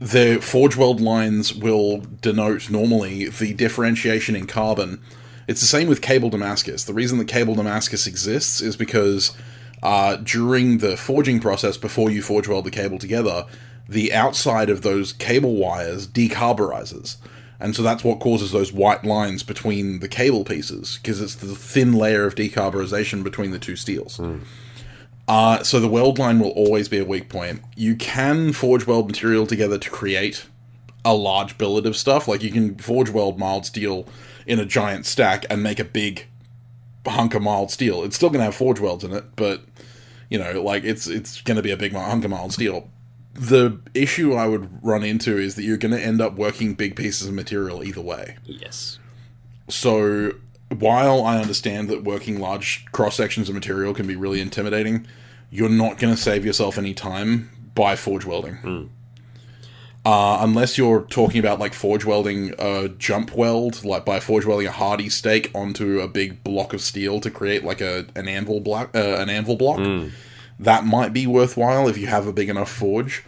The 0.00 0.40
forge 0.42 0.76
weld 0.76 1.00
lines 1.00 1.54
will 1.54 2.02
denote 2.20 2.68
normally 2.68 3.28
the 3.28 3.54
differentiation 3.54 4.34
in 4.34 4.48
carbon. 4.48 5.00
It's 5.46 5.60
the 5.60 5.68
same 5.68 5.86
with 5.86 6.02
cable 6.02 6.30
Damascus. 6.30 6.82
The 6.82 6.92
reason 6.92 7.18
the 7.18 7.24
cable 7.24 7.54
Damascus 7.54 8.08
exists 8.08 8.60
is 8.60 8.76
because 8.76 9.36
uh, 9.84 10.16
during 10.16 10.78
the 10.78 10.96
forging 10.96 11.38
process, 11.38 11.76
before 11.76 12.10
you 12.10 12.20
forge 12.20 12.48
weld 12.48 12.64
the 12.64 12.72
cable 12.72 12.98
together, 12.98 13.46
the 13.88 14.12
outside 14.12 14.68
of 14.68 14.82
those 14.82 15.12
cable 15.12 15.54
wires 15.54 16.08
decarburizes. 16.08 17.18
And 17.60 17.76
so 17.76 17.82
that's 17.82 18.02
what 18.02 18.20
causes 18.20 18.52
those 18.52 18.72
white 18.72 19.04
lines 19.04 19.42
between 19.42 20.00
the 20.00 20.08
cable 20.08 20.44
pieces, 20.44 20.98
because 21.02 21.20
it's 21.20 21.34
the 21.34 21.54
thin 21.54 21.92
layer 21.92 22.24
of 22.24 22.34
decarburization 22.34 23.22
between 23.22 23.50
the 23.50 23.58
two 23.58 23.76
steels. 23.76 24.18
Uh, 25.28 25.62
so 25.62 25.78
the 25.78 25.88
weld 25.88 26.18
line 26.18 26.40
will 26.40 26.50
always 26.50 26.88
be 26.88 26.98
a 26.98 27.04
weak 27.04 27.28
point. 27.28 27.62
You 27.76 27.94
can 27.94 28.52
forge 28.52 28.86
weld 28.86 29.06
material 29.06 29.46
together 29.46 29.78
to 29.78 29.90
create 29.90 30.46
a 31.04 31.14
large 31.14 31.56
billet 31.58 31.86
of 31.86 31.96
stuff. 31.96 32.26
Like 32.26 32.42
you 32.42 32.50
can 32.50 32.76
forge 32.78 33.10
weld 33.10 33.38
mild 33.38 33.66
steel 33.66 34.06
in 34.46 34.58
a 34.58 34.64
giant 34.64 35.06
stack 35.06 35.44
and 35.48 35.62
make 35.62 35.78
a 35.78 35.84
big 35.84 36.26
hunk 37.06 37.34
of 37.34 37.42
mild 37.42 37.70
steel. 37.70 38.02
It's 38.02 38.16
still 38.16 38.30
going 38.30 38.40
to 38.40 38.46
have 38.46 38.54
forge 38.54 38.80
welds 38.80 39.04
in 39.04 39.12
it, 39.12 39.24
but 39.36 39.62
you 40.30 40.38
know, 40.38 40.62
like 40.62 40.84
it's 40.84 41.06
it's 41.06 41.40
going 41.42 41.56
to 41.56 41.62
be 41.62 41.70
a 41.70 41.76
big 41.76 41.92
hunk 41.92 42.24
of 42.24 42.30
mild 42.30 42.52
steel. 42.52 42.90
The 43.40 43.80
issue 43.94 44.34
I 44.34 44.46
would 44.46 44.84
run 44.84 45.02
into 45.02 45.38
is 45.38 45.54
that 45.54 45.62
you're 45.62 45.78
going 45.78 45.94
to 45.94 46.00
end 46.00 46.20
up 46.20 46.34
working 46.34 46.74
big 46.74 46.94
pieces 46.94 47.26
of 47.26 47.32
material 47.34 47.82
either 47.82 48.02
way. 48.02 48.36
Yes. 48.44 48.98
So 49.68 50.32
while 50.68 51.24
I 51.24 51.40
understand 51.40 51.88
that 51.88 52.04
working 52.04 52.38
large 52.38 52.84
cross 52.92 53.16
sections 53.16 53.48
of 53.48 53.54
material 53.54 53.94
can 53.94 54.06
be 54.06 54.14
really 54.14 54.40
intimidating, 54.40 55.06
you're 55.50 55.70
not 55.70 55.98
going 55.98 56.14
to 56.14 56.20
save 56.20 56.44
yourself 56.44 56.76
any 56.76 56.92
time 56.92 57.50
by 57.74 57.96
forge 57.96 58.26
welding. 58.26 58.90
Uh, 60.04 60.38
unless 60.40 60.78
you're 60.78 61.02
talking 61.02 61.40
about 61.40 61.58
like 61.58 61.72
forge 61.74 62.04
welding 62.04 62.54
a 62.58 62.88
jump 62.88 63.34
weld, 63.34 63.84
like 63.84 64.04
by 64.04 64.20
forge 64.20 64.44
welding 64.44 64.66
a 64.66 64.70
hardy 64.72 65.08
stake 65.08 65.50
onto 65.54 66.00
a 66.00 66.08
big 66.08 66.44
block 66.44 66.72
of 66.74 66.80
steel 66.82 67.20
to 67.20 67.30
create 67.30 67.64
like 67.64 67.80
a 67.80 68.06
an 68.14 68.28
anvil 68.28 68.60
block, 68.60 68.94
uh, 68.94 69.16
an 69.16 69.30
anvil 69.30 69.56
block. 69.56 69.78
That 70.58 70.84
might 70.84 71.12
be 71.14 71.26
worthwhile 71.26 71.88
if 71.88 71.96
you 71.96 72.06
have 72.08 72.26
a 72.26 72.32
big 72.32 72.48
enough 72.50 72.70
forge. 72.70 73.24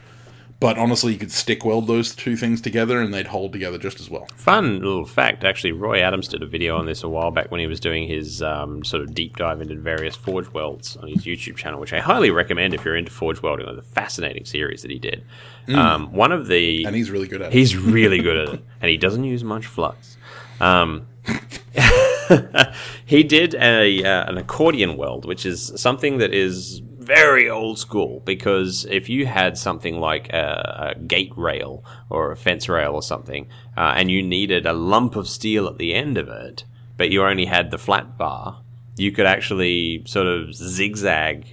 But 0.62 0.78
honestly, 0.78 1.12
you 1.12 1.18
could 1.18 1.32
stick 1.32 1.64
weld 1.64 1.88
those 1.88 2.14
two 2.14 2.36
things 2.36 2.60
together 2.60 3.00
and 3.00 3.12
they'd 3.12 3.26
hold 3.26 3.52
together 3.52 3.78
just 3.78 3.98
as 3.98 4.08
well. 4.08 4.28
Fun 4.36 4.78
little 4.78 5.04
fact, 5.04 5.42
actually, 5.42 5.72
Roy 5.72 6.00
Adams 6.00 6.28
did 6.28 6.40
a 6.40 6.46
video 6.46 6.76
on 6.76 6.86
this 6.86 7.02
a 7.02 7.08
while 7.08 7.32
back 7.32 7.50
when 7.50 7.58
he 7.58 7.66
was 7.66 7.80
doing 7.80 8.06
his 8.06 8.42
um, 8.42 8.84
sort 8.84 9.02
of 9.02 9.12
deep 9.12 9.36
dive 9.36 9.60
into 9.60 9.74
various 9.74 10.14
forge 10.14 10.48
welds 10.52 10.96
on 10.98 11.08
his 11.08 11.24
YouTube 11.24 11.56
channel, 11.56 11.80
which 11.80 11.92
I 11.92 11.98
highly 11.98 12.30
recommend 12.30 12.74
if 12.74 12.84
you're 12.84 12.94
into 12.94 13.10
forge 13.10 13.42
welding. 13.42 13.66
It 13.66 13.70
was 13.70 13.78
a 13.80 13.82
fascinating 13.82 14.44
series 14.44 14.82
that 14.82 14.92
he 14.92 15.00
did. 15.00 15.24
Um, 15.66 16.12
one 16.12 16.30
of 16.30 16.46
the 16.46 16.84
And 16.84 16.94
he's 16.94 17.10
really 17.10 17.26
good 17.26 17.42
at 17.42 17.48
it. 17.48 17.54
He's 17.54 17.76
really 17.76 18.20
good 18.20 18.36
at 18.36 18.48
it, 18.54 18.64
and 18.80 18.88
he 18.88 18.96
doesn't 18.96 19.24
use 19.24 19.42
much 19.42 19.66
flux. 19.66 20.16
Um, 20.60 21.08
he 23.04 23.24
did 23.24 23.56
a 23.56 24.04
uh, 24.04 24.30
an 24.30 24.38
accordion 24.38 24.96
weld, 24.96 25.24
which 25.24 25.44
is 25.44 25.72
something 25.74 26.18
that 26.18 26.32
is 26.32 26.82
very 27.03 27.48
old 27.50 27.78
school. 27.78 28.20
Because 28.24 28.86
if 28.90 29.09
you 29.09 29.26
had 29.26 29.59
something 29.59 29.98
like 30.00 30.32
a, 30.32 30.94
a 30.96 31.00
gate 31.00 31.32
rail 31.36 31.84
or 32.11 32.32
a 32.32 32.36
fence 32.36 32.68
rail 32.68 32.92
or 32.94 33.03
something, 33.03 33.48
uh, 33.76 33.94
and 33.96 34.11
you 34.11 34.22
needed 34.22 34.66
a 34.66 34.72
lump 34.72 35.16
of 35.16 35.28
steel 35.28 35.66
at 35.66 35.78
the 35.78 35.94
end 35.94 36.16
of 36.18 36.28
it, 36.28 36.64
but 36.96 37.11
you 37.11 37.22
only 37.24 37.46
had 37.46 37.70
the 37.70 37.78
flat 37.78 38.16
bar, 38.16 38.62
you 38.96 39.11
could 39.12 39.26
actually 39.26 40.03
sort 40.07 40.26
of 40.26 40.55
zigzag 40.55 41.46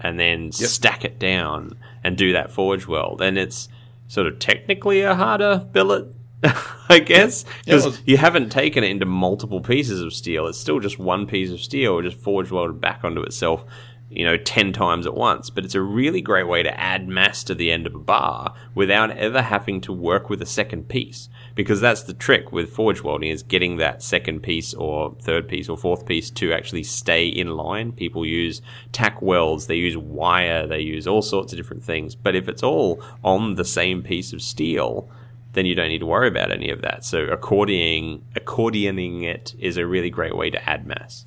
and 0.00 0.18
then 0.18 0.50
stack 0.52 1.04
it 1.04 1.18
down 1.18 1.76
and 2.02 2.16
do 2.16 2.32
that 2.32 2.50
forge 2.50 2.86
weld. 2.86 3.20
And 3.22 3.38
it's 3.38 3.68
sort 4.08 4.26
of 4.26 4.38
technically 4.38 5.00
a 5.02 5.14
harder 5.14 5.66
billet, 5.72 6.06
I 6.88 6.98
guess, 6.98 7.44
because 7.64 7.84
well- 7.86 7.96
you 8.04 8.16
haven't 8.16 8.50
taken 8.50 8.84
it 8.84 8.90
into 8.90 9.06
multiple 9.06 9.60
pieces 9.60 10.02
of 10.02 10.12
steel. 10.12 10.46
It's 10.46 10.58
still 10.58 10.80
just 10.80 10.98
one 10.98 11.26
piece 11.26 11.50
of 11.50 11.60
steel, 11.60 12.00
just 12.02 12.18
forge 12.18 12.50
welded 12.50 12.80
back 12.80 13.04
onto 13.04 13.22
itself. 13.22 13.64
You 14.12 14.26
know, 14.26 14.36
10 14.36 14.72
times 14.72 15.06
at 15.06 15.14
once, 15.14 15.48
but 15.48 15.64
it's 15.64 15.74
a 15.74 15.80
really 15.80 16.20
great 16.20 16.46
way 16.46 16.62
to 16.62 16.80
add 16.80 17.08
mass 17.08 17.42
to 17.44 17.54
the 17.54 17.72
end 17.72 17.86
of 17.86 17.94
a 17.94 17.98
bar 17.98 18.54
without 18.74 19.10
ever 19.12 19.42
having 19.42 19.80
to 19.82 19.92
work 19.92 20.28
with 20.28 20.42
a 20.42 20.46
second 20.46 20.88
piece. 20.88 21.28
Because 21.54 21.80
that's 21.80 22.02
the 22.02 22.12
trick 22.12 22.52
with 22.52 22.72
forge 22.74 23.02
welding 23.02 23.30
is 23.30 23.42
getting 23.42 23.78
that 23.78 24.02
second 24.02 24.40
piece 24.40 24.74
or 24.74 25.16
third 25.20 25.48
piece 25.48 25.68
or 25.68 25.76
fourth 25.76 26.06
piece 26.06 26.30
to 26.30 26.52
actually 26.52 26.82
stay 26.82 27.26
in 27.26 27.56
line. 27.56 27.92
People 27.92 28.26
use 28.26 28.60
tack 28.92 29.22
welds, 29.22 29.66
they 29.66 29.76
use 29.76 29.96
wire, 29.96 30.66
they 30.66 30.80
use 30.80 31.06
all 31.06 31.22
sorts 31.22 31.52
of 31.52 31.56
different 31.56 31.84
things. 31.84 32.14
But 32.14 32.36
if 32.36 32.48
it's 32.48 32.62
all 32.62 33.02
on 33.24 33.54
the 33.54 33.64
same 33.64 34.02
piece 34.02 34.32
of 34.32 34.42
steel, 34.42 35.10
then 35.52 35.66
you 35.66 35.74
don't 35.74 35.88
need 35.88 35.98
to 35.98 36.06
worry 36.06 36.28
about 36.28 36.50
any 36.50 36.70
of 36.70 36.82
that. 36.82 37.04
So 37.04 37.26
accordioning, 37.26 38.22
accordioning 38.34 39.24
it 39.24 39.54
is 39.58 39.76
a 39.76 39.86
really 39.86 40.10
great 40.10 40.36
way 40.36 40.50
to 40.50 40.68
add 40.68 40.86
mass. 40.86 41.26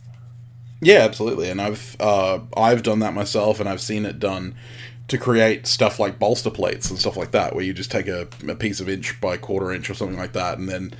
Yeah, 0.81 0.99
absolutely. 0.99 1.49
And 1.49 1.61
I've 1.61 1.95
uh, 1.99 2.39
I've 2.55 2.83
done 2.83 2.99
that 2.99 3.13
myself, 3.13 3.59
and 3.59 3.67
I've 3.67 3.81
seen 3.81 4.05
it 4.05 4.19
done 4.19 4.55
to 5.07 5.17
create 5.17 5.67
stuff 5.67 5.99
like 5.99 6.17
bolster 6.17 6.49
plates 6.49 6.89
and 6.89 6.99
stuff 6.99 7.15
like 7.15 7.31
that, 7.31 7.55
where 7.55 7.63
you 7.63 7.73
just 7.73 7.91
take 7.91 8.07
a, 8.07 8.27
a 8.47 8.55
piece 8.55 8.79
of 8.79 8.89
inch 8.89 9.19
by 9.21 9.37
quarter 9.37 9.71
inch 9.71 9.89
or 9.89 9.93
something 9.93 10.17
like 10.17 10.33
that, 10.33 10.57
and 10.57 10.67
then 10.67 10.93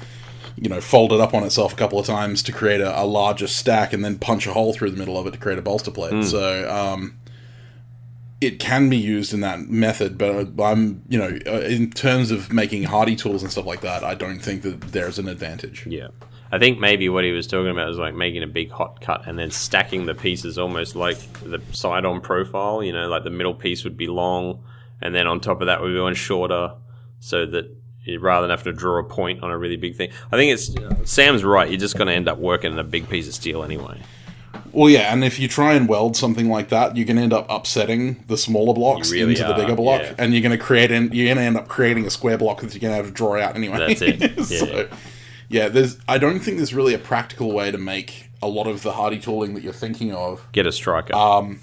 you 0.56 0.70
know 0.70 0.80
fold 0.80 1.12
it 1.12 1.20
up 1.20 1.34
on 1.34 1.44
itself 1.44 1.74
a 1.74 1.76
couple 1.76 2.00
of 2.00 2.06
times 2.06 2.42
to 2.44 2.52
create 2.52 2.82
a, 2.82 3.02
a 3.02 3.06
larger 3.06 3.48
stack, 3.48 3.94
and 3.94 4.04
then 4.04 4.18
punch 4.18 4.48
a 4.48 4.54
hole 4.54 4.74
through 4.74 4.92
the 4.92 4.98
middle 4.98 5.18
of 5.18 5.28
it 5.28 5.32
to 5.32 5.38
create 5.38 5.60
a 5.60 5.64
bolster 5.64 5.92
plate. 5.92 6.24
So. 6.26 6.70
Um, 6.70 7.18
it 8.42 8.60
can 8.60 8.90
be 8.90 8.98
used 8.98 9.34
in 9.34 9.40
that 9.40 9.62
method, 9.70 10.18
but 10.18 10.62
I'm, 10.62 11.02
you 11.08 11.18
know, 11.18 11.40
uh, 11.48 11.62
in 11.62 11.90
terms 11.90 12.32
of 12.32 12.52
making 12.52 12.84
hardy 12.84 13.16
tools 13.16 13.42
and 13.42 13.52
stuff 13.52 13.66
like 13.66 13.80
that, 13.82 14.04
I 14.04 14.14
don't 14.14 14.40
think 14.40 14.62
that 14.64 14.82
there's 14.92 15.18
an 15.18 15.30
advantage. 15.30 15.88
Yeah. 15.88 16.10
I 16.52 16.60
think 16.60 16.80
maybe 16.80 17.10
what 17.10 17.24
he 17.24 17.32
was 17.32 17.48
talking 17.48 17.72
about 17.72 17.88
was 17.88 17.98
like 17.98 18.14
making 18.14 18.44
a 18.44 18.48
big 18.48 18.72
hot 18.72 19.02
cut 19.02 19.28
and 19.28 19.38
then 19.38 19.52
stacking 19.52 20.06
the 20.06 20.16
pieces 20.16 20.58
almost 20.58 20.96
like 20.96 21.18
the 21.42 21.62
side 21.72 22.06
on 22.06 22.22
profile, 22.22 22.84
you 22.84 22.94
know, 22.94 23.08
like 23.08 23.24
the 23.24 23.30
middle 23.30 23.56
piece 23.56 23.84
would 23.84 23.98
be 23.98 24.08
long 24.08 24.64
and 25.02 25.14
then 25.14 25.28
on 25.28 25.40
top 25.40 25.62
of 25.62 25.68
that 25.68 25.82
would 25.82 25.94
be 25.94 26.00
one 26.00 26.14
shorter 26.14 26.74
so 27.20 27.46
that 27.46 27.76
you, 28.04 28.20
rather 28.20 28.48
than 28.48 28.56
have 28.56 28.64
to 28.64 28.74
draw 28.74 29.00
a 29.00 29.04
point 29.04 29.44
on 29.44 29.52
a 29.52 29.58
really 29.58 29.78
big 29.78 29.96
thing. 29.96 30.12
I 30.32 30.38
think 30.38 30.54
it's 30.54 31.12
Sam's 31.12 31.44
right. 31.44 31.70
You're 31.70 31.80
just 31.80 31.98
going 31.98 32.08
to 32.08 32.14
end 32.14 32.30
up 32.30 32.38
working 32.38 32.72
in 32.72 32.80
a 32.80 32.84
big 32.84 33.10
piece 33.10 33.28
of 33.28 33.34
steel 33.34 33.64
anyway. 33.64 34.00
Well, 34.72 34.90
yeah, 34.90 35.14
and 35.14 35.24
if 35.24 35.40
you 35.40 35.48
try 35.48 35.74
and 35.74 35.88
weld 35.88 36.18
something 36.18 36.50
like 36.50 36.70
that, 36.70 36.98
you 36.98 37.06
can 37.06 37.18
end 37.18 37.34
up 37.34 37.46
upsetting 37.50 38.24
the 38.28 38.38
smaller 38.38 38.74
blocks 38.74 39.12
really 39.12 39.32
into 39.32 39.46
the 39.46 39.54
bigger 39.54 39.76
block, 39.76 40.02
yeah. 40.02 40.16
and 40.18 40.34
you're 40.34 40.42
going 40.42 40.58
to 40.58 40.64
create 40.64 40.92
an, 40.92 41.12
you're 41.14 41.28
going 41.28 41.38
to 41.38 41.44
end 41.44 41.58
up 41.58 41.68
creating 41.68 42.06
a 42.06 42.10
square 42.10 42.38
block 42.38 42.62
that 42.62 42.74
you're 42.74 42.82
going 42.82 42.92
to 42.92 42.98
have 42.98 43.06
to 43.06 43.12
draw 43.12 43.40
out 43.40 43.56
anyway. 43.56 43.78
That's 43.78 44.02
it, 44.02 44.46
so, 44.46 44.66
yeah, 44.66 44.98
there's. 45.50 45.98
I 46.08 46.18
don't 46.18 46.40
think 46.40 46.58
there's 46.58 46.74
really 46.74 46.94
a 46.94 47.00
practical 47.00 47.52
way 47.52 47.72
to 47.72 47.78
make 47.78 48.30
a 48.42 48.48
lot 48.48 48.68
of 48.68 48.84
the 48.84 48.94
hardy 48.94 49.20
tooling 49.20 49.54
that 49.56 49.64
you're 49.64 49.74
thinking 49.74 50.14
of. 50.14 50.46
Get 50.52 50.68
a 50.68 50.72
striker. 50.72 51.16
Um, 51.16 51.60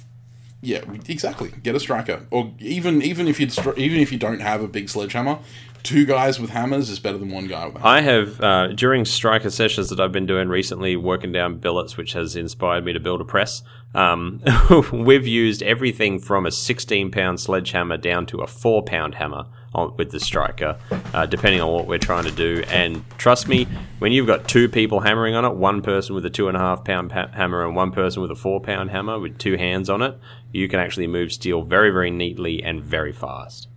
Yeah, 0.61 0.85
exactly. 1.09 1.53
Get 1.63 1.75
a 1.75 1.81
striker, 1.81 2.27
or 2.31 2.53
even 2.61 3.03
even 3.03 3.27
if 3.27 3.41
you 3.41 3.49
even 3.77 3.99
if 3.99 4.13
you 4.13 4.19
don't 4.19 4.41
have 4.41 4.63
a 4.63 4.69
big 4.69 4.89
sledgehammer, 4.89 5.39
two 5.83 6.05
guys 6.05 6.39
with 6.39 6.51
hammers 6.51 6.89
is 6.89 6.99
better 6.99 7.19
than 7.19 7.31
one 7.31 7.47
guy 7.47 7.67
with 7.67 7.77
a 7.77 7.79
hammer. 7.81 7.91
I 7.91 8.01
have, 8.01 8.41
uh, 8.41 8.67
during 8.69 9.05
striker 9.05 9.51
sessions 9.51 9.89
that 9.91 10.01
I've 10.01 10.13
been 10.13 10.27
doing 10.27 10.49
recently, 10.49 10.97
working 10.97 11.33
down 11.33 11.59
billets, 11.59 11.97
which 11.97 12.13
has 12.13 12.37
inspired 12.37 12.85
me 12.85 12.93
to 12.93 13.01
build 13.01 13.21
a 13.21 13.25
press. 13.25 13.63
Um, 13.95 14.41
we've 14.93 15.27
used 15.27 15.63
everything 15.63 16.19
from 16.19 16.47
a 16.47 16.51
16 16.51 17.11
pound 17.11 17.41
sledgehammer 17.41 17.97
down 17.97 18.27
to 18.27 18.39
a 18.39 18.47
4 18.47 18.83
pound 18.85 19.17
hammer 19.17 19.47
with 19.75 20.11
the 20.11 20.21
striker, 20.21 20.77
uh, 21.15 21.27
depending 21.27 21.61
on 21.61 21.73
what 21.73 21.87
we're 21.87 21.99
trying 21.99 22.25
to 22.25 22.31
do. 22.31 22.63
And 22.69 23.05
trust 23.19 23.49
me, 23.49 23.67
when 23.99 24.13
you've 24.13 24.27
got 24.27 24.49
two 24.49 24.69
people 24.69 25.01
hammering 25.01 25.35
on 25.35 25.45
it, 25.45 25.55
one 25.55 25.83
person 25.83 26.15
with 26.15 26.27
a 26.27 26.31
2.5 26.31 26.85
pound 26.85 27.11
pa- 27.11 27.29
hammer 27.29 27.65
and 27.65 27.75
one 27.75 27.91
person 27.91 28.23
with 28.23 28.31
a 28.31 28.37
4 28.37 28.61
pound 28.61 28.91
hammer 28.91 29.19
with 29.19 29.39
two 29.39 29.57
hands 29.57 29.89
on 29.89 30.03
it, 30.03 30.19
you 30.53 30.69
can 30.69 30.79
actually 30.79 31.07
move 31.07 31.33
steel 31.33 31.63
very, 31.63 31.91
very 31.91 32.11
neatly 32.11 32.63
and 32.63 32.83
very 32.83 33.13
fast. 33.13 33.69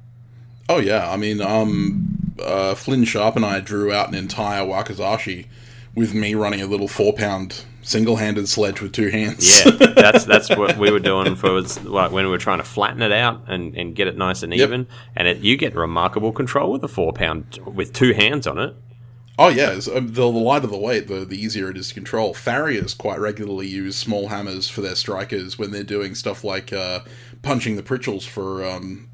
Oh 0.67 0.79
yeah, 0.79 1.11
I 1.11 1.15
mean, 1.15 1.41
um, 1.41 2.33
uh, 2.43 2.75
Flynn 2.75 3.05
Sharp 3.05 3.35
and 3.35 3.45
I 3.45 3.59
drew 3.59 3.93
out 3.93 4.09
an 4.09 4.15
entire 4.15 4.63
Wakizashi 4.63 5.45
with 5.93 6.13
me 6.13 6.35
running 6.35 6.61
a 6.61 6.67
little 6.67 6.87
four 6.87 7.13
pound 7.13 7.63
single 7.85 8.15
handed 8.17 8.49
sledge 8.49 8.81
with 8.81 8.91
two 8.91 9.09
hands. 9.09 9.63
Yeah, 9.63 9.71
that's 9.95 10.25
that's 10.25 10.49
what 10.49 10.77
we 10.77 10.91
were 10.91 10.99
doing 10.99 11.35
for 11.35 11.61
like 11.83 12.11
when 12.11 12.25
we 12.25 12.31
were 12.31 12.37
trying 12.37 12.57
to 12.57 12.63
flatten 12.63 13.01
it 13.01 13.11
out 13.11 13.43
and, 13.47 13.75
and 13.75 13.95
get 13.95 14.07
it 14.07 14.17
nice 14.17 14.43
and 14.43 14.53
Yep. 14.53 14.67
even. 14.67 14.87
And 15.15 15.27
it, 15.27 15.37
you 15.37 15.55
get 15.55 15.75
remarkable 15.75 16.31
control 16.33 16.71
with 16.71 16.83
a 16.83 16.87
four 16.87 17.13
pound 17.13 17.59
with 17.65 17.93
two 17.93 18.13
hands 18.13 18.47
on 18.47 18.57
it. 18.57 18.75
Oh 19.37 19.49
yeah, 19.49 19.77
um, 19.93 20.07
the, 20.07 20.11
the 20.13 20.25
lighter 20.25 20.67
the 20.67 20.77
weight, 20.77 21.07
the, 21.09 21.25
the 21.25 21.37
easier 21.39 21.69
it 21.69 21.77
is 21.77 21.89
to 21.89 21.93
control. 21.93 22.33
Farriers 22.33 22.93
quite 22.93 23.19
regularly 23.19 23.67
use 23.67 23.97
small 23.97 24.29
hammers 24.29 24.69
for 24.69 24.79
their 24.81 24.95
strikers 24.95 25.59
when 25.59 25.71
they're 25.71 25.83
doing 25.83 26.15
stuff 26.15 26.43
like 26.45 26.71
uh, 26.71 27.01
punching 27.41 27.75
the 27.75 27.83
pritchels 27.83 28.23
for 28.25 28.65
um, 28.65 29.09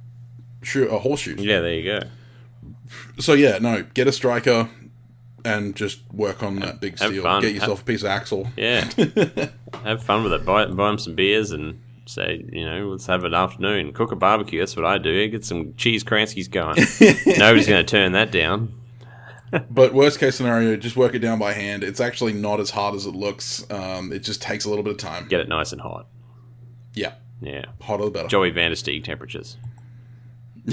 shoe, 0.62 0.88
uh, 0.90 1.00
horseshoes. 1.00 1.40
Yeah, 1.40 1.60
there 1.62 1.74
you 1.74 1.84
go. 1.84 2.08
So 3.20 3.34
yeah, 3.34 3.58
no, 3.58 3.84
get 3.96 4.08
a 4.08 4.12
striker 4.12 4.70
and 5.46 5.76
just 5.76 6.00
work 6.12 6.44
on 6.44 6.58
that 6.60 6.80
big 6.80 7.00
have 7.00 7.10
steel. 7.10 7.24
fun. 7.24 7.42
Get 7.42 7.54
yourself 7.54 7.82
a 7.82 7.86
piece 7.86 8.02
of 8.02 8.08
axle. 8.08 8.48
Yeah, 8.58 8.90
have 9.84 10.04
fun 10.04 10.24
with 10.24 10.34
it. 10.34 10.46
Buy 10.46 10.66
buy 10.66 10.88
them 10.88 10.98
some 10.98 11.16
beers 11.16 11.52
and 11.52 11.82
say, 12.06 12.46
you 12.52 12.66
know, 12.66 12.90
let's 12.90 13.06
have 13.06 13.24
an 13.24 13.34
afternoon. 13.34 13.94
Cook 13.94 14.12
a 14.12 14.16
barbecue. 14.16 14.60
That's 14.60 14.76
what 14.76 14.86
I 14.86 14.98
do. 14.98 15.28
Get 15.30 15.46
some 15.46 15.74
cheese 15.76 16.04
kranskis 16.04 16.50
going. 16.50 16.76
Nobody's 17.38 17.68
going 17.68 17.86
to 17.86 17.90
turn 17.90 18.12
that 18.14 18.32
down. 18.32 18.74
But 19.70 19.94
worst 19.94 20.20
case 20.20 20.36
scenario, 20.36 20.78
just 20.78 20.96
work 20.96 21.14
it 21.14 21.20
down 21.20 21.38
by 21.38 21.54
hand. 21.54 21.84
It's 21.84 22.00
actually 22.00 22.34
not 22.34 22.60
as 22.60 22.70
hard 22.70 22.96
as 22.96 23.06
it 23.06 23.14
looks. 23.14 23.70
Um, 23.70 24.14
it 24.14 24.20
just 24.20 24.42
takes 24.42 24.64
a 24.66 24.70
little 24.70 24.84
bit 24.84 24.92
of 24.92 24.98
time. 24.98 25.28
Get 25.28 25.42
it 25.42 25.50
nice 25.50 25.72
and 25.74 25.82
hot. 25.82 26.08
Yeah, 26.94 27.14
Yeah, 27.42 27.66
hotter 27.82 28.06
the 28.06 28.12
better. 28.12 28.28
Joey 28.30 28.52
Vandersteeg 28.52 29.04
temperatures. 29.04 29.58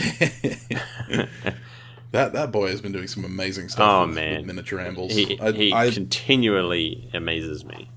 That 2.10 2.32
that 2.32 2.50
boy 2.50 2.68
has 2.70 2.80
been 2.80 2.92
doing 2.92 3.06
some 3.06 3.24
amazing 3.24 3.68
stuff. 3.68 3.86
Oh 3.86 4.06
with, 4.06 4.14
man, 4.14 4.36
with 4.38 4.46
miniature 4.46 4.80
anvils. 4.80 5.12
He, 5.12 5.38
I, 5.40 5.52
he 5.52 5.72
I 5.72 5.90
continually 5.90 7.10
amazes 7.12 7.64
me. 7.64 7.90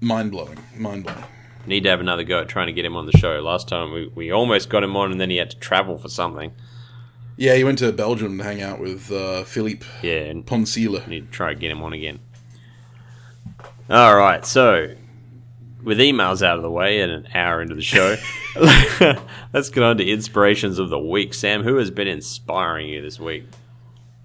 mind 0.00 0.30
blowing, 0.30 0.58
mind 0.76 1.04
blowing. 1.04 1.24
Need 1.66 1.82
to 1.82 1.90
have 1.90 2.00
another 2.00 2.24
go 2.24 2.40
at 2.40 2.48
trying 2.48 2.68
to 2.68 2.72
get 2.72 2.84
him 2.84 2.96
on 2.96 3.06
the 3.06 3.12
show. 3.18 3.38
Last 3.40 3.68
time 3.68 3.92
we, 3.92 4.06
we 4.14 4.30
almost 4.30 4.70
got 4.70 4.82
him 4.82 4.96
on, 4.96 5.10
and 5.12 5.20
then 5.20 5.30
he 5.30 5.36
had 5.36 5.50
to 5.50 5.58
travel 5.58 5.98
for 5.98 6.08
something. 6.08 6.52
Yeah, 7.36 7.54
he 7.54 7.64
went 7.64 7.78
to 7.78 7.90
Belgium 7.92 8.38
to 8.38 8.44
hang 8.44 8.62
out 8.62 8.80
with 8.80 9.10
uh, 9.10 9.44
Philippe 9.44 9.84
Yeah, 10.02 10.20
and 10.20 10.44
Ponsila. 10.46 11.06
need 11.08 11.26
to 11.26 11.30
try 11.32 11.52
to 11.54 11.58
get 11.60 11.70
him 11.70 11.82
on 11.82 11.92
again. 11.92 12.20
All 13.88 14.16
right, 14.16 14.44
so 14.46 14.94
with 15.82 15.98
emails 15.98 16.42
out 16.42 16.56
of 16.56 16.62
the 16.62 16.70
way 16.70 17.00
and 17.00 17.10
an 17.10 17.28
hour 17.34 17.62
into 17.62 17.74
the 17.74 17.82
show, 17.82 18.16
let's 19.52 19.70
get 19.70 19.82
on 19.82 19.98
to 19.98 20.04
inspirations 20.08 20.78
of 20.78 20.90
the 20.90 20.98
week. 20.98 21.34
Sam, 21.34 21.62
who 21.62 21.76
has 21.76 21.90
been 21.90 22.08
inspiring 22.08 22.88
you 22.88 23.02
this 23.02 23.18
week? 23.18 23.44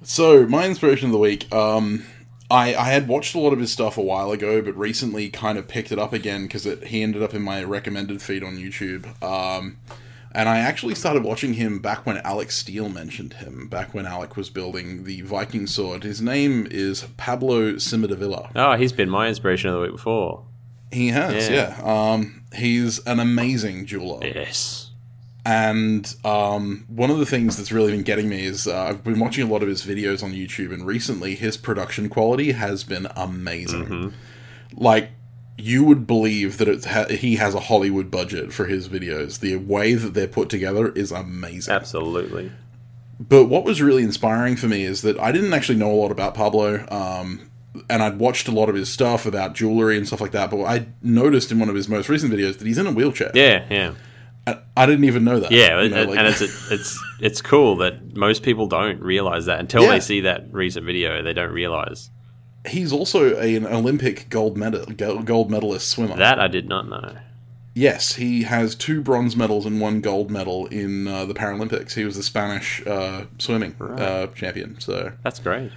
So 0.03 0.45
my 0.45 0.65
inspiration 0.65 1.07
of 1.07 1.11
the 1.13 1.19
week, 1.19 1.51
um, 1.53 2.05
I 2.49 2.75
I 2.75 2.89
had 2.89 3.07
watched 3.07 3.35
a 3.35 3.39
lot 3.39 3.53
of 3.53 3.59
his 3.59 3.71
stuff 3.71 3.97
a 3.97 4.01
while 4.01 4.31
ago, 4.31 4.61
but 4.61 4.77
recently 4.77 5.29
kind 5.29 5.57
of 5.57 5.67
picked 5.67 5.91
it 5.91 5.99
up 5.99 6.13
again 6.13 6.43
because 6.43 6.63
he 6.63 7.01
ended 7.01 7.23
up 7.23 7.33
in 7.33 7.41
my 7.41 7.63
recommended 7.63 8.21
feed 8.21 8.43
on 8.43 8.57
YouTube. 8.57 9.21
Um, 9.23 9.77
and 10.35 10.49
I 10.49 10.57
actually 10.57 10.95
started 10.95 11.23
watching 11.23 11.53
him 11.53 11.79
back 11.79 12.05
when 12.05 12.17
Alec 12.17 12.51
Steele 12.51 12.89
mentioned 12.89 13.35
him, 13.35 13.69
back 13.69 13.93
when 13.93 14.05
Alec 14.05 14.35
was 14.35 14.49
building 14.49 15.05
the 15.05 15.21
Viking 15.21 15.65
sword. 15.65 16.03
His 16.03 16.21
name 16.21 16.67
is 16.69 17.07
Pablo 17.15 17.75
Cimadevilla. 17.75 18.51
Oh, 18.53 18.75
he's 18.75 18.91
been 18.91 19.09
my 19.09 19.29
inspiration 19.29 19.69
of 19.69 19.77
the 19.77 19.81
week 19.83 19.93
before. 19.93 20.43
He 20.91 21.09
has, 21.09 21.49
Yeah. 21.49 21.75
yeah. 21.83 22.11
Um, 22.13 22.43
he's 22.55 22.99
an 23.05 23.19
amazing 23.19 23.85
jeweler. 23.85 24.25
Yes. 24.25 24.91
And 25.47 26.11
um, 26.25 26.85
one 26.87 27.11
of 27.11 27.19
the 27.19 27.25
things 27.25 27.55
that's 27.57 27.71
really 27.71 27.91
been 27.91 28.01
getting 28.03 28.27
me 28.29 28.45
is 28.45 28.65
uh, 28.67 28.85
I've 28.85 29.03
been 29.03 29.19
watching 29.19 29.47
a 29.47 29.51
lot 29.51 29.61
of 29.61 29.69
his 29.69 29.83
videos 29.85 30.23
on 30.23 30.31
YouTube, 30.33 30.73
and 30.73 30.85
recently 30.87 31.35
his 31.35 31.55
production 31.55 32.09
quality 32.09 32.53
has 32.53 32.83
been 32.83 33.07
amazing. 33.15 34.13
Like, 34.73 35.11
you 35.57 35.83
would 35.83 36.07
believe 36.07 36.57
that 36.57 36.85
ha- 36.85 37.13
he 37.13 37.35
has 37.35 37.53
a 37.53 37.59
Hollywood 37.59 38.09
budget 38.09 38.53
for 38.53 38.65
his 38.65 38.89
videos. 38.89 39.39
The 39.39 39.57
way 39.57 39.93
that 39.93 40.15
they're 40.15 40.27
put 40.27 40.49
together 40.49 40.89
is 40.93 41.11
amazing. 41.11 41.73
Absolutely. 41.75 42.51
But 43.19 43.45
what 43.45 43.63
was 43.65 43.81
really 43.81 44.03
inspiring 44.03 44.55
for 44.55 44.67
me 44.67 44.83
is 44.83 45.03
that 45.03 45.17
I 45.19 45.31
didn't 45.31 45.53
actually 45.53 45.77
know 45.77 45.91
a 45.91 45.95
lot 45.95 46.11
about 46.11 46.33
Pablo, 46.33 46.85
um, 46.89 47.49
and 47.89 48.01
I'd 48.03 48.17
watched 48.19 48.47
a 48.47 48.51
lot 48.51 48.69
of 48.69 48.75
his 48.75 48.89
stuff 48.91 49.25
about 49.25 49.53
jewelry 49.53 49.97
and 49.97 50.05
stuff 50.07 50.21
like 50.21 50.31
that. 50.31 50.49
But 50.51 50.63
I 50.63 50.87
noticed 51.01 51.51
in 51.51 51.59
one 51.59 51.69
of 51.69 51.75
his 51.75 51.87
most 51.87 52.09
recent 52.09 52.31
videos 52.33 52.57
that 52.57 52.67
he's 52.67 52.77
in 52.77 52.87
a 52.87 52.91
wheelchair. 52.91 53.31
Yeah, 53.33 53.65
yeah. 53.69 53.93
I, 54.47 54.57
I 54.77 54.85
didn't 54.85 55.05
even 55.05 55.23
know 55.23 55.39
that. 55.39 55.51
Yeah, 55.51 55.81
You 55.81 55.89
know, 55.89 56.01
and, 56.01 56.09
like- 56.11 56.19
and 56.19 56.27
it's 56.27 56.41
it's 56.71 57.03
it's 57.19 57.41
cool 57.41 57.77
that 57.77 58.15
most 58.15 58.43
people 58.43 58.67
don't 58.67 59.01
realize 59.01 59.45
that 59.47 59.59
until 59.59 59.83
Yeah. 59.83 59.91
they 59.91 59.99
see 59.99 60.21
that 60.21 60.45
recent 60.51 60.85
video. 60.85 61.21
They 61.23 61.33
don't 61.33 61.51
realize 61.53 62.09
he's 62.67 62.91
also 62.91 63.35
a, 63.39 63.55
an 63.55 63.65
Olympic 63.67 64.27
gold 64.29 64.57
medal 64.57 64.85
gold 64.87 65.49
medalist 65.51 65.89
swimmer. 65.89 66.15
that. 66.17 66.39
I 66.39 66.47
did 66.47 66.67
not 66.67 66.87
know. 66.89 67.15
yes, 67.73 68.15
he 68.15 68.43
has 68.43 68.73
two 68.75 69.01
bronze 69.01 69.35
medals 69.35 69.65
and 69.65 69.79
one 69.81 69.99
gold 70.01 70.31
medal 70.31 70.65
in 70.67 71.07
uh, 71.07 71.25
the 71.25 71.33
Paralympics. 71.33 71.93
He 71.95 72.05
was 72.05 72.15
the 72.15 72.23
Spanish 72.23 72.85
uh, 72.87 73.25
swimming 73.37 73.75
uh, 73.81 74.27
champion. 74.27 74.79
So 74.79 75.11
That's 75.23 75.39
great. 75.39 75.71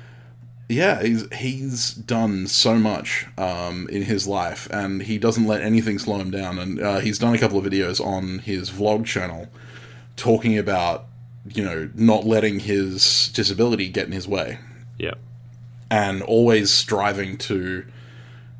Yeah, 0.68 1.02
he's 1.02 1.32
he's 1.34 1.92
done 1.94 2.46
so 2.46 2.74
much 2.76 3.26
um, 3.38 3.88
in 3.90 4.02
his 4.02 4.26
life, 4.26 4.68
and 4.70 5.02
he 5.02 5.18
doesn't 5.18 5.46
let 5.46 5.62
anything 5.62 5.98
slow 5.98 6.18
him 6.18 6.30
down. 6.30 6.58
And 6.58 6.80
uh, 6.80 6.98
he's 6.98 7.18
done 7.18 7.34
a 7.34 7.38
couple 7.38 7.58
of 7.58 7.64
videos 7.64 8.04
on 8.04 8.40
his 8.40 8.70
vlog 8.70 9.04
channel 9.06 9.48
talking 10.16 10.58
about 10.58 11.06
you 11.54 11.64
know 11.64 11.88
not 11.94 12.24
letting 12.26 12.58
his 12.60 13.28
disability 13.28 13.88
get 13.88 14.06
in 14.06 14.12
his 14.12 14.26
way 14.28 14.58
Yeah. 14.98 15.14
and 15.90 16.20
always 16.22 16.70
striving 16.72 17.38
to 17.38 17.86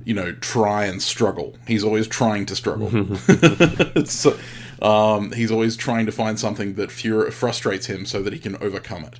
you 0.05 0.15
know 0.15 0.33
try 0.35 0.85
and 0.87 1.03
struggle 1.03 1.57
he's 1.67 1.83
always 1.85 2.07
trying 2.07 2.47
to 2.47 2.55
struggle 2.57 2.89
so, 4.07 4.39
um, 4.81 5.33
he's 5.33 5.51
always 5.51 5.77
trying 5.77 6.07
to 6.07 6.13
find 6.13 6.39
something 6.39 6.75
that 6.75 6.91
frustrates 6.91 7.87
him 7.87 8.07
so 8.07 8.23
that 8.23 8.33
he 8.33 8.39
can 8.39 8.57
overcome 8.63 9.05
it 9.05 9.19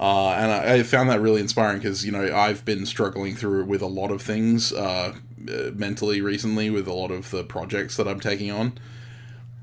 uh, 0.00 0.30
and 0.30 0.52
I, 0.52 0.74
I 0.74 0.82
found 0.82 1.10
that 1.10 1.20
really 1.20 1.40
inspiring 1.40 1.78
because 1.78 2.04
you 2.04 2.12
know 2.12 2.34
I've 2.34 2.64
been 2.64 2.86
struggling 2.86 3.34
through 3.34 3.64
with 3.64 3.82
a 3.82 3.86
lot 3.86 4.10
of 4.10 4.22
things 4.22 4.72
uh, 4.72 5.14
uh, 5.48 5.70
mentally 5.74 6.20
recently 6.20 6.70
with 6.70 6.86
a 6.86 6.92
lot 6.92 7.10
of 7.10 7.30
the 7.30 7.44
projects 7.44 7.96
that 7.96 8.06
I'm 8.06 8.20
taking 8.20 8.50
on, 8.50 8.78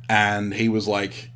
and 0.10 0.54
he 0.54 0.68
was 0.70 0.88
like, 0.88 1.30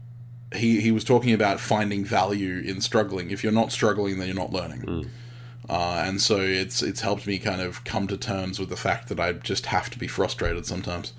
he 0.55 0.81
he 0.81 0.91
was 0.91 1.03
talking 1.03 1.33
about 1.33 1.59
finding 1.59 2.03
value 2.03 2.59
in 2.59 2.81
struggling. 2.81 3.31
If 3.31 3.43
you're 3.43 3.53
not 3.53 3.71
struggling, 3.71 4.19
then 4.19 4.27
you're 4.27 4.35
not 4.35 4.51
learning. 4.51 4.83
Uh, 5.69 6.03
and 6.05 6.19
so 6.19 6.39
it's 6.39 6.81
it's 6.81 7.01
helped 7.01 7.27
me 7.27 7.37
kind 7.37 7.61
of 7.61 7.83
come 7.83 8.07
to 8.07 8.17
terms 8.17 8.59
with 8.59 8.69
the 8.69 8.75
fact 8.75 9.07
that 9.09 9.19
I 9.19 9.33
just 9.33 9.67
have 9.67 9.89
to 9.91 9.99
be 9.99 10.07
frustrated 10.07 10.65
sometimes. 10.65 11.13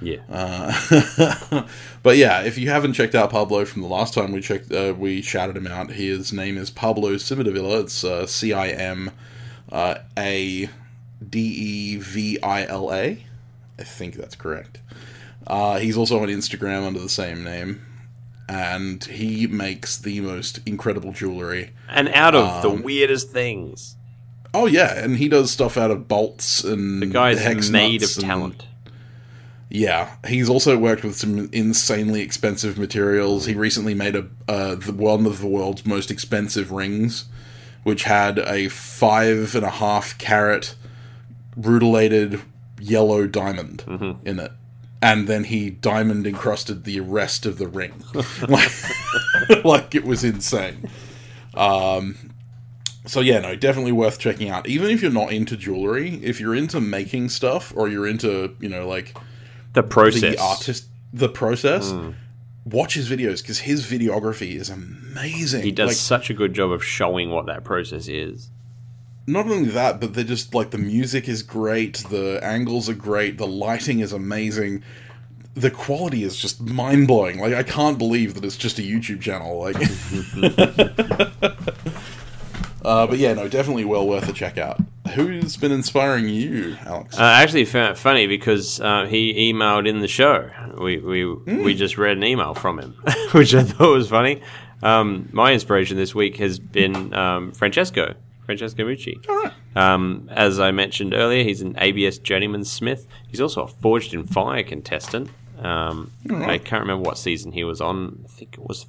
Yeah. 0.00 0.18
Uh, 0.30 1.66
but 2.02 2.16
yeah, 2.16 2.42
if 2.42 2.56
you 2.58 2.70
haven't 2.70 2.92
checked 2.94 3.14
out 3.14 3.30
Pablo 3.30 3.64
from 3.64 3.82
the 3.82 3.88
last 3.88 4.14
time 4.14 4.32
we 4.32 4.40
checked, 4.40 4.70
uh, 4.72 4.94
we 4.96 5.22
shouted 5.22 5.56
him 5.56 5.66
out. 5.66 5.90
His 5.90 6.32
name 6.32 6.56
is 6.56 6.70
Pablo 6.70 7.10
Cimadevilla. 7.14 7.82
It's 7.82 8.04
uh, 8.04 8.26
C 8.26 8.52
I 8.52 8.68
M 8.68 9.10
uh, 9.72 9.96
A 10.16 10.68
D 11.28 11.40
E 11.40 11.96
V 11.96 12.40
I 12.42 12.64
L 12.66 12.92
A. 12.92 13.24
I 13.78 13.82
think 13.82 14.14
that's 14.14 14.34
correct. 14.36 14.80
Uh, 15.46 15.78
he's 15.78 15.96
also 15.96 16.20
on 16.22 16.28
Instagram 16.28 16.86
under 16.86 17.00
the 17.00 17.08
same 17.08 17.42
name, 17.42 17.84
and 18.48 19.02
he 19.04 19.46
makes 19.46 19.96
the 19.98 20.20
most 20.20 20.60
incredible 20.66 21.12
jewelry. 21.12 21.70
and 21.88 22.08
out 22.10 22.34
of 22.34 22.64
um, 22.64 22.76
the 22.76 22.82
weirdest 22.82 23.30
things, 23.30 23.96
Oh 24.54 24.66
yeah, 24.66 24.98
and 25.02 25.16
he 25.18 25.28
does 25.28 25.50
stuff 25.50 25.76
out 25.76 25.90
of 25.90 26.08
bolts 26.08 26.64
and 26.64 27.02
the 27.02 27.06
guy's 27.06 27.40
hex 27.40 27.68
made 27.68 28.02
of 28.02 28.10
and- 28.16 28.24
talent. 28.24 28.66
Yeah, 29.70 30.16
he's 30.26 30.48
also 30.48 30.78
worked 30.78 31.04
with 31.04 31.16
some 31.16 31.50
insanely 31.52 32.22
expensive 32.22 32.78
materials. 32.78 33.44
He 33.44 33.54
recently 33.54 33.94
made 33.94 34.16
a 34.16 34.26
uh, 34.48 34.76
the, 34.76 34.92
one 34.92 35.26
of 35.26 35.40
the 35.40 35.46
world's 35.46 35.84
most 35.84 36.10
expensive 36.10 36.70
rings, 36.72 37.26
which 37.82 38.04
had 38.04 38.38
a 38.38 38.68
five 38.68 39.54
and 39.54 39.64
a 39.64 39.70
half 39.70 40.16
carat 40.16 40.74
rutilated 41.54 42.40
yellow 42.80 43.26
diamond 43.26 43.84
in 44.24 44.40
it, 44.40 44.52
and 45.02 45.28
then 45.28 45.44
he 45.44 45.68
diamond 45.68 46.26
encrusted 46.26 46.84
the 46.84 47.00
rest 47.00 47.44
of 47.44 47.58
the 47.58 47.68
ring, 47.68 48.02
like, 48.48 48.72
like 49.64 49.94
it 49.94 50.04
was 50.04 50.24
insane. 50.24 50.88
Um, 51.54 52.32
so 53.04 53.20
yeah, 53.20 53.40
no, 53.40 53.54
definitely 53.54 53.92
worth 53.92 54.18
checking 54.18 54.48
out. 54.48 54.66
Even 54.66 54.90
if 54.90 55.02
you're 55.02 55.10
not 55.10 55.32
into 55.32 55.56
jewelry, 55.56 56.20
if 56.22 56.40
you're 56.40 56.54
into 56.54 56.80
making 56.80 57.28
stuff 57.28 57.72
or 57.76 57.88
you're 57.88 58.06
into 58.06 58.56
you 58.60 58.68
know 58.68 58.88
like 58.88 59.16
The 59.72 59.82
process. 59.82 60.20
the 60.36 60.40
artist 60.40 60.84
the 61.12 61.28
process. 61.28 61.92
Watch 62.64 62.94
his 62.94 63.08
videos 63.08 63.40
because 63.42 63.60
his 63.60 63.86
videography 63.86 64.54
is 64.54 64.68
amazing. 64.68 65.62
He 65.62 65.72
does 65.72 65.88
like 65.88 65.96
such 65.96 66.28
a 66.30 66.34
good 66.34 66.52
job 66.52 66.70
of 66.70 66.84
showing 66.84 67.30
what 67.30 67.46
that 67.46 67.64
process 67.64 68.08
is. 68.08 68.50
not 69.26 69.46
only 69.46 69.68
that 69.70 70.00
but 70.00 70.14
they're 70.14 70.24
just 70.24 70.54
like 70.54 70.70
the 70.70 70.78
music 70.78 71.28
is 71.28 71.42
great 71.42 71.98
the 72.10 72.38
angles 72.42 72.88
are 72.88 72.94
great 72.94 73.36
the 73.38 73.46
lighting 73.46 74.00
is 74.00 74.12
amazing. 74.12 74.82
The 75.54 75.70
quality 75.70 76.22
is 76.24 76.36
just 76.36 76.60
mind-blowing. 76.60 77.38
Like 77.40 77.54
i 77.54 77.62
can't 77.62 77.98
believe 77.98 78.34
that 78.34 78.44
it's 78.44 78.56
just 78.56 78.78
a 78.78 78.82
youtube 78.82 79.20
channel 79.20 79.58
like. 79.60 79.76
Uh, 82.84 83.06
but 83.06 83.18
yeah 83.18 83.34
no 83.34 83.48
definitely 83.48 83.84
well 83.84 84.06
worth 84.06 84.28
a 84.28 84.32
check 84.32 84.56
out 84.56 84.80
Who's 85.14 85.56
been 85.56 85.72
inspiring 85.72 86.28
you, 86.28 86.76
Alex? 86.84 87.18
Uh, 87.18 87.22
actually 87.22 87.64
funny 87.64 88.26
because 88.26 88.80
uh, 88.80 89.06
he 89.06 89.52
emailed 89.52 89.88
in 89.88 90.00
the 90.00 90.08
show. 90.08 90.50
We 90.78 90.98
we 90.98 91.24
we 91.24 91.74
just 91.74 91.98
read 91.98 92.16
an 92.16 92.24
email 92.24 92.54
from 92.54 92.78
him, 92.78 92.94
which 93.32 93.54
I 93.54 93.62
thought 93.62 93.92
was 93.92 94.08
funny. 94.08 94.42
Um, 94.82 95.28
my 95.32 95.52
inspiration 95.52 95.96
this 95.96 96.14
week 96.14 96.36
has 96.36 96.58
been 96.58 97.12
um, 97.14 97.52
Francesco 97.52 98.14
Francesco 98.48 98.82
Mucci. 98.84 99.28
All 99.28 99.36
right. 99.36 99.52
Um, 99.76 100.28
as 100.32 100.58
I 100.58 100.70
mentioned 100.70 101.12
earlier, 101.12 101.44
he's 101.44 101.60
an 101.60 101.74
ABS 101.76 102.18
journeyman 102.18 102.64
smith. 102.64 103.06
He's 103.28 103.42
also 103.42 103.64
a 103.64 103.68
Forged 103.68 104.14
in 104.14 104.24
Fire 104.24 104.62
contestant. 104.62 105.28
Um, 105.58 106.12
I 106.30 106.56
can't 106.56 106.80
remember 106.80 107.02
what 107.06 107.18
season 107.18 107.52
he 107.52 107.62
was 107.62 107.82
on. 107.82 108.24
I 108.24 108.28
think 108.28 108.54
it 108.54 108.66
was. 108.66 108.86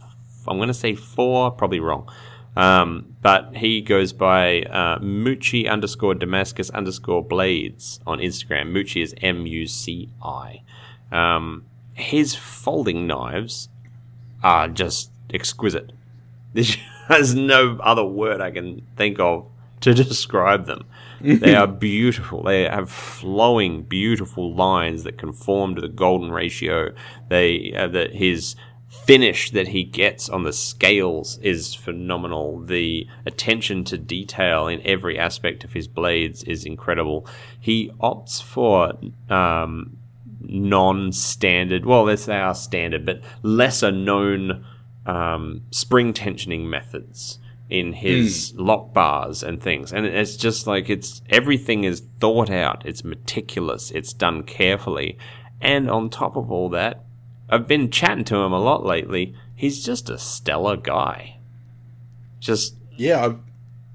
I'm 0.47 0.55
going 0.57 0.69
to 0.69 0.73
say 0.73 0.95
four. 0.95 1.51
Probably 1.51 1.81
wrong. 1.81 2.09
Um, 2.55 3.15
but 3.21 3.55
he 3.55 3.81
goes 3.81 4.11
by 4.11 4.63
uh, 4.63 4.99
Mucci 4.99 5.69
underscore 5.69 6.15
Damascus 6.15 6.69
underscore 6.71 7.23
Blades 7.23 7.99
on 8.05 8.19
Instagram. 8.19 8.71
Mucci 8.71 9.01
is 9.01 9.15
M 9.21 9.45
U 9.45 9.67
C 9.67 10.09
I. 10.21 10.63
Um, 11.11 11.65
his 11.93 12.35
folding 12.35 13.07
knives 13.07 13.69
are 14.43 14.67
just 14.67 15.11
exquisite. 15.33 15.91
There's 16.53 17.35
no 17.35 17.77
other 17.81 18.05
word 18.05 18.41
I 18.41 18.51
can 18.51 18.85
think 18.95 19.19
of 19.19 19.47
to 19.81 19.93
describe 20.03 20.65
them. 20.65 20.85
they 21.21 21.55
are 21.55 21.67
beautiful. 21.89 22.43
They 22.43 22.63
have 22.63 22.89
flowing, 22.89 23.83
beautiful 23.83 24.53
lines 24.53 25.03
that 25.03 25.17
conform 25.17 25.75
to 25.75 25.81
the 25.81 25.87
golden 25.87 26.31
ratio. 26.31 26.93
They 27.29 27.73
uh, 27.75 27.87
that 27.87 28.15
his 28.15 28.55
finish 28.89 29.51
that 29.51 29.69
he 29.69 29.83
gets 29.83 30.27
on 30.29 30.43
the 30.43 30.51
scales 30.51 31.37
is 31.39 31.75
phenomenal. 31.75 32.59
The 32.59 33.07
attention 33.25 33.83
to 33.85 33.97
detail 33.97 34.67
in 34.67 34.81
every 34.85 35.17
aspect 35.17 35.63
of 35.63 35.73
his 35.73 35.87
blades 35.87 36.43
is 36.43 36.65
incredible. 36.65 37.27
He 37.59 37.91
opts 38.01 38.41
for 38.41 38.93
um, 39.29 39.97
non-standard. 40.41 41.85
Well, 41.85 42.03
let's 42.05 42.23
say 42.23 42.37
are 42.37 42.55
standard, 42.55 43.05
but 43.05 43.21
lesser 43.43 43.91
known 43.91 44.65
um, 45.05 45.61
spring 45.69 46.13
tensioning 46.13 46.65
methods 46.65 47.39
in 47.69 47.93
his 47.93 48.53
lock 48.55 48.93
bars 48.93 49.43
and 49.43 49.61
things. 49.61 49.93
And 49.93 50.07
it's 50.07 50.35
just 50.35 50.65
like 50.65 50.89
it's 50.89 51.21
everything 51.29 51.83
is 51.83 52.01
thought 52.19 52.49
out, 52.49 52.83
it's 52.85 53.03
meticulous, 53.03 53.91
it's 53.91 54.13
done 54.13 54.41
carefully. 54.41 55.19
And 55.61 55.89
on 55.91 56.09
top 56.09 56.35
of 56.35 56.51
all 56.51 56.69
that, 56.69 57.05
I've 57.49 57.67
been 57.67 57.89
chatting 57.89 58.23
to 58.25 58.35
him 58.37 58.51
a 58.51 58.59
lot 58.59 58.85
lately. 58.85 59.33
He's 59.55 59.83
just 59.83 60.09
a 60.09 60.17
stellar 60.17 60.77
guy. 60.77 61.37
Just 62.39 62.75
Yeah, 62.95 63.33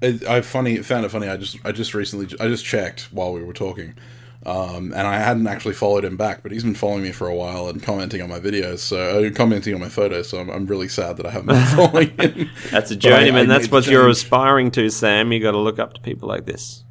I, 0.01 0.07
I, 0.07 0.19
I 0.37 0.41
funny 0.41 0.77
found 0.77 1.05
it 1.05 1.09
funny. 1.09 1.27
I 1.27 1.37
just 1.37 1.57
I 1.65 1.71
just 1.71 1.93
recently 1.93 2.27
I 2.39 2.47
just 2.47 2.63
checked 2.65 3.07
while 3.11 3.33
we 3.33 3.41
were 3.43 3.53
talking, 3.53 3.95
um, 4.45 4.93
and 4.93 5.07
I 5.07 5.17
hadn't 5.17 5.47
actually 5.47 5.73
followed 5.73 6.05
him 6.05 6.17
back, 6.17 6.43
but 6.43 6.51
he's 6.51 6.63
been 6.63 6.75
following 6.75 7.01
me 7.01 7.11
for 7.11 7.27
a 7.27 7.35
while 7.35 7.67
and 7.67 7.81
commenting 7.81 8.21
on 8.21 8.29
my 8.29 8.39
videos, 8.39 8.79
so 8.79 9.25
uh, 9.25 9.31
commenting 9.31 9.73
on 9.73 9.79
my 9.81 9.89
photos. 9.89 10.29
So 10.29 10.39
I'm, 10.39 10.49
I'm 10.51 10.67
really 10.67 10.87
sad 10.87 11.17
that 11.17 11.25
I 11.25 11.31
haven't 11.31 11.47
been 11.47 11.65
following 11.75 12.09
him. 12.19 12.49
that's 12.69 12.91
a 12.91 12.95
But 12.95 13.05
I- 13.05 13.09
journeyman. 13.09 13.49
I 13.51 13.57
that's 13.57 13.71
what 13.71 13.87
you're 13.87 14.07
aspiring 14.09 14.69
to, 14.71 14.89
Sam. 14.91 15.31
You 15.31 15.39
got 15.39 15.51
to 15.51 15.57
look 15.59 15.79
up 15.79 15.93
to 15.95 16.01
people 16.01 16.29
like 16.29 16.45
this. 16.45 16.83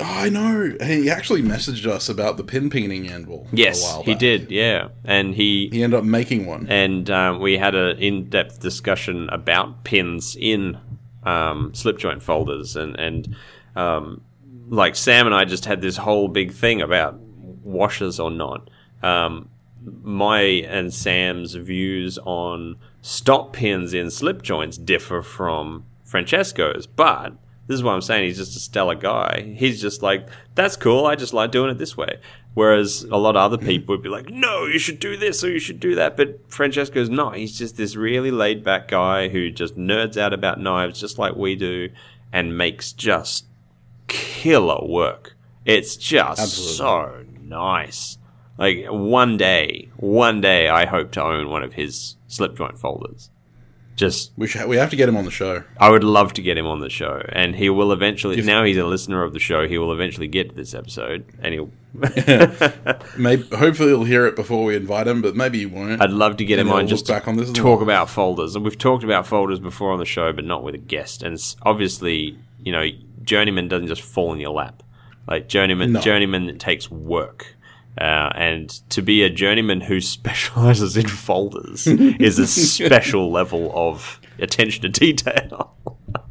Oh, 0.00 0.04
I 0.04 0.28
know. 0.30 0.74
He 0.82 1.10
actually 1.10 1.42
messaged 1.42 1.86
us 1.86 2.08
about 2.08 2.36
the 2.36 2.44
pin 2.44 2.70
peening 2.70 3.08
anvil. 3.10 3.46
a 3.52 3.56
Yes, 3.56 3.98
he 4.04 4.14
did. 4.14 4.50
Yeah, 4.50 4.88
and 5.04 5.34
he 5.34 5.68
He 5.72 5.82
ended 5.82 5.98
up 5.98 6.04
making 6.04 6.46
one. 6.46 6.66
and 6.68 7.08
um, 7.10 7.40
we 7.40 7.58
had 7.58 7.74
an 7.74 7.98
in-depth 7.98 8.60
discussion 8.60 9.28
about 9.30 9.84
pins 9.84 10.36
in 10.40 10.78
um, 11.22 11.74
slip 11.74 11.98
joint 11.98 12.22
folders 12.22 12.76
and 12.76 12.98
and 12.98 13.36
um, 13.76 14.22
like 14.68 14.96
Sam 14.96 15.26
and 15.26 15.34
I 15.34 15.44
just 15.44 15.66
had 15.66 15.80
this 15.82 15.98
whole 15.98 16.28
big 16.28 16.52
thing 16.52 16.80
about 16.80 17.18
washers 17.62 18.18
or 18.18 18.30
not. 18.30 18.70
Um, 19.02 19.48
my 20.02 20.40
and 20.40 20.92
Sam's 20.92 21.54
views 21.54 22.18
on 22.24 22.76
stop 23.02 23.52
pins 23.52 23.92
in 23.94 24.10
slip 24.10 24.42
joints 24.42 24.76
differ 24.78 25.22
from 25.22 25.84
Francesco's, 26.04 26.86
but 26.86 27.34
this 27.70 27.76
is 27.76 27.84
what 27.84 27.92
I'm 27.92 28.00
saying. 28.00 28.24
He's 28.24 28.36
just 28.36 28.56
a 28.56 28.58
stellar 28.58 28.96
guy. 28.96 29.54
He's 29.56 29.80
just 29.80 30.02
like, 30.02 30.26
that's 30.56 30.74
cool. 30.74 31.06
I 31.06 31.14
just 31.14 31.32
like 31.32 31.52
doing 31.52 31.70
it 31.70 31.78
this 31.78 31.96
way. 31.96 32.18
Whereas 32.54 33.04
a 33.04 33.16
lot 33.16 33.36
of 33.36 33.42
other 33.42 33.58
mm-hmm. 33.58 33.66
people 33.66 33.94
would 33.94 34.02
be 34.02 34.08
like, 34.08 34.28
no, 34.28 34.66
you 34.66 34.80
should 34.80 34.98
do 34.98 35.16
this 35.16 35.44
or 35.44 35.52
you 35.52 35.60
should 35.60 35.78
do 35.78 35.94
that. 35.94 36.16
But 36.16 36.40
Francesco's 36.50 37.08
not. 37.08 37.36
He's 37.36 37.56
just 37.56 37.76
this 37.76 37.94
really 37.94 38.32
laid 38.32 38.64
back 38.64 38.88
guy 38.88 39.28
who 39.28 39.52
just 39.52 39.78
nerds 39.78 40.16
out 40.16 40.32
about 40.32 40.58
knives 40.58 40.98
just 40.98 41.16
like 41.16 41.36
we 41.36 41.54
do 41.54 41.90
and 42.32 42.58
makes 42.58 42.92
just 42.92 43.44
killer 44.08 44.84
work. 44.84 45.36
It's 45.64 45.94
just 45.94 46.40
Absolutely. 46.40 46.74
so 46.74 47.24
nice. 47.40 48.18
Like 48.58 48.86
one 48.88 49.36
day, 49.36 49.90
one 49.96 50.40
day, 50.40 50.68
I 50.68 50.86
hope 50.86 51.12
to 51.12 51.22
own 51.22 51.48
one 51.48 51.62
of 51.62 51.74
his 51.74 52.16
slip 52.26 52.56
joint 52.56 52.80
folders. 52.80 53.30
Just, 54.00 54.32
We 54.38 54.46
should, 54.46 54.66
we 54.66 54.78
have 54.78 54.88
to 54.90 54.96
get 54.96 55.10
him 55.10 55.16
on 55.18 55.26
the 55.26 55.30
show. 55.30 55.62
I 55.78 55.90
would 55.90 56.04
love 56.04 56.32
to 56.32 56.40
get 56.42 56.56
him 56.56 56.66
on 56.66 56.80
the 56.80 56.88
show, 56.88 57.20
and 57.32 57.54
he 57.54 57.68
will 57.68 57.92
eventually. 57.92 58.38
If- 58.38 58.46
now 58.46 58.64
he's 58.64 58.78
a 58.78 58.86
listener 58.86 59.22
of 59.22 59.34
the 59.34 59.38
show. 59.38 59.68
He 59.68 59.76
will 59.76 59.92
eventually 59.92 60.26
get 60.26 60.48
to 60.48 60.54
this 60.54 60.72
episode, 60.72 61.26
and 61.42 61.52
he'll. 61.52 61.70
Maybe 63.18 63.42
hopefully 63.54 63.90
he'll 63.90 64.04
hear 64.04 64.26
it 64.26 64.36
before 64.36 64.64
we 64.64 64.74
invite 64.74 65.06
him, 65.06 65.20
but 65.20 65.36
maybe 65.36 65.58
he 65.58 65.66
won't. 65.66 66.00
I'd 66.00 66.10
love 66.12 66.38
to 66.38 66.44
get 66.46 66.58
And 66.58 66.68
him 66.68 66.74
on 66.74 66.86
just 66.86 67.06
back 67.06 67.28
on 67.28 67.36
this 67.36 67.52
talk 67.52 67.82
about 67.82 68.08
folders. 68.08 68.54
And 68.54 68.64
we've 68.64 68.78
talked 68.78 69.04
about 69.04 69.26
folders 69.26 69.58
before 69.60 69.92
on 69.92 69.98
the 69.98 70.04
show, 70.06 70.32
but 70.32 70.44
not 70.46 70.62
with 70.62 70.74
a 70.74 70.78
guest. 70.78 71.22
And 71.22 71.38
obviously, 71.62 72.38
you 72.62 72.72
know, 72.72 72.86
journeyman 73.22 73.68
doesn't 73.68 73.88
just 73.88 74.02
fall 74.02 74.32
in 74.32 74.40
your 74.40 74.52
lap. 74.52 74.82
Like 75.28 75.48
journeyman, 75.48 75.92
No. 75.92 76.00
journeyman 76.00 76.56
takes 76.58 76.90
work. 76.90 77.54
Uh, 77.98 78.30
and 78.34 78.70
to 78.90 79.02
be 79.02 79.22
a 79.22 79.28
journeyman 79.30 79.80
who 79.82 80.00
specializes 80.16 80.96
in 80.96 81.06
folders 81.08 81.86
is 81.86 82.38
a 82.38 82.46
special 82.46 83.30
level 83.30 83.70
of 83.74 84.20
attention 84.38 84.82
to 84.82 84.88
detail. 84.88 85.74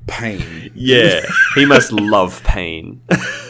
Pain. 0.08 0.72
yeah, 0.74 1.22
he 1.56 1.66
must 1.66 1.92
love 1.92 2.42
pain. 2.44 3.02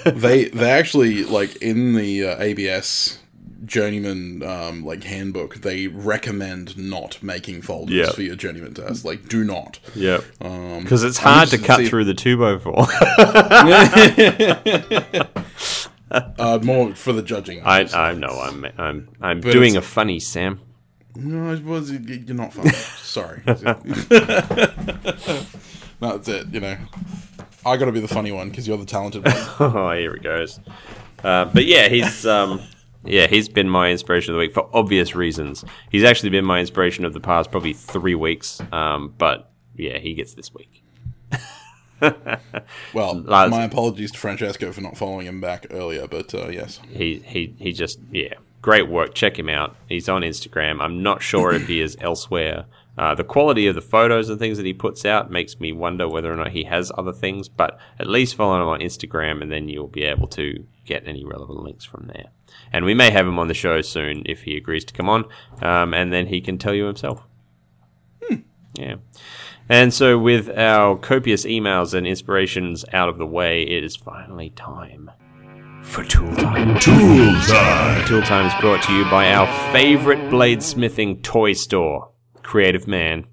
they 0.06 0.46
they 0.50 0.70
actually 0.72 1.24
like 1.24 1.56
in 1.62 1.94
the 1.96 2.26
uh, 2.26 2.36
ABS 2.44 3.20
journeyman 3.66 4.42
um, 4.44 4.84
like 4.86 5.04
handbook 5.04 5.56
they 5.58 5.88
recommend 5.88 6.78
not 6.78 7.22
making 7.24 7.62
folders 7.62 7.96
Yeah. 7.96 8.12
for 8.12 8.22
your 8.24 8.36
journeyman 8.36 8.74
test. 8.74 9.06
Like, 9.06 9.30
do 9.30 9.44
not. 9.46 9.80
yep. 9.96 10.24
Um, 10.42 10.82
Because 10.84 11.04
it's 11.04 11.18
hard 11.20 11.48
to 11.50 11.58
cut 11.58 11.78
see- 11.80 11.88
through 11.88 12.06
the 12.06 12.14
2x4. 12.14 12.88
uh, 16.40 16.60
more 16.64 16.94
for 16.96 17.14
the 17.14 17.22
judging. 17.22 17.62
I, 17.64 17.82
I 17.94 18.14
know 18.14 18.28
I'm 18.30 18.66
I'm 18.78 19.10
I'm 19.22 19.42
But 19.42 19.52
doing 19.54 19.76
a 19.76 19.80
it's- 19.80 19.92
funny 19.94 20.20
Sam. 20.20 20.62
No, 21.16 21.52
it 21.54 21.64
was 21.64 21.92
you're 21.92 22.36
not 22.36 22.54
funny. 22.54 22.70
Sorry. 23.02 23.42
no, 23.46 23.54
that's 26.00 26.28
it. 26.28 26.48
You 26.54 26.60
know, 26.60 26.78
I 27.66 27.78
got 27.78 27.86
to 27.86 27.92
be 27.92 28.00
the 28.00 28.08
funny 28.08 28.32
one 28.32 28.50
because 28.50 28.68
you're 28.68 28.78
the 28.78 28.86
talented 28.86 29.26
one. 29.26 29.36
oh, 29.60 29.92
here 29.98 30.14
it 30.14 30.24
goes. 30.24 30.60
Uh, 31.24 31.46
but 31.46 31.66
yeah, 31.66 31.88
he's 31.90 32.26
um, 32.26 32.62
yeah 33.04 33.28
he's 33.28 33.50
been 33.50 33.70
my 33.70 33.90
inspiration 33.92 34.34
of 34.34 34.36
the 34.36 34.40
week 34.40 34.54
for 34.54 34.70
obvious 34.74 35.16
reasons. 35.16 35.66
He's 35.92 36.04
actually 36.04 36.30
been 36.30 36.46
my 36.46 36.60
inspiration 36.60 37.06
of 37.06 37.14
the 37.14 37.20
past 37.20 37.52
probably 37.52 37.74
three 37.74 38.16
weeks. 38.16 38.62
Um, 38.72 39.14
but 39.18 39.52
yeah, 39.76 39.98
he 39.98 40.14
gets 40.14 40.34
this 40.36 40.54
week. 40.54 40.79
Well, 42.02 43.22
Lads. 43.26 43.52
my 43.52 43.64
apologies 43.64 44.12
to 44.12 44.18
Francesco 44.18 44.72
for 44.72 44.82
not 44.82 44.98
following 44.98 45.28
him 45.28 45.42
back 45.42 45.68
earlier, 45.72 46.08
but 46.08 46.34
uh, 46.34 46.50
yes, 46.50 46.80
He 46.90 47.22
he 47.26 47.56
he 47.60 47.72
just 47.74 48.00
yeah 48.12 48.34
great 48.62 48.88
work. 48.90 49.14
Check 49.14 49.38
him 49.40 49.50
out. 49.50 49.76
He's 49.88 50.10
on 50.10 50.22
Instagram. 50.22 50.82
I'm 50.82 51.02
not 51.02 51.22
sure 51.22 51.54
if 51.54 51.68
he 51.68 51.82
is 51.82 51.98
elsewhere. 52.02 52.66
Uh, 52.98 53.16
the 53.16 53.24
quality 53.24 53.66
of 53.68 53.76
the 53.76 53.82
photos 53.82 54.30
and 54.30 54.38
things 54.38 54.58
that 54.58 54.66
he 54.66 54.74
puts 54.74 55.06
out 55.06 55.32
makes 55.32 55.58
me 55.62 55.72
wonder 55.72 56.06
whether 56.10 56.34
or 56.34 56.36
not 56.36 56.52
he 56.52 56.66
has 56.66 56.92
other 56.98 57.14
things. 57.14 57.48
But 57.48 57.80
at 57.98 58.08
least 58.08 58.36
follow 58.36 58.62
him 58.62 58.68
on 58.68 58.82
Instagram, 58.82 59.42
and 59.42 59.52
then 59.52 59.70
you'll 59.70 59.88
be 59.88 60.04
able 60.04 60.28
to 60.30 60.66
get 60.86 61.08
any 61.08 61.24
relevant 61.24 61.64
links 61.64 61.86
from 61.86 62.08
there. 62.14 62.26
And 62.74 62.84
we 62.84 62.94
may 62.94 63.10
have 63.12 63.26
him 63.26 63.40
on 63.40 63.48
the 63.48 63.54
show 63.54 63.80
soon 63.82 64.24
if 64.26 64.44
he 64.44 64.58
agrees 64.58 64.84
to 64.86 64.94
come 64.94 65.08
on, 65.08 65.26
um, 65.62 65.94
and 65.94 66.12
then 66.12 66.28
he 66.28 66.42
can 66.42 66.58
tell 66.58 66.74
you 66.74 66.86
himself. 66.86 67.24
Yeah. 68.76 68.96
And 69.72 69.94
so, 69.94 70.18
with 70.18 70.50
our 70.58 70.98
copious 70.98 71.46
emails 71.46 71.94
and 71.94 72.08
inspirations 72.08 72.84
out 72.92 73.08
of 73.08 73.20
the 73.20 73.26
way, 73.26 73.62
it 73.62 73.84
is 73.84 73.96
finally 73.96 74.50
time 74.50 75.12
for 75.84 76.04
Tool 76.04 76.36
Time. 76.36 76.80
Tool 76.80 77.36
time. 77.44 78.08
Tool 78.08 78.24
Time 78.24 78.48
is 78.48 78.54
brought 78.60 78.82
to 78.84 78.94
you 78.94 79.04
by 79.06 79.32
our 79.32 79.48
favorite 79.72 80.20
bladesmithing 80.32 81.22
toy 81.22 81.54
store, 81.54 82.10
Creative 82.42 82.88
Man. 82.88 83.28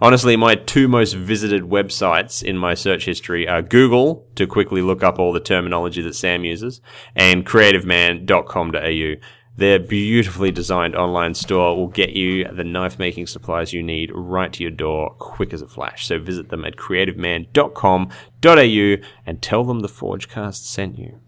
Honestly, 0.00 0.34
my 0.36 0.54
two 0.54 0.88
most 0.88 1.14
visited 1.14 1.62
websites 1.64 2.42
in 2.42 2.56
my 2.56 2.72
search 2.74 3.04
history 3.04 3.46
are 3.46 3.62
Google 3.62 4.26
to 4.34 4.46
quickly 4.46 4.80
look 4.82 5.02
up 5.02 5.18
all 5.18 5.32
the 5.32 5.40
terminology 5.40 6.02
that 6.02 6.14
Sam 6.14 6.44
uses 6.44 6.80
and 7.14 7.46
creativeman.com.au. 7.46 9.14
Their 9.56 9.78
beautifully 9.78 10.50
designed 10.50 10.94
online 10.94 11.34
store 11.34 11.74
will 11.76 11.88
get 11.88 12.10
you 12.10 12.44
the 12.44 12.64
knife 12.64 12.98
making 12.98 13.26
supplies 13.26 13.72
you 13.72 13.82
need 13.82 14.10
right 14.12 14.52
to 14.52 14.62
your 14.62 14.70
door 14.70 15.14
quick 15.18 15.54
as 15.54 15.62
a 15.62 15.66
flash. 15.66 16.06
So 16.06 16.18
visit 16.18 16.50
them 16.50 16.66
at 16.66 16.76
creativeman.com.au 16.76 19.08
and 19.26 19.42
tell 19.42 19.64
them 19.64 19.80
the 19.80 19.88
Forgecast 19.88 20.66
sent 20.66 20.98
you. 20.98 21.20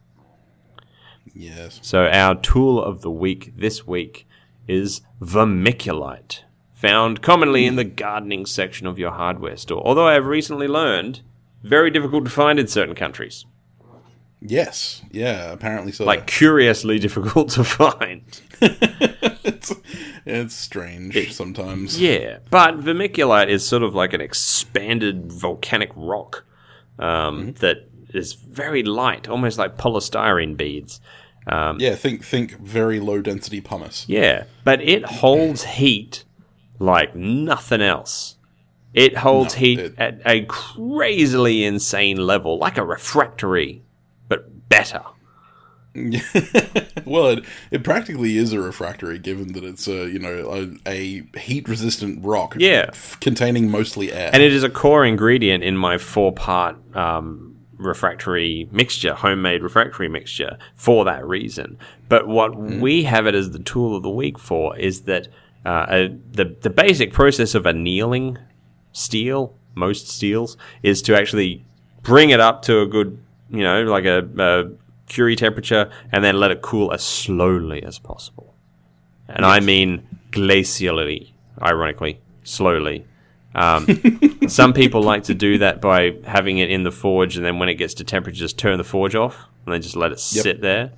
Yes. 1.33 1.81
So 1.83 2.07
our 2.07 2.35
tool 2.35 2.83
of 2.83 3.01
the 3.01 3.11
week 3.11 3.55
this 3.57 3.87
week 3.87 4.27
is 4.67 5.01
vermiculite, 5.23 6.43
found 6.75 7.23
commonly 7.23 7.65
in 7.65 7.77
the 7.77 7.85
gardening 7.85 8.45
section 8.45 8.87
of 8.87 8.99
your 8.99 9.13
hardware 9.13 9.57
store. 9.57 9.83
Although 9.87 10.07
I 10.07 10.15
have 10.15 10.27
recently 10.27 10.69
learned, 10.69 11.23
very 11.63 11.91
difficult 11.91 12.25
to 12.25 12.31
find 12.31 12.59
in 12.59 12.67
certain 12.67 12.95
countries. 12.95 13.47
Yes. 14.41 15.03
Yeah. 15.11 15.53
Apparently 15.53 15.93
so. 15.93 16.05
Like 16.05 16.27
curiously 16.27 16.99
difficult 16.99 17.51
to 17.51 17.65
find. 17.81 18.23
it's, 18.61 19.73
it's 20.27 20.55
strange 20.55 21.33
sometimes. 21.33 22.01
Yeah, 22.01 22.39
but 22.51 22.79
vermiculite 22.81 23.49
is 23.49 23.67
sort 23.67 23.83
of 23.83 23.95
like 23.95 24.13
an 24.13 24.21
expanded 24.21 25.31
volcanic 25.33 25.91
rock 25.97 26.45
um, 26.99 27.53
that 27.55 27.89
is 28.15 28.33
very 28.35 28.83
light, 28.83 29.29
almost 29.29 29.59
like 29.59 29.77
polystyrene 29.77 30.57
beads. 30.57 31.01
Um, 31.47 31.79
Yeah. 31.81 31.95
Think 31.95 32.25
think 32.25 32.59
very 32.59 33.01
low 33.01 33.23
density 33.23 33.61
pumice. 33.61 34.05
Yeah, 34.09 34.45
but 34.65 34.81
it 34.83 35.05
holds 35.05 35.65
heat 35.65 36.25
like 36.79 37.15
nothing 37.17 37.81
else. 37.81 38.37
It 38.95 39.19
holds 39.19 39.55
No, 39.55 39.61
heat 39.61 39.79
it- 39.79 39.95
at 39.99 40.21
a 40.27 40.45
crazily 40.47 41.65
insane 41.65 42.17
level, 42.19 42.59
like 42.59 42.77
a 42.79 42.85
refractory, 42.85 43.83
better. 44.69 45.03
Well, 47.05 47.29
it, 47.29 47.45
it 47.71 47.85
practically 47.85 48.37
is 48.37 48.53
a 48.53 48.61
refractory, 48.61 49.19
given 49.19 49.55
that 49.55 49.65
it's 49.65 49.89
a 49.89 50.11
you 50.11 50.19
know 50.19 50.53
a, 50.53 50.89
a 50.89 51.23
heat 51.39 51.67
resistant 51.67 52.23
rock. 52.23 52.55
Yeah. 52.59 52.87
f- 52.91 53.19
containing 53.21 53.71
mostly 53.71 54.13
air. 54.13 54.31
And 54.33 54.43
it 54.43 54.53
is 54.53 54.63
a 54.63 54.69
core 54.69 55.07
ingredient 55.07 55.65
in 55.65 55.77
my 55.77 55.97
four 55.97 56.33
part 56.33 56.77
um, 56.95 57.57
refractory 57.79 58.69
mixture, 58.71 59.15
homemade 59.15 59.63
refractory 59.63 60.09
mixture, 60.09 60.59
for 60.75 61.05
that 61.07 61.27
reason. 61.27 61.79
But 62.11 62.29
what 62.29 62.57
we 62.57 63.05
have 63.05 63.27
it 63.27 63.35
as 63.35 63.51
the 63.53 63.59
tool 63.59 63.97
of 63.97 64.03
the 64.03 64.11
week 64.11 64.39
for 64.39 64.77
is 64.77 65.03
that 65.03 65.29
uh, 65.65 65.87
a, 65.89 66.09
the, 66.33 66.57
the 66.61 66.71
basic 66.71 67.13
process 67.13 67.55
of 67.55 67.65
annealing 67.65 68.37
steel, 68.93 69.55
most 69.75 70.09
steels, 70.09 70.57
is 70.83 71.01
to 71.03 71.17
actually 71.17 71.65
bring 72.03 72.31
it 72.31 72.41
up 72.41 72.63
to 72.63 72.81
a 72.81 72.87
good, 72.87 73.19
you 73.51 73.63
know, 73.63 73.85
like 73.85 74.05
a, 74.05 74.29
a 74.39 74.71
Curie 75.09 75.37
temperature 75.37 75.91
and 76.13 76.23
then 76.23 76.39
let 76.39 76.51
it 76.51 76.63
cool 76.63 76.93
as 76.93 77.03
slowly 77.03 77.83
as 77.83 77.99
possible. 77.99 78.55
And 79.29 79.45
I 79.45 79.61
mean 79.61 80.07
glacially, 80.31 81.33
ironically, 81.61 82.21
slowly. 82.45 83.07
Um, 83.55 83.87
some 84.49 84.73
people 84.73 85.03
like 85.03 85.25
to 85.25 85.35
do 85.35 85.59
that 85.59 85.81
by 85.81 86.17
having 86.25 86.59
it 86.59 86.71
in 86.71 86.83
the 86.85 86.93
forge, 86.93 87.37
and 87.37 87.45
then 87.45 87.59
when 87.59 87.69
it 87.69 87.75
gets 87.75 87.95
to 87.95 88.05
temperature, 88.05 88.39
just 88.39 88.59
turn 88.59 88.79
the 88.79 88.85
forge 88.85 89.15
off 89.15 89.47
and 89.65 89.75
then 89.75 89.83
just 89.83 89.97
let 89.97 90.13
it 90.13 90.21
sit 90.21 90.61
there. 90.61 90.93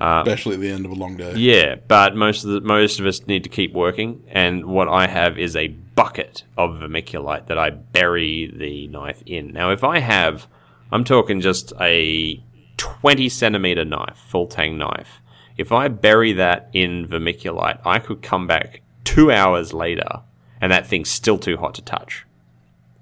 especially 0.00 0.54
at 0.54 0.60
the 0.60 0.70
end 0.70 0.84
of 0.84 0.92
a 0.92 0.94
long 0.94 1.16
day. 1.16 1.34
Yeah, 1.36 1.76
but 1.88 2.14
most 2.14 2.44
of 2.44 2.50
the, 2.50 2.60
most 2.60 3.00
of 3.00 3.06
us 3.06 3.26
need 3.26 3.44
to 3.44 3.48
keep 3.48 3.72
working, 3.72 4.22
and 4.28 4.66
what 4.66 4.88
I 4.88 5.06
have 5.06 5.38
is 5.38 5.56
a 5.56 5.68
bucket 5.68 6.44
of 6.56 6.76
vermiculite 6.76 7.46
that 7.46 7.58
I 7.58 7.70
bury 7.70 8.52
the 8.54 8.88
knife 8.88 9.22
in. 9.26 9.52
Now, 9.52 9.70
if 9.70 9.84
I 9.84 9.98
have, 9.98 10.46
I'm 10.92 11.04
talking 11.04 11.40
just 11.40 11.72
a 11.80 12.42
20 12.76 13.28
centimeter 13.30 13.84
knife, 13.84 14.18
full 14.28 14.46
tang 14.46 14.76
knife. 14.76 15.20
If 15.56 15.72
I 15.72 15.88
bury 15.88 16.32
that 16.34 16.68
in 16.72 17.08
vermiculite, 17.08 17.80
I 17.84 17.98
could 17.98 18.22
come 18.22 18.46
back 18.46 18.82
two 19.04 19.32
hours 19.32 19.72
later, 19.72 20.20
and 20.60 20.70
that 20.70 20.86
thing's 20.86 21.10
still 21.10 21.38
too 21.38 21.56
hot 21.56 21.74
to 21.74 21.82
touch. 21.82 22.26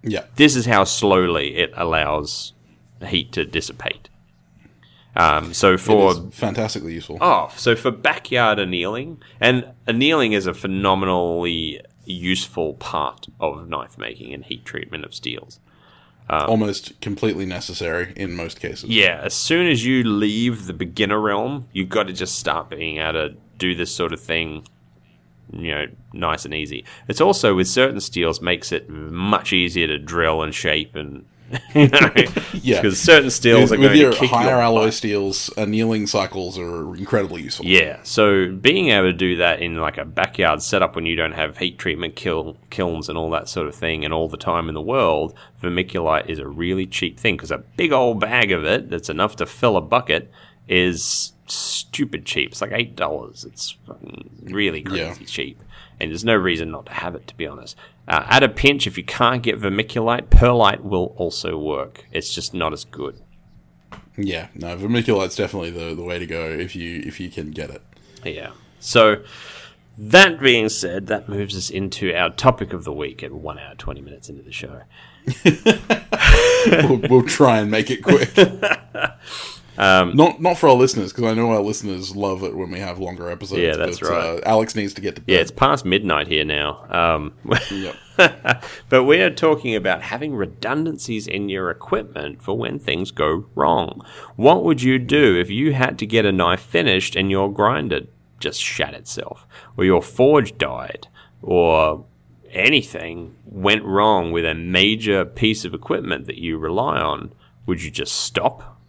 Yeah. 0.02 0.24
This 0.36 0.56
is 0.56 0.66
how 0.66 0.84
slowly 0.84 1.56
it 1.56 1.72
allows 1.76 2.52
heat 3.06 3.32
to 3.32 3.44
dissipate. 3.44 4.08
Um, 5.16 5.52
so 5.52 5.76
for 5.76 6.14
fantastically 6.30 6.94
useful. 6.94 7.18
Oh, 7.20 7.52
so 7.56 7.74
for 7.74 7.90
backyard 7.90 8.58
annealing, 8.58 9.20
and 9.40 9.66
annealing 9.86 10.32
is 10.32 10.46
a 10.46 10.54
phenomenally 10.54 11.80
useful 12.04 12.74
part 12.74 13.26
of 13.40 13.68
knife 13.68 13.98
making 13.98 14.32
and 14.32 14.44
heat 14.44 14.64
treatment 14.64 15.04
of 15.04 15.14
steels. 15.14 15.58
Um, 16.32 16.48
almost 16.48 17.00
completely 17.00 17.44
necessary 17.44 18.12
in 18.14 18.36
most 18.36 18.60
cases. 18.60 18.88
Yeah, 18.88 19.20
as 19.24 19.34
soon 19.34 19.66
as 19.66 19.84
you 19.84 20.04
leave 20.04 20.66
the 20.66 20.72
beginner 20.72 21.18
realm, 21.18 21.66
you've 21.72 21.88
got 21.88 22.06
to 22.06 22.12
just 22.12 22.38
start 22.38 22.70
being 22.70 22.98
able 22.98 23.14
to 23.14 23.36
do 23.58 23.74
this 23.74 23.92
sort 23.92 24.12
of 24.12 24.20
thing, 24.20 24.64
you 25.52 25.72
know, 25.72 25.86
nice 26.12 26.44
and 26.44 26.54
easy. 26.54 26.84
It's 27.08 27.20
also 27.20 27.56
with 27.56 27.66
certain 27.66 27.98
steels 27.98 28.40
makes 28.40 28.70
it 28.70 28.88
much 28.88 29.52
easier 29.52 29.88
to 29.88 29.98
drill 29.98 30.40
and 30.42 30.54
shape 30.54 30.94
and 30.94 31.24
you 31.74 31.88
know, 31.88 32.10
Yeah. 32.52 32.80
because 32.80 33.00
certain 33.00 33.30
steels 33.30 33.70
With, 33.70 33.78
are 33.78 33.82
with 33.82 33.88
going 33.90 34.00
your 34.00 34.12
to 34.12 34.18
kick 34.18 34.30
higher 34.30 34.50
your 34.50 34.60
alloy 34.60 34.84
butt. 34.86 34.94
steels, 34.94 35.50
uh, 35.58 35.62
annealing 35.62 36.06
cycles 36.06 36.58
are 36.58 36.94
incredibly 36.96 37.42
useful. 37.42 37.66
Yeah, 37.66 37.98
so 38.02 38.52
being 38.52 38.88
able 38.90 39.08
to 39.08 39.12
do 39.12 39.36
that 39.36 39.60
in 39.60 39.76
like 39.76 39.98
a 39.98 40.04
backyard 40.04 40.62
setup 40.62 40.94
when 40.94 41.06
you 41.06 41.16
don't 41.16 41.32
have 41.32 41.58
heat 41.58 41.78
treatment 41.78 42.14
kil- 42.16 42.56
kilns 42.70 43.08
and 43.08 43.18
all 43.18 43.30
that 43.30 43.48
sort 43.48 43.66
of 43.66 43.74
thing 43.74 44.04
and 44.04 44.14
all 44.14 44.28
the 44.28 44.36
time 44.36 44.68
in 44.68 44.74
the 44.74 44.80
world, 44.82 45.34
vermiculite 45.62 46.28
is 46.28 46.38
a 46.38 46.46
really 46.46 46.86
cheap 46.86 47.18
thing 47.18 47.36
because 47.36 47.50
a 47.50 47.58
big 47.58 47.92
old 47.92 48.20
bag 48.20 48.52
of 48.52 48.64
it 48.64 48.88
that's 48.90 49.08
enough 49.08 49.36
to 49.36 49.46
fill 49.46 49.76
a 49.76 49.80
bucket 49.80 50.30
is 50.68 51.32
stupid 51.46 52.24
cheap. 52.24 52.52
It's 52.52 52.60
like 52.60 52.72
eight 52.72 52.94
dollars. 52.94 53.44
It's 53.44 53.76
really 54.44 54.82
crazy 54.82 55.00
Yeah. 55.00 55.26
cheap, 55.26 55.60
and 55.98 56.10
there's 56.10 56.24
no 56.24 56.36
reason 56.36 56.70
not 56.70 56.86
to 56.86 56.92
have 56.92 57.14
it. 57.16 57.26
To 57.26 57.34
be 57.36 57.46
honest, 57.46 57.76
uh, 58.10 58.26
at 58.28 58.42
a 58.42 58.48
pinch, 58.48 58.88
if 58.88 58.98
you 58.98 59.04
can't 59.04 59.40
get 59.40 59.60
vermiculite, 59.60 60.30
perlite 60.30 60.82
will 60.82 61.14
also 61.16 61.56
work. 61.56 62.06
It's 62.10 62.34
just 62.34 62.52
not 62.52 62.72
as 62.72 62.84
good. 62.84 63.22
Yeah, 64.16 64.48
no, 64.52 64.76
vermiculite's 64.76 65.36
definitely 65.36 65.70
the, 65.70 65.94
the 65.94 66.02
way 66.02 66.18
to 66.18 66.26
go 66.26 66.50
if 66.50 66.74
you 66.74 67.02
if 67.06 67.20
you 67.20 67.30
can 67.30 67.52
get 67.52 67.70
it. 67.70 67.82
Yeah. 68.24 68.50
So, 68.80 69.22
that 69.96 70.40
being 70.40 70.68
said, 70.68 71.06
that 71.06 71.28
moves 71.28 71.56
us 71.56 71.70
into 71.70 72.12
our 72.12 72.30
topic 72.30 72.72
of 72.72 72.82
the 72.82 72.92
week 72.92 73.22
at 73.22 73.32
one 73.32 73.60
hour, 73.60 73.76
20 73.76 74.00
minutes 74.00 74.28
into 74.28 74.42
the 74.42 74.52
show. 74.52 74.82
we'll, 76.88 77.00
we'll 77.08 77.26
try 77.26 77.58
and 77.58 77.70
make 77.70 77.90
it 77.90 78.02
quick. 78.02 78.30
Um, 79.78 80.14
not 80.14 80.40
not 80.40 80.58
for 80.58 80.68
our 80.68 80.74
listeners 80.74 81.12
because 81.12 81.30
I 81.30 81.34
know 81.34 81.50
our 81.52 81.60
listeners 81.60 82.14
love 82.14 82.42
it 82.42 82.54
when 82.54 82.70
we 82.70 82.80
have 82.80 82.98
longer 82.98 83.30
episodes. 83.30 83.60
Yeah, 83.60 83.76
that's 83.76 84.00
but, 84.00 84.10
right. 84.10 84.38
Uh, 84.38 84.40
Alex 84.44 84.74
needs 84.74 84.94
to 84.94 85.00
get 85.00 85.14
to 85.16 85.20
bed. 85.20 85.32
Yeah, 85.32 85.40
it's 85.40 85.50
past 85.50 85.84
midnight 85.84 86.26
here 86.28 86.44
now. 86.44 86.84
Um, 86.90 87.32
Yep. 87.70 87.96
but 88.88 89.04
we 89.04 89.20
are 89.22 89.30
talking 89.30 89.74
about 89.74 90.02
having 90.02 90.34
redundancies 90.34 91.26
in 91.26 91.48
your 91.48 91.70
equipment 91.70 92.42
for 92.42 92.56
when 92.56 92.78
things 92.78 93.10
go 93.10 93.46
wrong. 93.54 94.04
What 94.36 94.64
would 94.64 94.82
you 94.82 94.98
do 94.98 95.38
if 95.38 95.50
you 95.50 95.72
had 95.72 95.98
to 96.00 96.06
get 96.06 96.26
a 96.26 96.32
knife 96.32 96.60
finished 96.60 97.16
and 97.16 97.30
your 97.30 97.52
grinder 97.52 98.02
just 98.38 98.60
shat 98.62 98.94
itself, 98.94 99.46
or 99.76 99.84
your 99.84 100.02
forge 100.02 100.56
died, 100.58 101.08
or 101.42 102.04
anything 102.50 103.36
went 103.44 103.84
wrong 103.84 104.32
with 104.32 104.44
a 104.44 104.54
major 104.54 105.24
piece 105.24 105.64
of 105.64 105.74
equipment 105.74 106.26
that 106.26 106.38
you 106.38 106.58
rely 106.58 106.98
on? 106.98 107.32
Would 107.66 107.82
you 107.82 107.90
just 107.90 108.14
stop? 108.14 108.79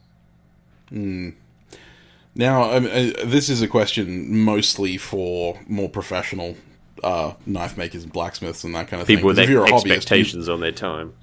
Now, 0.92 2.72
um, 2.72 2.86
uh, 2.86 3.12
this 3.26 3.50
is 3.50 3.62
a 3.62 3.68
question 3.68 4.38
mostly 4.44 4.98
for 4.98 5.60
more 5.68 5.90
professional 5.90 6.56
uh, 7.04 7.34
knife 7.46 7.78
makers, 7.78 8.04
and 8.04 8.14
blacksmiths, 8.14 8.64
and 8.64 8.76
that 8.76 8.88
kind 8.88 9.02
of 9.02 9.08
People 9.08 9.22
thing. 9.22 9.28
with 9.28 9.38
'Cause 9.38 9.44
if 9.46 9.50
you're 9.50 9.66
a 9.66 9.70
hobbyist, 9.70 9.86
you- 9.86 9.92
expectations 9.94 10.48
on 10.50 10.60
their 10.62 10.72
time. 10.72 11.14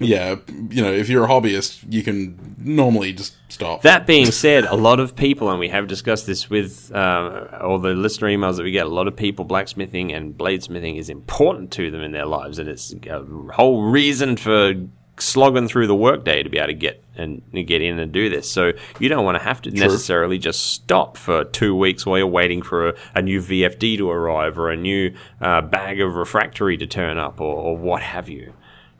yeah, 0.00 0.34
you 0.70 0.82
know, 0.82 0.92
if 0.92 1.08
you're 1.08 1.24
a 1.24 1.28
hobbyist, 1.28 1.84
you 1.88 2.02
can 2.02 2.56
normally 2.58 3.12
just 3.12 3.36
stop. 3.48 3.82
That 3.82 4.06
being 4.08 4.26
said, 4.32 4.64
a 4.64 4.74
lot 4.74 4.98
of 4.98 5.14
people, 5.14 5.50
and 5.50 5.60
we 5.60 5.68
have 5.68 5.86
discussed 5.86 6.26
this 6.26 6.50
with 6.50 6.90
uh, 6.92 7.46
all 7.62 7.78
the 7.78 7.90
listener 7.94 8.28
emails 8.28 8.56
that 8.56 8.64
we 8.64 8.72
get, 8.72 8.86
a 8.86 8.88
lot 8.88 9.06
of 9.06 9.14
people, 9.14 9.44
blacksmithing 9.44 10.12
and 10.12 10.34
bladesmithing 10.36 10.98
is 10.98 11.08
important 11.08 11.70
to 11.72 11.92
them 11.92 12.02
in 12.02 12.10
their 12.10 12.26
lives, 12.26 12.58
and 12.58 12.68
it's 12.68 12.92
a 13.06 13.22
whole 13.52 13.84
reason 13.84 14.36
for 14.36 14.74
slogging 15.18 15.68
through 15.68 15.86
the 15.86 15.94
workday 15.94 16.42
to 16.42 16.48
be 16.48 16.58
able 16.58 16.68
to 16.68 16.74
get 16.74 17.04
and 17.16 17.42
get 17.52 17.80
in 17.80 17.98
and 17.98 18.12
do 18.12 18.28
this. 18.28 18.50
So 18.50 18.72
you 18.98 19.08
don't 19.08 19.24
want 19.24 19.38
to 19.38 19.44
have 19.44 19.62
to 19.62 19.70
necessarily 19.70 20.38
just 20.38 20.72
stop 20.72 21.16
for 21.16 21.44
two 21.44 21.76
weeks 21.76 22.04
while 22.04 22.18
you're 22.18 22.26
waiting 22.26 22.62
for 22.62 22.88
a, 22.88 22.94
a 23.14 23.22
new 23.22 23.40
VFD 23.40 23.98
to 23.98 24.10
arrive 24.10 24.58
or 24.58 24.70
a 24.70 24.76
new 24.76 25.14
uh, 25.40 25.60
bag 25.62 26.00
of 26.00 26.16
refractory 26.16 26.76
to 26.76 26.86
turn 26.86 27.18
up 27.18 27.40
or, 27.40 27.54
or 27.54 27.76
what 27.76 28.02
have 28.02 28.28
you. 28.28 28.52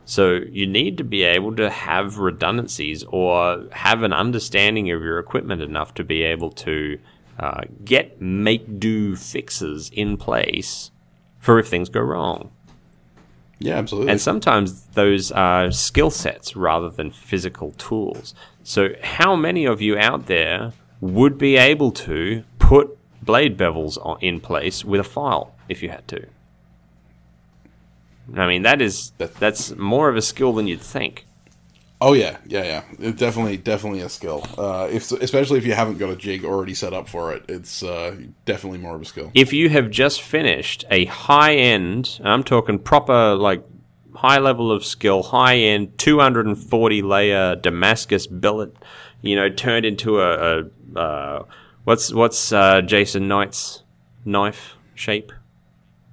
So 0.05 0.39
you 0.49 0.67
need 0.67 0.97
to 0.99 1.03
be 1.03 1.23
able 1.23 1.55
to 1.55 1.69
have 1.69 2.19
redundancies 2.19 3.03
or 3.09 3.67
have 3.71 4.03
an 4.03 4.13
understanding 4.13 4.91
of 4.91 5.01
your 5.01 5.19
equipment 5.19 5.61
enough 5.61 5.95
to 5.95 6.03
be 6.03 6.21
able 6.21 6.51
to 6.51 6.99
uh, 7.39 7.61
get 7.83 8.21
make 8.21 8.79
do 8.79 9.15
fixes 9.15 9.89
in 9.91 10.15
place 10.15 10.91
for 11.39 11.59
if 11.59 11.67
things 11.67 11.89
go 11.89 12.01
wrong. 12.01 12.51
Yeah, 13.59 13.75
absolutely. 13.75 14.11
And 14.11 14.21
sometimes 14.21 14.87
those 14.87 15.31
are 15.31 15.71
skill 15.71 16.09
sets 16.09 16.55
rather 16.55 16.89
than 16.89 17.11
physical 17.11 17.71
tools. 17.73 18.35
So 18.63 18.89
how 19.01 19.35
many 19.35 19.65
of 19.65 19.81
you 19.81 19.97
out 19.97 20.25
there 20.25 20.73
would 21.01 21.37
be 21.37 21.55
able 21.55 21.91
to 21.91 22.43
put 22.59 22.97
blade 23.25 23.57
bevels 23.57 23.97
on, 24.05 24.17
in 24.21 24.39
place 24.39 24.85
with 24.85 24.99
a 24.99 25.03
file 25.03 25.55
if 25.67 25.81
you 25.83 25.89
had 25.89 26.07
to. 26.07 26.27
I 28.35 28.47
mean, 28.47 28.63
that 28.63 28.81
is 28.81 29.11
that's 29.17 29.75
more 29.75 30.09
of 30.09 30.15
a 30.15 30.21
skill 30.21 30.53
than 30.53 30.67
you'd 30.67 30.81
think. 30.81 31.25
Oh 32.01 32.13
yeah, 32.13 32.37
yeah, 32.45 32.63
yeah. 32.63 32.83
It 32.99 33.17
definitely, 33.17 33.57
definitely 33.57 34.01
a 34.01 34.09
skill. 34.09 34.45
Uh, 34.57 34.87
if 34.91 35.11
especially 35.11 35.57
if 35.57 35.65
you 35.65 35.73
haven't 35.73 35.97
got 35.97 36.09
a 36.09 36.15
jig 36.15 36.43
already 36.43 36.73
set 36.73 36.93
up 36.93 37.07
for 37.07 37.33
it, 37.33 37.43
it's 37.47 37.83
uh, 37.83 38.15
definitely 38.45 38.79
more 38.79 38.95
of 38.95 39.01
a 39.01 39.05
skill. 39.05 39.31
If 39.33 39.53
you 39.53 39.69
have 39.69 39.89
just 39.89 40.21
finished 40.21 40.83
a 40.91 41.05
high 41.05 41.55
end, 41.55 42.19
I'm 42.23 42.43
talking 42.43 42.79
proper 42.79 43.35
like 43.35 43.63
high 44.13 44.39
level 44.39 44.71
of 44.71 44.83
skill, 44.83 45.23
high 45.23 45.57
end, 45.57 45.97
240 45.97 47.01
layer 47.01 47.55
Damascus 47.55 48.27
billet, 48.27 48.75
you 49.21 49.35
know, 49.35 49.49
turned 49.49 49.85
into 49.85 50.19
a, 50.19 50.59
a 50.59 50.99
uh, 50.99 51.45
what's 51.85 52.13
what's 52.13 52.51
uh, 52.51 52.81
Jason 52.81 53.27
Knight's 53.27 53.83
knife 54.25 54.75
shape? 54.95 55.31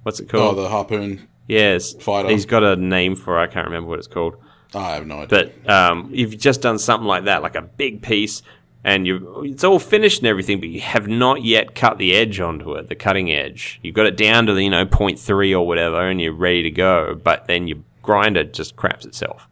What's 0.03 0.19
it 0.19 0.29
called? 0.29 0.57
Oh, 0.57 0.61
the 0.61 0.69
harpoon. 0.69 1.27
yes, 1.47 1.93
fighter. 1.93 2.29
He's 2.29 2.45
got 2.45 2.63
a 2.63 2.75
name 2.77 3.15
for. 3.15 3.37
it, 3.37 3.43
I 3.43 3.47
can't 3.47 3.65
remember 3.65 3.89
what 3.89 3.99
it's 3.99 4.07
called. 4.07 4.37
I 4.75 4.95
have 4.95 5.07
no 5.07 5.21
idea. 5.21 5.51
But 5.63 5.69
um, 5.69 6.09
you've 6.11 6.37
just 6.37 6.61
done 6.61 6.79
something 6.79 7.07
like 7.07 7.25
that, 7.25 7.41
like 7.41 7.55
a 7.55 7.61
big 7.61 8.01
piece, 8.01 8.41
and 8.83 9.07
you 9.07 9.43
it's 9.43 9.63
all 9.63 9.79
finished 9.79 10.19
and 10.19 10.27
everything, 10.27 10.59
but 10.59 10.69
you 10.69 10.81
have 10.81 11.07
not 11.07 11.43
yet 11.43 11.75
cut 11.75 11.97
the 11.97 12.13
edge 12.13 12.39
onto 12.39 12.73
it, 12.73 12.89
the 12.89 12.95
cutting 12.95 13.31
edge. 13.31 13.79
You've 13.81 13.95
got 13.95 14.05
it 14.05 14.17
down 14.17 14.45
to 14.47 14.53
the 14.53 14.63
you 14.63 14.69
know 14.69 14.85
0.3 14.85 15.53
or 15.53 15.65
whatever, 15.65 16.01
and 16.09 16.19
you're 16.19 16.33
ready 16.33 16.63
to 16.63 16.71
go. 16.71 17.19
But 17.21 17.47
then 17.47 17.67
your 17.67 17.79
grinder 18.01 18.43
just 18.43 18.75
craps 18.75 19.05
itself. 19.05 19.47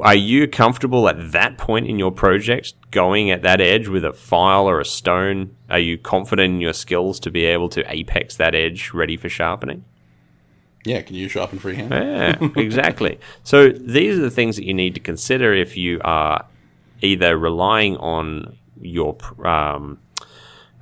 Are 0.00 0.14
you 0.14 0.48
comfortable 0.48 1.08
at 1.08 1.32
that 1.32 1.58
point 1.58 1.86
in 1.86 1.98
your 1.98 2.10
project 2.10 2.72
going 2.90 3.30
at 3.30 3.42
that 3.42 3.60
edge 3.60 3.86
with 3.86 4.04
a 4.04 4.14
file 4.14 4.66
or 4.66 4.80
a 4.80 4.84
stone? 4.84 5.54
Are 5.68 5.78
you 5.78 5.98
confident 5.98 6.54
in 6.54 6.60
your 6.60 6.72
skills 6.72 7.20
to 7.20 7.30
be 7.30 7.44
able 7.44 7.68
to 7.70 7.84
apex 7.92 8.36
that 8.36 8.54
edge 8.54 8.92
ready 8.94 9.18
for 9.18 9.28
sharpening? 9.28 9.84
Yeah, 10.84 11.00
can 11.02 11.16
you 11.16 11.28
sharpen 11.28 11.58
freehand? 11.58 11.90
Yeah, 11.90 12.36
exactly. 12.56 13.18
So 13.42 13.70
these 13.70 14.18
are 14.18 14.22
the 14.22 14.30
things 14.30 14.56
that 14.56 14.64
you 14.64 14.74
need 14.74 14.94
to 14.94 15.00
consider 15.00 15.52
if 15.54 15.76
you 15.76 16.00
are 16.04 16.46
either 17.00 17.36
relying 17.38 17.96
on 17.96 18.56
your 18.80 19.16
um, 19.46 19.98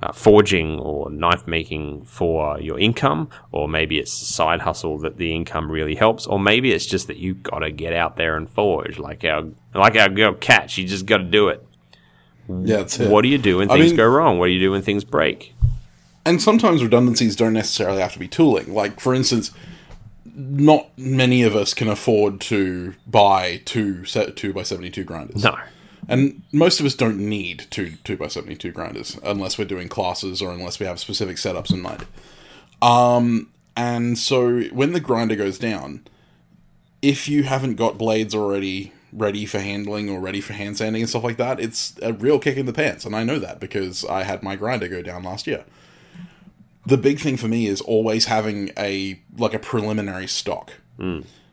uh, 0.01 0.11
forging 0.11 0.79
or 0.79 1.09
knife 1.09 1.47
making 1.47 2.03
for 2.03 2.59
your 2.59 2.77
income, 2.77 3.29
or 3.51 3.69
maybe 3.69 3.97
it's 3.97 4.21
a 4.21 4.25
side 4.25 4.61
hustle 4.61 4.97
that 4.99 5.17
the 5.17 5.33
income 5.33 5.71
really 5.71 5.95
helps, 5.95 6.27
or 6.27 6.37
maybe 6.37 6.73
it's 6.73 6.85
just 6.85 7.07
that 7.07 7.17
you've 7.17 7.41
got 7.41 7.59
to 7.59 7.71
get 7.71 7.93
out 7.93 8.17
there 8.17 8.35
and 8.35 8.49
forge, 8.49 8.99
like 8.99 9.23
our 9.23 9.45
like 9.73 9.95
our 9.95 10.09
girl 10.09 10.33
Cat. 10.33 10.77
You 10.77 10.85
just 10.85 11.05
got 11.05 11.17
to 11.17 11.23
do 11.23 11.47
it. 11.47 11.65
Yeah, 12.49 12.77
that's 12.77 12.99
it. 12.99 13.09
What 13.09 13.21
do 13.21 13.29
you 13.29 13.37
do 13.37 13.59
when 13.59 13.71
I 13.71 13.75
things 13.75 13.91
mean- 13.91 13.97
go 13.97 14.07
wrong? 14.07 14.37
What 14.37 14.47
do 14.47 14.51
you 14.51 14.59
do 14.59 14.71
when 14.71 14.81
things 14.81 15.05
break? 15.05 15.55
and 16.25 16.41
sometimes 16.41 16.81
redundancies 16.81 17.35
don't 17.35 17.53
necessarily 17.53 18.01
have 18.01 18.13
to 18.13 18.19
be 18.19 18.27
tooling. 18.27 18.73
Like, 18.73 18.99
for 18.99 19.13
instance, 19.13 19.51
not 20.35 20.89
many 20.97 21.43
of 21.43 21.55
us 21.55 21.73
can 21.73 21.87
afford 21.87 22.41
to 22.41 22.95
buy 23.05 23.61
two 23.65 24.05
set 24.05 24.35
two 24.35 24.53
by 24.53 24.63
seventy 24.63 24.89
two 24.89 25.03
grinders. 25.03 25.43
No. 25.43 25.57
And 26.09 26.41
most 26.51 26.79
of 26.79 26.85
us 26.85 26.95
don't 26.95 27.17
need 27.17 27.67
two 27.69 27.93
two 28.03 28.17
by 28.17 28.27
seventy 28.27 28.55
two 28.55 28.71
grinders 28.71 29.17
unless 29.23 29.57
we're 29.57 29.65
doing 29.65 29.89
classes 29.89 30.41
or 30.41 30.51
unless 30.51 30.79
we 30.79 30.85
have 30.85 30.99
specific 30.99 31.37
setups 31.37 31.71
in 31.71 31.81
mind. 31.81 32.05
Um, 32.81 33.51
and 33.75 34.17
so 34.17 34.61
when 34.65 34.93
the 34.93 34.99
grinder 34.99 35.35
goes 35.35 35.57
down, 35.57 36.05
if 37.01 37.27
you 37.27 37.43
haven't 37.43 37.75
got 37.75 37.97
blades 37.97 38.35
already 38.35 38.93
ready 39.11 39.45
for 39.45 39.59
handling 39.59 40.09
or 40.09 40.19
ready 40.19 40.41
for 40.41 40.53
hand 40.53 40.77
sanding 40.77 41.01
and 41.01 41.09
stuff 41.09 41.23
like 41.23 41.37
that, 41.37 41.59
it's 41.59 41.95
a 42.01 42.13
real 42.13 42.39
kick 42.39 42.57
in 42.57 42.65
the 42.65 42.73
pants. 42.73 43.05
And 43.05 43.15
I 43.15 43.23
know 43.23 43.39
that 43.39 43.59
because 43.59 44.03
I 44.05 44.23
had 44.23 44.43
my 44.43 44.55
grinder 44.55 44.87
go 44.87 45.01
down 45.01 45.23
last 45.23 45.47
year. 45.47 45.63
The 46.85 46.97
big 46.97 47.19
thing 47.19 47.37
for 47.37 47.47
me 47.47 47.67
is 47.67 47.79
always 47.81 48.25
having 48.25 48.71
a 48.77 49.19
like 49.37 49.53
a 49.53 49.59
preliminary 49.59 50.27
stock. 50.27 50.73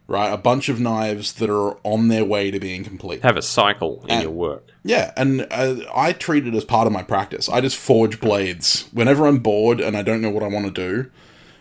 Right? 0.06 0.32
A 0.32 0.36
bunch 0.36 0.68
of 0.68 0.80
knives 0.80 1.34
that 1.34 1.48
are 1.48 1.76
on 1.84 2.08
their 2.08 2.24
way 2.24 2.50
to 2.50 2.58
being 2.58 2.82
complete. 2.82 3.22
Have 3.22 3.36
a 3.36 3.42
cycle 3.42 4.02
in 4.04 4.10
And- 4.10 4.22
your 4.24 4.32
work. 4.32 4.66
Yeah, 4.82 5.12
and 5.16 5.46
uh, 5.50 5.76
I 5.94 6.12
treat 6.14 6.46
it 6.46 6.54
as 6.54 6.64
part 6.64 6.86
of 6.86 6.92
my 6.92 7.02
practice. 7.02 7.48
I 7.50 7.60
just 7.60 7.76
forge 7.76 8.18
blades 8.18 8.88
whenever 8.92 9.26
I'm 9.26 9.38
bored 9.38 9.78
and 9.78 9.94
I 9.96 10.02
don't 10.02 10.20
know 10.22 10.30
what 10.30 10.42
I 10.42 10.46
want 10.48 10.64
to 10.66 10.72
do, 10.72 11.10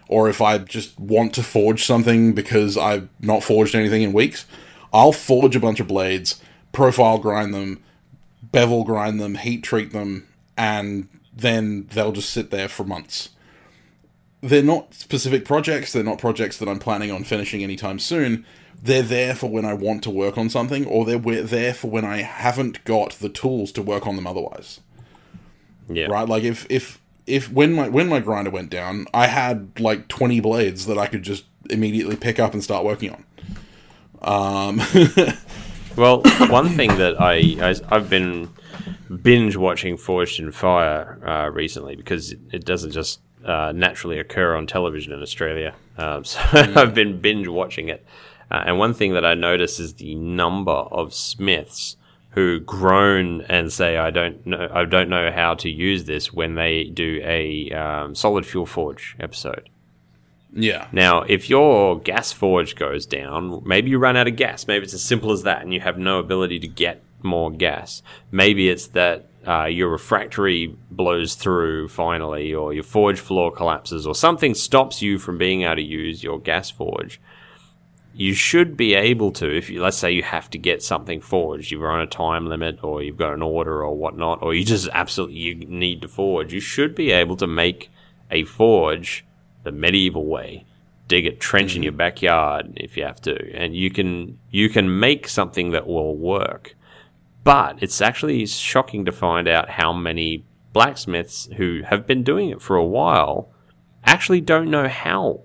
or 0.08 0.30
if 0.30 0.41
I 0.41 0.58
just 0.60 0.98
want 1.00 1.34
to 1.34 1.44
forge 1.44 1.84
something 1.86 2.34
because 2.34 2.76
I've 2.78 3.10
not 3.20 3.44
forged 3.44 3.76
anything 3.76 4.02
in 4.04 4.14
weeks. 4.14 4.46
I'll 4.94 5.12
forge 5.12 5.56
a 5.56 5.60
bunch 5.60 5.80
of 5.82 5.88
blades, 5.88 6.41
profile 6.72 7.18
grind 7.20 7.54
them, 7.54 7.84
bevel 8.41 8.84
grind 8.86 9.20
them, 9.20 9.36
heat 9.36 9.62
treat 9.64 9.91
them, 9.91 10.26
and 10.58 11.08
then 11.36 11.88
they'll 11.91 12.14
just 12.14 12.30
sit 12.32 12.50
there 12.52 12.70
for 12.70 12.84
months. 12.86 13.30
They're 14.41 14.64
not 14.64 14.94
specific 14.94 15.44
projects, 15.45 15.91
they're 15.91 16.03
not 16.03 16.18
projects 16.20 16.57
that 16.57 16.70
I'm 16.70 16.80
planning 16.80 17.11
on 17.11 17.24
finishing 17.24 17.64
anytime 17.64 17.99
soon. 17.99 18.45
They're 18.82 19.02
there 19.03 19.36
for 19.36 19.49
when 19.49 19.66
I 19.66 19.74
want 19.74 20.03
to 20.03 20.10
work 20.10 20.38
on 20.38 20.49
something, 20.49 20.86
or 20.86 21.03
they're 21.03 21.20
there 21.44 21.74
for 21.74 21.90
when 21.90 22.06
I 22.06 22.22
haven't 22.22 22.84
got 22.86 23.11
the 23.14 23.28
tools 23.30 23.74
to 23.74 23.82
work 23.82 24.07
on 24.07 24.16
them 24.16 24.26
otherwise 24.26 24.80
Yeah. 25.90 26.07
right? 26.07 26.28
Like 26.28 26.44
if 26.44 26.66
if 26.70 27.02
if 27.28 27.52
when 27.52 27.74
my 27.74 27.90
when 27.90 28.07
my 28.07 28.20
grinder 28.22 28.49
went 28.52 28.70
down, 28.70 29.06
I 29.14 29.28
had 29.28 29.78
like 29.80 30.07
twenty 30.07 30.40
blades 30.40 30.86
that 30.86 30.98
I 30.98 31.07
could 31.07 31.24
just 31.24 31.44
immediately 31.70 32.16
pick 32.16 32.40
up 32.40 32.53
and 32.53 32.64
start 32.64 32.86
working 32.86 33.11
on. 33.11 33.26
Um, 34.22 34.82
Well, 35.95 36.22
one 36.49 36.70
thing 36.70 36.95
that 36.98 37.20
I, 37.20 37.36
I 37.61 37.76
I've 37.90 38.10
been 38.10 38.49
binge 39.22 39.57
watching 39.57 39.98
Forged 39.98 40.40
in 40.40 40.52
Fire 40.53 41.20
uh, 41.28 41.49
recently 41.49 41.95
because 41.98 42.32
it, 42.32 42.40
it 42.53 42.64
doesn't 42.66 42.91
just 42.91 43.20
uh, 43.45 43.72
naturally 43.74 44.20
occur 44.20 44.56
on 44.56 44.68
television 44.68 45.14
in 45.14 45.22
Australia. 45.22 45.76
Um, 45.98 46.24
so 46.26 46.40
I've 46.52 46.94
been 46.94 47.20
binge 47.22 47.48
watching 47.48 47.90
it, 47.90 48.06
uh, 48.52 48.64
and 48.66 48.78
one 48.78 48.94
thing 48.94 49.14
that 49.14 49.26
I 49.26 49.34
notice 49.34 49.80
is 49.80 49.95
the 49.95 50.16
number 50.16 50.72
of 50.72 51.14
smiths 51.14 51.98
who 52.32 52.60
groan 52.60 53.41
and 53.44 53.72
say, 53.72 53.98
"I 53.98 54.10
don't 54.10 54.45
know, 54.45 54.70
I 54.74 54.86
don't 54.86 55.10
know 55.10 55.32
how 55.32 55.56
to 55.56 55.70
use 55.70 56.06
this" 56.06 56.34
when 56.34 56.56
they 56.56 56.86
do 56.86 57.22
a 57.24 57.72
um, 57.72 58.16
solid 58.16 58.45
fuel 58.45 58.66
forge 58.66 59.16
episode. 59.20 59.70
yeah, 60.53 60.88
Now, 60.91 61.22
if 61.22 61.49
your 61.49 61.99
gas 61.99 62.32
forge 62.32 62.76
goes 62.76 63.06
down, 63.06 63.61
maybe 63.66 63.90
you 63.91 63.99
run 63.99 64.18
out 64.18 64.28
of 64.28 64.36
gas. 64.36 64.68
Maybe 64.68 64.84
it's 64.84 64.94
as 64.94 65.03
simple 65.03 65.32
as 65.32 65.44
that, 65.44 65.61
and 65.61 65.74
you 65.74 65.80
have 65.80 65.98
no 65.98 66.20
ability 66.20 66.60
to 66.60 66.68
get 66.68 67.02
more 67.24 67.52
gas. 67.52 68.02
Maybe 68.32 68.70
it's 68.70 68.88
that 68.88 69.28
uh, 69.48 69.66
your 69.66 69.90
refractory 69.90 70.76
blows 70.91 71.36
through 71.36 71.88
finally, 71.88 72.53
or 72.53 72.74
your 72.74 72.84
forge 72.84 73.20
floor 73.20 73.52
collapses, 73.52 74.06
or 74.06 74.16
something 74.16 74.53
stops 74.53 75.02
you 75.02 75.18
from 75.18 75.38
being 75.38 75.64
able 75.64 75.76
to 75.76 75.82
use 75.82 76.24
your 76.24 76.40
gas 76.40 76.70
forge. 76.70 77.22
You 78.14 78.34
should 78.34 78.76
be 78.76 78.95
able 78.95 79.32
to, 79.34 79.56
if 79.56 79.70
you 79.70 79.82
let's 79.82 79.98
say 79.98 80.11
you 80.11 80.24
have 80.24 80.49
to 80.49 80.57
get 80.57 80.84
something 80.84 81.22
forged, 81.22 81.72
you're 81.72 81.90
on 81.90 82.02
a 82.02 82.07
time 82.07 82.48
limit, 82.48 82.84
or 82.84 83.02
you've 83.02 83.18
got 83.18 83.34
an 83.34 83.41
order 83.41 83.84
or 83.84 83.95
whatnot, 83.95 84.41
or 84.41 84.53
you 84.53 84.66
just 84.66 84.90
absolutely 84.94 85.38
you 85.38 85.56
need 85.56 86.02
to 86.02 86.07
forge. 86.07 86.53
You 86.53 86.60
should 86.60 86.95
be 86.95 87.11
able 87.11 87.38
to 87.38 87.48
make 87.48 87.90
a 88.30 88.44
forge 88.44 89.26
the 89.64 89.72
medieval 89.72 90.26
way. 90.26 90.66
Dig 91.07 91.26
a 91.26 91.32
trench 91.32 91.76
in 91.76 91.82
your 91.82 91.91
backyard 91.91 92.74
if 92.76 92.95
you 92.95 93.03
have 93.03 93.22
to, 93.22 93.56
and 93.56 93.76
you 93.76 93.90
can 93.90 94.38
you 94.52 94.70
can 94.70 94.99
make 94.99 95.28
something 95.28 95.72
that 95.72 95.88
will 95.88 96.16
work. 96.16 96.76
But 97.44 97.82
it's 97.82 98.02
actually 98.02 98.45
shocking 98.45 99.06
to 99.06 99.11
find 99.11 99.48
out 99.48 99.70
how 99.72 99.94
many 99.94 100.45
blacksmiths 100.74 101.48
who 101.57 101.82
have 101.86 102.06
been 102.06 102.24
doing 102.24 102.49
it 102.49 102.61
for 102.61 102.76
a 102.76 102.86
while 102.86 103.49
actually 104.03 104.41
don't 104.41 104.70
know 104.70 104.88
how. 104.88 105.41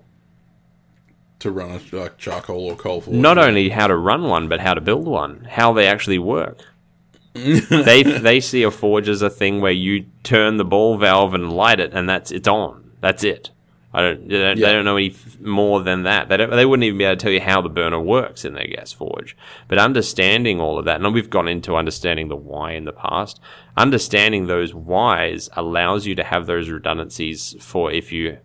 to 1.39 1.51
run 1.51 1.71
a 1.71 1.97
uh, 1.97 2.09
charcoal 2.17 2.65
or 2.65 2.75
coal 2.75 3.01
forge. 3.01 3.15
Not 3.15 3.37
only 3.37 3.69
how 3.69 3.87
to 3.87 3.95
run 3.95 4.23
one, 4.23 4.47
but 4.47 4.59
how 4.59 4.73
to 4.73 4.81
build 4.81 5.07
one, 5.07 5.47
how 5.49 5.73
they 5.73 5.87
actually 5.87 6.19
work. 6.19 6.59
they 7.33 8.01
they 8.01 8.39
see 8.39 8.63
a 8.63 8.71
forge 8.71 9.09
as 9.09 9.21
a 9.21 9.29
thing 9.29 9.59
where 9.59 9.71
you 9.71 10.05
turn 10.23 10.55
the 10.55 10.63
ball 10.63 10.97
valve 10.97 11.33
and 11.33 11.51
light 11.51 11.81
it, 11.81 11.93
and 11.93 12.07
that's 12.07 12.31
it's 12.31 12.47
on. 12.47 12.91
That's 13.01 13.25
it. 13.25 13.51
I 13.95 14.01
don't. 14.01 14.27
They 14.27 14.37
don't, 14.39 14.57
Yeah. 14.57 14.67
they 14.67 14.73
don't 14.73 14.85
know 14.85 14.97
any 14.97 15.11
f- 15.11 15.39
more 15.39 15.81
than 15.81 16.03
that. 16.03 16.27
They 16.29 16.37
don't. 16.37 16.49
They 16.51 16.65
wouldn't 16.65 16.83
even 16.83 16.97
be 16.97 17.05
able 17.05 17.15
to 17.17 17.23
tell 17.23 17.31
you 17.31 17.39
how 17.41 17.61
the 17.61 17.69
burner 17.69 17.99
works 17.99 18.43
in 18.43 18.53
their 18.53 18.67
gas 18.67 18.91
forge. 18.91 19.37
But 19.67 19.77
understanding 19.77 20.59
all 20.59 20.77
of 20.77 20.85
that, 20.85 21.01
and 21.01 21.13
we've 21.13 21.29
gone 21.29 21.47
into 21.47 21.75
understanding 21.75 22.27
the 22.27 22.35
why 22.35 22.73
in 22.73 22.85
the 22.85 22.91
past. 22.91 23.39
Understanding 23.77 24.47
those 24.47 24.73
whys 24.73 25.49
allows 25.53 26.05
you 26.05 26.15
to 26.15 26.23
have 26.23 26.45
those 26.45 26.69
redundancies 26.69 27.55
for 27.59 27.91
if 27.91 28.11
you 28.11 28.37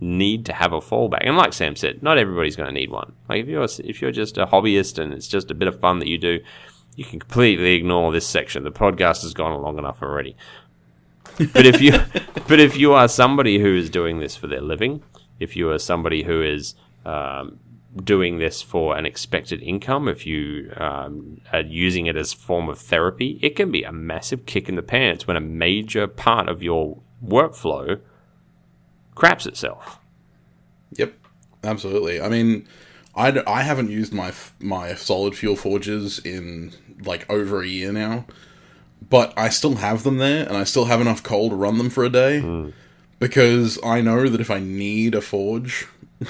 need 0.00 0.46
to 0.46 0.52
have 0.52 0.72
a 0.72 0.80
fallback. 0.80 1.26
And 1.26 1.36
like 1.36 1.52
Sam 1.52 1.76
said, 1.76 2.02
not 2.02 2.16
everybody's 2.18 2.56
going 2.56 2.68
to 2.68 2.72
need 2.74 2.90
one. 2.90 3.12
Like 3.28 3.42
if 3.42 3.48
you're 3.48 3.66
if 3.84 4.00
you're 4.00 4.12
just 4.12 4.38
a 4.38 4.46
hobbyist 4.46 4.98
and 4.98 5.12
it's 5.12 5.28
just 5.28 5.50
a 5.50 5.54
bit 5.54 5.68
of 5.68 5.78
fun 5.80 5.98
that 5.98 6.08
you 6.08 6.16
do, 6.18 6.40
you 6.96 7.04
can 7.04 7.18
completely 7.18 7.74
ignore 7.74 8.10
this 8.12 8.26
section. 8.26 8.64
The 8.64 8.72
podcast 8.72 9.22
has 9.22 9.34
gone 9.34 9.60
long 9.62 9.78
enough 9.78 10.02
already. 10.02 10.36
But 11.38 11.66
if 11.66 11.80
you 11.80 11.92
but 12.48 12.60
if 12.60 12.76
you 12.76 12.92
are 12.92 13.08
somebody 13.08 13.58
who 13.58 13.76
is 13.76 13.90
doing 13.90 14.20
this 14.20 14.36
for 14.36 14.46
their 14.46 14.60
living, 14.60 15.02
if 15.38 15.56
you 15.56 15.70
are 15.70 15.78
somebody 15.78 16.22
who 16.22 16.42
is 16.42 16.74
um, 17.04 17.58
doing 18.04 18.38
this 18.38 18.62
for 18.62 18.96
an 18.96 19.06
expected 19.06 19.62
income, 19.62 20.08
if 20.08 20.26
you 20.26 20.72
um, 20.76 21.40
are 21.52 21.62
using 21.62 22.06
it 22.06 22.16
as 22.16 22.32
a 22.32 22.36
form 22.36 22.68
of 22.68 22.78
therapy, 22.78 23.38
it 23.42 23.56
can 23.56 23.70
be 23.70 23.82
a 23.82 23.92
massive 23.92 24.46
kick 24.46 24.68
in 24.68 24.76
the 24.76 24.82
pants 24.82 25.26
when 25.26 25.36
a 25.36 25.40
major 25.40 26.06
part 26.06 26.48
of 26.48 26.62
your 26.62 26.98
workflow 27.24 28.00
craps 29.14 29.46
itself. 29.46 29.98
Yep, 30.92 31.14
absolutely. 31.64 32.20
I 32.20 32.28
mean, 32.28 32.66
I, 33.14 33.42
I 33.46 33.62
haven't 33.62 33.90
used 33.90 34.12
my 34.12 34.32
my 34.60 34.94
solid 34.94 35.34
fuel 35.34 35.56
forges 35.56 36.18
in 36.20 36.72
like 37.02 37.28
over 37.30 37.62
a 37.62 37.66
year 37.66 37.92
now, 37.92 38.26
but 39.08 39.32
I 39.36 39.48
still 39.48 39.76
have 39.76 40.02
them 40.02 40.18
there, 40.18 40.46
and 40.46 40.56
I 40.56 40.64
still 40.64 40.86
have 40.86 41.00
enough 41.00 41.22
coal 41.22 41.50
to 41.50 41.56
run 41.56 41.78
them 41.78 41.90
for 41.90 42.04
a 42.04 42.10
day 42.10 42.72
because 43.18 43.78
I 43.84 44.00
know 44.00 44.28
that 44.28 44.40
if 44.40 44.50
I 44.50 44.60
need 44.60 45.14
a 45.14 45.20
forge. 45.20 45.86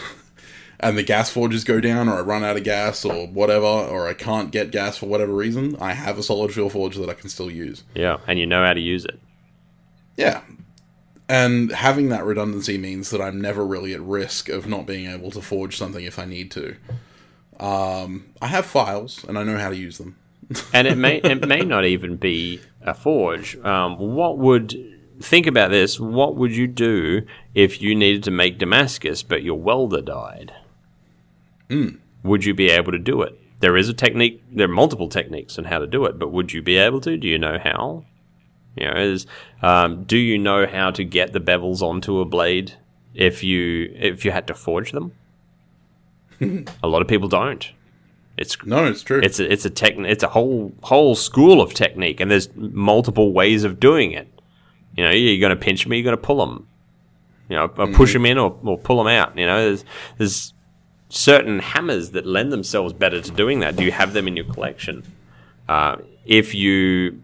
And 0.82 0.96
the 0.96 1.02
gas 1.02 1.28
forges 1.28 1.62
go 1.62 1.78
down, 1.78 2.08
or 2.08 2.14
I 2.16 2.20
run 2.22 2.42
out 2.42 2.56
of 2.56 2.64
gas, 2.64 3.04
or 3.04 3.26
whatever, 3.26 3.66
or 3.66 4.08
I 4.08 4.14
can't 4.14 4.50
get 4.50 4.70
gas 4.70 4.96
for 4.96 5.04
whatever 5.04 5.34
reason. 5.34 5.76
I 5.78 5.92
have 5.92 6.18
a 6.18 6.22
solid 6.22 6.54
fuel 6.54 6.70
forge 6.70 6.96
that 6.96 7.10
I 7.10 7.12
can 7.12 7.28
still 7.28 7.50
use. 7.50 7.84
Yeah, 7.94 8.16
and 8.26 8.38
you 8.38 8.46
know 8.46 8.64
how 8.64 8.72
to 8.72 8.80
use 8.80 9.04
it. 9.04 9.20
Yeah. 10.16 10.40
And 11.28 11.70
having 11.70 12.08
that 12.08 12.24
redundancy 12.24 12.76
means 12.78 13.10
that 13.10 13.20
I'm 13.20 13.40
never 13.40 13.64
really 13.64 13.92
at 13.92 14.00
risk 14.00 14.48
of 14.48 14.66
not 14.66 14.86
being 14.86 15.08
able 15.08 15.30
to 15.32 15.40
forge 15.40 15.76
something 15.76 16.04
if 16.04 16.18
I 16.18 16.24
need 16.24 16.50
to. 16.52 16.76
Um, 17.60 18.32
I 18.42 18.48
have 18.48 18.66
files 18.66 19.22
and 19.28 19.38
I 19.38 19.44
know 19.44 19.58
how 19.58 19.68
to 19.68 19.76
use 19.76 19.98
them. 19.98 20.16
And 20.72 20.86
it 20.86 20.96
may 20.96 21.16
it 21.18 21.46
may 21.46 21.60
not 21.60 21.84
even 21.84 22.16
be 22.16 22.60
a 22.82 22.94
forge. 22.94 23.56
Um, 23.58 23.98
what 23.98 24.38
would 24.38 24.74
think 25.20 25.46
about 25.46 25.70
this? 25.70 26.00
What 26.00 26.36
would 26.36 26.54
you 26.54 26.66
do 26.66 27.22
if 27.54 27.80
you 27.80 27.94
needed 27.94 28.24
to 28.24 28.30
make 28.30 28.58
Damascus, 28.58 29.22
but 29.22 29.42
your 29.42 29.58
welder 29.58 30.00
died? 30.00 30.52
Would 32.22 32.44
you 32.44 32.54
be 32.54 32.70
able 32.70 32.92
to 32.92 32.98
do 32.98 33.22
it? 33.22 33.38
There 33.60 33.76
is 33.76 33.88
a 33.88 33.94
technique. 33.94 34.42
There 34.50 34.66
are 34.66 34.72
multiple 34.72 35.08
techniques 35.08 35.58
on 35.58 35.64
how 35.64 35.78
to 35.78 35.86
do 35.86 36.04
it, 36.06 36.18
but 36.18 36.32
would 36.32 36.52
you 36.52 36.62
be 36.62 36.76
able 36.76 37.00
to? 37.02 37.16
Do 37.16 37.28
you 37.28 37.38
know 37.38 37.58
how? 37.62 38.04
You 38.76 38.86
know, 38.86 38.96
is 38.96 39.26
um, 39.62 40.04
do 40.04 40.16
you 40.16 40.38
know 40.38 40.66
how 40.66 40.90
to 40.90 41.04
get 41.04 41.32
the 41.32 41.40
bevels 41.40 41.82
onto 41.82 42.20
a 42.20 42.24
blade 42.24 42.74
if 43.14 43.44
you 43.44 43.92
if 43.94 44.24
you 44.24 44.30
had 44.30 44.46
to 44.46 44.54
forge 44.54 44.92
them? 44.92 45.12
a 46.82 46.88
lot 46.88 47.02
of 47.02 47.08
people 47.08 47.28
don't. 47.28 47.70
It's 48.36 48.64
No, 48.64 48.86
it's 48.86 49.02
true. 49.02 49.20
it's 49.22 49.38
a, 49.38 49.52
it's 49.52 49.64
a 49.64 49.70
tech, 49.70 49.94
it's 49.98 50.22
a 50.22 50.28
whole 50.28 50.72
whole 50.82 51.14
school 51.14 51.60
of 51.60 51.74
technique, 51.74 52.20
and 52.20 52.30
there's 52.30 52.48
multiple 52.54 53.32
ways 53.32 53.64
of 53.64 53.78
doing 53.78 54.12
it. 54.12 54.28
You 54.96 55.04
know, 55.04 55.10
you're 55.10 55.40
going 55.40 55.56
to 55.56 55.62
pinch 55.62 55.86
me, 55.86 55.96
you're 55.98 56.04
going 56.04 56.16
to 56.16 56.22
pull 56.22 56.44
them. 56.44 56.66
You 57.48 57.56
know, 57.56 57.64
or 57.76 57.88
push 57.88 58.12
them 58.12 58.24
in 58.26 58.38
or, 58.38 58.56
or 58.62 58.78
pull 58.78 58.98
them 58.98 59.08
out. 59.08 59.36
You 59.36 59.44
know, 59.46 59.60
there's 59.60 59.84
there's 60.18 60.54
certain 61.08 61.58
hammers 61.58 62.10
that 62.12 62.24
lend 62.24 62.52
themselves 62.52 62.92
better 62.92 63.20
to 63.20 63.30
doing 63.32 63.60
that. 63.60 63.74
Do 63.76 63.84
you 63.84 63.90
have 63.92 64.12
them 64.12 64.28
in 64.28 64.36
your 64.36 64.46
collection? 64.46 65.02
Uh, 65.68 65.96
if 66.24 66.54
you, 66.54 67.22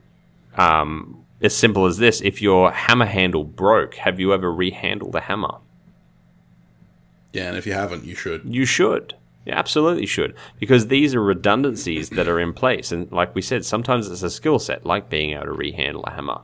um, 0.56 1.24
as 1.40 1.54
simple 1.54 1.86
as 1.86 1.98
this, 1.98 2.20
if 2.20 2.42
your 2.42 2.72
hammer 2.72 3.06
handle 3.06 3.44
broke, 3.44 3.94
have 3.94 4.18
you 4.18 4.34
ever 4.34 4.50
rehandled 4.52 5.14
a 5.14 5.20
hammer? 5.20 5.58
yeah, 7.32 7.48
and 7.48 7.56
if 7.56 7.66
you 7.66 7.74
haven't, 7.74 8.04
you 8.04 8.14
should. 8.14 8.42
You 8.44 8.64
should. 8.64 9.14
You 9.46 9.52
absolutely 9.52 10.06
should. 10.06 10.34
Because 10.58 10.88
these 10.88 11.14
are 11.14 11.22
redundancies 11.22 12.10
that 12.10 12.28
are 12.28 12.40
in 12.40 12.52
place. 12.52 12.90
And 12.92 13.10
like 13.12 13.34
we 13.34 13.40
said, 13.40 13.64
sometimes 13.64 14.10
it's 14.10 14.22
a 14.22 14.30
skill 14.30 14.58
set, 14.58 14.84
like 14.84 15.08
being 15.08 15.30
able 15.30 15.46
to 15.46 15.52
rehandle 15.52 16.02
a 16.04 16.10
hammer. 16.10 16.40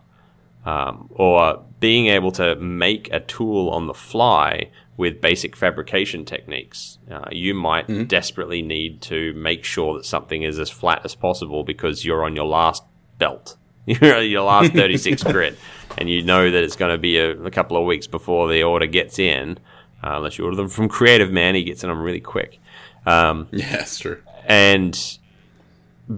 Um, 0.64 1.08
or 1.10 1.64
being 1.80 2.06
able 2.06 2.30
to 2.32 2.54
make 2.54 3.12
a 3.12 3.18
tool 3.18 3.68
on 3.70 3.88
the 3.88 3.94
fly 3.94 4.70
with 4.96 5.20
basic 5.20 5.56
fabrication 5.56 6.24
techniques. 6.24 6.98
Uh, 7.10 7.24
you 7.32 7.54
might 7.54 8.06
desperately 8.06 8.62
need 8.62 9.02
to 9.02 9.32
make 9.34 9.64
sure 9.64 9.94
that 9.94 10.06
something 10.06 10.44
is 10.44 10.60
as 10.60 10.70
flat 10.70 11.00
as 11.04 11.16
possible 11.16 11.64
because 11.64 12.04
you're 12.04 12.24
on 12.24 12.36
your 12.36 12.44
last 12.44 12.84
belt. 13.18 13.56
Your 13.84 14.42
last 14.42 14.74
36 14.74 15.22
grit. 15.24 15.58
And 15.98 16.08
you 16.08 16.22
know 16.22 16.48
that 16.48 16.62
it's 16.62 16.76
going 16.76 16.92
to 16.92 16.98
be 16.98 17.18
a, 17.18 17.32
a 17.42 17.50
couple 17.50 17.76
of 17.76 17.84
weeks 17.84 18.06
before 18.06 18.48
the 18.48 18.62
order 18.62 18.86
gets 18.86 19.18
in. 19.18 19.58
Uh, 20.04 20.18
unless 20.18 20.38
you 20.38 20.44
order 20.44 20.56
them 20.56 20.68
from 20.68 20.88
Creative 20.88 21.32
Man, 21.32 21.56
he 21.56 21.64
gets 21.64 21.82
in 21.82 21.90
them 21.90 22.00
really 22.00 22.20
quick. 22.20 22.60
Um, 23.06 23.48
Yeah, 23.52 23.70
that's 23.76 23.98
true. 23.98 24.20
and 24.46 25.18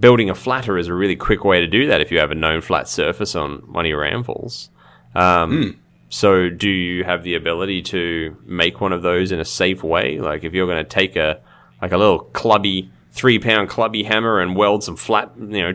building 0.01 0.31
a 0.31 0.35
flatter 0.35 0.77
is 0.79 0.89
a 0.89 0.95
really 0.95 1.17
quick 1.17 1.45
way 1.45 1.61
to 1.61 1.67
do 1.67 1.87
that 1.89 2.01
if 2.01 2.11
you 2.11 2.19
have 2.19 2.31
a 2.31 2.35
known 2.35 2.61
flat 2.61 2.89
surface 2.89 3.35
on 3.35 3.59
one 3.73 3.85
of 3.85 3.89
your 3.89 4.05
anvils. 4.05 4.71
Um, 5.15 5.79
So, 6.11 6.49
do 6.49 6.69
you 6.69 7.03
have 7.05 7.23
the 7.25 7.35
ability 7.35 7.83
to 7.83 8.37
make 8.45 8.81
one 8.81 8.93
of 8.93 9.03
those 9.03 9.33
in 9.33 9.41
a 9.41 9.45
safe 9.45 9.83
way? 9.83 10.21
Like, 10.21 10.45
if 10.45 10.53
you're 10.55 10.67
going 10.67 10.85
to 10.85 10.89
take 10.89 11.17
a 11.17 11.41
like 11.83 11.93
a 11.93 11.97
little 11.99 12.21
clubby 12.21 12.91
three 13.11 13.39
pound 13.39 13.69
clubby 13.69 14.05
hammer 14.05 14.39
and 14.41 14.55
weld 14.57 14.85
some 14.85 14.97
flat, 14.97 15.33
you 15.39 15.47
know, 15.63 15.75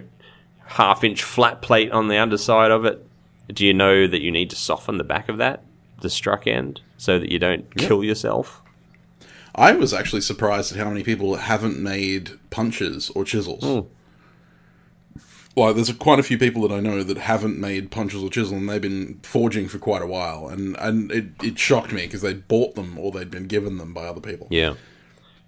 half 0.65 1.03
inch 1.03 1.23
flat 1.23 1.61
plate 1.61 1.91
on 1.91 2.07
the 2.07 2.17
underside 2.17 2.71
of 2.71 2.85
it, 2.85 3.05
do 3.53 3.65
you 3.65 3.73
know 3.73 4.07
that 4.07 4.21
you 4.21 4.31
need 4.31 4.49
to 4.51 4.55
soften 4.55 4.97
the 4.97 5.03
back 5.03 5.27
of 5.29 5.37
that, 5.39 5.63
the 6.01 6.09
struck 6.09 6.47
end, 6.47 6.79
so 6.97 7.19
that 7.19 7.31
you 7.31 7.39
don't 7.39 7.75
kill 7.77 8.03
yourself? 8.03 8.61
I 9.55 9.73
was 9.73 9.93
actually 9.93 10.21
surprised 10.21 10.71
at 10.71 10.77
how 10.77 10.89
many 10.89 11.03
people 11.03 11.35
haven't 11.35 11.79
made 11.79 12.31
punches 12.49 13.09
or 13.11 13.23
chisels. 13.23 13.63
Hmm. 13.63 13.87
Like, 15.55 15.75
there's 15.75 15.91
quite 15.93 16.19
a 16.19 16.23
few 16.23 16.37
people 16.37 16.61
that 16.67 16.73
I 16.73 16.79
know 16.79 17.03
that 17.03 17.17
haven't 17.17 17.59
made 17.59 17.91
punches 17.91 18.23
or 18.23 18.29
chisels, 18.29 18.53
and 18.53 18.69
they've 18.69 18.81
been 18.81 19.19
forging 19.23 19.67
for 19.67 19.77
quite 19.77 20.01
a 20.01 20.07
while, 20.07 20.47
and 20.47 20.77
and 20.77 21.11
it, 21.11 21.25
it 21.43 21.59
shocked 21.59 21.91
me 21.91 22.03
because 22.03 22.21
they'd 22.21 22.47
bought 22.47 22.75
them 22.75 22.97
or 22.97 23.11
they'd 23.11 23.31
been 23.31 23.47
given 23.47 23.77
them 23.77 23.93
by 23.93 24.05
other 24.05 24.21
people. 24.21 24.47
Yeah. 24.49 24.75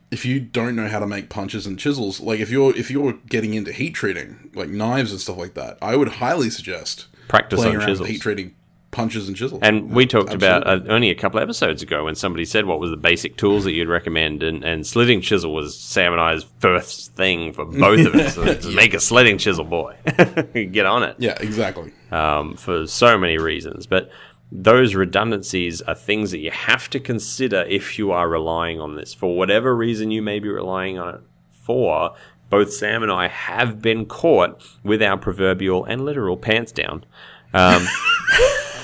If 0.09 0.25
you 0.25 0.41
don't 0.41 0.75
know 0.75 0.89
how 0.89 0.99
to 0.99 1.07
make 1.07 1.29
punches 1.29 1.65
and 1.65 1.79
chisels, 1.79 2.19
like 2.19 2.41
if 2.41 2.49
you're 2.49 2.75
if 2.75 2.91
you're 2.91 3.13
getting 3.29 3.53
into 3.53 3.71
heat 3.71 3.91
treating, 3.91 4.51
like 4.53 4.67
knives 4.69 5.11
and 5.11 5.21
stuff 5.21 5.37
like 5.37 5.53
that, 5.53 5.77
I 5.81 5.95
would 5.95 6.09
highly 6.09 6.49
suggest 6.49 7.07
Practice 7.29 7.59
playing 7.59 7.75
on 7.75 7.81
around 7.81 7.87
chisels. 7.87 8.09
heat 8.09 8.21
treating 8.21 8.55
punches 8.91 9.27
and 9.27 9.35
chisels. 9.37 9.59
And 9.63 9.91
we 9.91 10.03
Yeah, 10.03 10.09
talked 10.09 10.33
about 10.33 10.67
uh, 10.67 10.81
only 10.89 11.09
a 11.09 11.15
couple 11.15 11.39
episodes 11.39 11.81
ago 11.81 12.05
when 12.05 12.15
somebody 12.15 12.45
said 12.45 12.65
what 12.65 12.79
was 12.79 12.91
the 12.91 12.97
basic 12.97 13.37
tools 13.37 13.63
that 13.63 13.71
you'd 13.73 13.87
recommend, 13.87 14.43
and, 14.43 14.63
and 14.63 14.85
slitting 14.85 15.21
chisel 15.21 15.53
was 15.53 15.77
Sam 15.77 16.11
and 16.11 16.21
I's 16.21 16.45
first 16.59 17.15
thing 17.15 17.53
for 17.53 17.65
both 17.87 18.05
of 18.05 18.15
us. 18.15 18.35
So 18.35 18.53
to 18.53 18.71
Make 18.71 18.93
a 18.93 18.99
slitting 18.99 19.37
chisel, 19.37 19.65
boy, 19.65 19.95
get 20.71 20.85
on 20.85 21.03
it 21.03 21.15
yeah, 21.19 21.37
exactly. 21.39 21.93
um, 22.11 22.55
for 22.55 22.85
so 22.87 23.17
many 23.17 23.37
reasons. 23.37 23.87
But 23.87 24.09
those 24.51 24.95
redundancies 24.95 25.81
are 25.83 25.95
things 25.95 26.31
that 26.31 26.39
you 26.39 26.51
have 26.51 26.89
to 26.89 26.99
consider 26.99 27.61
if 27.69 27.97
you 27.97 28.11
are 28.11 28.27
relying 28.27 28.81
on 28.81 28.95
this 28.95 29.13
for 29.13 29.37
whatever 29.37 29.73
reason 29.75 30.11
you 30.11 30.21
may 30.21 30.39
be 30.39 30.49
relying 30.49 30.99
on 30.99 31.15
it 31.15 31.21
for. 31.49 32.13
Both 32.49 32.73
Sam 32.73 33.01
and 33.01 33.09
I 33.09 33.29
have 33.29 33.81
been 33.81 34.05
caught 34.05 34.61
with 34.83 35.01
our 35.01 35.15
proverbial 35.15 35.85
and 35.85 36.03
literal 36.03 36.35
pants 36.35 36.73
down. 36.73 37.05
Um, 37.53 37.87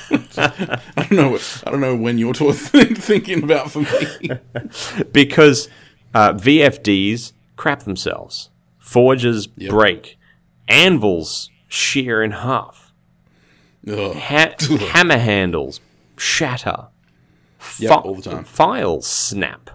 I 0.37 0.79
don't 0.97 1.11
know. 1.11 1.39
I 1.65 1.71
don't 1.71 1.81
know 1.81 1.95
when 1.95 2.17
you're 2.17 2.33
thinking 2.53 3.43
about 3.43 3.71
for 3.71 3.79
me. 3.81 4.29
because 5.11 5.69
uh, 6.13 6.33
VFDs 6.33 7.33
crap 7.55 7.83
themselves, 7.83 8.49
forges 8.77 9.47
Yep. 9.57 9.69
break, 9.71 10.17
anvils 10.67 11.49
shear 11.67 12.21
in 12.23 12.31
half, 12.31 12.93
ha- 13.87 14.55
hammer 14.91 15.17
handles 15.17 15.79
shatter, 16.17 16.87
Yep, 17.79 17.91
all 18.05 18.15
the 18.15 18.21
time. 18.21 18.43
files 18.43 19.07
snap. 19.07 19.69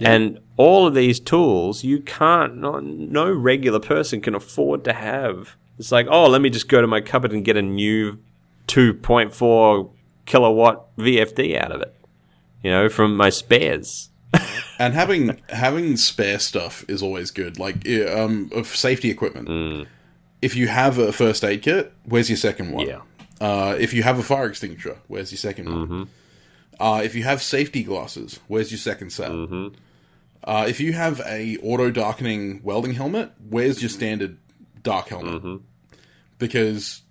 And 0.00 0.40
all 0.56 0.86
of 0.86 0.94
these 0.94 1.18
tools, 1.20 1.84
you 1.84 2.00
can't, 2.00 2.56
no, 2.56 2.80
no 2.80 3.30
regular 3.32 3.80
person 3.80 4.20
can 4.20 4.34
afford 4.34 4.84
to 4.84 4.92
have. 4.92 5.56
It's 5.78 5.90
like, 5.92 6.06
oh, 6.10 6.26
let 6.28 6.40
me 6.40 6.50
just 6.50 6.68
go 6.68 6.80
to 6.80 6.86
my 6.86 7.00
cupboard 7.00 7.32
and 7.32 7.44
get 7.44 7.56
a 7.56 7.62
new 7.62 8.18
2.4 8.68 9.90
kilowatt 10.26 10.96
VFD 10.96 11.60
out 11.60 11.72
of 11.72 11.80
it, 11.82 11.94
you 12.62 12.70
know, 12.70 12.88
from 12.88 13.16
my 13.16 13.30
spares. 13.30 14.10
And 14.76 14.92
having 14.92 15.40
having 15.50 15.96
spare 15.96 16.40
stuff 16.40 16.84
is 16.88 17.00
always 17.00 17.30
good. 17.30 17.60
Like 17.60 17.88
um, 17.88 18.50
of 18.52 18.66
safety 18.66 19.08
equipment. 19.08 19.86
If 20.42 20.56
you 20.56 20.66
have 20.66 20.98
a 20.98 21.12
first 21.12 21.44
aid 21.44 21.62
kit, 21.62 21.92
where's 22.04 22.28
your 22.28 22.36
second 22.36 22.72
one? 22.72 22.84
Yeah. 22.84 23.02
Uh, 23.40 23.76
if 23.78 23.92
you 23.92 24.02
have 24.02 24.18
a 24.18 24.22
fire 24.22 24.46
extinguisher, 24.46 24.98
where's 25.06 25.30
your 25.30 25.52
2nd 25.52 25.66
one? 25.66 26.08
Uh, 26.80 27.02
if 27.04 27.14
you 27.14 27.22
have 27.24 27.42
safety 27.42 27.82
glasses, 27.82 28.40
where's 28.48 28.70
your 28.70 28.78
second 28.78 29.10
set? 29.10 29.30
Uh, 30.42 30.66
if 30.68 30.80
you 30.80 30.92
have 30.92 31.20
a 31.24 31.56
auto 31.58 31.90
darkening 31.90 32.60
welding 32.62 32.94
helmet, 32.94 33.32
where's 33.48 33.80
your 33.80 33.88
standard 33.88 34.38
dark 34.82 35.08
helmet? 35.08 35.60
Because 36.38 37.02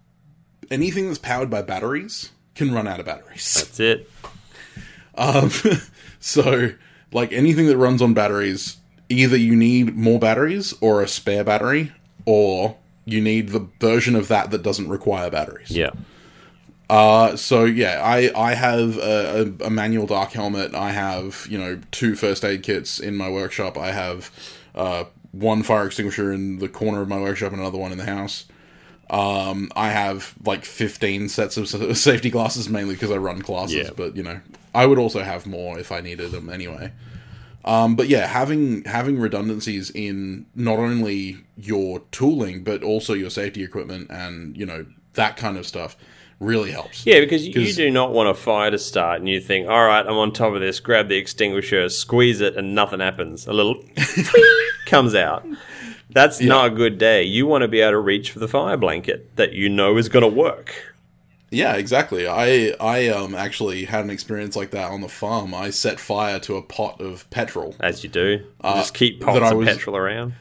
anything 0.73 1.07
that's 1.07 1.19
powered 1.19 1.49
by 1.49 1.61
batteries 1.61 2.31
can 2.55 2.73
run 2.73 2.87
out 2.87 2.99
of 2.99 3.05
batteries. 3.05 3.53
That's 3.53 3.79
it. 3.79 4.09
Um, 5.15 5.51
so, 6.19 6.71
like 7.11 7.31
anything 7.31 7.67
that 7.67 7.77
runs 7.77 8.01
on 8.01 8.13
batteries, 8.13 8.77
either 9.09 9.37
you 9.37 9.55
need 9.55 9.95
more 9.95 10.19
batteries 10.19 10.73
or 10.81 11.01
a 11.01 11.07
spare 11.07 11.43
battery, 11.43 11.91
or 12.25 12.77
you 13.05 13.21
need 13.21 13.49
the 13.49 13.67
version 13.79 14.15
of 14.15 14.27
that 14.29 14.51
that 14.51 14.63
doesn't 14.63 14.89
require 14.89 15.29
batteries. 15.29 15.71
Yeah. 15.71 15.91
Uh, 16.89 17.35
so 17.35 17.65
yeah, 17.65 18.01
I 18.03 18.31
I 18.35 18.55
have 18.55 18.97
a, 18.97 19.53
a, 19.61 19.67
a 19.67 19.69
manual 19.69 20.05
dark 20.05 20.31
helmet. 20.31 20.75
I 20.75 20.91
have 20.91 21.47
you 21.49 21.57
know 21.57 21.79
two 21.91 22.15
first 22.15 22.43
aid 22.43 22.63
kits 22.63 22.99
in 22.99 23.15
my 23.15 23.29
workshop. 23.29 23.77
I 23.77 23.91
have 23.91 24.31
uh, 24.75 25.05
one 25.31 25.63
fire 25.63 25.85
extinguisher 25.87 26.31
in 26.31 26.59
the 26.59 26.69
corner 26.69 27.01
of 27.01 27.07
my 27.07 27.19
workshop 27.19 27.51
and 27.51 27.61
another 27.61 27.77
one 27.77 27.91
in 27.91 27.97
the 27.97 28.05
house. 28.05 28.45
Um, 29.09 29.71
I 29.75 29.89
have 29.89 30.33
like 30.45 30.65
15 30.65 31.29
sets 31.29 31.57
of 31.57 31.67
safety 31.97 32.29
glasses 32.29 32.69
mainly 32.69 32.95
because 32.95 33.11
I 33.11 33.17
run 33.17 33.41
classes, 33.41 33.75
Yeah. 33.75 33.89
but 33.95 34.15
you 34.15 34.23
know, 34.23 34.39
I 34.73 34.85
would 34.85 34.97
also 34.97 35.21
have 35.21 35.45
more 35.45 35.77
if 35.77 35.91
I 35.91 36.01
needed 36.01 36.31
them 36.31 36.49
anyway. 36.49 36.91
Um, 37.65 37.95
but 37.95 38.07
yeah, 38.09 38.27
having 38.27 38.83
having 38.83 39.19
redundancies 39.19 39.89
in 39.91 40.45
not 40.55 40.79
only 40.79 41.37
your 41.57 41.99
tooling 42.11 42.63
but 42.63 42.83
also 42.83 43.13
your 43.13 43.29
safety 43.29 43.63
equipment 43.63 44.09
and 44.09 44.57
you 44.57 44.65
know 44.65 44.85
that 45.13 45.37
kind 45.37 45.57
of 45.57 45.65
stuff 45.65 45.95
really 46.39 46.71
helps. 46.71 47.05
Yeah, 47.05 47.21
because 47.21 47.47
you, 47.47 47.73
do 47.73 47.89
not 47.89 48.11
want 48.11 48.27
a 48.27 48.33
fire 48.33 48.69
to 48.69 48.77
start, 48.77 49.19
and 49.19 49.29
you 49.29 49.39
think, 49.39 49.69
"All 49.69 49.85
right, 49.85 50.05
I'm 50.05 50.17
on 50.17 50.33
top 50.33 50.53
of 50.53 50.59
this." 50.59 50.81
Grab 50.81 51.07
the 51.07 51.15
extinguisher, 51.15 51.87
squeeze 51.87 52.41
it, 52.41 52.57
and 52.57 52.75
nothing 52.75 52.99
happens. 52.99 53.47
A 53.47 53.53
little 53.53 53.81
comes 54.85 55.15
out. 55.15 55.45
That's 56.13 56.39
not 56.41 56.67
a 56.67 56.69
good 56.69 56.97
day. 56.97 57.23
You 57.23 57.47
want 57.47 57.61
to 57.63 57.67
be 57.67 57.81
able 57.81 57.91
to 57.93 57.99
reach 57.99 58.31
for 58.31 58.39
the 58.39 58.47
fire 58.47 58.77
blanket 58.77 59.35
that 59.35 59.53
you 59.53 59.69
know 59.69 59.97
is 59.97 60.09
going 60.09 60.23
to 60.23 60.27
work. 60.27 60.73
Yeah, 61.51 61.75
exactly. 61.75 62.27
I 62.27 62.73
I 62.79 63.09
um 63.09 63.35
actually 63.35 63.85
had 63.85 64.03
an 64.03 64.09
experience 64.09 64.55
like 64.55 64.71
that 64.71 64.89
on 64.91 65.01
the 65.01 65.07
farm. 65.07 65.53
I 65.53 65.69
set 65.69 65.99
fire 65.99 66.39
to 66.39 66.55
a 66.55 66.61
pot 66.63 66.99
of 66.99 67.29
petrol. 67.29 67.75
As 67.79 68.03
you 68.03 68.09
do, 68.09 68.27
You 68.29 68.45
just 68.63 68.93
keep 68.95 69.21
pots 69.21 69.39
Uh, 69.39 69.51
of 69.51 69.57
was- 69.57 69.67
petrol 69.67 69.95
around. 69.95 70.33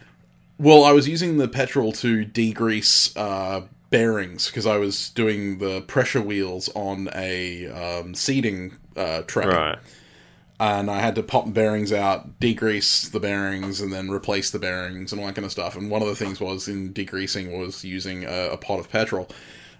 Well, 0.59 0.85
I 0.85 0.93
was 0.93 1.09
using 1.09 1.39
the 1.39 1.49
petrol 1.49 1.91
to 1.93 2.25
degrease 2.25 3.13
uh, 3.17 3.63
bearings 3.91 4.47
because 4.47 4.65
I 4.65 4.77
was 4.77 5.11
doing 5.11 5.59
the 5.59 5.81
pressure 5.83 6.21
wheels 6.23 6.71
on 6.75 7.09
a 7.15 7.67
um, 7.69 8.15
seeding 8.15 8.77
uh, 8.97 9.23
tray, 9.27 9.47
Right. 9.47 9.79
And 10.61 10.91
I 10.91 11.01
had 11.01 11.15
to 11.17 11.23
pop 11.23 11.53
bearings 11.53 11.93
out, 11.93 12.39
degrease 12.39 13.11
the 13.11 13.21
bearings, 13.21 13.81
and 13.81 13.93
then 13.93 14.11
replace 14.11 14.51
the 14.51 14.59
bearings 14.59 15.13
and 15.13 15.21
all 15.21 15.27
that 15.27 15.35
kind 15.35 15.45
of 15.45 15.53
stuff. 15.53 15.77
And 15.77 15.91
one 15.91 16.03
of 16.03 16.09
the 16.09 16.15
things 16.15 16.41
was 16.41 16.69
in 16.69 16.93
degreasing 16.93 17.59
was 17.59 17.85
using 17.85 18.25
a, 18.25 18.51
a 18.53 18.57
pot 18.57 18.79
of 18.79 18.91
petrol, 18.91 19.29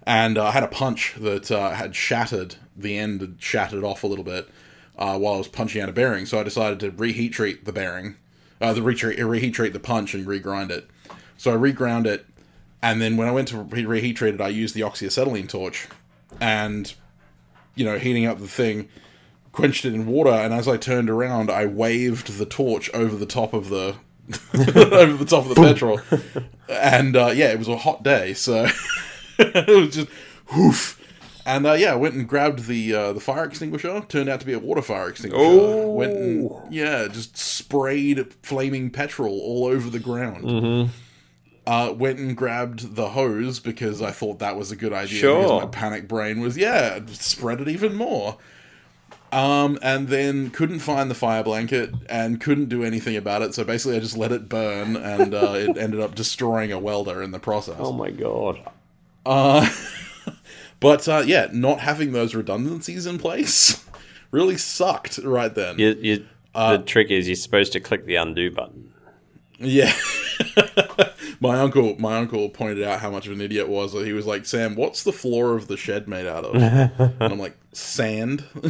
and 0.05 0.39
uh, 0.39 0.47
I 0.47 0.51
had 0.53 0.63
a 0.63 0.69
punch 0.69 1.15
that 1.19 1.51
uh, 1.51 1.71
had 1.71 1.95
shattered. 1.95 2.57
The 2.77 2.99
end 2.99 3.21
had 3.21 3.37
shattered 3.39 3.85
off 3.85 4.03
a 4.03 4.07
little 4.07 4.25
bit 4.25 4.49
uh, 4.99 5.19
while 5.19 5.35
I 5.35 5.39
was 5.39 5.49
punching 5.49 5.81
out 5.81 5.89
a 5.89 5.93
bearing. 5.93 6.27
So 6.27 6.41
I 6.41 6.43
decided 6.43 6.81
to 6.81 6.91
reheat 6.91 7.33
treat 7.33 7.65
the 7.65 7.73
bearing, 7.73 8.17
uh, 8.61 8.73
the 8.73 8.83
reheat, 8.83 9.19
reheat 9.19 9.55
treat 9.55 9.73
the 9.73 9.81
punch 9.81 10.15
and 10.15 10.27
regrind 10.27 10.71
it. 10.71 10.89
So 11.37 11.53
I 11.53 11.57
reground 11.57 12.07
it, 12.07 12.27
and 12.83 13.01
then 13.01 13.17
when 13.17 13.29
I 13.29 13.33
went 13.33 13.49
to 13.49 13.59
re- 13.59 13.85
reheat 13.85 14.17
treat 14.17 14.35
it, 14.35 14.41
I 14.41 14.49
used 14.49 14.75
the 14.75 14.83
oxyacetylene 14.83 15.49
torch, 15.49 15.89
and 16.41 16.93
you 17.75 17.85
know, 17.85 17.99
heating 17.99 18.27
up 18.27 18.39
the 18.39 18.49
thing, 18.49 18.89
quenched 19.53 19.85
it 19.85 19.95
in 19.95 20.07
water, 20.07 20.31
and 20.31 20.53
as 20.53 20.67
I 20.67 20.77
turned 20.77 21.09
around, 21.09 21.51
I 21.51 21.67
waved 21.67 22.39
the 22.39 22.47
torch 22.47 22.91
over 22.93 23.17
the 23.17 23.27
top 23.27 23.53
of 23.53 23.69
the 23.69 23.97
over 24.55 25.17
the 25.17 25.27
top 25.29 25.45
of 25.47 25.55
the 25.55 25.55
petrol, 25.55 26.01
and 26.69 27.17
uh, 27.17 27.33
yeah, 27.35 27.53
it 27.53 27.59
was 27.59 27.69
a 27.69 27.77
hot 27.77 28.03
day, 28.03 28.35
so 28.35 28.67
it 29.39 29.69
was 29.69 29.95
just 29.95 30.09
whoof. 30.55 30.99
And 31.45 31.67
uh, 31.67 31.73
yeah, 31.73 31.93
I 31.93 31.97
went 31.97 32.15
and 32.15 32.29
grabbed 32.29 32.67
the 32.67 32.95
uh, 32.95 33.13
the 33.13 33.21
fire 33.21 33.45
extinguisher. 33.45 34.05
Turned 34.09 34.29
out 34.29 34.41
to 34.41 34.47
be 34.47 34.53
a 34.53 34.59
water 34.59 34.83
fire 34.83 35.09
extinguisher. 35.09 35.43
Oh. 35.45 35.93
Went 35.93 36.13
and 36.13 36.51
yeah, 36.71 37.09
just 37.09 37.37
sprayed 37.37 38.33
flaming 38.43 38.91
petrol 38.91 39.41
all 39.41 39.67
over 39.67 39.91
the 39.91 39.99
ground. 39.99 40.91
Uh, 41.65 41.95
went 41.97 42.19
and 42.19 42.37
grabbed 42.37 42.97
the 42.97 43.11
hose 43.11 43.61
because 43.61 44.03
I 44.03 44.11
thought 44.11 44.41
that 44.41 44.57
was 44.57 44.73
a 44.73 44.77
good 44.77 44.93
idea. 44.93 45.21
Sure. 45.21 45.43
Because 45.43 45.63
my 45.63 45.69
panic 45.69 46.09
brain 46.09 46.41
was 46.41 46.57
yeah, 46.57 47.01
spread 47.07 47.61
it 47.61 47.69
even 47.69 47.95
more. 47.95 48.39
Um, 49.33 49.79
and 49.81 50.09
then 50.09 50.51
couldn't 50.51 50.81
find 50.81 51.11
the 51.11 51.15
fire 51.15 51.43
blanket 51.43 51.91
and 52.09 52.39
couldn't 52.39 52.69
do 52.69 52.85
anything 52.85 53.17
about 53.17 53.41
it. 53.41 53.55
So 53.55 53.65
basically, 53.65 53.97
I 53.97 54.01
just 54.01 54.17
let 54.17 54.31
it 54.31 54.47
burn, 54.49 54.95
and 54.95 55.35
uh, 55.35 55.55
it 55.57 55.77
ended 55.79 56.01
up 56.01 56.15
destroying 56.15 56.71
a 56.71 56.79
welder 56.79 57.23
in 57.23 57.31
the 57.31 57.39
process. 57.39 57.77
Oh 57.79 57.93
my 57.93 58.11
god. 58.11 58.61
But 60.81 61.07
uh, 61.07 61.23
yeah, 61.25 61.47
not 61.53 61.79
having 61.79 62.11
those 62.11 62.35
redundancies 62.35 63.07
in 63.07 63.17
place 63.19 63.85
really 64.33 64.57
sucked 64.57 65.19
right 65.19 65.55
then. 65.55 65.79
You, 65.79 65.97
you, 66.01 66.27
Uh, 66.57 66.77
the 66.77 66.83
trick 66.83 67.09
is 67.11 67.29
you're 67.29 67.37
supposed 67.37 67.73
to 67.75 67.81
click 67.81 68.05
the 68.05 68.17
undo 68.17 68.51
button. 68.51 68.93
Yeah. 69.61 69.93
my 71.41 71.59
uncle 71.59 71.97
my 71.99 72.19
uncle 72.19 72.49
pointed 72.49 72.85
out 72.85 73.01
how 73.01 73.11
much 73.11 73.27
of 73.27 73.33
an 73.33 73.41
idiot 73.41 73.69
was. 73.69 73.93
He 73.93 74.13
was 74.13 74.27
like, 74.27 74.47
Sam, 74.47 74.75
what's 74.75 75.03
the 75.03 75.13
floor 75.13 75.55
of 75.55 75.69
the 75.69 75.77
shed 75.77 76.09
made 76.09 76.27
out 76.27 76.45
of? 76.45 76.55
and 76.63 77.15
I'm 77.21 77.39
like, 77.39 77.57
sand. 77.73 78.45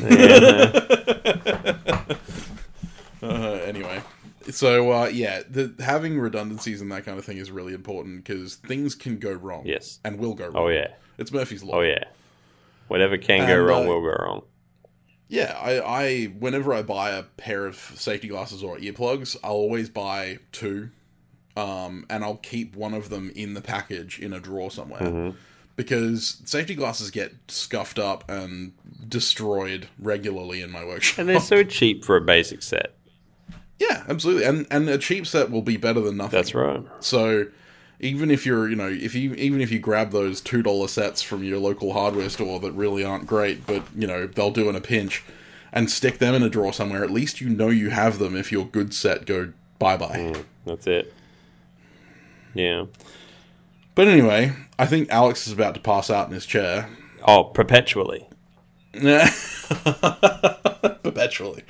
uh, 3.23 3.27
anyway. 3.65 4.03
So 4.51 4.93
uh, 4.93 5.07
yeah, 5.07 5.43
the, 5.49 5.75
having 5.81 6.19
redundancies 6.19 6.81
and 6.81 6.91
that 6.93 7.05
kind 7.05 7.19
of 7.19 7.25
thing 7.25 7.39
is 7.39 7.51
really 7.51 7.75
important 7.75 8.25
because 8.25 8.57
things 8.57 8.95
can 8.95 9.19
go 9.19 9.33
wrong. 9.33 9.63
Yes. 9.65 10.01
and 10.05 10.19
will 10.19 10.35
go 10.35 10.47
wrong. 10.47 10.57
Oh 10.57 10.69
yeah. 10.69 10.89
it's 11.19 11.33
Murphy's 11.33 11.63
law. 11.63 11.77
Oh 11.77 11.81
yeah. 11.83 12.05
Whatever 12.89 13.17
can 13.17 13.47
go 13.47 13.59
wrong 13.59 13.85
uh, 13.85 13.89
will 13.89 14.03
go 14.03 14.17
wrong. 14.23 14.43
Yeah, 15.33 15.57
I, 15.59 15.81
I 15.81 16.25
whenever 16.27 16.75
I 16.75 16.83
buy 16.83 17.13
a 17.13 17.23
pair 17.23 17.65
of 17.65 17.77
safety 17.77 18.29
glasses 18.29 18.63
or 18.63 18.77
earplugs, 18.77 19.35
I'll 19.43 19.53
always 19.53 19.89
buy 19.89 20.41
two, 20.53 20.91
um, 21.57 22.07
and 22.11 22.25
I'll 22.25 22.37
keep 22.37 22.75
one 22.77 22.95
of 22.95 23.09
them 23.11 23.31
in 23.35 23.55
the 23.55 23.61
package 23.61 24.19
in 24.19 24.33
a 24.33 24.41
drawer 24.41 24.71
somewhere 24.71 25.01
Mm-hmm. 25.03 25.37
because 25.77 26.41
safety 26.45 26.75
glasses 26.75 27.11
get 27.11 27.35
scuffed 27.49 27.99
up 27.99 28.29
and 28.31 28.73
destroyed 29.09 29.89
regularly 29.99 30.61
in 30.63 30.71
my 30.71 30.85
workshop. 30.85 31.19
And 31.19 31.29
they're 31.29 31.41
so 31.41 31.63
cheap 31.79 32.05
for 32.05 32.17
a 32.17 32.21
basic 32.21 32.63
set. 32.63 32.95
yeah, 33.79 34.05
absolutely, 34.09 34.45
and 34.45 34.67
and 34.71 34.89
a 34.89 34.99
cheap 34.99 35.27
set 35.27 35.51
will 35.51 35.63
be 35.63 35.77
better 35.77 36.01
than 36.01 36.17
nothing. 36.17 36.39
That's 36.39 36.55
right. 36.55 36.83
So 37.01 37.47
even 38.01 38.31
if 38.31 38.45
you're, 38.47 38.69
you 38.69 38.77
know, 38.77 38.89
if 38.89 39.15
you 39.15 39.35
even 39.35 39.61
if 39.61 39.71
you 39.71 39.79
grab 39.79 40.11
those 40.11 40.41
two 40.41 40.63
dollar 40.63 40.89
sets 40.89 41.23
from 41.23 41.45
your 41.45 41.59
local 41.59 41.93
hardware 41.93 42.29
store 42.29 42.59
that 42.61 42.73
really 42.73 43.05
aren't 43.05 43.27
great, 43.27 43.67
but 43.67 43.83
you 43.97 44.07
know 44.07 44.27
they'll 44.27 44.51
do 44.51 44.69
in 44.69 44.77
a 44.77 44.81
pinch, 44.81 45.23
and 45.73 45.91
stick 45.91 46.19
them 46.19 46.35
in 46.35 46.43
a 46.43 46.49
drawer 46.49 46.73
somewhere, 46.73 47.03
at 47.05 47.11
least 47.11 47.41
you 47.41 47.49
know 47.49 47.69
you 47.69 47.91
have 47.91 48.19
them. 48.19 48.37
If 48.37 48.51
your 48.53 48.65
good 48.67 48.93
set 48.95 49.27
go 49.27 49.53
bye 49.79 49.97
bye. 49.97 50.35
That's 50.65 50.87
it. 50.87 51.13
Yeah. 52.55 52.87
But 53.95 54.09
anyway, 54.09 54.53
I 54.79 54.87
think 54.87 55.11
Alex 55.11 55.47
is 55.47 55.53
about 55.53 55.75
to 55.75 55.81
pass 55.81 56.11
out 56.11 56.29
in 56.29 56.35
his 56.35 56.47
chair. 56.47 56.89
Oh, 57.27 57.45
perpetually. 57.45 58.27
perpetually. 61.03 61.63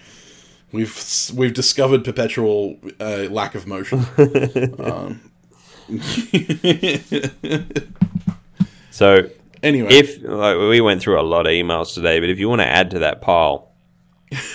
We've 0.72 1.30
we've 1.34 1.52
discovered 1.52 2.04
perpetual 2.04 2.78
uh, 3.00 3.28
lack 3.30 3.54
of 3.54 3.66
motion. 3.66 4.06
So 8.90 9.30
Anyway, 9.62 9.92
if 9.92 10.22
like, 10.22 10.56
we 10.56 10.80
went 10.80 11.00
through 11.00 11.20
a 11.20 11.22
lot 11.22 11.46
of 11.46 11.52
emails 11.52 11.94
today, 11.94 12.18
but 12.18 12.28
if 12.28 12.38
you 12.38 12.48
want 12.48 12.62
to 12.62 12.66
add 12.66 12.90
to 12.90 12.98
that 13.00 13.20
pile, 13.20 13.70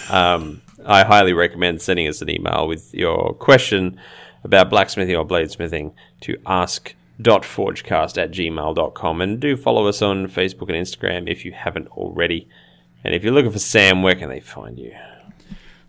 um, 0.10 0.62
I 0.86 1.04
highly 1.04 1.32
recommend 1.32 1.82
sending 1.82 2.08
us 2.08 2.22
an 2.22 2.30
email 2.30 2.68
with 2.68 2.94
your 2.94 3.34
question 3.34 4.00
about 4.48 4.70
blacksmithing 4.70 5.16
or 5.16 5.26
bladesmithing 5.26 5.94
to 6.22 6.38
ask.forgecast 6.46 8.18
at 8.18 8.32
gmail.com. 8.32 9.22
And 9.22 9.40
do 9.40 9.58
follow 9.58 9.88
us 9.88 10.02
on 10.02 10.28
Facebook 10.28 10.70
and 10.70 10.78
Instagram 10.88 11.30
if 11.30 11.44
you 11.44 11.52
haven't 11.52 11.88
already. 11.90 12.48
And 13.04 13.14
if 13.14 13.24
you're 13.24 13.34
looking 13.34 13.52
for 13.52 13.60
Sam, 13.60 14.02
where 14.02 14.16
can 14.16 14.30
they 14.30 14.40
find 14.40 14.80
you? 14.80 14.96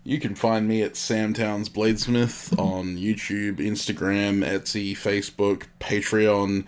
You 0.03 0.19
can 0.19 0.35
find 0.35 0.67
me 0.67 0.81
at 0.81 0.95
Sam 0.95 1.33
Towns 1.33 1.69
Bladesmith 1.69 2.57
on 2.59 2.97
YouTube, 2.97 3.57
Instagram, 3.57 4.45
Etsy, 4.45 4.91
Facebook, 4.91 5.67
Patreon, 5.79 6.65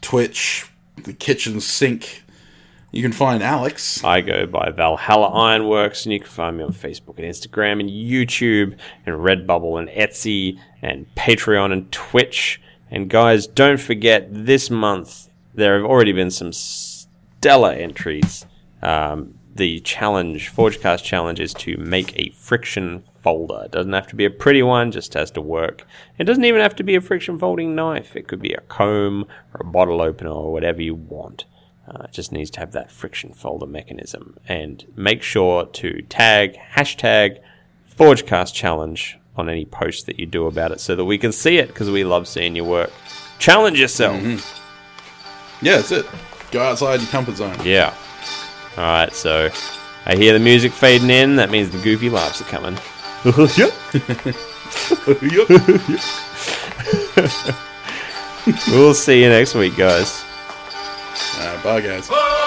Twitch, 0.00 0.70
the 1.02 1.12
kitchen 1.12 1.60
sink. 1.60 2.22
You 2.94 3.02
can 3.02 3.10
find 3.10 3.42
Alex. 3.42 4.04
I 4.04 4.20
go 4.20 4.46
by 4.46 4.70
Valhalla 4.70 5.26
Ironworks, 5.26 6.06
and 6.06 6.12
you 6.12 6.20
can 6.20 6.28
find 6.28 6.56
me 6.56 6.62
on 6.62 6.72
Facebook 6.72 7.18
and 7.18 7.26
Instagram 7.26 7.80
and 7.80 7.90
YouTube 7.90 8.78
and 9.04 9.16
Redbubble 9.16 9.80
and 9.80 9.88
Etsy 9.88 10.60
and 10.80 11.12
Patreon 11.16 11.72
and 11.72 11.90
Twitch. 11.90 12.62
And 12.92 13.10
guys, 13.10 13.48
don't 13.48 13.80
forget 13.80 14.28
this 14.30 14.70
month 14.70 15.28
there 15.52 15.74
have 15.74 15.90
already 15.90 16.12
been 16.12 16.30
some 16.30 16.52
stellar 16.52 17.72
entries. 17.72 18.46
Um, 18.80 19.40
the 19.52 19.80
challenge, 19.80 20.52
Forgecast 20.54 21.02
challenge, 21.02 21.40
is 21.40 21.52
to 21.54 21.76
make 21.78 22.16
a 22.16 22.30
friction 22.30 23.02
folder. 23.24 23.64
It 23.64 23.72
doesn't 23.72 23.92
have 23.92 24.06
to 24.06 24.16
be 24.16 24.24
a 24.24 24.30
pretty 24.30 24.62
one, 24.62 24.92
just 24.92 25.14
has 25.14 25.32
to 25.32 25.40
work. 25.40 25.84
It 26.16 26.24
doesn't 26.24 26.44
even 26.44 26.60
have 26.60 26.76
to 26.76 26.84
be 26.84 26.94
a 26.94 27.00
friction 27.00 27.40
folding 27.40 27.74
knife. 27.74 28.14
It 28.14 28.28
could 28.28 28.40
be 28.40 28.52
a 28.52 28.60
comb 28.60 29.26
or 29.52 29.62
a 29.62 29.64
bottle 29.64 30.00
opener 30.00 30.30
or 30.30 30.52
whatever 30.52 30.80
you 30.80 30.94
want. 30.94 31.44
Uh, 31.88 32.04
it 32.04 32.12
just 32.12 32.32
needs 32.32 32.50
to 32.50 32.60
have 32.60 32.72
that 32.72 32.90
friction 32.90 33.32
folder 33.32 33.66
mechanism. 33.66 34.36
And 34.48 34.84
make 34.96 35.22
sure 35.22 35.66
to 35.66 36.02
tag 36.02 36.56
hashtag 36.74 37.38
Forgecast 37.96 38.54
Challenge 38.54 39.18
on 39.36 39.48
any 39.48 39.64
post 39.64 40.06
that 40.06 40.18
you 40.18 40.26
do 40.26 40.46
about 40.46 40.72
it 40.72 40.80
so 40.80 40.96
that 40.96 41.04
we 41.04 41.18
can 41.18 41.32
see 41.32 41.58
it 41.58 41.68
because 41.68 41.90
we 41.90 42.04
love 42.04 42.26
seeing 42.26 42.56
your 42.56 42.64
work. 42.64 42.90
Challenge 43.38 43.78
yourself. 43.78 44.20
Yeah, 45.60 45.76
that's 45.76 45.92
it. 45.92 46.06
Go 46.50 46.62
outside 46.62 47.00
your 47.00 47.10
comfort 47.10 47.36
zone. 47.36 47.56
Yeah. 47.64 47.94
All 48.76 48.84
right, 48.84 49.12
so 49.12 49.50
I 50.06 50.16
hear 50.16 50.32
the 50.32 50.38
music 50.38 50.72
fading 50.72 51.10
in. 51.10 51.36
That 51.36 51.50
means 51.50 51.70
the 51.70 51.78
goofy 51.78 52.10
laughs 52.10 52.40
are 52.40 52.44
coming. 52.44 52.78
we'll 58.68 58.94
see 58.94 59.22
you 59.22 59.28
next 59.28 59.54
week, 59.54 59.76
guys. 59.76 60.23
Uh, 61.44 61.62
bye, 61.62 61.80
guys. 61.80 62.08
Bye. 62.08 62.40